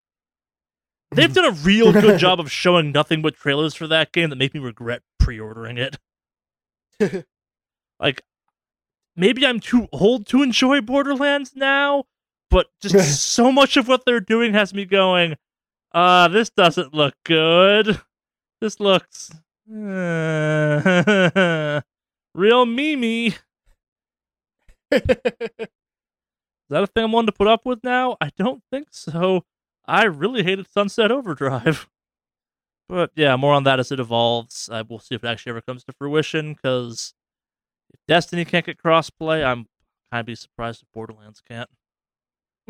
they've 1.11 1.33
done 1.33 1.45
a 1.45 1.51
real 1.51 1.91
good 1.91 2.19
job 2.19 2.39
of 2.39 2.51
showing 2.51 2.91
nothing 2.91 3.21
but 3.21 3.35
trailers 3.35 3.73
for 3.73 3.87
that 3.87 4.11
game 4.11 4.29
that 4.29 4.35
make 4.37 4.53
me 4.53 4.59
regret 4.59 5.01
pre-ordering 5.19 5.77
it. 5.77 5.97
Like 8.01 8.23
maybe 9.15 9.45
I'm 9.45 9.59
too 9.59 9.87
old 9.91 10.25
to 10.27 10.41
enjoy 10.41 10.81
Borderlands 10.81 11.55
now, 11.55 12.05
but 12.49 12.67
just 12.81 13.21
so 13.31 13.51
much 13.51 13.77
of 13.77 13.87
what 13.87 14.05
they're 14.05 14.19
doing 14.19 14.53
has 14.53 14.73
me 14.73 14.85
going. 14.85 15.35
Uh, 15.93 16.27
this 16.27 16.49
doesn't 16.49 16.93
look 16.93 17.13
good. 17.23 18.01
This 18.59 18.79
looks 18.79 19.31
uh, 19.69 19.73
real 22.33 22.65
memey. 22.65 23.37
Is 24.91 25.01
that 26.69 26.83
a 26.83 26.87
thing 26.87 27.03
I'm 27.03 27.11
willing 27.11 27.27
to 27.27 27.31
put 27.31 27.47
up 27.47 27.65
with 27.65 27.83
now? 27.83 28.17
I 28.19 28.31
don't 28.37 28.63
think 28.71 28.87
so. 28.91 29.45
I 29.85 30.05
really 30.05 30.43
hated 30.43 30.71
Sunset 30.71 31.11
Overdrive. 31.11 31.87
But 32.91 33.11
yeah, 33.15 33.37
more 33.37 33.53
on 33.53 33.63
that 33.63 33.79
as 33.79 33.89
it 33.93 34.01
evolves. 34.01 34.67
Uh, 34.69 34.83
we'll 34.87 34.99
see 34.99 35.15
if 35.15 35.23
it 35.23 35.27
actually 35.27 35.51
ever 35.51 35.61
comes 35.61 35.85
to 35.85 35.93
fruition, 35.93 36.53
because 36.53 37.13
if 37.93 38.01
Destiny 38.05 38.43
can't 38.43 38.65
get 38.65 38.77
crossplay, 38.77 39.45
I'm 39.45 39.67
kind 40.11 40.19
of 40.19 40.25
be 40.25 40.35
surprised 40.35 40.81
if 40.83 40.91
Borderlands 40.91 41.41
can't. 41.47 41.69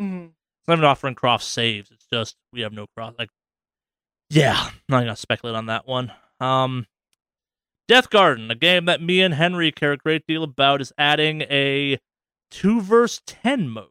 Mhm. 0.00 0.26
It's 0.28 0.68
not 0.68 0.74
even 0.74 0.84
offering 0.84 1.16
cross 1.16 1.44
saves. 1.44 1.90
It's 1.90 2.06
just 2.06 2.36
we 2.52 2.60
have 2.60 2.72
no 2.72 2.86
cross. 2.96 3.14
Like, 3.18 3.30
yeah, 4.30 4.70
not 4.88 5.00
gonna 5.00 5.16
speculate 5.16 5.56
on 5.56 5.66
that 5.66 5.88
one. 5.88 6.12
Um, 6.38 6.86
Deathgarden, 7.90 8.48
a 8.48 8.54
game 8.54 8.84
that 8.84 9.02
me 9.02 9.22
and 9.22 9.34
Henry 9.34 9.72
care 9.72 9.90
a 9.90 9.96
great 9.96 10.24
deal 10.28 10.44
about, 10.44 10.80
is 10.80 10.92
adding 10.96 11.42
a 11.42 11.98
two 12.48 12.80
verse 12.80 13.20
ten 13.26 13.68
mode. 13.68 13.88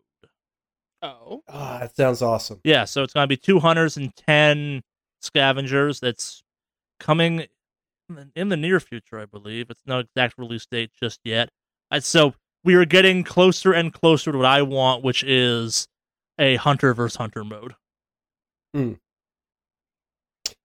Oh. 1.02 1.44
Ah, 1.50 1.80
that 1.82 1.94
sounds 1.94 2.22
awesome. 2.22 2.62
Yeah, 2.64 2.86
so 2.86 3.04
it's 3.04 3.14
gonna 3.14 3.28
be 3.28 3.36
two 3.36 3.60
hunters 3.60 3.98
and 3.98 4.16
ten 4.16 4.82
scavengers. 5.22 6.00
That's 6.00 6.44
coming 7.00 7.48
in 8.36 8.50
the- 8.50 8.58
near 8.58 8.80
future, 8.80 9.20
I 9.20 9.26
believe. 9.26 9.70
It's 9.70 9.84
no 9.86 10.00
exact 10.00 10.38
release 10.38 10.66
date 10.66 10.92
just 11.00 11.20
yet. 11.24 11.50
So 12.00 12.36
we 12.64 12.76
are 12.76 12.86
getting 12.86 13.24
closer 13.24 13.74
and 13.74 13.94
closer 13.94 14.32
to 14.32 14.38
what 14.38 14.48
I 14.48 14.62
want, 14.62 15.04
which 15.04 15.24
is 15.24 15.88
a 16.38 16.56
hunter 16.58 16.94
versus 16.94 17.18
hunter 17.18 17.44
mode. 17.44 17.76
Hmm. 18.74 18.94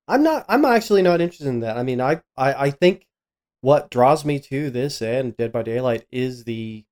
I'm 0.09 0.23
not. 0.23 0.45
I'm 0.49 0.65
actually 0.65 1.03
not 1.03 1.21
interested 1.21 1.49
in 1.49 1.61
that. 1.61 1.77
I 1.77 1.83
mean, 1.83 2.01
I, 2.01 2.21
I, 2.37 2.55
I 2.67 2.71
think 2.71 3.07
what 3.61 3.91
draws 3.91 4.25
me 4.25 4.39
to 4.39 4.71
this 4.71 5.03
and 5.03 5.37
Dead 5.37 5.51
by 5.51 5.63
Daylight 5.63 6.07
is 6.13 6.45
the 6.45 6.85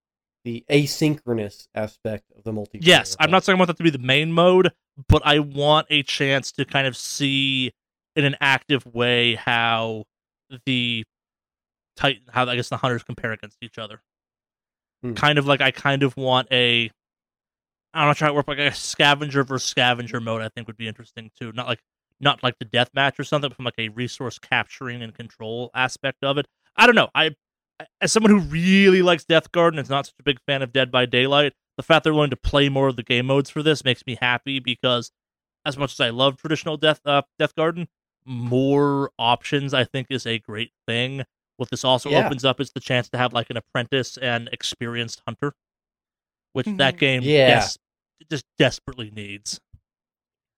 the 0.44 0.64
asynchronous 0.68 1.68
aspect 1.74 2.24
of 2.36 2.42
the 2.42 2.52
multiplayer. 2.52 2.80
Yes, 2.80 3.16
I'm 3.18 3.30
not 3.30 3.44
talking 3.44 3.54
about 3.54 3.68
that 3.68 3.76
to 3.78 3.82
be 3.82 3.90
the 3.90 3.98
main 3.98 4.32
mode, 4.32 4.72
but 5.08 5.22
I 5.24 5.40
want 5.40 5.86
a 5.90 6.02
chance 6.02 6.52
to 6.52 6.64
kind 6.64 6.86
of 6.86 6.96
see 6.96 7.72
in 8.16 8.24
an 8.24 8.36
active 8.40 8.86
way 8.86 9.34
how 9.34 10.04
the 10.66 11.04
Titan, 11.96 12.22
how 12.30 12.46
I 12.46 12.56
guess 12.56 12.68
the 12.68 12.76
hunters 12.76 13.02
compare 13.02 13.32
against 13.32 13.58
each 13.60 13.78
other. 13.78 14.00
Hmm. 15.02 15.14
Kind 15.14 15.38
of 15.38 15.46
like 15.46 15.60
I 15.60 15.70
kind 15.70 16.02
of 16.02 16.16
want 16.16 16.48
a, 16.50 16.90
I'm 17.92 18.06
not 18.08 18.16
trying 18.16 18.30
to 18.30 18.34
work 18.34 18.48
like 18.48 18.58
a 18.58 18.72
scavenger 18.72 19.44
versus 19.44 19.68
scavenger 19.68 20.20
mode. 20.20 20.42
I 20.42 20.48
think 20.48 20.66
would 20.66 20.76
be 20.76 20.88
interesting 20.88 21.30
too. 21.38 21.52
Not 21.52 21.66
like 21.66 21.80
not 22.20 22.42
like 22.42 22.58
the 22.58 22.64
death 22.64 22.90
match 22.94 23.18
or 23.18 23.24
something, 23.24 23.48
but 23.48 23.56
from 23.56 23.64
like 23.64 23.74
a 23.78 23.88
resource 23.90 24.38
capturing 24.38 25.02
and 25.02 25.14
control 25.14 25.70
aspect 25.74 26.22
of 26.22 26.38
it. 26.38 26.46
I 26.76 26.86
don't 26.86 26.94
know. 26.94 27.08
I 27.14 27.30
as 28.00 28.12
someone 28.12 28.30
who 28.30 28.40
really 28.40 29.02
likes 29.02 29.24
Deathgarden 29.24 29.70
and 29.70 29.80
is 29.80 29.90
not 29.90 30.06
such 30.06 30.14
a 30.20 30.22
big 30.22 30.38
fan 30.46 30.62
of 30.62 30.72
Dead 30.72 30.90
by 30.90 31.06
Daylight, 31.06 31.54
the 31.76 31.82
fact 31.82 32.04
they're 32.04 32.14
willing 32.14 32.30
to 32.30 32.36
play 32.36 32.68
more 32.68 32.88
of 32.88 32.96
the 32.96 33.02
game 33.02 33.26
modes 33.26 33.50
for 33.50 33.62
this 33.62 33.84
makes 33.84 34.04
me 34.06 34.16
happy 34.20 34.58
because 34.60 35.10
as 35.66 35.76
much 35.76 35.92
as 35.92 36.00
I 36.00 36.10
love 36.10 36.36
traditional 36.36 36.76
Death 36.76 37.00
uh, 37.04 37.22
Deathgarden, 37.40 37.86
more 38.26 39.10
options 39.18 39.74
I 39.74 39.84
think 39.84 40.06
is 40.10 40.26
a 40.26 40.38
great 40.38 40.72
thing. 40.86 41.24
What 41.56 41.70
this 41.70 41.84
also 41.84 42.10
Yeah. 42.10 42.26
opens 42.26 42.44
up 42.44 42.60
is 42.60 42.70
the 42.72 42.80
chance 42.80 43.08
to 43.10 43.18
have 43.18 43.32
like 43.32 43.50
an 43.50 43.56
apprentice 43.56 44.16
and 44.16 44.48
experienced 44.52 45.22
hunter, 45.26 45.54
which 46.52 46.66
that 46.76 46.94
Mhm. 46.94 46.98
game 46.98 47.22
Yeah. 47.22 47.68
it 48.20 48.30
just 48.30 48.44
desperately 48.58 49.10
needs. 49.10 49.60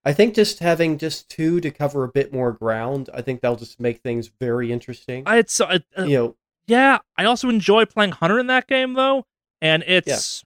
I 0.04 0.12
think 0.12 0.34
just 0.36 0.60
having 0.60 0.98
just 0.98 1.28
two 1.28 1.60
to 1.60 1.70
cover 1.70 2.04
a 2.04 2.08
bit 2.08 2.32
more 2.32 2.52
ground, 2.52 3.10
I 3.12 3.22
think 3.22 3.40
that'll 3.40 3.56
just 3.56 3.80
make 3.80 4.02
things 4.02 4.28
very 4.40 4.70
interesting. 4.70 5.24
I, 5.26 5.38
it's 5.38 5.60
uh, 5.60 5.78
uh, 5.98 6.04
you 6.04 6.16
know, 6.16 6.36
Yeah, 6.68 6.98
I 7.16 7.24
also 7.24 7.48
enjoy 7.48 7.84
playing 7.86 8.12
Hunter 8.12 8.38
in 8.38 8.46
that 8.46 8.66
game 8.68 8.94
though, 8.94 9.24
and 9.60 9.82
it's 9.86 10.44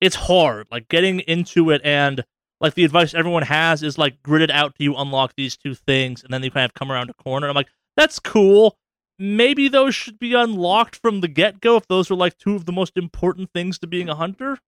it's 0.00 0.16
hard. 0.16 0.66
Like 0.70 0.88
getting 0.88 1.20
into 1.20 1.70
it 1.70 1.80
and 1.84 2.24
like 2.60 2.74
the 2.74 2.84
advice 2.84 3.14
everyone 3.14 3.42
has 3.44 3.82
is 3.82 3.98
like 3.98 4.22
grid 4.22 4.42
it 4.42 4.50
out 4.50 4.74
till 4.76 4.84
you 4.84 4.96
unlock 4.96 5.34
these 5.36 5.56
two 5.56 5.74
things, 5.74 6.22
and 6.22 6.32
then 6.32 6.42
you 6.42 6.50
kind 6.50 6.66
of 6.66 6.74
come 6.74 6.92
around 6.92 7.10
a 7.10 7.14
corner. 7.14 7.48
I'm 7.48 7.54
like, 7.54 7.70
that's 7.96 8.18
cool. 8.18 8.76
Maybe 9.18 9.68
those 9.68 9.94
should 9.94 10.18
be 10.18 10.34
unlocked 10.34 10.96
from 10.96 11.20
the 11.20 11.28
get 11.28 11.60
go 11.60 11.76
if 11.76 11.86
those 11.88 12.10
are 12.10 12.14
like 12.14 12.38
two 12.38 12.54
of 12.54 12.64
the 12.64 12.72
most 12.72 12.96
important 12.96 13.50
things 13.52 13.78
to 13.78 13.86
being 13.86 14.08
a 14.08 14.14
hunter. 14.14 14.58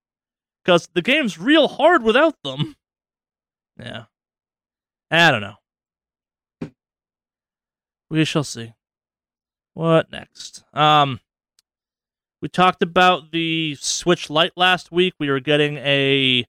Because 0.65 0.89
the 0.95 1.03
game's 1.03 1.39
real 1.39 1.69
hard 1.69 2.03
without 2.03 2.37
them. 2.45 2.77
Yeah. 3.79 4.05
I 5.11 5.31
don't 5.31 5.41
know. 5.41 6.71
We 8.11 8.25
shall 8.25 8.45
see. 8.45 8.75
What 9.75 10.13
next? 10.13 10.65
Um, 10.75 11.21
we 12.43 12.49
talked 12.49 12.83
about 12.83 13.31
the 13.33 13.77
Switch 13.81 14.29
Lite 14.29 14.53
last 14.57 14.91
week. 14.93 15.15
We 15.19 15.29
are 15.29 15.41
getting 15.41 15.79
a 15.79 16.45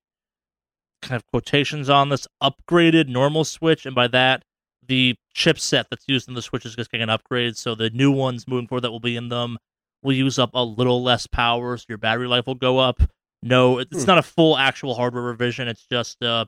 kind 1.02 1.16
of 1.16 1.26
quotations 1.28 1.90
on 1.90 2.10
this 2.10 2.28
upgraded 2.42 3.08
normal 3.08 3.46
Switch, 3.46 3.86
and 3.86 3.94
by 3.96 4.08
that, 4.08 4.44
the 4.86 5.16
chipset 5.36 5.86
that's 5.90 6.06
used 6.08 6.28
in 6.28 6.34
the 6.34 6.42
Switch 6.42 6.66
is 6.66 6.76
just 6.76 6.92
getting 6.92 7.04
an 7.04 7.10
upgrade. 7.10 7.56
So 7.56 7.76
the 7.76 7.90
new 7.92 8.12
ones 8.12 8.48
moving 8.48 8.68
forward 8.68 8.82
that 8.82 8.92
will 8.92 9.00
be 9.00 9.16
in 9.16 9.30
them 9.30 9.58
will 10.02 10.14
use 10.14 10.38
up 10.40 10.50
a 10.54 10.64
little 10.64 11.02
less 11.02 11.28
power, 11.28 11.78
so 11.78 11.86
your 11.88 11.98
battery 11.98 12.28
life 12.28 12.48
will 12.48 12.56
go 12.56 12.80
up. 12.80 13.00
No, 13.42 13.78
it's 13.80 14.02
Hmm. 14.04 14.08
not 14.08 14.18
a 14.18 14.24
full 14.24 14.58
actual 14.58 14.96
hardware 14.96 15.24
revision. 15.24 15.68
It's 15.68 15.86
just 15.90 16.22
uh, 16.24 16.46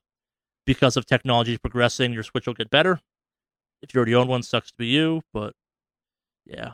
because 0.66 0.98
of 0.98 1.06
technology 1.06 1.58
progressing, 1.58 2.12
your 2.14 2.24
Switch 2.24 2.48
will 2.48 2.54
get 2.54 2.70
better. 2.70 3.00
If 3.82 3.94
you 3.94 4.00
already 4.00 4.16
own 4.16 4.28
one, 4.28 4.42
sucks 4.44 4.72
to 4.72 4.78
be 4.78 4.88
you, 4.88 5.22
but 5.34 5.54
yeah. 6.46 6.74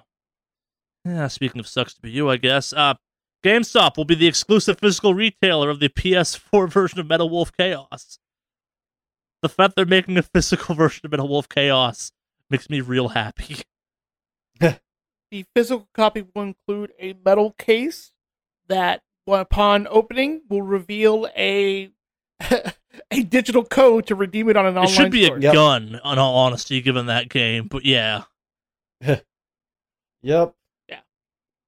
Yeah, 1.06 1.28
speaking 1.28 1.60
of 1.60 1.68
sucks 1.68 1.94
to 1.96 2.02
be 2.02 2.12
you, 2.12 2.30
I 2.30 2.38
guess. 2.38 2.74
Uh 2.74 2.96
GameStop 3.44 3.98
will 3.98 4.06
be 4.06 4.14
the 4.14 4.28
exclusive 4.28 4.78
physical 4.80 5.16
retailer 5.16 5.72
of 5.72 5.80
the 5.80 5.90
PS4 5.90 6.70
version 6.72 7.00
of 7.00 7.08
Metal 7.08 7.28
Wolf 7.28 7.52
Chaos. 7.58 8.20
The 9.42 9.50
fact 9.50 9.76
they're 9.76 9.86
making 9.86 10.18
a 10.18 10.22
physical 10.22 10.76
version 10.76 11.06
of 11.06 11.12
Metal 11.12 11.28
Wolf 11.28 11.50
Chaos 11.50 12.12
makes 12.52 12.70
me 12.70 12.82
real 12.82 13.10
happy. 13.10 13.58
The 15.32 15.46
physical 15.56 15.88
copy 15.94 16.26
will 16.36 16.44
include 16.44 16.92
a 17.00 17.14
metal 17.26 17.52
case 17.52 18.12
that, 18.68 19.02
upon 19.26 19.88
opening, 19.90 20.42
will 20.50 20.62
reveal 20.62 21.26
a 21.38 21.90
a 23.10 23.24
digital 23.24 23.64
code 23.64 24.06
to 24.08 24.16
redeem 24.16 24.50
it 24.50 24.58
on 24.58 24.66
an 24.66 24.76
It 24.76 24.80
online 24.82 24.94
should 24.94 25.10
be 25.12 25.24
store. 25.24 25.38
a 25.38 25.42
Yep. 25.42 25.54
gun, 25.54 25.88
in 26.04 26.20
all 26.20 26.36
honesty, 26.36 26.82
given 26.82 27.06
that 27.06 27.30
game. 27.30 27.68
But 27.72 27.86
yeah, 27.86 28.24
yep. 30.22 30.54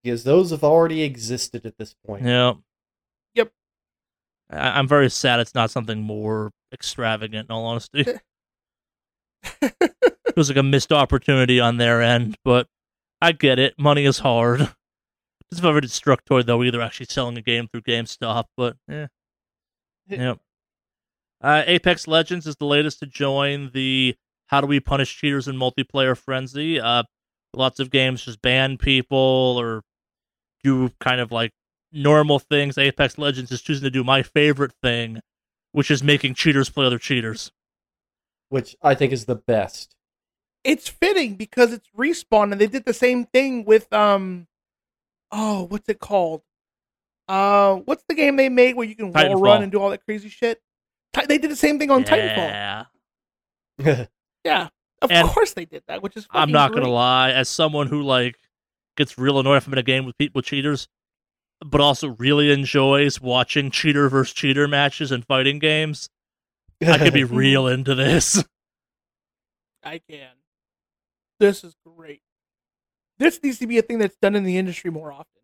Yeah. 0.03 0.11
Because 0.11 0.23
those 0.25 0.51
have 0.51 0.63
already 0.63 1.01
existed 1.03 1.65
at 1.65 1.77
this 1.77 1.95
point. 2.05 2.23
yeah. 2.25 2.53
Yep. 3.35 3.51
I- 4.49 4.77
I'm 4.79 4.87
very 4.87 5.09
sad 5.09 5.39
it's 5.39 5.55
not 5.55 5.71
something 5.71 6.01
more 6.01 6.51
extravagant. 6.73 7.49
In 7.49 7.53
all 7.55 7.65
honesty, 7.65 8.05
it 9.61 10.35
was 10.35 10.49
like 10.49 10.57
a 10.57 10.63
missed 10.63 10.91
opportunity 10.91 11.59
on 11.59 11.77
their 11.77 12.01
end, 12.01 12.35
but 12.43 12.67
I 13.21 13.31
get 13.31 13.59
it. 13.59 13.77
Money 13.79 14.05
is 14.05 14.19
hard. 14.19 14.69
It's 15.51 15.59
very 15.59 15.81
destructoid 15.81 16.45
though, 16.47 16.63
either 16.63 16.81
actually 16.81 17.05
selling 17.09 17.37
a 17.37 17.41
game 17.41 17.67
through 17.67 17.81
GameStop, 17.83 18.45
but 18.57 18.75
yeah. 18.87 19.07
Yep. 20.07 20.39
Uh, 21.41 21.63
Apex 21.67 22.07
Legends 22.07 22.47
is 22.47 22.55
the 22.55 22.65
latest 22.65 22.99
to 22.99 23.05
join 23.05 23.69
the 23.73 24.15
How 24.47 24.61
Do 24.61 24.67
We 24.67 24.79
Punish 24.79 25.15
Cheaters 25.15 25.47
in 25.47 25.55
Multiplayer 25.55 26.17
Frenzy. 26.17 26.79
Uh, 26.79 27.03
lots 27.53 27.79
of 27.79 27.91
games 27.91 28.25
just 28.25 28.41
ban 28.41 28.77
people 28.77 29.55
or 29.59 29.83
do 30.63 30.89
kind 30.99 31.19
of 31.21 31.31
like 31.31 31.51
normal 31.91 32.39
things. 32.39 32.77
Apex 32.77 33.17
Legends 33.17 33.51
is 33.51 33.61
choosing 33.61 33.83
to 33.83 33.91
do 33.91 34.03
my 34.03 34.23
favorite 34.23 34.73
thing, 34.81 35.21
which 35.71 35.91
is 35.91 36.03
making 36.03 36.33
cheaters 36.35 36.69
play 36.69 36.85
other 36.85 36.99
cheaters. 36.99 37.51
Which 38.49 38.75
I 38.81 38.95
think 38.95 39.11
is 39.13 39.25
the 39.25 39.35
best. 39.35 39.95
it's 40.63 40.87
fitting 40.87 41.35
because 41.35 41.73
it's 41.73 41.87
respawn 41.97 42.51
and 42.51 42.61
they 42.61 42.67
did 42.67 42.85
the 42.85 42.93
same 42.93 43.25
thing 43.25 43.65
with 43.65 43.91
um 43.91 44.47
oh 45.31 45.63
what's 45.63 45.89
it 45.89 45.99
called 45.99 46.41
uh 47.27 47.75
what's 47.75 48.03
the 48.07 48.15
game 48.15 48.35
they 48.37 48.49
made 48.49 48.75
where 48.75 48.87
you 48.87 48.95
can 48.95 49.11
wall 49.11 49.35
run 49.41 49.63
and 49.63 49.71
do 49.71 49.79
all 49.79 49.89
that 49.89 50.05
crazy 50.05 50.29
shit 50.29 50.61
they 51.27 51.37
did 51.37 51.49
the 51.51 51.55
same 51.55 51.79
thing 51.79 51.91
on 51.91 52.03
Titanfall 52.03 52.57
yeah. 53.79 54.05
yeah 54.45 54.69
of 55.01 55.11
And 55.11 55.27
course 55.27 55.53
they 55.53 55.65
did 55.65 55.83
that 55.87 56.01
which 56.03 56.15
is 56.15 56.27
I'm 56.31 56.51
not 56.51 56.71
great. 56.71 56.81
gonna 56.81 56.93
lie, 56.93 57.31
as 57.31 57.49
someone 57.49 57.87
who 57.87 58.01
like 58.03 58.37
gets 58.95 59.17
real 59.17 59.39
annoyed 59.39 59.57
if 59.57 59.67
I'm 59.67 59.73
in 59.73 59.79
a 59.79 59.83
game 59.83 60.05
with 60.05 60.17
people 60.17 60.39
with 60.39 60.45
cheaters, 60.45 60.87
but 61.65 61.81
also 61.81 62.09
really 62.09 62.51
enjoys 62.51 63.21
watching 63.21 63.71
cheater 63.71 64.09
versus 64.09 64.33
cheater 64.33 64.67
matches 64.67 65.11
and 65.11 65.25
fighting 65.25 65.59
games, 65.59 66.09
I 66.85 66.97
could 66.97 67.13
be 67.13 67.23
real 67.23 67.67
into 67.67 67.95
this. 67.95 68.43
I 69.83 69.99
can 70.09 70.29
this 71.43 71.63
is 71.63 71.75
great 71.85 72.21
this 73.17 73.41
needs 73.43 73.59
to 73.59 73.67
be 73.67 73.77
a 73.77 73.81
thing 73.81 73.99
that's 73.99 74.15
done 74.15 74.35
in 74.35 74.43
the 74.43 74.57
industry 74.57 74.89
more 74.89 75.11
often 75.11 75.41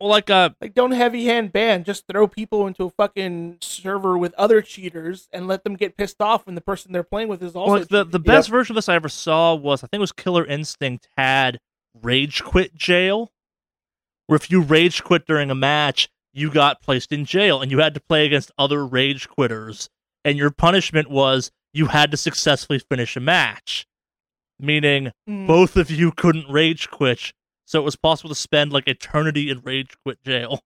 Well, 0.00 0.10
like 0.10 0.28
uh, 0.28 0.50
Like, 0.60 0.74
don't 0.74 0.90
heavy 0.90 1.26
hand 1.26 1.52
ban. 1.52 1.84
Just 1.84 2.06
throw 2.08 2.26
people 2.26 2.66
into 2.66 2.84
a 2.84 2.90
fucking 2.90 3.58
server 3.60 4.18
with 4.18 4.34
other 4.34 4.60
cheaters 4.60 5.28
and 5.32 5.46
let 5.46 5.62
them 5.62 5.76
get 5.76 5.96
pissed 5.96 6.20
off 6.20 6.46
when 6.46 6.56
the 6.56 6.60
person 6.60 6.92
they're 6.92 7.02
playing 7.02 7.28
with 7.28 7.42
is 7.42 7.54
also. 7.54 7.74
like 7.74 7.88
the 7.88 8.04
cheating. 8.04 8.10
the 8.10 8.18
best 8.18 8.48
version 8.48 8.72
of 8.72 8.76
this 8.76 8.88
I 8.88 8.96
ever 8.96 9.08
saw 9.08 9.54
was 9.54 9.84
I 9.84 9.86
think 9.86 9.98
it 9.98 10.00
was 10.00 10.12
Killer 10.12 10.44
Instinct 10.44 11.08
had 11.16 11.60
rage 11.94 12.42
quit 12.42 12.74
jail, 12.74 13.32
where 14.26 14.36
if 14.36 14.50
you 14.50 14.60
rage 14.60 15.02
quit 15.02 15.26
during 15.26 15.50
a 15.50 15.54
match, 15.54 16.08
you 16.32 16.50
got 16.50 16.80
placed 16.80 17.12
in 17.12 17.24
jail 17.24 17.60
and 17.60 17.70
you 17.70 17.78
had 17.78 17.94
to 17.94 18.00
play 18.00 18.24
against 18.26 18.52
other 18.58 18.86
rage 18.86 19.28
quitters, 19.28 19.88
and 20.24 20.38
your 20.38 20.50
punishment 20.50 21.10
was 21.10 21.50
you 21.72 21.86
had 21.86 22.10
to 22.10 22.16
successfully 22.16 22.78
finish 22.78 23.16
a 23.16 23.20
match, 23.20 23.86
meaning 24.58 25.12
Mm, 25.28 25.46
both 25.46 25.76
of 25.76 25.90
you 25.90 26.12
couldn't 26.12 26.50
rage 26.50 26.90
quit, 26.90 27.32
so 27.64 27.80
it 27.80 27.84
was 27.84 27.96
possible 27.96 28.28
to 28.28 28.34
spend 28.34 28.72
like 28.72 28.88
eternity 28.88 29.50
in 29.50 29.60
rage 29.60 29.96
quit 30.04 30.22
jail. 30.24 30.60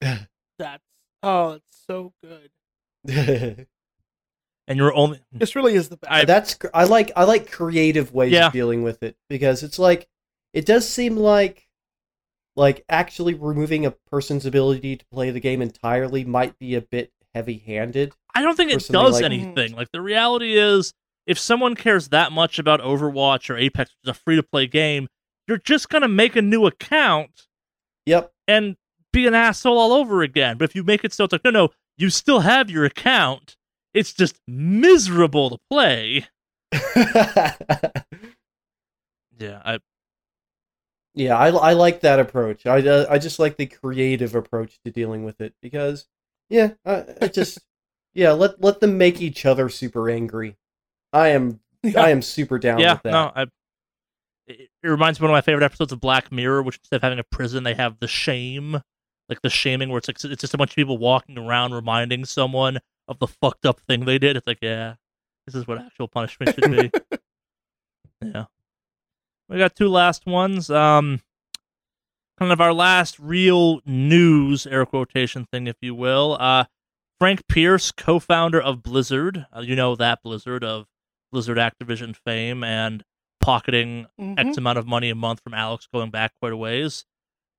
that's 0.00 0.82
oh, 1.22 1.52
it's 1.52 1.84
so 1.86 2.12
good. 2.22 3.66
And 4.68 4.76
you're 4.78 4.94
only 4.94 5.20
This 5.32 5.56
really 5.56 5.74
is 5.74 5.88
the. 5.88 5.98
I- 6.08 6.24
that's 6.24 6.56
I 6.74 6.84
like 6.84 7.10
I 7.16 7.24
like 7.24 7.50
creative 7.50 8.12
ways 8.12 8.32
Yeah. 8.32 8.48
of 8.48 8.52
dealing 8.52 8.82
with 8.82 9.02
it 9.02 9.16
because 9.28 9.62
it's 9.62 9.78
like 9.78 10.08
it 10.52 10.66
does 10.66 10.88
seem 10.88 11.16
like 11.16 11.66
like 12.56 12.84
actually 12.88 13.34
removing 13.34 13.86
a 13.86 13.92
person's 13.92 14.44
ability 14.44 14.96
to 14.96 15.04
play 15.12 15.30
the 15.30 15.40
game 15.40 15.62
entirely 15.62 16.24
might 16.24 16.58
be 16.58 16.74
a 16.74 16.80
bit 16.80 17.12
heavy-handed. 17.34 18.12
I 18.34 18.42
don't 18.42 18.56
think 18.56 18.72
it 18.72 18.86
does 18.88 19.14
like- 19.14 19.24
anything. 19.24 19.54
Mm-hmm. 19.70 19.76
Like 19.76 19.92
the 19.92 20.00
reality 20.00 20.58
is, 20.58 20.92
if 21.26 21.38
someone 21.38 21.74
cares 21.76 22.08
that 22.08 22.32
much 22.32 22.58
about 22.58 22.80
Overwatch 22.80 23.48
or 23.50 23.56
Apex, 23.56 23.90
which 23.90 23.98
is 24.04 24.10
a 24.10 24.14
free 24.20 24.36
to 24.36 24.42
play 24.42 24.66
game, 24.66 25.08
you're 25.46 25.58
just 25.58 25.88
gonna 25.88 26.08
make 26.08 26.34
a 26.36 26.42
new 26.42 26.66
account 26.66 27.46
Yep. 28.06 28.32
and 28.48 28.76
be 29.12 29.26
an 29.26 29.34
asshole 29.34 29.78
all 29.78 29.92
over 29.92 30.22
again. 30.22 30.58
But 30.58 30.64
if 30.64 30.74
you 30.74 30.82
make 30.82 31.04
it 31.04 31.12
so 31.12 31.24
it's 31.24 31.32
like, 31.32 31.44
no, 31.44 31.50
no, 31.50 31.68
you 31.96 32.10
still 32.10 32.40
have 32.40 32.70
your 32.70 32.84
account. 32.84 33.56
It's 33.94 34.12
just 34.12 34.38
miserable 34.46 35.50
to 35.50 35.58
play. 35.70 36.26
Yeah, 39.38 39.62
I 39.64 39.78
yeah, 41.14 41.36
I 41.36 41.48
I 41.48 41.72
like 41.72 42.00
that 42.00 42.20
approach. 42.20 42.66
I 42.66 42.80
uh, 42.80 43.06
I 43.08 43.18
just 43.18 43.38
like 43.38 43.56
the 43.56 43.66
creative 43.66 44.34
approach 44.34 44.78
to 44.84 44.90
dealing 44.90 45.24
with 45.24 45.40
it 45.40 45.54
because 45.62 46.06
yeah, 46.48 46.72
I, 46.84 47.04
I 47.22 47.28
just 47.28 47.58
yeah, 48.14 48.32
let 48.32 48.60
let 48.60 48.80
them 48.80 48.98
make 48.98 49.20
each 49.20 49.46
other 49.46 49.68
super 49.68 50.10
angry. 50.10 50.56
I 51.12 51.28
am 51.28 51.60
I 51.96 52.10
am 52.10 52.22
super 52.22 52.58
down 52.58 52.80
yeah, 52.80 52.94
with 52.94 53.02
that. 53.04 53.10
no, 53.10 53.32
I. 53.34 53.42
It, 54.46 54.70
it 54.82 54.88
reminds 54.88 55.20
me 55.20 55.24
of 55.24 55.28
one 55.28 55.38
of 55.38 55.42
my 55.42 55.42
favorite 55.42 55.64
episodes 55.64 55.92
of 55.92 56.00
Black 56.00 56.32
Mirror, 56.32 56.62
which 56.62 56.78
instead 56.78 56.96
of 56.96 57.02
having 57.02 57.18
a 57.18 57.24
prison, 57.24 57.64
they 57.64 57.74
have 57.74 57.98
the 58.00 58.08
shame, 58.08 58.80
like 59.28 59.42
the 59.42 59.50
shaming, 59.50 59.90
where 59.90 59.98
it's 59.98 60.08
like 60.08 60.16
it's 60.24 60.40
just 60.40 60.54
a 60.54 60.58
bunch 60.58 60.70
of 60.70 60.76
people 60.76 60.98
walking 60.98 61.38
around 61.38 61.74
reminding 61.74 62.24
someone 62.24 62.78
of 63.08 63.18
the 63.18 63.26
fucked 63.26 63.66
up 63.66 63.80
thing 63.80 64.04
they 64.04 64.18
did. 64.18 64.36
It's 64.36 64.46
like, 64.46 64.58
yeah, 64.62 64.94
this 65.46 65.54
is 65.54 65.66
what 65.66 65.78
actual 65.78 66.08
punishment 66.08 66.54
should 66.54 66.70
be. 66.70 66.90
yeah, 68.22 68.44
we 69.48 69.58
got 69.58 69.74
two 69.74 69.88
last 69.88 70.26
ones. 70.26 70.70
Um, 70.70 71.20
kind 72.38 72.52
of 72.52 72.60
our 72.60 72.72
last 72.72 73.18
real 73.18 73.80
news 73.86 74.66
air 74.66 74.86
quotation 74.86 75.46
thing, 75.50 75.66
if 75.66 75.76
you 75.80 75.94
will. 75.94 76.36
Uh, 76.38 76.64
Frank 77.18 77.48
Pearce, 77.48 77.90
co-founder 77.90 78.60
of 78.60 78.82
Blizzard, 78.82 79.46
uh, 79.56 79.60
you 79.60 79.74
know 79.74 79.96
that 79.96 80.22
Blizzard 80.22 80.62
of 80.62 80.86
Blizzard 81.32 81.58
Activision 81.58 82.14
fame 82.14 82.62
and 82.62 83.02
pocketing 83.40 84.06
Mhm. 84.20 84.38
X 84.38 84.56
amount 84.56 84.78
of 84.78 84.86
money 84.86 85.10
a 85.10 85.14
month 85.14 85.40
from 85.40 85.54
Alex 85.54 85.88
going 85.92 86.10
back 86.10 86.32
quite 86.40 86.52
a 86.52 86.56
ways, 86.56 87.04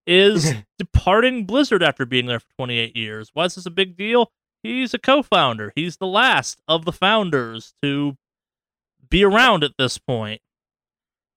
is 0.07 0.53
departing 0.77 1.45
Blizzard 1.45 1.83
after 1.83 2.05
being 2.05 2.25
there 2.25 2.39
for 2.39 2.47
28 2.57 2.95
years. 2.95 3.31
Why 3.33 3.45
is 3.45 3.55
this 3.55 3.65
a 3.65 3.71
big 3.71 3.97
deal? 3.97 4.31
He's 4.63 4.93
a 4.93 4.99
co 4.99 5.21
founder. 5.23 5.71
He's 5.75 5.97
the 5.97 6.07
last 6.07 6.61
of 6.67 6.85
the 6.85 6.91
founders 6.91 7.73
to 7.81 8.17
be 9.09 9.23
around 9.23 9.63
at 9.63 9.71
this 9.77 9.97
point. 9.97 10.41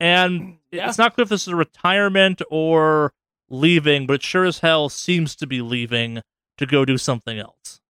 And 0.00 0.58
Yeah. 0.72 0.88
it's 0.88 0.98
not 0.98 1.14
clear 1.14 1.22
if 1.22 1.28
this 1.28 1.42
is 1.42 1.48
a 1.48 1.56
retirement 1.56 2.42
or 2.50 3.12
leaving, 3.48 4.06
but 4.06 4.14
it 4.14 4.22
sure 4.22 4.44
as 4.44 4.58
hell 4.60 4.88
seems 4.88 5.36
to 5.36 5.46
be 5.46 5.60
leaving 5.62 6.22
to 6.58 6.66
go 6.66 6.84
do 6.84 6.98
something 6.98 7.38
else. 7.38 7.80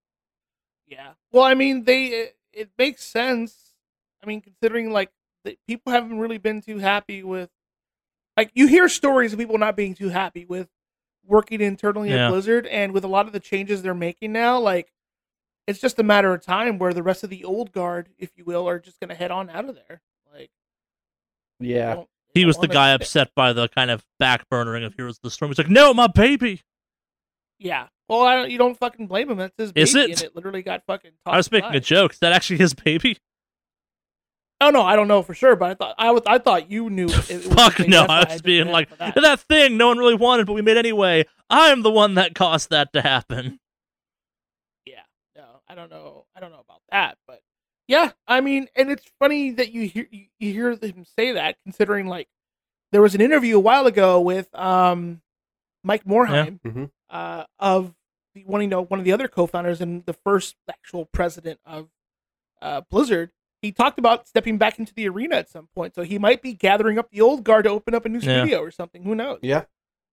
Yeah. 0.87 1.15
Well, 1.31 1.45
I 1.45 1.55
mean, 1.55 1.85
they 1.85 2.07
it, 2.07 2.37
it 2.53 2.71
makes 2.77 3.03
sense. 3.05 3.73
I 4.23 4.27
mean, 4.27 4.41
considering 4.43 4.93
like 4.93 5.11
the, 5.45 5.57
people 5.67 5.93
haven't 5.93 6.19
really 6.19 6.39
been 6.39 6.61
too 6.61 6.79
happy 6.79 7.23
with, 7.23 7.49
like, 8.37 8.51
you 8.55 8.67
hear 8.67 8.89
stories 8.89 9.33
of 9.33 9.39
people 9.39 9.59
not 9.59 9.77
being 9.77 9.95
too 9.95 10.09
happy 10.11 10.45
with 10.45 10.69
working 11.25 11.61
internally 11.61 12.11
Yeah. 12.11 12.27
at 12.27 12.31
Blizzard, 12.31 12.67
and 12.67 12.93
with 12.93 13.05
a 13.05 13.09
lot 13.09 13.27
of 13.27 13.33
the 13.33 13.41
changes 13.41 13.83
they're 13.83 13.95
making 13.95 14.33
now, 14.33 14.59
like, 14.59 14.93
it's 15.67 15.81
just 15.81 15.99
a 15.99 16.03
matter 16.03 16.33
of 16.33 16.43
time 16.45 16.79
where 16.79 16.93
the 16.93 17.03
rest 17.03 17.23
of 17.25 17.31
the 17.31 17.45
old 17.45 17.73
guard, 17.73 18.09
if 18.19 18.31
you 18.37 18.45
will, 18.45 18.69
are 18.69 18.79
just 18.79 18.99
gonna 19.01 19.15
head 19.15 19.31
on 19.31 19.49
out 19.51 19.69
of 19.69 19.75
there. 19.77 20.03
Like, 20.35 20.51
Yeah. 21.61 22.05
He 22.35 22.47
was 22.47 22.57
the 22.57 22.67
guy 22.69 22.89
stay. 22.89 22.95
upset 22.95 23.31
by 23.37 23.53
the 23.53 23.69
kind 23.69 23.91
of 23.91 24.05
backburnering 24.21 24.87
of 24.87 24.95
Heroes 24.95 25.19
of 25.19 25.23
the 25.23 25.31
Storm. 25.31 25.51
He's 25.51 25.59
like, 25.59 25.69
no, 25.69 25.93
my 25.93 26.07
baby. 26.07 26.63
Yeah. 27.59 27.89
Well, 28.09 28.23
I 28.23 28.37
don't, 28.37 28.51
you 28.51 28.57
don't 28.57 28.77
fucking 28.79 29.07
blame 29.07 29.31
him. 29.31 29.37
That's 29.37 29.55
his 29.59 29.71
baby, 29.73 29.83
Is 29.83 29.95
it? 29.95 30.11
and 30.11 30.23
it 30.23 30.35
literally 30.35 30.63
got 30.63 30.83
fucking. 30.87 31.11
I 31.27 31.37
was 31.37 31.47
tossed 31.47 31.53
making 31.53 31.75
a 31.75 31.81
joke. 31.81 32.15
Is 32.15 32.19
that 32.21 32.33
actually 32.33 32.57
his 32.59 32.73
baby? 32.75 33.19
Oh 34.63 34.71
no, 34.71 34.83
I 34.83 34.97
don't 34.97 35.09
know 35.09 35.23
for 35.23 35.35
sure, 35.35 35.57
but 35.57 35.71
I 35.71 35.75
thought 35.75 35.95
I, 35.99 36.11
was, 36.13 36.23
I 36.25 36.39
thought 36.39 36.71
you 36.71 36.89
knew. 36.89 37.07
It, 37.07 37.31
it 37.31 37.37
was 37.39 37.49
the 37.49 37.55
Fuck 37.55 37.79
no. 37.81 38.07
that's 38.07 38.11
I 38.11 38.25
was 38.33 38.37
to 38.39 38.43
being 38.45 38.69
like, 38.69 38.97
that. 38.99 39.15
that 39.17 39.41
thing 39.41 39.77
no 39.77 39.89
one 39.89 39.99
really 39.99 40.15
wanted, 40.15 40.47
but 40.47 40.53
we 40.55 40.63
made 40.63 40.77
anyway. 40.77 41.27
I'm 41.51 41.83
the 41.83 41.91
one 41.91 42.15
that 42.15 42.35
caused 42.35 42.71
that 42.71 42.93
to 42.95 43.03
happen. 43.03 43.59
Yeah, 45.73 45.75
no, 45.75 45.83
I 45.85 45.87
don't 45.89 45.91
know. 45.91 46.25
I 46.37 46.41
don't 46.41 46.51
know 46.53 46.61
about 46.65 46.83
that, 46.91 47.19
but 47.27 47.41
yeah, 47.89 48.13
I 48.27 48.41
mean, 48.41 48.69
and 48.77 48.91
it's 48.91 49.05
funny 49.19 49.51
that 49.53 49.73
you 49.73 49.89
hear 49.89 50.07
you, 50.11 50.27
you 50.39 50.53
hear 50.53 50.71
him 50.73 51.05
say 51.19 51.33
that, 51.33 51.57
considering 51.65 52.07
like 52.07 52.29
there 52.93 53.03
was 53.03 53.15
an 53.15 53.21
interview 53.21 53.57
a 53.57 53.61
while 53.61 53.87
ago 53.87 54.21
with 54.21 54.55
um 54.55 55.21
Mike 55.85 56.05
Morhaime 56.05 56.61
Mhm. 56.61 56.91
uh, 57.11 57.45
of 57.59 57.95
the 58.35 58.45
one 58.45 58.61
you 58.63 58.69
know 58.69 58.83
one 58.83 58.99
of 58.99 59.05
the 59.05 59.13
other 59.13 59.29
co-founders 59.29 59.81
and 59.81 60.05
the 60.07 60.13
first 60.13 60.57
actual 60.69 61.07
president 61.07 61.61
of 61.65 61.89
uh, 62.61 62.81
Blizzard. 62.83 63.31
He 63.61 63.71
talked 63.73 63.99
about 63.99 64.27
stepping 64.27 64.59
back 64.59 64.79
into 64.81 64.93
the 64.95 65.09
arena 65.09 65.37
at 65.37 65.49
some 65.49 65.69
point, 65.75 65.95
so 65.95 66.03
he 66.03 66.19
might 66.19 66.43
be 66.43 66.53
gathering 66.53 66.99
up 66.99 67.11
the 67.11 67.21
old 67.21 67.45
guard 67.45 67.65
to 67.65 67.71
open 67.71 67.95
up 67.95 68.05
a 68.05 68.09
new 68.09 68.19
Yeah. 68.19 68.43
studio 68.43 68.59
or 68.61 68.71
something. 68.73 69.03
Who 69.05 69.15
knows? 69.15 69.39
Yeah. 69.43 69.65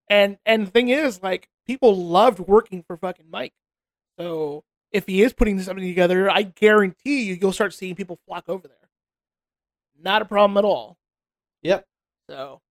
And 0.08 0.38
and 0.46 0.68
the 0.68 0.72
thing 0.72 0.90
is, 0.90 1.22
like, 1.24 1.50
people 1.68 1.96
loved 1.96 2.40
working 2.40 2.82
for 2.84 2.96
fucking 2.98 3.30
Mike. 3.30 3.54
So 4.20 4.64
if 4.92 5.06
he 5.08 5.22
is 5.22 5.34
putting 5.34 5.60
something 5.62 5.86
together, 5.86 6.30
I 6.30 6.44
guarantee 6.44 7.24
you, 7.24 7.38
you'll 7.40 7.54
start 7.54 7.74
seeing 7.74 7.96
people 7.96 8.20
flock 8.26 8.46
over 8.48 8.68
there. 8.68 8.78
Not 10.02 10.22
a 10.22 10.26
problem 10.26 10.58
at 10.58 10.66
all. 10.66 10.98
Yep. 11.62 11.86
So, 12.30 12.62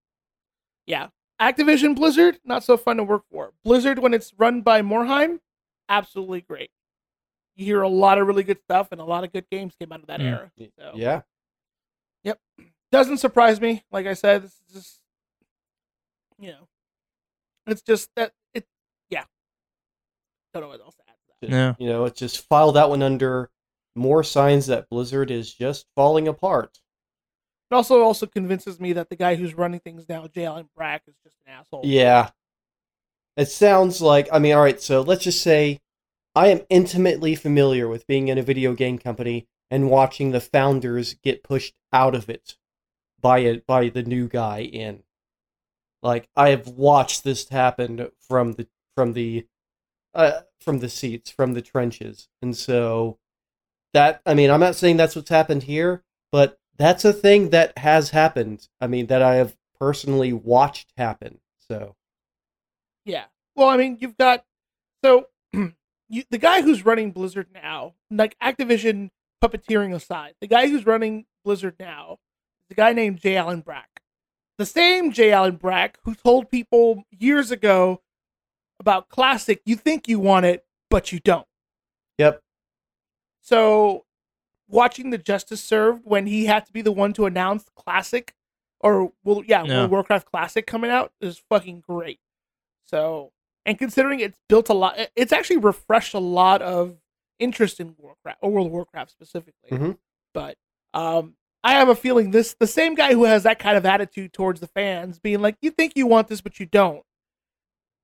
yeah, 0.86 1.08
Activision 1.40 1.94
Blizzard 1.94 2.38
not 2.44 2.64
so 2.64 2.76
fun 2.76 2.96
to 2.96 3.04
work 3.04 3.24
for. 3.30 3.52
Blizzard 3.64 3.98
when 3.98 4.14
it's 4.14 4.32
run 4.38 4.62
by 4.62 4.82
Morhaime, 4.82 5.40
absolutely 5.88 6.40
great. 6.40 6.70
You 7.56 7.64
hear 7.64 7.82
a 7.82 7.88
lot 7.88 8.18
of 8.18 8.26
really 8.26 8.44
good 8.44 8.60
stuff, 8.62 8.88
and 8.92 9.00
a 9.00 9.04
lot 9.04 9.24
of 9.24 9.32
good 9.32 9.46
games 9.50 9.74
came 9.78 9.92
out 9.92 10.00
of 10.00 10.06
that 10.06 10.20
Mm. 10.20 10.24
era. 10.24 10.52
So, 10.78 10.92
Yeah. 10.94 11.22
Yep. 12.24 12.40
Doesn't 12.90 13.18
surprise 13.18 13.60
me. 13.60 13.84
Like 13.90 14.06
I 14.06 14.14
said, 14.14 14.42
this 14.42 14.52
is 14.68 14.72
just 14.72 15.00
you 16.40 16.52
know, 16.52 16.68
it's 17.66 17.82
just 17.82 18.10
that 18.14 18.32
it. 18.54 18.64
Yeah, 19.10 19.24
don't 20.54 20.62
know 20.62 20.68
what 20.68 20.80
else 20.80 20.94
to 20.94 21.02
add 21.02 21.06
to 21.06 21.07
that. 21.07 21.07
Yeah. 21.40 21.74
You 21.78 21.88
know, 21.88 22.04
it's 22.04 22.18
just 22.18 22.46
file 22.48 22.72
that 22.72 22.90
one 22.90 23.02
under 23.02 23.50
more 23.94 24.22
signs 24.22 24.66
that 24.66 24.88
Blizzard 24.88 25.30
is 25.30 25.52
just 25.52 25.86
falling 25.94 26.28
apart. 26.28 26.78
It 27.70 27.74
also 27.74 28.02
also 28.02 28.26
convinces 28.26 28.80
me 28.80 28.94
that 28.94 29.10
the 29.10 29.16
guy 29.16 29.34
who's 29.34 29.54
running 29.54 29.80
things 29.80 30.08
now, 30.08 30.26
J. 30.26 30.46
Allen 30.46 30.68
Brack, 30.74 31.02
is 31.06 31.14
just 31.22 31.36
an 31.46 31.52
asshole. 31.52 31.82
Yeah. 31.84 32.30
It 33.36 33.48
sounds 33.48 34.00
like, 34.00 34.28
I 34.32 34.38
mean, 34.38 34.54
all 34.54 34.62
right, 34.62 34.80
so 34.80 35.02
let's 35.02 35.24
just 35.24 35.42
say 35.42 35.80
I 36.34 36.48
am 36.48 36.62
intimately 36.70 37.34
familiar 37.34 37.88
with 37.88 38.06
being 38.06 38.28
in 38.28 38.38
a 38.38 38.42
video 38.42 38.72
game 38.72 38.98
company 38.98 39.46
and 39.70 39.90
watching 39.90 40.30
the 40.30 40.40
founders 40.40 41.14
get 41.14 41.42
pushed 41.42 41.74
out 41.92 42.14
of 42.14 42.30
it 42.30 42.56
by 43.20 43.40
it 43.40 43.66
by 43.66 43.88
the 43.88 44.02
new 44.02 44.28
guy 44.28 44.60
in. 44.60 45.02
Like 46.02 46.28
I 46.36 46.50
have 46.50 46.68
watched 46.68 47.24
this 47.24 47.48
happen 47.48 48.08
from 48.20 48.52
the 48.52 48.66
from 48.94 49.12
the 49.12 49.46
uh 50.14 50.40
from 50.60 50.80
the 50.80 50.88
seats, 50.88 51.30
from 51.30 51.54
the 51.54 51.62
trenches. 51.62 52.28
And 52.42 52.56
so 52.56 53.18
that 53.94 54.20
I 54.26 54.34
mean, 54.34 54.50
I'm 54.50 54.60
not 54.60 54.76
saying 54.76 54.96
that's 54.96 55.16
what's 55.16 55.30
happened 55.30 55.64
here, 55.64 56.04
but 56.30 56.58
that's 56.76 57.04
a 57.04 57.12
thing 57.12 57.50
that 57.50 57.76
has 57.78 58.10
happened. 58.10 58.68
I 58.80 58.86
mean, 58.86 59.06
that 59.06 59.22
I 59.22 59.36
have 59.36 59.56
personally 59.78 60.32
watched 60.32 60.92
happen. 60.96 61.40
So 61.68 61.96
Yeah. 63.04 63.24
Well, 63.56 63.68
I 63.68 63.76
mean, 63.76 63.98
you've 64.00 64.16
got 64.16 64.44
so 65.04 65.28
you, 65.52 66.24
the 66.30 66.38
guy 66.38 66.62
who's 66.62 66.84
running 66.84 67.12
Blizzard 67.12 67.48
now, 67.52 67.94
like 68.10 68.36
Activision 68.42 69.10
puppeteering 69.42 69.94
aside, 69.94 70.34
the 70.40 70.46
guy 70.46 70.68
who's 70.68 70.86
running 70.86 71.26
Blizzard 71.44 71.76
now, 71.78 72.18
is 72.68 72.72
a 72.72 72.74
guy 72.74 72.92
named 72.92 73.20
J. 73.20 73.36
Allen 73.36 73.60
Brack. 73.60 74.00
The 74.58 74.66
same 74.66 75.12
J. 75.12 75.32
Allen 75.32 75.56
Brack 75.56 75.98
who 76.04 76.14
told 76.14 76.50
people 76.50 77.04
years 77.10 77.50
ago 77.50 78.02
about 78.80 79.08
classic, 79.08 79.60
you 79.64 79.76
think 79.76 80.08
you 80.08 80.18
want 80.20 80.46
it, 80.46 80.64
but 80.90 81.12
you 81.12 81.20
don't. 81.20 81.46
Yep. 82.18 82.40
So, 83.40 84.04
watching 84.68 85.10
the 85.10 85.18
justice 85.18 85.62
served 85.62 86.02
when 86.04 86.26
he 86.26 86.46
had 86.46 86.66
to 86.66 86.72
be 86.72 86.82
the 86.82 86.92
one 86.92 87.12
to 87.14 87.26
announce 87.26 87.64
classic, 87.76 88.34
or 88.80 89.12
well, 89.24 89.42
yeah, 89.46 89.64
Yeah. 89.64 89.78
World 89.80 89.90
Warcraft 89.90 90.30
Classic 90.30 90.66
coming 90.66 90.90
out 90.90 91.12
is 91.20 91.38
fucking 91.48 91.80
great. 91.80 92.20
So, 92.84 93.32
and 93.66 93.78
considering 93.78 94.20
it's 94.20 94.38
built 94.48 94.68
a 94.68 94.74
lot, 94.74 94.98
it's 95.16 95.32
actually 95.32 95.58
refreshed 95.58 96.14
a 96.14 96.18
lot 96.20 96.62
of 96.62 96.96
interest 97.38 97.80
in 97.80 97.94
Warcraft 97.98 98.38
or 98.42 98.50
World 98.50 98.66
of 98.68 98.72
Warcraft 98.72 99.10
specifically. 99.10 99.70
Mhm. 99.70 99.98
But 100.34 100.56
um, 100.94 101.34
I 101.64 101.72
have 101.74 101.88
a 101.88 101.94
feeling 101.94 102.30
this 102.30 102.54
the 102.58 102.66
same 102.66 102.94
guy 102.94 103.12
who 103.12 103.24
has 103.24 103.42
that 103.44 103.58
kind 103.58 103.76
of 103.76 103.84
attitude 103.86 104.32
towards 104.32 104.60
the 104.60 104.68
fans, 104.68 105.18
being 105.18 105.40
like, 105.40 105.56
"You 105.60 105.70
think 105.70 105.92
you 105.96 106.06
want 106.06 106.28
this, 106.28 106.40
but 106.40 106.58
you 106.60 106.66
don't," 106.66 107.02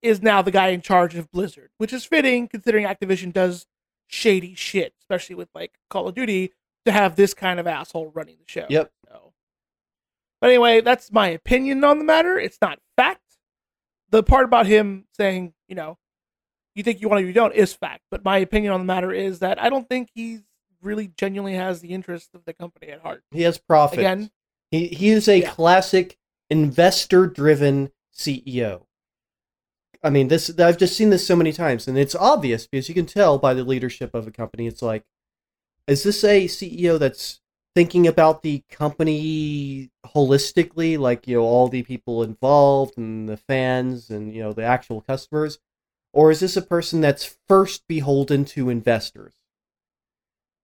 is 0.05 0.23
now 0.23 0.43
the 0.43 0.51
guy 0.51 0.69
in 0.69 0.81
charge 0.81 1.15
of 1.15 1.31
Blizzard, 1.31 1.71
which 1.79 1.93
is 1.93 2.05
fitting 2.05 2.47
considering 2.49 2.85
Activision 2.87 3.33
does 3.33 3.67
shady 4.07 4.55
shit, 4.55 4.95
especially 5.01 5.35
with 5.35 5.49
like 5.55 5.73
Call 5.91 6.09
of 6.09 6.15
Duty, 6.15 6.53
to 6.85 6.93
have 6.93 7.17
this 7.17 7.35
kind 7.35 7.59
of 7.59 7.67
asshole 7.67 8.11
running 8.15 8.37
the 8.39 8.45
show. 8.47 8.67
Yep. 8.69 8.93
So, 9.09 9.33
but 10.41 10.51
anyway, 10.51 10.81
that's 10.83 11.11
my 11.11 11.29
opinion 11.29 11.83
on 11.85 11.99
the 11.99 12.05
matter. 12.05 12.39
It's 12.39 12.59
not 12.61 12.79
fact. 12.97 13.21
The 14.11 14.23
part 14.23 14.45
about 14.45 14.67
him 14.67 15.07
saying, 15.17 15.55
you 15.69 15.75
know, 15.75 15.99
you 16.75 16.83
think 16.83 17.01
you 17.01 17.09
want 17.09 17.23
to, 17.23 17.27
you 17.27 17.33
don't, 17.33 17.55
is 17.55 17.73
fact. 17.73 18.03
But 18.11 18.25
my 18.25 18.39
opinion 18.39 18.73
on 18.73 18.81
the 18.81 18.87
matter 18.87 19.13
is 19.13 19.39
that 19.39 19.61
I 19.61 19.71
don't 19.71 19.89
think 19.89 20.11
he's 20.15 20.43
really 20.83 21.09
genuinely 21.17 21.57
has 21.57 21.81
the 21.81 21.89
interest 21.89 22.31
of 22.35 22.45
the 22.45 22.53
company 22.53 22.89
at 22.89 23.01
heart. 23.01 23.23
He 23.31 23.43
has 23.43 23.59
profit. 23.59 24.01
Again, 24.01 24.31
He 24.71 24.89
he 24.89 25.09
is 25.09 25.29
a 25.29 25.39
Yeah. 25.41 25.51
classic 25.51 26.19
investor 26.51 27.27
driven 27.27 27.91
CEO. 28.15 28.87
I 30.05 30.11
mean, 30.11 30.29
this 30.29 30.51
I've 30.59 30.79
just 30.79 30.97
seen 30.97 31.11
this 31.11 31.27
so 31.27 31.37
many 31.37 31.53
times, 31.53 31.89
and 31.89 31.99
it's 31.99 32.15
obvious 32.15 32.67
because 32.67 32.89
you 32.89 32.95
can 32.95 33.07
tell 33.07 33.39
by 33.39 33.55
the 33.55 33.65
leadership 33.65 34.15
of 34.15 34.27
a 34.27 34.31
company. 34.31 34.67
It's 34.69 34.83
like, 34.83 35.05
is 35.89 36.05
this 36.05 36.25
a 36.25 36.47
CEO 36.49 36.99
that's 36.99 37.41
thinking 37.75 38.07
about 38.07 38.43
the 38.43 38.63
company 38.71 39.91
holistically, 40.07 40.99
like 40.99 41.27
you 41.29 41.37
know 41.37 41.45
all 41.45 41.69
the 41.69 41.83
people 41.85 42.23
involved 42.23 42.99
and 42.99 43.29
the 43.29 43.39
fans 43.39 44.11
and 44.11 44.35
you 44.35 44.43
know 44.43 44.53
the 44.53 44.65
actual 44.65 45.01
customers, 45.03 45.59
or 46.13 46.31
is 46.31 46.41
this 46.41 46.57
a 46.57 46.63
person 46.63 47.01
that's 47.01 47.37
first 47.49 47.87
beholden 47.89 48.45
to 48.47 48.71
investors? 48.71 49.35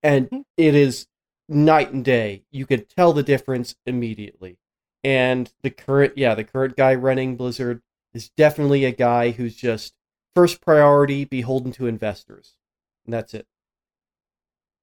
And 0.03 0.31
Mhm. 0.31 0.45
it 0.57 0.75
is 0.75 1.07
night 1.49 1.93
and 1.93 2.05
day. 2.05 2.45
You 2.51 2.67
can 2.67 2.85
tell 2.87 3.13
the 3.13 3.23
difference 3.23 3.77
immediately. 3.87 4.59
And 5.03 5.53
the 5.63 5.71
current, 5.71 6.17
yeah, 6.19 6.35
the 6.35 6.45
current 6.45 6.77
guy 6.77 6.95
running 6.95 7.37
Blizzard 7.37 7.83
is 8.15 8.31
definitely 8.31 8.85
a 8.85 8.93
guy 8.93 9.31
who's 9.31 9.57
just 9.57 9.95
first 10.35 10.61
priority 10.61 11.25
beholden 11.25 11.73
to 11.73 11.87
investors. 11.87 12.57
And 13.05 13.15
that's 13.15 13.35
it. 13.35 13.47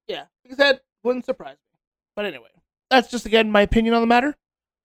yeah, 0.06 0.24
like 0.44 0.54
I 0.54 0.56
said, 0.56 0.80
wouldn't 1.02 1.24
surprise 1.24 1.56
me. 1.56 1.78
But 2.16 2.24
anyway, 2.24 2.48
that's 2.90 3.10
just 3.10 3.26
again 3.26 3.50
my 3.50 3.62
opinion 3.62 3.94
on 3.94 4.00
the 4.00 4.06
matter. 4.06 4.36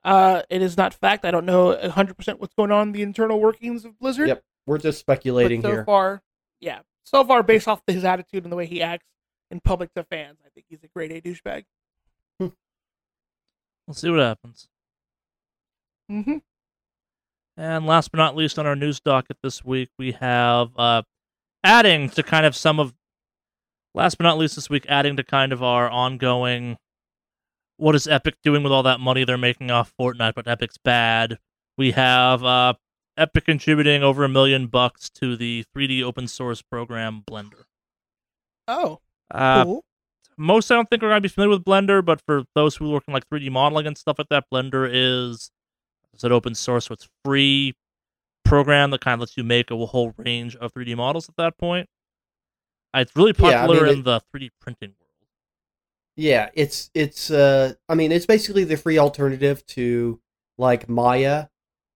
Uh, 0.03 0.43
it 0.49 0.61
is 0.61 0.75
not 0.77 0.93
fact. 0.93 1.23
I 1.25 1.31
don't 1.31 1.45
know 1.45 1.73
100% 1.75 2.39
what's 2.39 2.53
going 2.53 2.71
on 2.71 2.89
in 2.89 2.91
the 2.91 3.01
internal 3.01 3.39
workings 3.39 3.85
of 3.85 3.97
Blizzard. 3.99 4.27
Yep. 4.27 4.43
We're 4.65 4.77
just 4.77 5.05
but 5.05 5.13
speculating 5.13 5.61
so 5.61 5.69
here. 5.69 5.85
far, 5.85 6.21
yeah, 6.59 6.79
so 7.03 7.23
far 7.23 7.41
based 7.41 7.67
off 7.67 7.81
his 7.87 8.03
attitude 8.03 8.43
and 8.43 8.51
the 8.51 8.57
way 8.57 8.65
he 8.65 8.81
acts 8.81 9.07
in 9.49 9.59
public 9.61 9.93
to 9.93 10.03
fans, 10.03 10.39
I 10.45 10.49
think 10.49 10.65
he's 10.69 10.83
a 10.83 10.87
grade 10.87 11.11
A 11.11 11.21
douchebag. 11.21 11.63
We'll 12.39 12.53
see 13.95 14.09
what 14.09 14.19
happens. 14.19 14.69
Mm-hmm. 16.11 16.37
And 17.55 17.85
last 17.85 18.11
but 18.11 18.17
not 18.17 18.35
least 18.35 18.57
on 18.57 18.65
our 18.65 18.75
news 18.75 18.99
docket 18.99 19.37
this 19.43 19.63
week, 19.63 19.89
we 19.99 20.13
have 20.13 20.69
uh, 20.77 21.03
adding 21.63 22.09
to 22.11 22.23
kind 22.23 22.45
of 22.45 22.55
some 22.55 22.79
of, 22.79 22.93
last 23.93 24.17
but 24.17 24.23
not 24.23 24.37
least 24.37 24.55
this 24.55 24.69
week, 24.69 24.85
adding 24.89 25.15
to 25.17 25.23
kind 25.23 25.53
of 25.53 25.61
our 25.61 25.89
ongoing, 25.89 26.77
what 27.77 27.93
is 27.95 28.07
Epic 28.07 28.35
doing 28.43 28.63
with 28.63 28.71
all 28.71 28.83
that 28.83 28.99
money 28.99 29.23
they're 29.23 29.37
making 29.37 29.69
off 29.69 29.93
Fortnite, 29.99 30.33
but 30.35 30.47
Epic's 30.47 30.77
bad. 30.83 31.37
We 31.77 31.91
have 31.91 32.43
uh, 32.43 32.73
Epic 33.17 33.45
contributing 33.45 34.01
over 34.03 34.23
a 34.23 34.29
million 34.29 34.65
bucks 34.67 35.09
to 35.11 35.35
the 35.37 35.63
3D 35.75 36.01
open 36.01 36.27
source 36.27 36.61
program 36.63 37.23
Blender. 37.29 37.65
Oh, 38.67 38.99
Uh, 39.29 39.63
cool. 39.63 39.83
most 40.37 40.71
I 40.71 40.75
don't 40.75 40.89
think 40.89 41.03
are 41.03 41.07
going 41.09 41.17
to 41.17 41.21
be 41.21 41.27
familiar 41.29 41.55
with 41.55 41.65
Blender, 41.65 42.03
but 42.03 42.19
for 42.21 42.45
those 42.55 42.77
who 42.77 42.89
work 42.89 43.03
in 43.07 43.13
like 43.13 43.27
3D 43.29 43.51
modeling 43.51 43.85
and 43.85 43.97
stuff 43.97 44.17
like 44.17 44.29
that, 44.29 44.45
Blender 44.51 44.89
is 44.91 45.51
it's 46.13 46.23
an 46.23 46.31
open 46.31 46.55
source, 46.55 46.85
so 46.85 46.93
it's 46.93 47.07
free 47.25 47.75
program 48.45 48.91
that 48.91 49.01
kind 49.01 49.15
of 49.15 49.21
lets 49.21 49.37
you 49.37 49.43
make 49.43 49.71
a 49.71 49.85
whole 49.85 50.13
range 50.17 50.55
of 50.57 50.73
3D 50.73 50.95
models 50.95 51.27
at 51.29 51.35
that 51.37 51.57
point. 51.57 51.89
Uh, 52.93 52.99
It's 52.99 53.15
really 53.15 53.33
Yeah, 53.39 53.47
I 53.47 53.51
popular 53.67 53.85
mean, 53.85 53.93
in 53.97 54.03
the 54.03 54.21
3D 54.33 54.51
printing 54.59 54.89
world. 54.89 54.99
Yeah, 56.15 56.49
it's 56.53 56.91
it's 56.93 57.31
uh 57.31 57.73
I 57.89 57.95
mean, 57.95 58.11
it's 58.11 58.25
basically 58.27 58.63
the 58.65 58.77
free 58.77 58.99
alternative 58.99 59.65
to 59.67 60.19
like 60.59 60.87
Maya 60.87 61.47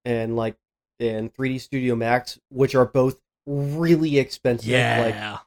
and 0.06 0.36
like 0.36 0.56
and 1.00 1.32
3D 1.34 1.60
Studio 1.60 1.96
Max, 1.96 2.40
which 2.50 2.74
are 2.74 2.86
both 2.86 3.20
really 3.46 4.18
expensive. 4.18 4.70
Like 4.70 5.14
Yeah, 5.14 5.38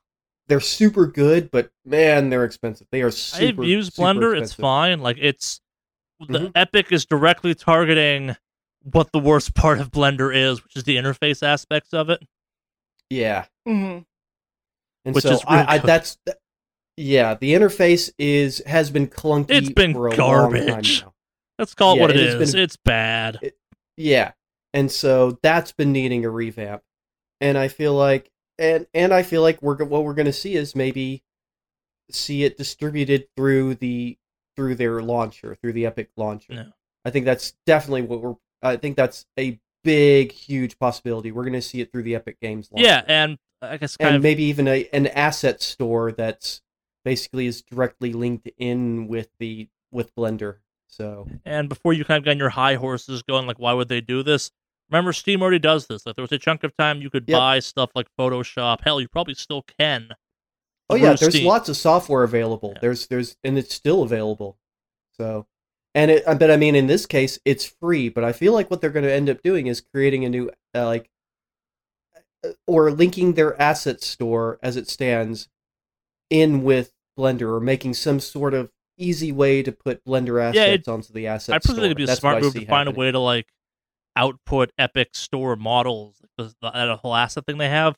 they're 0.46 0.60
super 0.60 1.06
good, 1.06 1.50
but 1.50 1.72
man, 1.84 2.30
they're 2.30 2.44
expensive. 2.44 2.86
They 2.92 3.02
are 3.02 3.10
super 3.10 3.62
I've 3.62 3.68
used 3.68 3.96
Blender. 3.96 4.40
It's 4.40 4.52
fine. 4.52 5.00
Like 5.00 5.16
it's 5.20 5.60
the 6.20 6.38
Mhm. 6.38 6.52
Epic 6.54 6.92
is 6.92 7.04
directly 7.04 7.54
targeting 7.56 8.36
what 8.82 9.12
the 9.12 9.18
worst 9.18 9.54
part 9.54 9.80
of 9.80 9.90
Blender 9.90 10.34
is, 10.34 10.62
which 10.64 10.76
is 10.76 10.84
the 10.84 10.96
interface 10.96 11.42
aspects 11.42 11.92
of 11.92 12.10
it. 12.10 12.22
Yeah. 13.08 13.46
Mm-hmm. 13.68 14.02
And 15.04 15.14
Which 15.14 15.24
so 15.24 15.32
is 15.32 15.42
I, 15.46 15.74
I 15.74 15.78
that's 15.78 16.16
th- 16.26 16.36
yeah, 16.96 17.34
the 17.34 17.54
interface 17.54 18.10
is 18.18 18.62
has 18.66 18.90
been 18.90 19.06
clunky 19.06 19.46
It's 19.50 19.70
been 19.70 19.92
for 19.94 20.08
a 20.08 20.14
long 20.14 20.52
time 20.52 20.64
garbage. 20.66 21.02
now. 21.02 21.14
Let's 21.58 21.74
call 21.74 21.94
it 21.94 21.96
Yeah, 21.96 22.00
what 22.02 22.10
it 22.10 22.16
it 22.16 22.26
has 22.26 22.40
is. 22.50 22.52
been- 22.54 22.62
It's 22.62 22.76
bad. 22.76 23.52
Yeah. 23.96 24.32
And 24.74 24.90
so 24.90 25.38
that's 25.42 25.72
been 25.72 25.92
needing 25.92 26.24
a 26.24 26.30
revamp. 26.30 26.82
And 27.40 27.56
I 27.58 27.68
feel 27.68 27.94
like 27.94 28.30
and 28.58 28.86
and 28.94 29.12
I 29.14 29.22
feel 29.22 29.42
like 29.42 29.60
we're 29.62 29.76
what 29.84 30.04
we're 30.04 30.14
going 30.14 30.26
to 30.26 30.32
see 30.32 30.54
is 30.54 30.76
maybe 30.76 31.22
see 32.10 32.44
it 32.44 32.56
distributed 32.58 33.28
through 33.36 33.76
the 33.76 34.18
through 34.56 34.74
their 34.74 35.00
launcher, 35.02 35.54
through 35.54 35.72
the 35.72 35.86
Epic 35.86 36.10
launcher. 36.16 36.52
Yeah. 36.52 36.64
I 37.04 37.10
think 37.10 37.24
that's 37.24 37.54
definitely 37.66 38.02
what 38.02 38.20
we're 38.20 38.36
I 38.62 38.76
think 38.76 38.96
that's 38.96 39.26
a 39.38 39.58
big 39.84 40.32
huge 40.32 40.78
possibility. 40.78 41.32
We're 41.32 41.44
going 41.44 41.54
to 41.54 41.62
see 41.62 41.80
it 41.80 41.90
through 41.92 42.02
the 42.02 42.14
Epic 42.14 42.38
Games 42.40 42.68
launcher. 42.70 42.86
Yeah, 42.86 43.02
and 43.06 43.38
I 43.62 43.76
guess 43.76 43.96
kind 43.96 44.08
and 44.08 44.16
of 44.16 44.22
maybe 44.22 44.44
even 44.44 44.68
a 44.68 44.88
an 44.92 45.06
asset 45.08 45.62
store 45.62 46.12
that's 46.12 46.60
basically 47.04 47.46
is 47.46 47.62
directly 47.62 48.12
linked 48.12 48.48
in 48.58 49.08
with 49.08 49.28
the 49.38 49.68
with 49.90 50.14
Blender. 50.14 50.56
So, 50.88 51.28
and 51.44 51.68
before 51.68 51.92
you 51.92 52.04
kind 52.04 52.26
of 52.26 52.30
on 52.30 52.38
your 52.38 52.50
high 52.50 52.74
horses 52.74 53.22
going 53.22 53.46
like 53.46 53.58
why 53.58 53.72
would 53.72 53.88
they 53.88 54.00
do 54.00 54.22
this? 54.22 54.50
Remember 54.90 55.12
Steam 55.12 55.40
already 55.40 55.60
does 55.60 55.86
this. 55.86 56.04
Like 56.04 56.16
there 56.16 56.22
was 56.22 56.32
a 56.32 56.38
chunk 56.38 56.64
of 56.64 56.76
time 56.76 57.00
you 57.00 57.10
could 57.10 57.24
Yep. 57.28 57.38
buy 57.38 57.58
stuff 57.60 57.90
like 57.94 58.08
Photoshop. 58.18 58.80
Hell, 58.82 59.00
you 59.00 59.08
probably 59.08 59.34
still 59.34 59.62
can. 59.78 60.08
Oh 60.88 60.96
yeah, 60.96 61.14
there's 61.14 61.32
Steam. 61.34 61.46
lots 61.46 61.68
of 61.68 61.76
software 61.76 62.24
available. 62.24 62.72
Yeah. 62.74 62.80
There's 62.80 63.06
there's 63.06 63.36
and 63.44 63.56
it's 63.56 63.72
still 63.74 64.02
available. 64.02 64.58
So, 65.16 65.46
and 65.94 66.10
it 66.10 66.24
but 66.26 66.50
I 66.50 66.56
mean 66.56 66.74
in 66.74 66.86
this 66.86 67.06
case 67.06 67.38
it's 67.44 67.64
free, 67.64 68.08
but 68.08 68.24
I 68.24 68.32
feel 68.32 68.52
like 68.52 68.70
what 68.70 68.80
they're 68.80 68.90
going 68.90 69.04
to 69.04 69.12
end 69.12 69.28
up 69.30 69.42
doing 69.42 69.66
is 69.66 69.80
creating 69.80 70.24
a 70.24 70.28
new 70.28 70.50
uh, 70.74 70.86
like 70.86 71.10
uh, 72.44 72.50
or 72.66 72.90
linking 72.90 73.34
their 73.34 73.60
asset 73.60 74.02
store 74.02 74.58
as 74.62 74.76
it 74.76 74.88
stands 74.88 75.48
in 76.30 76.62
with 76.62 76.92
Blender 77.18 77.52
or 77.52 77.60
making 77.60 77.94
some 77.94 78.20
sort 78.20 78.54
of 78.54 78.70
easy 78.96 79.32
way 79.32 79.62
to 79.62 79.72
put 79.72 80.04
Blender 80.04 80.40
assets 80.42 80.56
Yeah, 80.56 80.74
it- 80.74 80.88
onto 80.88 81.12
the 81.12 81.26
asset 81.26 81.54
I 81.56 81.58
presume 81.58 81.84
it'd 81.84 81.96
be 81.96 82.04
a 82.04 82.06
That's 82.06 82.20
smart 82.20 82.40
move 82.42 82.54
to 82.54 82.66
find 82.66 82.88
a 82.88 82.92
way 82.92 83.10
to 83.10 83.18
like 83.18 83.48
output 84.16 84.70
Epic 84.78 85.10
Store 85.14 85.56
models, 85.56 86.20
the, 86.36 86.52
the, 86.60 86.70
that 86.70 86.98
whole 86.98 87.14
asset 87.14 87.46
thing 87.46 87.58
they 87.58 87.68
have, 87.68 87.96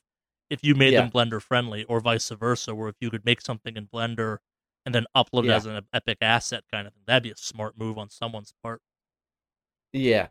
if 0.49 0.63
you 0.63 0.75
made 0.75 0.93
Yeah. 0.93 1.01
them 1.01 1.11
Blender 1.11 1.41
friendly, 1.41 1.83
or 1.85 1.99
vice 1.99 2.29
versa, 2.29 2.73
where 2.73 2.87
if 2.89 2.95
you 3.01 3.09
could 3.09 3.25
make 3.25 3.41
something 3.41 3.75
in 3.75 3.87
Blender 3.87 4.37
and 4.85 4.93
then 4.93 5.05
upload 5.15 5.45
it 5.45 5.51
as 5.51 5.65
an 5.65 5.81
Epic 5.93 6.17
asset 6.21 6.63
kind 6.71 6.87
of 6.87 6.93
thing, 6.93 7.03
that'd 7.07 7.23
be 7.23 7.31
a 7.31 7.37
smart 7.37 7.77
move 7.77 7.97
on 7.97 8.09
someone's 8.09 8.53
part. 8.63 8.81
Yeah. 9.91 10.27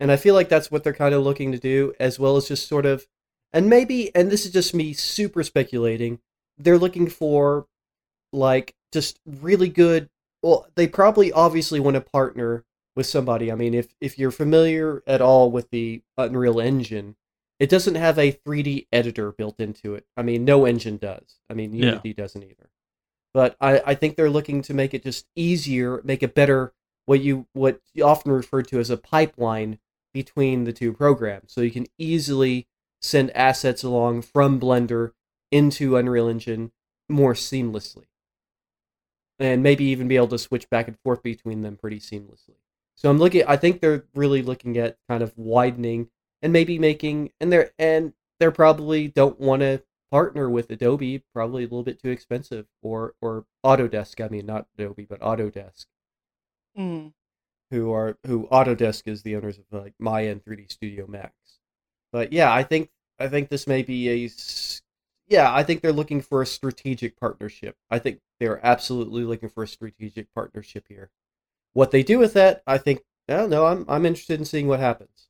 And 0.00 0.12
I 0.12 0.16
feel 0.16 0.34
like 0.34 0.48
that's 0.48 0.70
what 0.70 0.84
they're 0.84 0.92
kind 0.92 1.14
of 1.14 1.22
looking 1.22 1.52
to 1.52 1.58
do, 1.58 1.92
as 1.98 2.18
well 2.18 2.36
as 2.36 2.48
just 2.48 2.68
sort 2.68 2.86
of, 2.86 3.06
and 3.52 3.68
maybe, 3.68 4.14
and 4.14 4.30
this 4.30 4.46
is 4.46 4.52
just 4.52 4.74
me 4.74 4.92
super 4.92 5.42
speculating, 5.42 6.20
they're 6.58 6.78
looking 6.78 7.08
for 7.08 7.66
like 8.32 8.74
just 8.92 9.18
really 9.24 9.68
good. 9.68 10.08
Well, 10.42 10.68
they 10.76 10.86
probably 10.86 11.32
obviously 11.32 11.80
want 11.80 11.94
to 11.94 12.00
partner 12.00 12.64
with 12.94 13.06
somebody. 13.06 13.50
I 13.50 13.54
mean, 13.54 13.74
if 13.74 13.94
if 14.00 14.18
you're 14.18 14.30
familiar 14.30 15.02
at 15.06 15.20
all 15.20 15.50
with 15.50 15.70
the 15.70 16.02
Unreal 16.16 16.60
Engine, 16.60 17.16
it 17.58 17.70
doesn't 17.70 17.94
have 17.94 18.18
a 18.18 18.32
3D 18.32 18.86
editor 18.92 19.32
built 19.32 19.60
into 19.60 19.94
it. 19.94 20.04
I 20.16 20.22
mean, 20.22 20.44
no 20.44 20.64
engine 20.64 20.96
does. 20.96 21.40
I 21.50 21.54
mean, 21.54 21.72
Yeah. 21.72 21.86
Unity 21.86 22.12
doesn't 22.12 22.42
either. 22.42 22.67
But 23.38 23.54
I, 23.60 23.80
I 23.86 23.94
think 23.94 24.16
they're 24.16 24.28
looking 24.28 24.62
to 24.62 24.74
make 24.74 24.92
it 24.92 25.04
just 25.04 25.24
easier, 25.36 26.00
make 26.02 26.24
it 26.24 26.34
better 26.34 26.72
what 27.06 27.20
you 27.20 27.46
what 27.52 27.80
you 27.94 28.02
often 28.02 28.32
referred 28.32 28.66
to 28.66 28.80
as 28.80 28.90
a 28.90 28.96
pipeline 28.96 29.78
between 30.12 30.64
the 30.64 30.72
two 30.72 30.92
programs 30.92 31.52
so 31.52 31.60
you 31.60 31.70
can 31.70 31.86
easily 31.98 32.66
send 33.00 33.30
assets 33.36 33.84
along 33.84 34.22
from 34.22 34.58
Blender 34.58 35.12
into 35.52 35.96
Unreal 35.96 36.26
Engine 36.26 36.72
more 37.08 37.32
seamlessly. 37.32 38.06
And 39.38 39.62
maybe 39.62 39.84
even 39.84 40.08
be 40.08 40.16
able 40.16 40.26
to 40.26 40.38
switch 40.38 40.68
back 40.68 40.88
and 40.88 40.98
forth 41.04 41.22
between 41.22 41.60
them 41.60 41.76
pretty 41.76 42.00
seamlessly. 42.00 42.56
So 42.96 43.08
I'm 43.08 43.18
looking 43.18 43.44
I 43.46 43.56
think 43.56 43.80
they're 43.80 44.04
really 44.16 44.42
looking 44.42 44.76
at 44.78 44.96
kind 45.08 45.22
of 45.22 45.32
widening 45.38 46.08
and 46.42 46.52
maybe 46.52 46.76
making 46.80 47.30
and 47.40 47.52
they're 47.52 47.70
and 47.78 48.14
they're 48.40 48.50
probably 48.50 49.06
don't 49.06 49.38
want 49.38 49.62
to 49.62 49.84
partner 50.10 50.48
with 50.50 50.70
Adobe, 50.70 51.22
probably 51.34 51.62
a 51.64 51.66
little 51.66 51.82
bit 51.84 52.00
too 52.02 52.10
expensive, 52.10 52.66
or 52.82 53.14
or 53.20 53.46
Autodesk. 53.64 54.24
I 54.24 54.28
mean, 54.28 54.46
not 54.46 54.66
Adobe, 54.78 55.06
but 55.06 55.20
Autodesk, 55.20 55.86
Mm. 56.78 57.12
who 57.70 57.92
are 57.92 58.18
who 58.26 58.46
Autodesk 58.48 59.08
is 59.08 59.22
the 59.22 59.36
owners 59.36 59.58
of 59.58 59.64
like 59.72 59.94
Maya 59.98 60.30
and 60.32 60.44
3D 60.44 60.68
Studio 60.68 61.06
Max. 61.06 61.34
But 62.12 62.32
yeah, 62.32 62.52
I 62.52 62.62
think 62.64 62.90
I 63.18 63.28
think 63.28 63.48
this 63.50 63.66
may 63.66 63.82
be 63.82 64.08
a 64.10 64.30
yeah. 65.28 65.52
I 65.54 65.62
think 65.62 65.80
they're 65.82 65.92
looking 65.92 66.20
for 66.22 66.42
a 66.42 66.46
strategic 66.46 67.18
partnership. 67.18 67.76
I 67.90 67.98
think 67.98 68.20
they're 68.40 68.64
absolutely 68.64 69.24
looking 69.24 69.48
for 69.48 69.62
a 69.64 69.68
strategic 69.68 70.32
partnership 70.34 70.86
here. 70.88 71.10
What 71.74 71.90
they 71.92 72.02
do 72.02 72.18
with 72.18 72.34
that, 72.34 72.62
I 72.66 72.78
think. 72.78 73.02
I 73.28 73.34
don't 73.34 73.50
know. 73.50 73.66
I'm 73.66 73.84
I'm 73.88 74.06
interested 74.06 74.40
in 74.40 74.46
seeing 74.46 74.68
what 74.68 74.80
happens. 74.80 75.27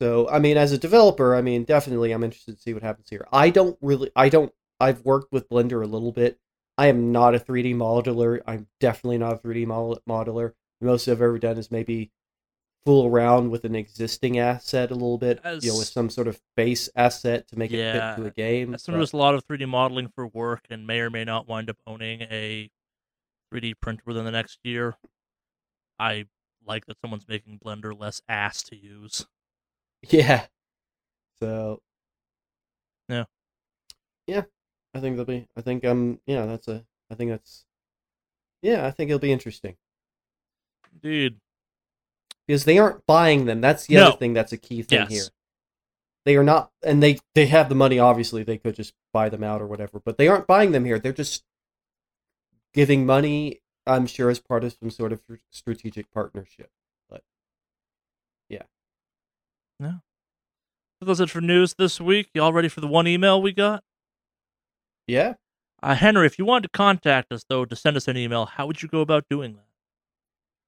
So, 0.00 0.28
I 0.30 0.38
mean, 0.38 0.56
as 0.56 0.72
a 0.72 0.78
developer, 0.78 1.34
I 1.34 1.42
mean, 1.42 1.64
definitely 1.64 2.12
I'm 2.12 2.24
interested 2.24 2.56
to 2.56 2.62
see 2.62 2.72
what 2.72 2.82
happens 2.82 3.10
here. 3.10 3.26
I 3.32 3.50
don't 3.50 3.76
really, 3.82 4.10
I 4.16 4.30
don't, 4.30 4.52
I've 4.80 5.04
worked 5.04 5.30
with 5.30 5.48
Blender 5.50 5.82
a 5.82 5.86
little 5.86 6.12
bit. 6.12 6.38
I 6.78 6.86
am 6.86 7.12
not 7.12 7.34
a 7.34 7.38
3D 7.38 7.74
modeler. 7.74 8.40
I'm 8.46 8.66
definitely 8.80 9.18
not 9.18 9.34
a 9.34 9.36
3D 9.36 9.66
model- 9.66 10.00
modeler. 10.08 10.52
The 10.80 10.86
most 10.86 11.06
I've 11.06 11.20
ever 11.20 11.38
done 11.38 11.58
is 11.58 11.70
maybe 11.70 12.10
fool 12.86 13.06
around 13.06 13.50
with 13.50 13.66
an 13.66 13.74
existing 13.74 14.38
asset 14.38 14.90
a 14.90 14.94
little 14.94 15.18
bit, 15.18 15.38
you 15.64 15.72
know, 15.72 15.78
with 15.78 15.88
some 15.88 16.08
sort 16.08 16.28
of 16.28 16.40
base 16.56 16.88
asset 16.96 17.46
to 17.48 17.58
make 17.58 17.70
it 17.70 17.76
fit 17.92 18.22
to 18.22 18.26
a 18.28 18.30
game. 18.30 18.72
As 18.72 18.82
someone 18.84 19.00
does 19.00 19.12
a 19.12 19.18
lot 19.18 19.34
of 19.34 19.46
3D 19.46 19.68
modeling 19.68 20.08
for 20.08 20.26
work 20.26 20.64
and 20.70 20.86
may 20.86 21.00
or 21.00 21.10
may 21.10 21.24
not 21.24 21.46
wind 21.46 21.68
up 21.68 21.76
owning 21.86 22.22
a 22.22 22.70
3D 23.52 23.74
printer 23.82 24.04
within 24.06 24.24
the 24.24 24.30
next 24.30 24.60
year, 24.64 24.96
I 25.98 26.24
like 26.66 26.86
that 26.86 26.96
someone's 27.02 27.28
making 27.28 27.58
Blender 27.62 27.98
less 27.98 28.22
ass 28.30 28.62
to 28.62 28.76
use. 28.76 29.26
Yeah. 30.08 30.46
So. 31.40 31.80
Yeah. 33.08 33.24
Yeah, 34.26 34.42
I 34.94 35.00
think 35.00 35.16
they'll 35.16 35.24
be. 35.24 35.46
I 35.56 35.60
think 35.60 35.84
um. 35.84 36.20
Yeah, 36.26 36.46
that's 36.46 36.68
a. 36.68 36.84
I 37.10 37.14
think 37.14 37.30
that's. 37.30 37.64
Yeah, 38.62 38.86
I 38.86 38.90
think 38.90 39.10
it'll 39.10 39.18
be 39.18 39.32
interesting 39.32 39.76
Indeed. 40.92 41.36
because 42.46 42.64
they 42.64 42.78
aren't 42.78 43.06
buying 43.06 43.46
them. 43.46 43.60
That's 43.60 43.86
the 43.86 43.94
No. 43.96 44.08
other 44.08 44.16
thing. 44.18 44.32
That's 44.34 44.52
a 44.52 44.58
key 44.58 44.82
thing 44.82 45.00
Yes. 45.00 45.10
here. 45.10 45.24
They 46.26 46.36
are 46.36 46.44
not, 46.44 46.70
and 46.84 47.02
they 47.02 47.18
they 47.34 47.46
have 47.46 47.68
the 47.68 47.74
money. 47.74 47.98
Obviously, 47.98 48.42
they 48.42 48.58
could 48.58 48.74
just 48.76 48.92
buy 49.12 49.28
them 49.30 49.42
out 49.42 49.60
or 49.62 49.66
whatever, 49.66 49.98
but 49.98 50.18
they 50.18 50.28
aren't 50.28 50.46
buying 50.46 50.72
them 50.72 50.84
here. 50.84 50.98
They're 50.98 51.12
just 51.12 51.44
giving 52.74 53.06
money. 53.06 53.62
I'm 53.86 54.06
sure 54.06 54.30
as 54.30 54.38
part 54.38 54.62
of 54.62 54.76
some 54.78 54.90
sort 54.90 55.12
of 55.12 55.22
strategic 55.50 56.12
partnership. 56.12 56.70
So 59.88 61.06
that's 61.06 61.20
it 61.20 61.30
for 61.30 61.40
news 61.40 61.74
this 61.78 62.00
week. 62.00 62.28
Y'all 62.34 62.52
ready 62.52 62.68
for 62.68 62.80
the 62.80 62.86
one 62.86 63.06
email 63.06 63.40
we 63.40 63.52
got? 63.52 63.82
Yeah. 65.06 65.34
Uh, 65.82 65.94
Henry, 65.94 66.26
if 66.26 66.38
you 66.38 66.44
wanted 66.44 66.64
to 66.64 66.76
contact 66.76 67.32
us, 67.32 67.44
though, 67.48 67.64
to 67.64 67.74
send 67.74 67.96
us 67.96 68.06
an 68.06 68.16
email, 68.18 68.44
how 68.44 68.66
would 68.66 68.82
you 68.82 68.88
go 68.88 69.00
about 69.00 69.24
doing 69.30 69.54
that? 69.54 69.64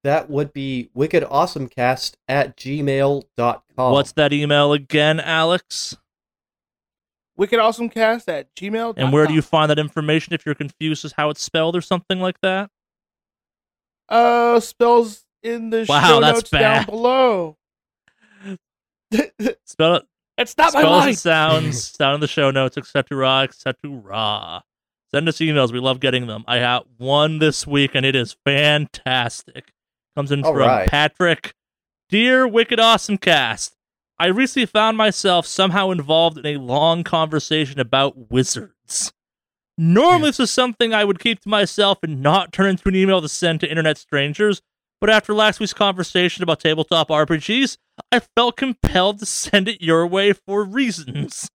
That 0.03 0.29
would 0.29 0.51
be 0.51 0.89
wickedawesomecast 0.97 2.15
at 2.27 2.57
gmail.com. 2.57 3.91
What's 3.93 4.11
that 4.13 4.33
email 4.33 4.73
again, 4.73 5.19
Alex? 5.19 5.95
WickedAwesomeCast 7.39 8.27
at 8.27 8.53
gmail. 8.55 8.93
And 8.97 9.11
where 9.11 9.25
do 9.25 9.33
you 9.33 9.41
find 9.41 9.69
that 9.71 9.79
information 9.79 10.33
if 10.33 10.45
you're 10.45 10.55
confused 10.55 11.03
as 11.05 11.13
how 11.13 11.29
it's 11.29 11.41
spelled 11.41 11.75
or 11.75 11.81
something 11.81 12.19
like 12.19 12.39
that? 12.41 12.69
Uh, 14.09 14.59
spells 14.59 15.25
in 15.41 15.69
the 15.69 15.85
Wow, 15.87 16.07
show 16.07 16.19
that's 16.21 16.37
notes 16.37 16.49
down 16.49 16.85
below. 16.85 17.57
Spell 19.65 19.95
it. 19.95 20.03
it's 20.37 20.57
not 20.57 20.73
my 20.73 20.83
line. 20.83 21.15
sounds 21.15 21.91
down 21.97 22.15
in 22.15 22.19
the 22.19 22.27
show 22.27 22.51
notes, 22.51 22.77
etc., 22.77 23.41
etc. 23.43 24.63
Send 25.13 25.29
us 25.29 25.37
emails. 25.37 25.71
We 25.71 25.79
love 25.79 25.99
getting 25.99 26.27
them. 26.27 26.43
I 26.47 26.57
have 26.57 26.83
one 26.97 27.39
this 27.39 27.67
week, 27.67 27.91
and 27.93 28.05
it 28.05 28.15
is 28.15 28.35
fantastic. 28.45 29.71
Comes 30.15 30.31
in 30.31 30.43
All 30.43 30.53
from 30.53 30.61
right. 30.61 30.87
Patrick. 30.89 31.53
Dear 32.09 32.47
Wicked 32.47 32.79
Awesome 32.79 33.17
Cast, 33.17 33.75
I 34.19 34.27
recently 34.27 34.65
found 34.65 34.97
myself 34.97 35.47
somehow 35.47 35.91
involved 35.91 36.37
in 36.37 36.45
a 36.45 36.57
long 36.57 37.03
conversation 37.03 37.79
about 37.79 38.31
wizards. 38.31 39.13
Normally, 39.77 40.29
this 40.29 40.39
is 40.39 40.51
something 40.51 40.93
I 40.93 41.03
would 41.03 41.19
keep 41.19 41.41
to 41.41 41.49
myself 41.49 41.99
and 42.03 42.21
not 42.21 42.53
turn 42.53 42.69
into 42.69 42.87
an 42.87 42.95
email 42.95 43.21
to 43.21 43.29
send 43.29 43.59
to 43.61 43.69
internet 43.69 43.97
strangers, 43.97 44.61
but 45.01 45.09
after 45.09 45.33
last 45.33 45.59
week's 45.59 45.73
conversation 45.73 46.43
about 46.43 46.59
tabletop 46.59 47.09
RPGs, 47.09 47.77
I 48.13 48.19
felt 48.19 48.57
compelled 48.57 49.17
to 49.21 49.25
send 49.25 49.67
it 49.67 49.81
your 49.81 50.05
way 50.05 50.33
for 50.33 50.63
reasons. 50.63 51.49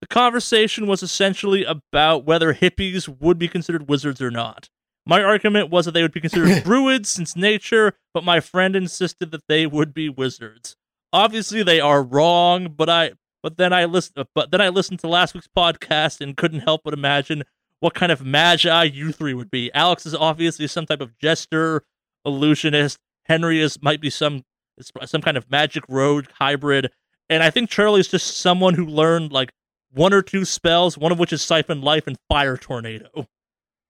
The 0.00 0.06
conversation 0.06 0.86
was 0.86 1.02
essentially 1.02 1.64
about 1.64 2.24
whether 2.24 2.54
hippies 2.54 3.20
would 3.20 3.38
be 3.38 3.46
considered 3.46 3.86
wizards 3.86 4.22
or 4.22 4.30
not. 4.30 4.70
My 5.04 5.22
argument 5.22 5.68
was 5.68 5.84
that 5.84 5.90
they 5.92 6.00
would 6.00 6.14
be 6.14 6.22
considered 6.22 6.64
druids 6.64 7.10
since 7.10 7.36
nature, 7.36 7.92
but 8.14 8.24
my 8.24 8.40
friend 8.40 8.74
insisted 8.74 9.32
that 9.32 9.46
they 9.46 9.66
would 9.66 9.92
be 9.92 10.08
wizards. 10.08 10.76
Obviously, 11.12 11.62
they 11.62 11.78
are 11.78 12.02
wrong, 12.02 12.72
but 12.74 12.88
I 12.88 13.12
but 13.42 13.58
then 13.58 13.74
I 13.74 13.84
listened 13.84 14.26
but 14.34 14.50
then 14.50 14.62
I 14.62 14.70
listened 14.70 15.00
to 15.00 15.08
last 15.08 15.34
week's 15.34 15.50
podcast 15.54 16.22
and 16.22 16.38
couldn't 16.38 16.60
help 16.60 16.80
but 16.84 16.94
imagine 16.94 17.42
what 17.80 17.92
kind 17.92 18.10
of 18.10 18.24
magi 18.24 18.84
you 18.84 19.12
three 19.12 19.34
would 19.34 19.50
be. 19.50 19.70
Alex 19.74 20.06
is 20.06 20.14
obviously 20.14 20.66
some 20.68 20.86
type 20.86 21.02
of 21.02 21.18
jester, 21.18 21.84
illusionist. 22.24 22.96
Henry 23.26 23.60
is 23.60 23.82
might 23.82 24.00
be 24.00 24.08
some 24.08 24.42
some 25.04 25.22
kind 25.22 25.36
of 25.36 25.50
magic 25.50 25.84
road 25.88 26.28
hybrid, 26.38 26.90
and 27.28 27.42
I 27.42 27.50
think 27.50 27.70
Charlie's 27.70 28.08
just 28.08 28.38
someone 28.38 28.74
who 28.74 28.84
learned 28.86 29.32
like 29.32 29.52
one 29.92 30.12
or 30.12 30.22
two 30.22 30.44
spells, 30.44 30.98
one 30.98 31.12
of 31.12 31.18
which 31.18 31.32
is 31.32 31.42
siphon 31.42 31.80
life 31.80 32.06
and 32.06 32.16
fire 32.28 32.56
tornado, 32.56 33.08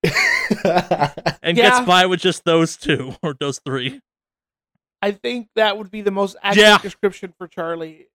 and 0.05 1.57
Yeah. 1.57 1.71
gets 1.71 1.81
by 1.81 2.07
with 2.07 2.21
just 2.21 2.45
those 2.45 2.77
two 2.77 3.17
or 3.23 3.35
those 3.39 3.59
three. 3.65 4.01
I 5.03 5.13
think 5.13 5.49
that 5.57 5.77
would 5.79 5.91
be 5.91 6.01
the 6.03 6.11
most 6.11 6.37
accurate 6.43 6.67
Yeah. 6.67 6.79
description 6.79 7.35
for 7.37 7.47
Charlie. 7.49 8.07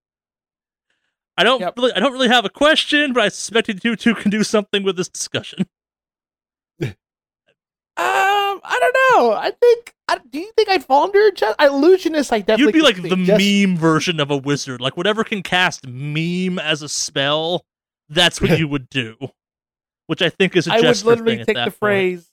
I 1.36 1.44
don't 1.44 1.60
Yep. 1.60 1.74
really, 1.76 1.92
I 1.92 2.00
don't 2.00 2.12
really 2.12 2.28
have 2.28 2.44
a 2.44 2.50
question, 2.50 3.12
but 3.12 3.22
I 3.22 3.28
suspect 3.28 3.68
you 3.84 3.96
two 3.96 4.14
can 4.14 4.30
do 4.30 4.42
something 4.44 4.82
with 4.82 4.96
this 4.96 5.08
discussion. 5.08 5.66
Um, 7.96 8.60
I 8.64 8.78
don't 8.80 8.94
know. 8.94 9.32
I 9.34 9.50
think. 9.50 9.94
I, 10.10 10.18
do 10.30 10.38
you 10.40 10.50
think 10.56 10.68
I'd 10.68 10.84
fall 10.84 11.04
under 11.04 11.26
a 11.28 11.32
just 11.32 11.60
illusionist? 11.60 12.32
I 12.32 12.40
definitely. 12.40 12.64
You'd 12.64 12.72
be 12.72 12.80
like 12.82 13.00
the 13.02 13.16
Just- 13.24 13.40
meme 13.68 13.76
version 13.76 14.18
of 14.20 14.30
a 14.30 14.36
wizard, 14.36 14.80
like 14.80 14.96
whatever 14.96 15.22
can 15.24 15.42
cast 15.42 15.86
meme 15.86 16.58
as 16.58 16.82
a 16.82 16.88
spell. 16.88 17.64
That's 18.08 18.40
what 18.40 18.58
you 18.58 18.66
would 18.74 18.88
do, 18.90 19.16
which 20.08 20.20
I 20.22 20.28
think 20.30 20.56
is 20.56 20.66
a 20.66 20.72
I 20.72 20.80
would 20.80 21.04
literally 21.04 21.36
take 21.44 21.56
the 21.56 21.62
point. 21.64 21.74
phrase. 21.76 22.26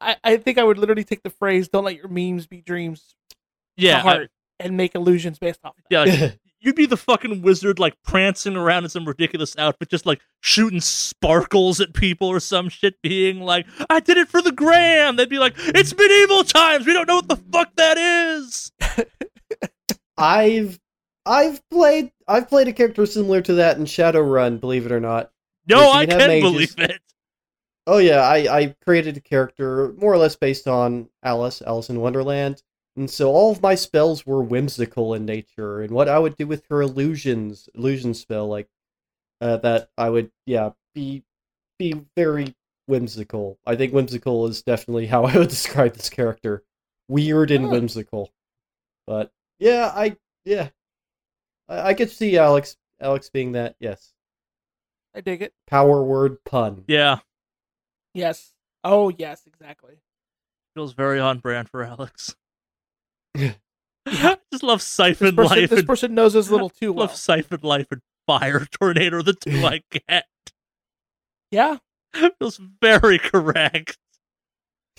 I, 0.00 0.16
I 0.22 0.36
think 0.36 0.58
I 0.58 0.62
would 0.64 0.78
literally 0.78 1.04
take 1.04 1.22
the 1.22 1.30
phrase 1.30 1.68
"Don't 1.68 1.84
let 1.84 1.96
your 1.96 2.08
memes 2.08 2.46
be 2.46 2.60
dreams" 2.60 3.14
Yeah, 3.76 4.02
to 4.02 4.08
I- 4.08 4.26
and 4.60 4.76
make 4.76 4.94
illusions 4.94 5.38
based 5.38 5.60
off. 5.64 5.76
Of 5.76 5.84
yeah. 5.90 6.00
Like, 6.04 6.38
you'd 6.66 6.74
be 6.74 6.86
the 6.86 6.96
fucking 6.96 7.42
wizard, 7.42 7.78
like 7.78 7.94
prancing 8.02 8.56
around 8.56 8.84
in 8.84 8.90
some 8.90 9.06
ridiculous 9.06 9.56
outfit, 9.56 9.88
just 9.88 10.04
like 10.04 10.20
shooting 10.40 10.80
sparkles 10.80 11.80
at 11.80 11.94
people 11.94 12.28
or 12.28 12.40
some 12.40 12.68
shit, 12.68 13.00
being 13.00 13.40
like, 13.40 13.66
"I 13.88 14.00
did 14.00 14.18
it 14.18 14.28
for 14.28 14.42
the 14.42 14.52
gram." 14.52 15.16
They'd 15.16 15.28
be 15.28 15.38
like, 15.38 15.54
"It's 15.56 15.96
medieval 15.96 16.42
times. 16.44 16.84
We 16.84 16.92
don't 16.92 17.06
know 17.06 17.16
what 17.16 17.28
the 17.28 17.36
fuck 17.36 17.74
that 17.76 17.96
is." 17.96 18.72
I've 20.18 20.78
I've 21.24 21.60
played 21.70 22.10
I've 22.26 22.48
played 22.48 22.68
a 22.68 22.72
character 22.72 23.06
similar 23.06 23.40
to 23.42 23.54
that 23.54 23.78
in 23.78 23.84
Shadowrun, 23.84 24.60
believe 24.60 24.86
it 24.86 24.92
or 24.92 25.00
not. 25.00 25.30
No, 25.68 25.90
I 25.90 26.06
can 26.06 26.18
mages. 26.18 26.42
believe 26.50 26.74
it. 26.78 27.00
Oh 27.86 27.98
yeah, 27.98 28.22
I, 28.22 28.58
I 28.58 28.74
created 28.84 29.16
a 29.16 29.20
character 29.20 29.94
more 29.98 30.12
or 30.12 30.18
less 30.18 30.34
based 30.34 30.66
on 30.66 31.08
Alice, 31.22 31.62
Alice 31.64 31.88
in 31.88 32.00
Wonderland. 32.00 32.62
And 32.96 33.10
so 33.10 33.30
all 33.30 33.52
of 33.52 33.60
my 33.62 33.74
spells 33.74 34.24
were 34.24 34.42
whimsical 34.42 35.12
in 35.14 35.26
nature, 35.26 35.82
and 35.82 35.90
what 35.92 36.08
I 36.08 36.18
would 36.18 36.36
do 36.36 36.46
with 36.46 36.64
her 36.70 36.80
illusions, 36.80 37.68
illusion 37.74 38.14
spell, 38.14 38.48
like 38.48 38.68
uh, 39.40 39.58
that, 39.58 39.90
I 39.98 40.08
would 40.08 40.30
yeah 40.46 40.70
be 40.94 41.22
be 41.78 42.06
very 42.16 42.54
whimsical. 42.86 43.58
I 43.66 43.76
think 43.76 43.92
whimsical 43.92 44.46
is 44.46 44.62
definitely 44.62 45.06
how 45.06 45.24
I 45.24 45.36
would 45.36 45.48
describe 45.50 45.92
this 45.94 46.08
character, 46.08 46.64
weird 47.08 47.50
and 47.50 47.66
Huh. 47.66 47.70
whimsical. 47.72 48.32
But 49.06 49.30
yeah, 49.58 49.92
I 49.94 50.16
yeah, 50.46 50.70
I, 51.68 51.88
I 51.88 51.94
could 51.94 52.10
see 52.10 52.38
Alex 52.38 52.78
Alex 52.98 53.28
being 53.28 53.52
that. 53.52 53.76
Yes, 53.78 54.14
I 55.14 55.20
dig 55.20 55.42
it. 55.42 55.52
power 55.66 56.02
word 56.02 56.42
pun. 56.44 56.84
Yeah, 56.88 57.18
Yes. 58.14 58.54
Oh 58.82 59.10
yes, 59.10 59.42
exactly. 59.46 59.96
feels 60.74 60.94
very 60.94 61.20
on 61.20 61.40
brand 61.40 61.68
for 61.68 61.82
Alex. 61.84 62.34
I 64.06 64.36
just 64.52 64.62
love 64.62 64.78
This 64.80 64.86
siphon 64.86 65.36
person, 65.36 65.58
life 65.58 65.70
this 65.70 65.78
and 65.80 65.88
person 65.88 66.14
knows 66.14 66.34
his 66.34 66.50
little 66.50 66.70
too 66.70 66.92
well. 66.94 67.06
love 67.06 67.16
siphon 67.16 67.60
life 67.62 67.86
and 67.90 68.00
fire 68.26 68.66
tornado 68.80 69.22
the 69.22 69.34
two 69.34 69.64
I 69.64 69.82
get. 70.08 70.24
Yeah, 71.50 71.76
Feels 72.38 72.60
very 72.80 73.18
correct. 73.18 73.98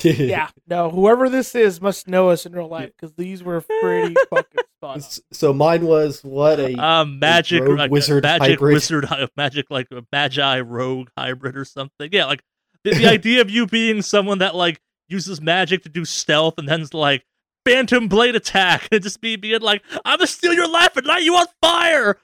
yeah. 0.04 0.50
No, 0.68 0.90
whoever 0.92 1.30
this 1.30 1.56
is 1.56 1.82
must 1.82 2.08
know 2.08 2.30
us 2.30 2.46
in 2.46 2.52
real 2.54 2.68
life 2.68 2.92
because 2.96 3.16
these 3.16 3.42
were 3.44 3.62
pretty 3.62 4.16
fucking 4.30 4.62
spot 4.78 4.96
on. 4.98 5.02
So 5.34 5.54
mine 5.54 5.86
was 5.86 6.24
what 6.24 6.60
a 6.60 6.76
Um, 6.76 7.18
magic 7.20 7.64
rogue 7.64 7.80
like, 7.80 7.92
wizard 7.92 8.24
magic 8.24 8.60
hybrid. 8.60 8.74
wizard, 8.76 9.08
magic 9.36 9.66
like 9.72 9.88
a 9.92 10.04
magi 10.12 10.60
rogue 10.60 11.10
hybrid 11.18 11.58
or 11.58 11.66
something. 11.66 12.10
Yeah, 12.12 12.26
like 12.26 12.44
the, 12.84 12.92
the 12.92 13.08
idea 13.08 13.42
of 13.42 13.50
you 13.50 13.66
being 13.66 14.04
someone 14.04 14.38
that 14.38 14.54
like 14.56 14.80
uses 15.10 15.42
magic 15.42 15.82
to 15.84 15.90
do 15.90 16.06
stealth 16.06 16.56
and 16.60 16.70
then's 16.70 16.94
like 16.94 17.24
phantom 17.68 18.08
blade 18.08 18.36
attack 18.36 18.88
and 18.92 19.04
just 19.04 19.22
me 19.22 19.36
being 19.36 19.62
like, 19.62 19.84
I'm 20.06 20.18
gonna 20.18 20.28
steal 20.28 20.54
your 20.54 20.70
life 20.70 20.96
and 20.98 21.06
light 21.06 21.24
you 21.24 21.36
on 21.36 21.46
fire. 21.62 22.18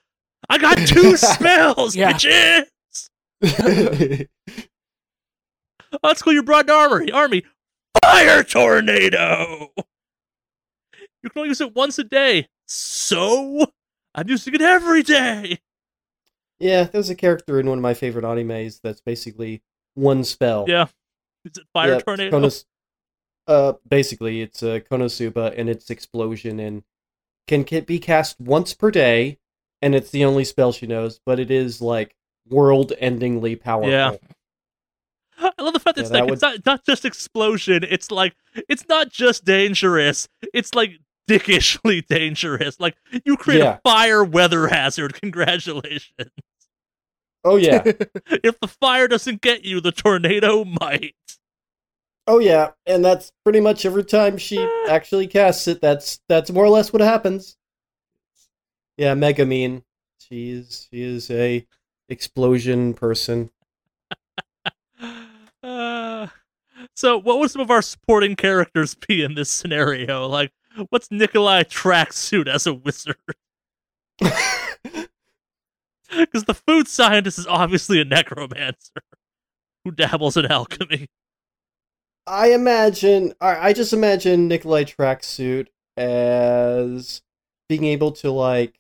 I 0.49 0.57
got 0.57 0.77
two 0.87 1.17
spells, 1.17 1.95
Yeah. 1.95 2.13
bitches. 2.13 2.65
Oh, 5.91 5.97
that's 6.01 6.21
cool. 6.21 6.33
You 6.33 6.43
brought 6.43 6.65
an 6.65 6.71
armory. 6.75 7.11
Army. 7.11 7.43
Fire 8.03 8.43
tornado. 8.43 9.69
You 9.77 11.29
can 11.29 11.31
only 11.37 11.49
use 11.49 11.61
it 11.61 11.75
once 11.75 11.99
a 11.99 12.03
day. 12.03 12.47
So 12.67 13.67
I'm 14.15 14.27
using 14.27 14.55
it 14.55 14.61
every 14.61 15.03
day. 15.03 15.59
yeah, 16.59 16.85
there's 16.85 17.09
a 17.09 17.15
character 17.15 17.59
in 17.59 17.67
one 17.67 17.77
of 17.77 17.81
my 17.83 17.93
favorite 17.93 18.25
animes 18.25 18.79
that's 18.83 19.01
basically 19.01 19.61
one 19.93 20.23
spell. 20.23 20.65
Yeah. 20.67 20.87
Is 21.45 21.57
it 21.57 21.63
fire 21.73 21.93
Yeah, 21.93 21.99
tornado? 21.99 22.39
Konos- 22.39 22.65
uh, 23.47 23.73
basically, 23.87 24.41
it's 24.41 24.63
a 24.63 24.81
Konosuba 24.81 25.53
and 25.57 25.69
its 25.69 25.89
explosion 25.89 26.59
and 26.59 26.83
can 27.47 27.65
ca- 27.65 27.81
be 27.81 27.99
cast 27.99 28.39
once 28.39 28.73
per 28.73 28.89
day, 28.91 29.37
and 29.81 29.93
it's 29.95 30.11
the 30.11 30.23
only 30.25 30.43
spell 30.45 30.71
she 30.71 30.87
knows. 30.87 31.19
But 31.25 31.39
it 31.39 31.51
is 31.51 31.81
like 31.81 32.15
world-endingly 32.49 33.59
powerful. 33.59 33.91
Yeah. 33.91 34.15
I 35.39 35.61
love 35.61 35.73
the 35.73 35.79
fact 35.79 35.95
that 35.97 36.01
Yeah, 36.01 36.03
it's 36.03 36.09
that 36.11 36.19
like 36.19 36.23
would- 36.25 36.33
it's 36.33 36.41
not 36.41 36.65
not 36.65 36.85
just 36.85 37.05
explosion. 37.05 37.83
It's 37.89 38.11
like 38.11 38.35
it's 38.69 38.87
not 38.87 39.11
just 39.11 39.43
dangerous. 39.45 40.27
It's 40.53 40.73
like 40.75 40.91
dickishly 41.27 42.01
dangerous. 42.09 42.79
Like 42.79 42.95
you 43.25 43.35
create 43.35 43.59
Yeah. 43.59 43.77
a 43.83 43.89
fire 43.89 44.23
weather 44.23 44.67
hazard. 44.67 45.13
Congratulations. 45.21 46.29
Oh 47.43 47.55
yeah. 47.57 47.81
if 47.85 48.59
the 48.61 48.67
fire 48.67 49.07
doesn't 49.07 49.41
get 49.41 49.65
you, 49.65 49.81
the 49.81 49.91
tornado 49.91 50.63
might. 50.63 51.15
Oh 52.27 52.39
yeah. 52.39 52.71
And 52.85 53.03
that's 53.03 53.31
pretty 53.43 53.59
much 53.59 53.85
every 53.85 54.03
time 54.03 54.37
she 54.37 54.57
actually 54.89 55.27
casts 55.27 55.67
it. 55.67 55.81
That's 55.81 56.19
that's 56.27 56.51
more 56.51 56.65
or 56.65 56.69
less 56.69 56.93
what 56.93 57.01
happens. 57.01 57.57
Yeah, 58.97 59.15
Megumin. 59.15 59.83
She 60.19 60.51
is 60.51 60.87
she 60.89 61.01
is 61.01 61.29
a 61.31 61.65
explosion 62.09 62.93
person. 62.93 63.49
Uh, 65.63 66.27
so, 66.93 67.17
what 67.17 67.39
would 67.39 67.49
some 67.49 67.61
of 67.61 67.71
our 67.71 67.81
supporting 67.81 68.35
characters 68.35 68.95
be 68.95 69.23
in 69.23 69.35
this 69.35 69.49
scenario? 69.49 70.27
Like, 70.27 70.51
what's 70.89 71.09
Nikolai 71.09 71.63
Tracksuit 71.63 72.49
as 72.49 72.67
a 72.67 72.73
wizard? 72.73 73.15
Because 76.15 76.43
the 76.43 76.53
food 76.53 76.87
scientist 76.87 77.39
is 77.39 77.47
obviously 77.47 77.99
a 77.99 78.05
necromancer 78.05 79.01
who 79.83 79.89
dabbles 79.89 80.37
in 80.37 80.45
alchemy. 80.45 81.07
I 82.25 82.51
imagine, 82.53 83.33
I 83.41 83.69
I 83.69 83.73
just 83.73 83.93
imagine 83.93 84.47
Nikolai 84.47 84.83
Tracksuit 84.83 85.67
as 85.97 87.21
being 87.69 87.85
able 87.85 88.11
to 88.13 88.31
like, 88.31 88.79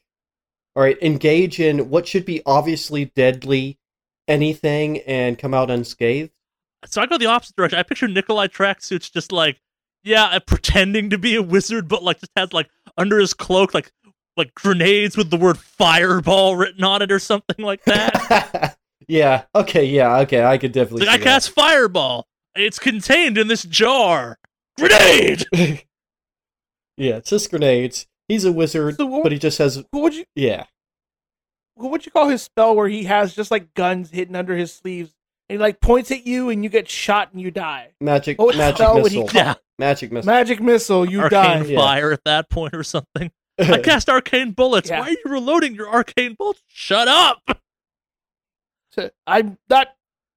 all 0.75 0.83
right, 0.83 0.97
engage 1.01 1.59
in 1.59 1.89
what 1.89 2.07
should 2.07 2.25
be 2.25 2.41
obviously 2.45 3.05
deadly 3.05 3.77
anything 4.27 4.99
and 5.01 5.37
come 5.37 5.53
out 5.53 5.69
unscathed. 5.69 6.31
So 6.85 7.01
I 7.01 7.05
go 7.05 7.17
the 7.17 7.27
opposite 7.27 7.55
direction. 7.55 7.79
I 7.79 7.83
picture 7.83 8.07
Nikolai 8.07 8.47
Tracksuit's 8.47 9.09
just 9.09 9.31
like, 9.31 9.59
yeah, 10.03 10.25
uh, 10.25 10.39
pretending 10.39 11.09
to 11.11 11.17
be 11.17 11.35
a 11.35 11.41
wizard, 11.41 11.87
but 11.87 12.03
like 12.03 12.19
just 12.19 12.31
has 12.35 12.53
like 12.53 12.69
under 12.97 13.19
his 13.19 13.33
cloak 13.33 13.73
like 13.73 13.91
like 14.35 14.53
grenades 14.55 15.15
with 15.15 15.29
the 15.29 15.37
word 15.37 15.57
fireball 15.57 16.55
written 16.55 16.83
on 16.83 17.01
it 17.01 17.11
or 17.11 17.19
something 17.19 17.63
like 17.63 17.83
that. 17.85 18.77
yeah. 19.07 19.43
Okay. 19.53 19.85
Yeah. 19.85 20.19
Okay. 20.19 20.43
I 20.43 20.57
could 20.57 20.71
definitely. 20.71 21.05
like, 21.05 21.15
I 21.15 21.17
see 21.17 21.23
cast 21.23 21.49
fireball. 21.51 22.27
It's 22.55 22.79
contained 22.79 23.37
in 23.37 23.47
this 23.47 23.63
jar. 23.63 24.37
Grenade. 24.77 25.45
yeah, 25.53 27.15
it's 27.17 27.29
just 27.29 27.49
grenades. 27.49 28.07
He's 28.27 28.45
a 28.45 28.51
wizard, 28.51 28.95
So 28.97 29.05
what- 29.05 29.23
but 29.23 29.31
he 29.31 29.37
just 29.39 29.57
has. 29.57 29.77
What 29.91 30.01
would 30.03 30.15
you 30.15 30.25
Yeah. 30.35 30.65
what 31.75 31.91
would 31.91 32.05
you 32.05 32.11
call 32.11 32.29
his 32.29 32.41
spell 32.43 32.75
where 32.75 32.87
he 32.87 33.03
has 33.03 33.33
just 33.35 33.51
like 33.51 33.73
guns 33.73 34.11
hidden 34.11 34.35
under 34.35 34.55
his 34.55 34.73
sleeves 34.73 35.13
and 35.49 35.55
he 35.55 35.59
like 35.59 35.81
points 35.81 36.11
at 36.11 36.25
you 36.25 36.49
and 36.49 36.63
you 36.63 36.69
get 36.69 36.87
shot 36.89 37.31
and 37.33 37.41
you 37.41 37.51
die? 37.51 37.89
Magic. 37.99 38.39
What 38.39 38.55
magic 38.55 38.77
spell 38.77 39.01
would 39.01 39.11
he 39.11 39.19
missile. 39.23 39.27
call- 39.29 39.41
Yeah, 39.41 39.53
Magic 39.79 40.11
missile. 40.11 40.31
Magic 40.31 40.61
missile, 40.61 41.09
you 41.09 41.21
arcane 41.21 41.63
die. 41.63 41.65
Yeah. 41.65 41.77
fire 41.79 42.11
at 42.11 42.23
that 42.25 42.49
point 42.49 42.73
or 42.75 42.83
something. 42.83 43.31
I 43.59 43.79
cast 43.79 44.09
arcane 44.09 44.51
bullets. 44.51 44.89
Yeah. 44.89 44.99
Why 45.01 45.07
are 45.07 45.11
you 45.11 45.17
reloading 45.25 45.75
your 45.75 45.89
arcane 45.89 46.35
bullets? 46.37 46.61
Shut 46.67 47.07
up. 47.07 47.41
I'm 49.25 49.57
not 49.69 49.87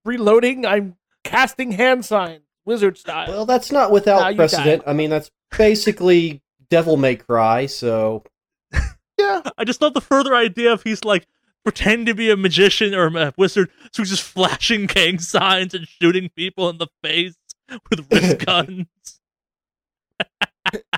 reloading. 0.05 0.65
I'm 0.65 0.97
casting 1.27 1.73
hand 1.73 2.05
signs, 2.05 2.43
wizard 2.65 2.99
style. 2.99 3.29
Well, 3.29 3.47
that's 3.47 3.73
not 3.73 3.91
without 3.91 4.21
Now 4.21 4.29
you 4.29 4.37
precedent. 4.37 4.83
I 4.87 4.93
mean, 4.93 5.11
that's 5.11 5.31
basically 5.57 6.43
Devil 6.71 6.97
May 6.97 7.17
Cry. 7.17 7.67
So 7.67 8.25
yeah, 9.19 9.43
I 9.59 9.65
just 9.65 9.81
love 9.81 9.95
the 9.95 10.01
further 10.01 10.35
idea 10.35 10.73
of 10.73 10.83
he's 10.83 11.05
like 11.05 11.27
pretend 11.65 12.07
to 12.07 12.15
be 12.15 12.31
a 12.31 12.37
magician 12.37 12.95
or 12.95 13.07
a 13.09 13.35
wizard, 13.37 13.71
so 13.93 14.03
he's 14.03 14.11
just 14.11 14.23
flashing 14.23 14.87
gang 14.95 15.19
signs 15.19 15.75
and 15.75 15.87
shooting 15.89 16.31
people 16.37 16.71
in 16.71 16.79
the 16.79 16.87
face 17.03 17.35
with 17.91 18.07
wrist 18.13 18.39
guns. 18.39 18.87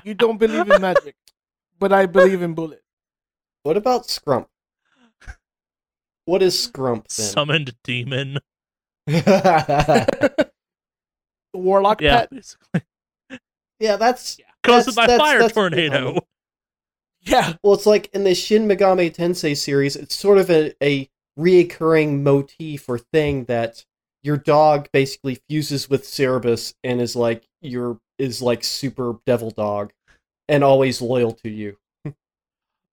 you 0.03 0.13
don't 0.13 0.37
believe 0.37 0.69
in 0.69 0.81
magic, 0.81 1.15
but 1.79 1.91
I 1.91 2.05
believe 2.05 2.41
in 2.41 2.53
bullets. 2.53 2.83
what 3.63 3.77
about 3.77 4.03
Scrump? 4.07 4.45
What 6.25 6.43
is 6.43 6.55
Scrump 6.55 7.07
then? 7.07 7.25
Summoned 7.25 7.75
demon. 7.83 8.37
Warlock 11.53 12.01
Yeah, 12.01 12.21
pet. 12.21 12.29
basically. 12.31 12.81
yeah, 13.79 13.95
that's 13.95 14.39
Caused 14.63 14.87
That's- 14.89 14.95
by 14.95 15.07
that's- 15.07 15.19
fire 15.19 15.39
that's- 15.39 15.53
tornado. 15.53 16.19
Yeah, 17.21 17.55
well. 17.63 17.73
It's 17.73 17.85
like 17.85 18.09
in 18.13 18.23
the 18.23 18.33
Shin 18.33 18.65
Megami 18.65 19.13
Tensei 19.13 19.55
series. 19.55 19.97
It's 19.97 20.15
sort 20.15 20.37
of 20.37 20.49
a, 20.49 20.73
a 20.81 21.09
reoccurring 21.37 22.21
motif 22.21 22.87
or 22.87 22.97
thing 22.97 23.43
that 23.43 23.83
your 24.23 24.37
dog 24.37 24.87
basically 24.93 25.37
fuses 25.49 25.89
with 25.89 26.07
Cerberus 26.07 26.75
and 26.81 27.01
is 27.01 27.17
like 27.17 27.43
your 27.61 27.99
is 28.17 28.41
like 28.41 28.63
super 28.63 29.17
devil 29.25 29.51
dog 29.51 29.91
and 30.47 30.63
always 30.63 31.01
loyal 31.01 31.33
to 31.43 31.49
you. 31.49 31.75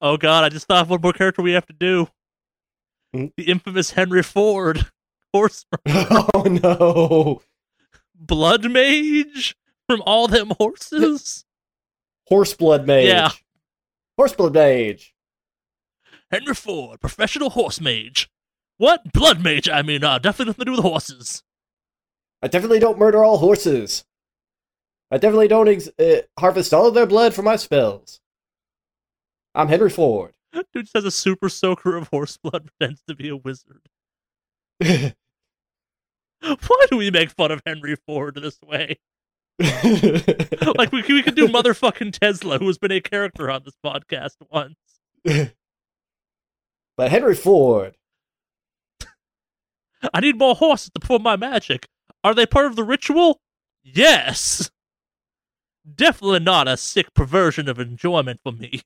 Oh 0.00 0.16
god, 0.16 0.42
I 0.42 0.48
just 0.48 0.66
thought 0.66 0.82
of 0.82 0.90
one 0.90 1.00
more 1.00 1.12
character 1.12 1.40
we 1.40 1.52
have 1.52 1.66
to 1.66 1.72
do. 1.72 2.08
Hmm? 3.14 3.26
The 3.36 3.44
infamous 3.44 3.92
Henry 3.92 4.24
Ford. 4.24 4.86
Horse 5.32 5.66
oh 5.86 6.42
no, 6.62 7.42
blood 8.14 8.70
mage 8.70 9.56
from 9.88 10.02
all 10.06 10.28
them 10.28 10.52
horses. 10.58 11.44
Horse 12.28 12.54
blood 12.54 12.86
Mage. 12.86 13.06
Yeah. 13.06 13.30
Horse 14.18 14.32
blood 14.34 14.54
Mage. 14.54 15.14
Henry 16.30 16.54
Ford, 16.54 17.00
professional 17.00 17.50
horse 17.50 17.80
mage. 17.80 18.28
What? 18.78 19.12
Blood 19.12 19.42
mage, 19.42 19.68
I 19.68 19.82
mean, 19.82 20.02
uh, 20.02 20.18
definitely 20.18 20.50
nothing 20.50 20.60
to 20.60 20.64
do 20.64 20.70
with 20.72 20.80
horses. 20.80 21.42
I 22.42 22.48
definitely 22.48 22.80
don't 22.80 22.98
murder 22.98 23.24
all 23.24 23.38
horses. 23.38 24.04
I 25.10 25.18
definitely 25.18 25.48
don't 25.48 25.68
ex- 25.68 25.88
uh, 25.98 26.22
harvest 26.38 26.74
all 26.74 26.88
of 26.88 26.94
their 26.94 27.06
blood 27.06 27.32
for 27.32 27.42
my 27.42 27.56
spells. 27.56 28.20
I'm 29.54 29.68
Henry 29.68 29.88
Ford. 29.88 30.34
Dude 30.52 30.66
just 30.84 30.94
has 30.94 31.04
a 31.04 31.10
super 31.10 31.48
soaker 31.48 31.96
of 31.96 32.08
horse 32.08 32.36
blood, 32.36 32.70
pretends 32.78 33.02
to 33.08 33.14
be 33.14 33.28
a 33.28 33.36
wizard. 33.36 33.82
Why 36.40 36.86
do 36.90 36.96
we 36.96 37.10
make 37.10 37.30
fun 37.30 37.50
of 37.50 37.60
Henry 37.66 37.96
Ford 38.06 38.36
this 38.40 38.58
way? 38.62 38.98
Like, 40.76 40.92
we, 40.92 41.02
we 41.08 41.22
could 41.22 41.34
do 41.36 41.48
motherfucking 41.48 42.18
Tesla, 42.18 42.58
who 42.58 42.66
has 42.66 42.76
been 42.76 42.92
a 42.92 43.00
character 43.00 43.50
on 43.50 43.62
this 43.64 43.76
podcast 43.84 44.32
once. 44.50 44.76
but 46.96 47.10
Henry 47.10 47.34
Ford. 47.34 47.94
I 50.12 50.20
need 50.20 50.38
more 50.38 50.54
horses 50.54 50.90
to 50.94 51.00
perform 51.00 51.22
my 51.22 51.36
magic. 51.36 51.86
Are 52.22 52.34
they 52.34 52.44
part 52.46 52.66
of 52.66 52.76
the 52.76 52.84
ritual? 52.84 53.40
Yes. 53.82 54.70
Definitely 55.94 56.40
not 56.40 56.68
a 56.68 56.76
sick 56.76 57.14
perversion 57.14 57.68
of 57.68 57.78
enjoyment 57.78 58.40
for 58.42 58.52
me. 58.52 58.82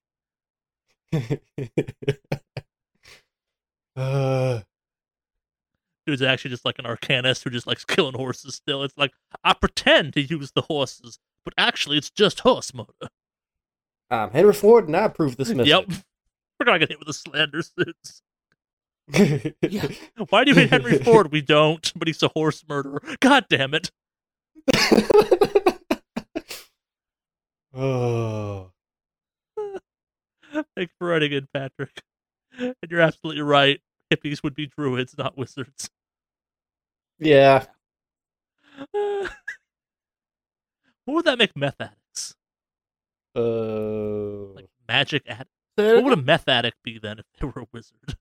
uh, 3.97 4.61
Dude's 6.11 6.23
actually 6.23 6.51
just 6.51 6.65
like 6.65 6.81
an 6.81 6.87
arcanist 6.87 7.45
who 7.45 7.51
just 7.51 7.69
likes 7.69 7.85
killing 7.89 8.17
horses 8.17 8.57
still. 8.57 8.83
It's 8.83 8.99
like, 8.99 9.13
I 9.45 9.53
pretend 9.55 10.15
to 10.15 10.21
use 10.21 10.51
the 10.53 10.63
horses, 10.63 11.21
but 11.45 11.55
actually 11.57 11.99
it's 11.99 12.11
just 12.11 12.41
horse 12.41 12.75
motor. 12.75 13.11
I'm 14.11 14.25
um, 14.25 14.31
Henry 14.33 14.53
Ford, 14.53 14.89
and 14.89 14.97
I 14.97 15.05
approve 15.05 15.37
this 15.37 15.51
message. 15.55 15.69
Yep. 15.69 15.85
We're 16.59 16.67
gonna 16.67 16.81
get 16.81 16.89
hit 16.89 16.99
with 16.99 17.07
the 17.07 17.15
slander 17.15 17.63
suits. 17.63 18.23
Yeah. 19.63 19.89
Why 20.29 20.45
do 20.45 20.53
you 20.53 20.57
hate 20.57 20.71
Henry 20.71 20.99
Ford? 20.99 21.33
We 21.33 21.41
don't, 21.41 21.93
but 21.97 22.07
he's 22.07 22.23
a 22.23 22.29
horse 22.29 22.65
murderer. 22.69 23.03
God 23.19 23.47
damn 23.49 23.75
it. 23.75 23.91
oh. 27.75 28.71
Thanks 30.77 30.93
for 30.99 31.09
writing 31.09 31.33
in, 31.33 31.49
Patrick. 31.53 32.03
And 32.57 32.75
you're 32.89 33.01
absolutely 33.01 33.43
right. 33.43 33.81
Hippies 34.13 34.45
would 34.45 34.55
be 34.55 34.67
druids, 34.67 35.17
not 35.19 35.37
wizards. 35.37 35.91
Yeah. 37.21 37.67
what 38.93 39.31
would 41.07 41.25
that 41.27 41.39
make 41.39 41.55
meth 41.57 41.81
addicts? 41.81 42.35
Uh, 43.37 44.53
Like 44.55 44.69
magic 44.89 45.23
addicts? 45.29 45.51
So 45.79 45.97
What 45.97 46.05
would 46.05 46.19
a 46.19 46.23
meth 46.23 46.49
addict 46.49 46.79
be 46.83 46.99
then 46.99 47.19
if 47.19 47.27
they 47.39 47.47
were 47.47 47.63
a 47.63 47.67
wizard? 47.73 48.17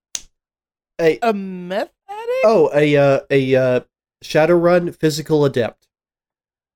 a 1.02 1.18
a 1.22 1.34
meth 1.34 1.94
addict? 2.10 2.46
oh 2.46 2.70
a 2.74 2.96
uh, 2.98 3.20
a 3.30 3.56
uh, 3.56 3.80
Shadowrun 4.24 4.94
physical 4.96 5.46
adept. 5.46 5.88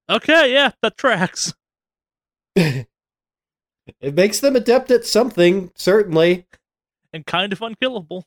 Okay, 0.10 0.54
yeah, 0.54 0.72
that 0.82 0.98
tracks. 0.98 1.54
It 4.00 4.16
makes 4.16 4.40
them 4.40 4.56
adept 4.56 4.92
at 4.92 5.06
something, 5.06 5.70
certainly. 5.76 6.46
And 7.12 7.26
kind 7.26 7.52
of 7.52 7.62
unkillable. 7.62 8.26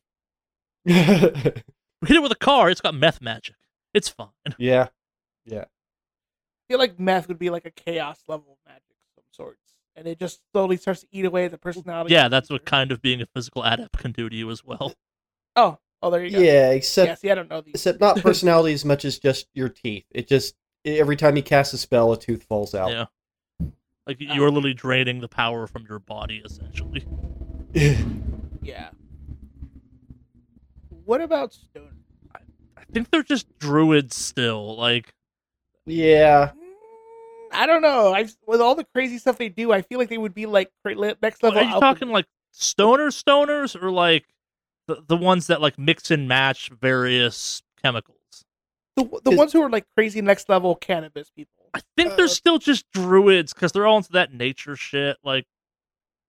We 0.85 0.93
hit 0.95 1.63
it 2.03 2.23
with 2.23 2.31
a 2.33 2.37
car, 2.37 2.69
it's 2.71 2.83
got 2.83 2.95
meth 2.95 3.23
magic. 3.23 3.55
It's 3.97 4.09
fine. 4.11 4.29
Yeah. 4.59 4.89
Yeah. 5.47 5.65
I 5.65 6.63
feel 6.69 6.79
like 6.79 6.99
meth 7.01 7.29
would 7.29 7.39
be 7.39 7.49
like 7.51 7.65
a 7.65 7.71
chaos 7.71 8.21
level 8.29 8.53
of 8.53 8.59
magic 8.71 8.83
of 8.91 9.15
some 9.15 9.25
sorts. 9.33 9.61
And 9.95 10.07
it 10.07 10.19
just 10.19 10.41
slowly 10.53 10.77
starts 10.77 11.01
to 11.01 11.07
eat 11.11 11.25
away 11.25 11.47
at 11.47 11.51
the 11.53 11.57
personality. 11.59 12.13
Yeah, 12.13 12.29
that's 12.29 12.51
what 12.51 12.67
kind 12.67 12.93
of 12.93 13.01
being 13.01 13.23
a 13.23 13.27
physical 13.27 13.63
adept 13.65 13.97
can 13.97 14.13
do 14.13 14.29
to 14.29 14.37
you 14.37 14.51
as 14.51 14.63
well. 14.65 14.93
Oh, 15.59 15.79
oh, 16.03 16.11
there 16.11 16.23
you 16.23 16.33
go. 16.33 16.39
Yeah, 16.39 16.73
except 16.73 17.09
Yeah, 17.09 17.15
see, 17.15 17.31
I 17.31 17.35
don't 17.35 17.49
know 17.49 17.63
these. 17.63 17.77
except 17.77 17.99
not 17.99 18.19
personality 18.23 18.75
as 18.75 18.85
much 18.85 19.07
as 19.07 19.19
just 19.19 19.47
your 19.55 19.71
teeth. 19.71 20.05
It 20.11 20.29
just 20.29 20.55
every 20.85 21.17
time 21.17 21.35
you 21.35 21.43
cast 21.43 21.73
a 21.73 21.79
spell, 21.79 22.13
a 22.13 22.19
tooth 22.19 22.43
falls 22.43 22.75
out. 22.75 22.91
Yeah. 22.91 23.07
Like 24.07 24.19
Oh. 24.21 24.35
you're 24.35 24.49
ah. 24.49 24.51
literally 24.51 24.75
draining 24.75 25.21
the 25.23 25.29
power 25.29 25.67
from 25.67 25.87
your 25.89 25.99
body, 25.99 26.43
essentially. 26.45 27.07
Yeah. 28.63 28.91
What 31.07 31.23
about 31.23 31.55
stone? 31.55 32.01
I 32.89 32.93
think 32.93 33.11
they're 33.11 33.23
just 33.23 33.47
druids 33.59 34.17
still. 34.17 34.77
Like, 34.77 35.13
yeah. 35.87 36.53
I 37.53 37.67
don't 37.67 37.83
know. 37.83 38.13
I 38.15 38.27
with 38.47 38.61
all 38.61 38.75
the 38.75 38.87
crazy 38.95 39.19
stuff 39.19 39.39
they 39.39 39.49
do, 39.49 39.73
I 39.73 39.83
feel 39.83 39.99
like 39.99 40.09
they 40.09 40.19
would 40.19 40.35
be 40.35 40.47
like 40.47 40.71
cra- 40.85 40.99
le- 40.99 41.17
next 41.23 41.43
level. 41.43 41.59
are 41.59 41.65
you 41.65 41.81
talking 41.81 42.09
like 42.09 42.27
stoner 42.53 43.09
stoners 43.09 43.81
or 43.81 43.91
like 43.91 44.25
the, 44.89 45.03
the 45.07 45.17
ones 45.17 45.47
that 45.47 45.61
like 45.61 45.79
mix 45.79 46.11
and 46.11 46.29
match 46.29 46.71
various 46.81 47.63
chemicals? 47.83 48.17
the, 48.97 49.05
the 49.25 49.31
ones 49.31 49.53
who 49.53 49.63
are 49.63 49.71
like 49.71 49.85
crazy 49.97 50.21
next 50.23 50.49
level 50.49 50.75
cannabis 50.75 51.31
people? 51.31 51.53
I 51.75 51.81
think 51.97 52.17
they're 52.17 52.25
Uh, 52.25 52.29
still 52.29 52.59
just 52.59 52.85
druids 52.93 53.53
because 53.53 53.73
they're 53.73 53.87
all 53.87 53.99
into 53.99 54.13
that 54.13 54.33
nature 54.33 54.75
shit. 54.77 55.17
Like, 55.23 55.45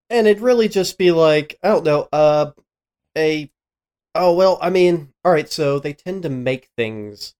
And 0.09 0.27
it'd 0.27 0.41
really 0.43 0.67
just 0.67 0.97
be 0.97 1.11
like, 1.11 1.57
I 1.63 1.69
don't 1.69 1.83
know, 1.85 2.07
uh 2.13 2.51
a 3.17 3.49
oh 4.17 4.33
well, 4.33 4.57
I 4.61 4.69
mean, 4.69 5.13
alright, 5.25 5.49
so 5.51 5.79
they 5.79 5.93
tend 5.93 6.23
to 6.23 6.29
make 6.29 6.69
things 6.77 7.35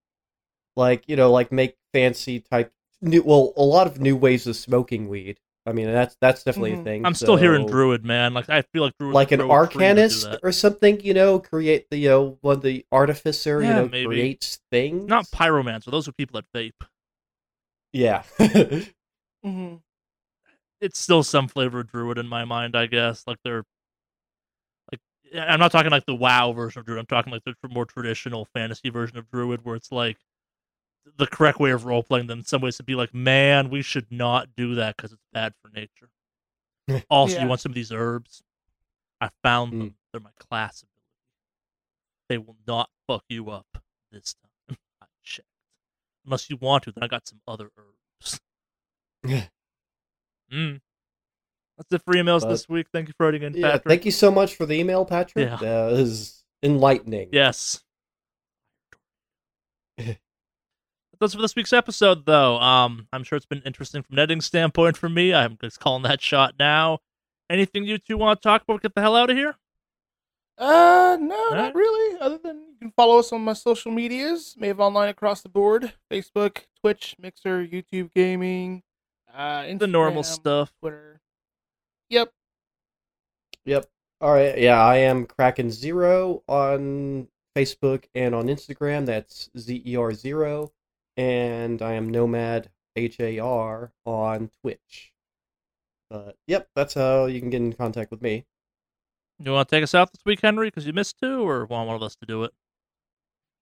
like, 0.76 1.04
you 1.08 1.16
know, 1.16 1.32
like 1.32 1.52
make 1.52 1.76
fancy 1.94 2.40
type 2.40 2.72
new 3.02 3.24
well, 3.24 3.54
a 3.58 3.64
lot 3.64 3.88
of 3.88 3.99
new 3.99 4.16
ways 4.16 4.48
of 4.48 4.56
smoking 4.56 5.08
weed. 5.10 5.40
I 5.66 5.74
mean 5.74 5.88
that's 5.88 6.16
that's 6.22 6.44
definitely 6.44 6.74
a 6.74 6.78
Mhm. 6.78 6.84
thing. 6.86 7.06
I'm 7.06 7.14
still 7.14 7.36
hearing 7.36 7.66
druid, 7.66 8.06
man. 8.06 8.34
Like, 8.34 8.49
I 8.49 8.62
feel 8.62 8.84
like 8.84 8.94
druids 8.98 9.16
like 9.16 9.32
an 9.34 9.41
are 9.41 9.66
free 9.68 9.74
to 9.86 9.94
do 9.95 9.95
arcanist 10.02 10.40
or 10.41 10.52
something, 10.54 11.02
you 11.02 11.14
know, 11.14 11.40
create 11.40 11.90
the 11.90 11.98
you 11.98 12.08
know 12.10 12.38
one 12.41 12.62
the 12.62 12.86
artificer, 12.91 13.62
you 13.62 13.74
know, 13.74 13.88
maybe. 13.90 14.06
creates 14.06 14.60
things. 14.72 15.10
Not 15.10 15.26
pyromancer. 15.26 15.91
Those 15.91 16.08
are 16.08 16.14
people 16.14 16.40
that 16.41 16.52
vape. 16.58 16.88
yeah. 17.91 18.24
Mm-hmm. 19.45 19.76
it's 20.82 20.99
still 20.99 21.24
some 21.24 21.48
flavor 21.48 21.82
of 21.82 21.91
druid 21.91 22.18
in 22.18 22.28
my 22.28 22.44
mind, 22.44 22.76
I 22.76 22.88
guess. 22.88 23.24
Like 23.28 23.38
they're 23.44 23.58
like 23.58 23.66
I'm 25.36 25.60
not 25.60 25.72
talking 25.72 25.91
like 25.91 26.06
the 26.06 26.16
WoW 26.16 26.52
version 26.54 26.80
of 26.80 26.86
druid. 26.86 26.99
I'm 26.99 27.06
talking 27.06 27.32
like 27.34 27.44
the 27.44 27.56
more 27.70 27.86
traditional 27.86 28.45
fantasy 28.45 28.90
version 28.90 29.18
of 29.18 29.30
druid, 29.30 29.66
where 29.66 29.76
it's 29.76 29.91
like 29.91 30.18
the 31.18 31.28
correct 31.28 31.60
way 31.60 31.72
of 31.72 31.86
role 31.86 32.04
playing 32.04 32.28
them. 32.28 32.40
In 32.40 32.45
some 32.45 32.62
ways, 32.62 32.78
to 32.78 32.84
be 32.84 32.95
like, 32.95 33.14
man, 33.14 33.70
we 33.70 33.82
should 33.82 34.12
not 34.12 34.49
do 34.56 34.76
that 34.76 34.95
because 34.98 35.12
it's 35.14 35.24
bad 35.34 35.54
for 35.62 35.70
nature. 35.70 36.10
also, 37.10 37.36
Yeah. 37.36 37.44
you 37.44 37.48
want 37.49 37.62
some 37.62 37.72
of 37.72 37.76
these 37.76 37.91
herbs? 37.91 38.41
I 39.20 39.30
found 39.44 39.74
Mm. 39.74 39.80
them. 39.80 39.95
They're 40.12 40.22
my 40.22 40.30
class 40.40 40.84
ability. 40.84 40.94
They 42.30 42.38
will 42.38 42.58
not 42.68 42.90
fuck 43.08 43.24
you 43.30 43.49
up 43.49 43.66
this 44.12 44.36
time. 44.36 44.78
I 45.02 45.06
checked. 45.24 45.48
Unless 46.26 46.49
you 46.49 46.58
want 46.58 46.84
to, 46.84 46.91
then 46.91 47.04
I 47.04 47.08
got 47.08 47.28
some 47.28 47.41
other 47.48 47.70
herbs. 47.78 48.40
Mm. 50.52 50.80
That's 51.78 51.91
it 51.91 52.02
for 52.04 52.14
emails 52.16 52.41
But- 52.41 52.49
this 52.49 52.68
week. 52.68 52.88
Thank 52.91 53.08
you 53.08 53.14
for 53.18 53.26
writing 53.28 53.44
in, 53.44 53.54
yeah, 53.54 53.72
Patrick. 53.72 53.84
thank 53.88 54.06
you 54.06 54.12
so 54.12 54.32
much 54.32 54.56
for 54.56 54.66
the 54.66 54.74
email, 54.76 55.06
Patrick. 55.06 55.48
Yeah. 55.49 55.58
That 55.58 55.94
is 55.94 56.44
enlightening. 56.64 57.30
Yes. 57.32 57.84
That's 61.20 61.34
for 61.34 61.41
this 61.41 61.56
week's 61.56 61.74
episode, 61.74 62.26
though. 62.26 62.58
Um, 62.60 63.08
I'm 63.12 63.24
sure 63.24 63.38
it's 63.38 63.45
been 63.45 63.64
interesting 63.66 64.04
from 64.04 64.14
an 64.16 64.20
editing 64.20 64.41
standpoint 64.41 64.98
for 64.98 65.10
me. 65.10 65.34
I'm 65.34 65.58
just 65.62 65.80
calling 65.80 66.04
that 66.04 66.22
shot 66.22 66.56
now. 66.60 66.99
Anything 67.49 67.86
you 67.86 67.98
two 67.98 68.18
want 68.18 68.40
to 68.41 68.48
talk 68.48 68.62
about? 68.64 68.82
Get 68.82 68.94
the 68.94 69.02
hell 69.02 69.16
out 69.16 69.30
of 69.30 69.38
here. 69.38 69.56
Uh, 70.60 71.18
no, 71.20 71.36
Alright. 71.36 71.58
not 71.58 71.76
really. 71.76 72.20
Other 72.20 72.38
than 72.38 72.58
you 72.72 72.78
can 72.80 72.91
follow 72.91 73.20
us 73.20 73.32
on 73.32 73.41
my 73.44 73.54
social 73.54 73.91
medias, 73.91 74.56
Mave 74.58 74.80
Online 74.80 75.10
across 75.10 75.41
the 75.41 75.49
board: 75.49 75.94
Facebook, 76.12 76.66
Twitch, 76.82 77.16
Mixer, 77.20 77.66
YouTube 77.66 78.12
Gaming, 78.16 78.84
uh, 79.34 79.62
Instagram, 79.62 79.80
The 79.80 79.88
normal 79.88 80.24
stuff. 80.24 80.72
Twitter. 80.80 81.16
Yep. 82.10 82.32
Yep. 83.66 83.90
All 84.22 84.34
right. 84.34 84.58
Yeah, 84.58 84.84
I 84.84 84.98
am 84.98 85.26
Kraken 85.26 85.70
Zero 85.70 86.44
on 86.48 87.28
Facebook 87.56 88.06
and 88.16 88.34
on 88.34 88.48
Instagram. 88.48 89.06
That's 89.06 89.50
Z 89.58 89.84
E 89.86 89.96
R 89.96 90.14
Zero, 90.14 90.72
and 91.18 91.82
I 91.82 91.94
am 91.94 92.10
Nomad 92.10 92.70
H 92.96 93.20
A 93.20 93.40
R 93.40 93.92
on 94.06 94.50
Twitch. 94.62 95.14
But 96.10 96.38
yep, 96.48 96.70
that's 96.76 96.94
how 96.94 97.26
you 97.26 97.40
can 97.42 97.50
get 97.50 97.62
in 97.62 97.74
contact 97.74 98.12
with 98.12 98.22
me. 98.22 98.46
You 99.40 99.52
want 99.52 99.70
to 99.70 99.76
take 99.76 99.84
us 99.84 99.94
out 99.94 100.12
this 100.12 100.26
week, 100.26 100.40
Henry? 100.42 100.68
Because 100.68 100.88
you 100.88 100.94
missed 100.94 101.18
two, 101.22 101.48
or 101.48 101.66
want 101.66 101.88
one 101.88 101.96
of 101.96 102.02
us 102.02 102.16
to 102.16 102.26
do 102.26 102.44
it? 102.44 102.54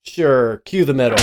Sure. 0.03 0.57
Cue 0.59 0.85
the 0.85 0.93
metal. 0.93 1.17